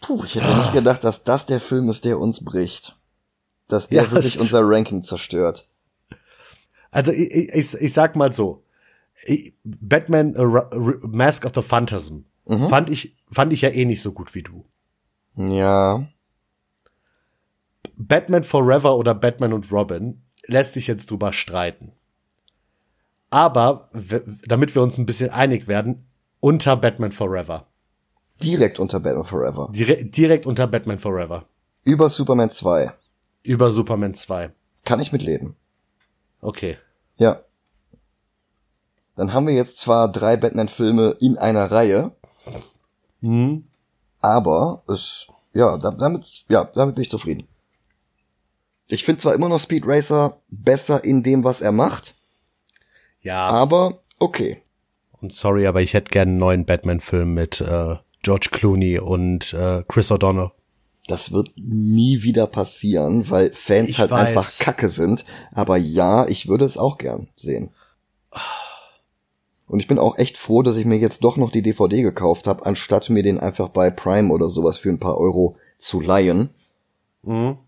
Puh, 0.00 0.24
ich 0.24 0.34
hätte 0.34 0.56
nicht 0.56 0.72
gedacht, 0.72 1.04
dass 1.04 1.24
das 1.24 1.46
der 1.46 1.60
Film 1.60 1.88
ist, 1.88 2.04
der 2.04 2.18
uns 2.18 2.44
bricht. 2.44 2.96
Dass 3.68 3.88
der 3.88 4.04
ja, 4.04 4.10
wirklich 4.10 4.38
unser 4.38 4.60
Ranking 4.62 5.02
zerstört. 5.02 5.68
Also 6.90 7.12
ich, 7.12 7.30
ich, 7.30 7.74
ich 7.74 7.92
sag 7.92 8.16
mal 8.16 8.32
so, 8.32 8.62
Batman 9.64 10.36
uh, 10.38 11.06
Mask 11.06 11.44
of 11.44 11.52
the 11.54 11.62
Phantasm 11.62 12.24
mhm. 12.44 12.68
fand 12.68 12.90
ich 12.90 13.16
fand 13.30 13.52
ich 13.52 13.62
ja 13.62 13.70
eh 13.70 13.84
nicht 13.84 14.02
so 14.02 14.12
gut 14.12 14.34
wie 14.34 14.42
du. 14.42 14.66
Ja. 15.36 16.06
Batman 17.96 18.44
Forever 18.44 18.96
oder 18.96 19.14
Batman 19.14 19.52
und 19.52 19.70
Robin 19.72 20.22
lässt 20.46 20.74
sich 20.74 20.86
jetzt 20.86 21.10
drüber 21.10 21.32
streiten. 21.32 21.92
Aber, 23.30 23.90
damit 24.46 24.74
wir 24.74 24.82
uns 24.82 24.98
ein 24.98 25.06
bisschen 25.06 25.30
einig 25.30 25.68
werden, 25.68 26.06
unter 26.40 26.76
Batman 26.76 27.12
Forever. 27.12 27.66
Direkt 28.42 28.78
unter 28.78 29.00
Batman 29.00 29.26
Forever. 29.26 29.68
Dire 29.72 30.04
direkt 30.04 30.46
unter 30.46 30.66
Batman 30.66 30.98
Forever. 30.98 31.46
Über 31.84 32.10
Superman 32.10 32.50
2. 32.50 32.92
Über 33.42 33.70
Superman 33.70 34.14
2. 34.14 34.52
Kann 34.84 35.00
ich 35.00 35.12
mitleben. 35.12 35.56
Okay. 36.40 36.76
Ja. 37.16 37.40
Dann 39.16 39.32
haben 39.32 39.46
wir 39.46 39.54
jetzt 39.54 39.78
zwar 39.78 40.12
drei 40.12 40.36
Batman-Filme 40.36 41.16
in 41.20 41.38
einer 41.38 41.70
Reihe. 41.70 42.12
Mhm. 43.20 43.64
Aber 44.20 44.82
es, 44.88 45.28
ja, 45.54 45.78
damit, 45.78 46.44
ja, 46.48 46.64
damit 46.74 46.96
bin 46.96 47.02
ich 47.02 47.10
zufrieden. 47.10 47.48
Ich 48.88 49.04
finde 49.04 49.20
zwar 49.20 49.34
immer 49.34 49.48
noch 49.48 49.60
Speed 49.60 49.84
Racer 49.86 50.40
besser 50.48 51.02
in 51.04 51.22
dem, 51.22 51.44
was 51.44 51.62
er 51.62 51.72
macht. 51.72 52.15
Ja. 53.22 53.48
Aber 53.48 54.00
okay. 54.18 54.62
Und 55.20 55.32
sorry, 55.32 55.66
aber 55.66 55.82
ich 55.82 55.94
hätte 55.94 56.10
gerne 56.10 56.30
einen 56.30 56.38
neuen 56.38 56.64
Batman-Film 56.64 57.34
mit 57.34 57.60
äh, 57.60 57.96
George 58.22 58.48
Clooney 58.52 58.98
und 58.98 59.52
äh, 59.54 59.82
Chris 59.88 60.10
O'Donnell. 60.10 60.50
Das 61.06 61.30
wird 61.32 61.52
nie 61.56 62.22
wieder 62.22 62.46
passieren, 62.46 63.30
weil 63.30 63.54
Fans 63.54 63.90
ich 63.90 63.98
halt 63.98 64.10
weiß. 64.10 64.28
einfach 64.28 64.58
Kacke 64.58 64.88
sind. 64.88 65.24
Aber 65.52 65.76
ja, 65.76 66.26
ich 66.26 66.48
würde 66.48 66.64
es 66.64 66.78
auch 66.78 66.98
gern 66.98 67.28
sehen. 67.36 67.70
Und 69.68 69.80
ich 69.80 69.86
bin 69.86 69.98
auch 69.98 70.18
echt 70.18 70.38
froh, 70.38 70.62
dass 70.62 70.76
ich 70.76 70.84
mir 70.84 70.98
jetzt 70.98 71.24
doch 71.24 71.36
noch 71.36 71.50
die 71.50 71.62
DVD 71.62 72.02
gekauft 72.02 72.46
habe, 72.46 72.66
anstatt 72.66 73.10
mir 73.10 73.22
den 73.22 73.38
einfach 73.38 73.68
bei 73.68 73.90
Prime 73.90 74.32
oder 74.32 74.48
sowas 74.48 74.78
für 74.78 74.88
ein 74.88 75.00
paar 75.00 75.18
Euro 75.18 75.56
zu 75.78 76.00
leihen. 76.00 76.50
Mhm. 77.22 77.58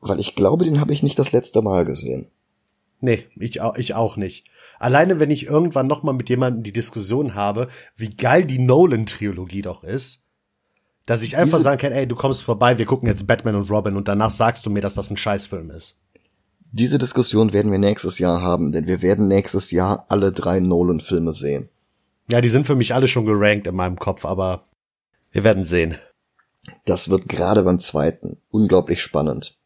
Weil 0.00 0.20
ich 0.20 0.34
glaube, 0.34 0.64
den 0.64 0.80
habe 0.80 0.92
ich 0.92 1.02
nicht 1.02 1.18
das 1.18 1.32
letzte 1.32 1.62
Mal 1.62 1.84
gesehen. 1.84 2.28
Nee, 3.00 3.26
ich 3.36 3.60
auch, 3.60 3.76
ich 3.76 3.94
auch 3.94 4.16
nicht. 4.16 4.46
Alleine, 4.78 5.20
wenn 5.20 5.30
ich 5.30 5.46
irgendwann 5.46 5.86
noch 5.86 6.02
mal 6.02 6.12
mit 6.12 6.28
jemandem 6.28 6.62
die 6.62 6.72
Diskussion 6.72 7.34
habe, 7.34 7.68
wie 7.96 8.10
geil 8.10 8.44
die 8.44 8.58
Nolan-Trilogie 8.58 9.62
doch 9.62 9.84
ist, 9.84 10.24
dass 11.06 11.22
ich 11.22 11.36
einfach 11.36 11.58
Diese 11.58 11.64
sagen 11.64 11.80
kann, 11.80 11.92
ey, 11.92 12.06
du 12.06 12.16
kommst 12.16 12.42
vorbei, 12.42 12.76
wir 12.76 12.86
gucken 12.86 13.08
jetzt 13.08 13.26
Batman 13.26 13.54
und 13.54 13.70
Robin 13.70 13.96
und 13.96 14.08
danach 14.08 14.30
sagst 14.30 14.66
du 14.66 14.70
mir, 14.70 14.80
dass 14.80 14.94
das 14.94 15.10
ein 15.10 15.16
Scheißfilm 15.16 15.70
ist. 15.70 16.00
Diese 16.70 16.98
Diskussion 16.98 17.52
werden 17.52 17.72
wir 17.72 17.78
nächstes 17.78 18.18
Jahr 18.18 18.42
haben, 18.42 18.72
denn 18.72 18.86
wir 18.86 19.00
werden 19.00 19.26
nächstes 19.26 19.70
Jahr 19.70 20.04
alle 20.08 20.32
drei 20.32 20.60
Nolan-Filme 20.60 21.32
sehen. 21.32 21.70
Ja, 22.30 22.42
die 22.42 22.50
sind 22.50 22.66
für 22.66 22.74
mich 22.74 22.94
alle 22.94 23.08
schon 23.08 23.24
gerankt 23.24 23.66
in 23.66 23.74
meinem 23.74 23.98
Kopf, 23.98 24.26
aber 24.26 24.66
wir 25.32 25.44
werden 25.44 25.64
sehen. 25.64 25.96
Das 26.84 27.08
wird 27.08 27.28
gerade 27.28 27.62
beim 27.62 27.80
zweiten 27.80 28.36
unglaublich 28.50 29.00
spannend. 29.02 29.56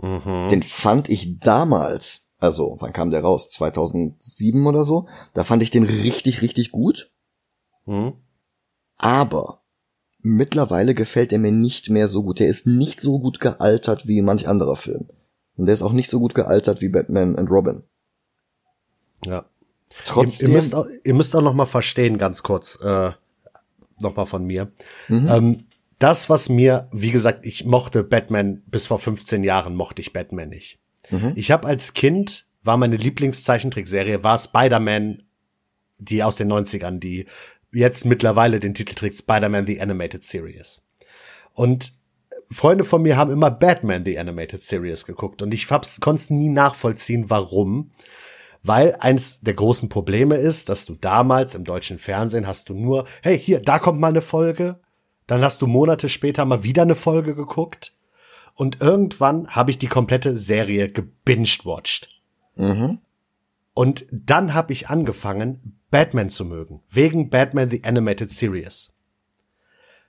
Mhm. 0.00 0.48
Den 0.48 0.62
fand 0.62 1.08
ich 1.08 1.40
damals, 1.40 2.27
also 2.38 2.76
wann 2.80 2.92
kam 2.92 3.10
der 3.10 3.22
raus? 3.22 3.48
2007 3.48 4.66
oder 4.66 4.84
so? 4.84 5.08
Da 5.34 5.44
fand 5.44 5.62
ich 5.62 5.70
den 5.70 5.84
richtig, 5.84 6.40
richtig 6.42 6.70
gut. 6.70 7.10
Mhm. 7.86 8.14
Aber 8.96 9.62
mittlerweile 10.20 10.94
gefällt 10.94 11.32
er 11.32 11.38
mir 11.38 11.52
nicht 11.52 11.90
mehr 11.90 12.08
so 12.08 12.22
gut. 12.22 12.40
Er 12.40 12.48
ist 12.48 12.66
nicht 12.66 13.00
so 13.00 13.18
gut 13.18 13.40
gealtert 13.40 14.06
wie 14.06 14.22
manch 14.22 14.48
anderer 14.48 14.76
Film. 14.76 15.08
Und 15.56 15.66
der 15.66 15.74
ist 15.74 15.82
auch 15.82 15.92
nicht 15.92 16.10
so 16.10 16.20
gut 16.20 16.34
gealtert 16.34 16.80
wie 16.80 16.88
Batman 16.88 17.36
and 17.36 17.50
Robin. 17.50 17.82
Ja. 19.24 19.44
Trotzdem. 20.04 20.48
Ihr, 20.48 20.52
ihr, 20.52 20.56
müsst, 20.56 20.74
auch, 20.74 20.86
ihr 21.04 21.14
müsst 21.14 21.34
auch 21.34 21.42
noch 21.42 21.54
mal 21.54 21.66
verstehen, 21.66 22.18
ganz 22.18 22.42
kurz, 22.42 22.78
äh, 22.82 23.10
noch 24.00 24.14
mal 24.14 24.26
von 24.26 24.44
mir. 24.44 24.70
Mhm. 25.08 25.28
Ähm, 25.28 25.66
das, 25.98 26.30
was 26.30 26.48
mir, 26.48 26.88
wie 26.92 27.10
gesagt, 27.10 27.44
ich 27.44 27.64
mochte 27.64 28.04
Batman 28.04 28.62
bis 28.66 28.86
vor 28.86 29.00
15 29.00 29.42
Jahren 29.42 29.74
mochte 29.74 30.00
ich 30.00 30.12
Batman 30.12 30.50
nicht. 30.50 30.78
Mhm. 31.10 31.32
Ich 31.36 31.50
habe 31.50 31.66
als 31.66 31.94
Kind 31.94 32.44
war 32.62 32.76
meine 32.76 32.96
Lieblingszeichentrickserie 32.96 34.24
war 34.24 34.38
Spider-Man, 34.38 35.22
die 35.98 36.22
aus 36.22 36.36
den 36.36 36.52
90ern, 36.52 36.98
die 36.98 37.26
jetzt 37.72 38.04
mittlerweile 38.04 38.60
den 38.60 38.74
Titel 38.74 38.94
trägt 38.94 39.16
Spider-Man 39.16 39.66
The 39.66 39.80
Animated 39.80 40.24
Series. 40.24 40.86
Und 41.54 41.92
Freunde 42.50 42.84
von 42.84 43.02
mir 43.02 43.16
haben 43.16 43.32
immer 43.32 43.50
Batman 43.50 44.04
The 44.04 44.18
Animated 44.18 44.62
Series 44.62 45.04
geguckt 45.04 45.42
und 45.42 45.52
ich 45.52 45.68
konnte 45.68 46.14
es 46.14 46.30
nie 46.30 46.48
nachvollziehen, 46.48 47.28
warum. 47.28 47.90
Weil 48.62 48.96
eines 49.00 49.40
der 49.40 49.54
großen 49.54 49.88
Probleme 49.88 50.36
ist, 50.36 50.68
dass 50.68 50.84
du 50.84 50.94
damals 50.94 51.54
im 51.54 51.64
deutschen 51.64 51.98
Fernsehen 51.98 52.46
hast 52.46 52.68
du 52.68 52.74
nur, 52.74 53.04
hey, 53.22 53.38
hier, 53.38 53.60
da 53.60 53.78
kommt 53.78 54.00
mal 54.00 54.08
eine 54.08 54.22
Folge. 54.22 54.80
Dann 55.26 55.42
hast 55.42 55.62
du 55.62 55.66
Monate 55.66 56.08
später 56.08 56.44
mal 56.44 56.64
wieder 56.64 56.82
eine 56.82 56.96
Folge 56.96 57.34
geguckt. 57.34 57.94
Und 58.58 58.80
irgendwann 58.80 59.54
habe 59.54 59.70
ich 59.70 59.78
die 59.78 59.86
komplette 59.86 60.36
Serie 60.36 60.90
gebinged-watched. 60.90 62.08
Mhm. 62.56 62.98
Und 63.72 64.04
dann 64.10 64.52
habe 64.52 64.72
ich 64.72 64.88
angefangen, 64.88 65.78
Batman 65.92 66.28
zu 66.28 66.44
mögen. 66.44 66.82
Wegen 66.88 67.30
Batman 67.30 67.70
The 67.70 67.84
Animated 67.84 68.32
Series. 68.32 68.92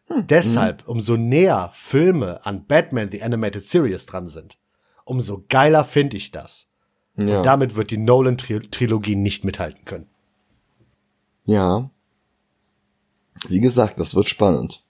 Hm. 0.07 0.25
Deshalb, 0.25 0.87
umso 0.87 1.15
näher 1.15 1.69
Filme 1.73 2.43
an 2.43 2.65
Batman 2.65 3.11
The 3.11 3.21
Animated 3.21 3.61
Series 3.61 4.07
dran 4.07 4.27
sind, 4.27 4.57
umso 5.05 5.45
geiler 5.47 5.83
finde 5.83 6.17
ich 6.17 6.31
das. 6.31 6.71
Ja. 7.17 7.37
Und 7.37 7.43
damit 7.45 7.75
wird 7.75 7.91
die 7.91 7.97
Nolan-Trilogie 7.97 9.15
nicht 9.15 9.45
mithalten 9.45 9.85
können. 9.85 10.07
Ja. 11.45 11.91
Wie 13.47 13.59
gesagt, 13.59 13.99
das 13.99 14.15
wird 14.15 14.27
spannend. 14.27 14.83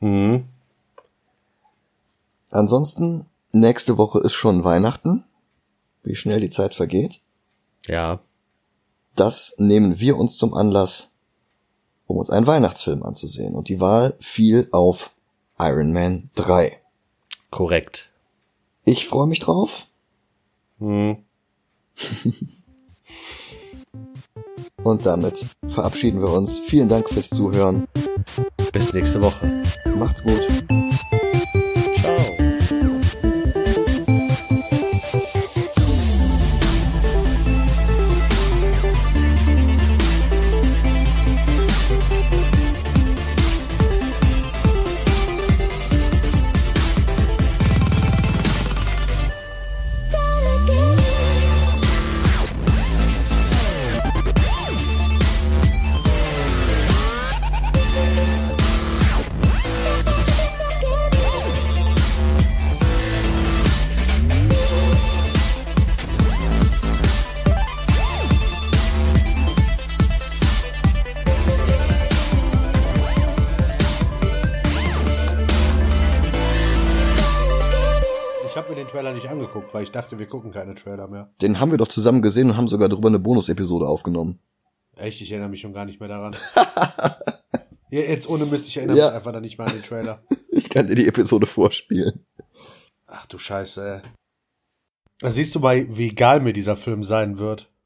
Mhm. 0.00 0.44
Ansonsten, 2.50 3.26
nächste 3.52 3.98
Woche 3.98 4.20
ist 4.20 4.32
schon 4.32 4.64
Weihnachten. 4.64 5.24
Wie 6.02 6.16
schnell 6.16 6.40
die 6.40 6.50
Zeit 6.50 6.74
vergeht. 6.74 7.20
Ja. 7.86 8.20
Das 9.14 9.54
nehmen 9.58 10.00
wir 10.00 10.16
uns 10.16 10.36
zum 10.38 10.54
Anlass, 10.54 11.10
um 12.06 12.16
uns 12.16 12.30
einen 12.30 12.46
Weihnachtsfilm 12.46 13.02
anzusehen. 13.02 13.54
Und 13.54 13.68
die 13.68 13.80
Wahl 13.80 14.16
fiel 14.20 14.68
auf 14.72 15.10
Iron 15.58 15.92
Man 15.92 16.30
3. 16.36 16.80
Korrekt. 17.50 18.08
Ich 18.84 19.06
freue 19.06 19.26
mich 19.26 19.40
drauf. 19.40 19.86
Hm. 20.78 21.18
Und 24.82 25.04
damit 25.04 25.44
verabschieden 25.68 26.20
wir 26.20 26.30
uns. 26.30 26.58
Vielen 26.58 26.88
Dank 26.88 27.10
fürs 27.10 27.28
Zuhören. 27.28 27.86
Bis 28.72 28.94
nächste 28.94 29.20
Woche. 29.20 29.62
Macht's 29.96 30.22
gut. 30.22 30.40
Weil 79.74 79.82
ich 79.82 79.90
dachte, 79.90 80.18
wir 80.18 80.26
gucken 80.26 80.52
keine 80.52 80.74
Trailer 80.74 81.08
mehr. 81.08 81.30
Den 81.40 81.60
haben 81.60 81.70
wir 81.70 81.78
doch 81.78 81.88
zusammen 81.88 82.22
gesehen 82.22 82.50
und 82.50 82.56
haben 82.56 82.68
sogar 82.68 82.88
darüber 82.88 83.08
eine 83.08 83.18
Bonus-Episode 83.18 83.86
aufgenommen. 83.86 84.38
Echt? 84.96 85.20
Ich 85.20 85.30
erinnere 85.30 85.48
mich 85.48 85.60
schon 85.60 85.72
gar 85.72 85.84
nicht 85.84 86.00
mehr 86.00 86.08
daran. 86.08 86.36
jetzt 87.90 88.28
ohne 88.28 88.46
Mist, 88.46 88.68
ich 88.68 88.76
erinnere 88.76 88.96
ja. 88.96 89.06
mich 89.06 89.14
einfach 89.14 89.32
da 89.32 89.40
nicht 89.40 89.58
mehr 89.58 89.66
an 89.66 89.74
den 89.74 89.82
Trailer. 89.82 90.22
Ich 90.52 90.68
kann 90.68 90.88
dir 90.88 90.96
die 90.96 91.06
Episode 91.06 91.46
vorspielen. 91.46 92.26
Ach 93.06 93.24
du 93.24 93.38
Scheiße, 93.38 94.02
ey. 94.02 94.10
Da 95.20 95.30
siehst 95.30 95.54
du 95.54 95.60
mal, 95.60 95.86
wie 95.96 96.08
egal 96.08 96.40
mir 96.40 96.52
dieser 96.52 96.76
Film 96.76 97.02
sein 97.02 97.38
wird. 97.38 97.69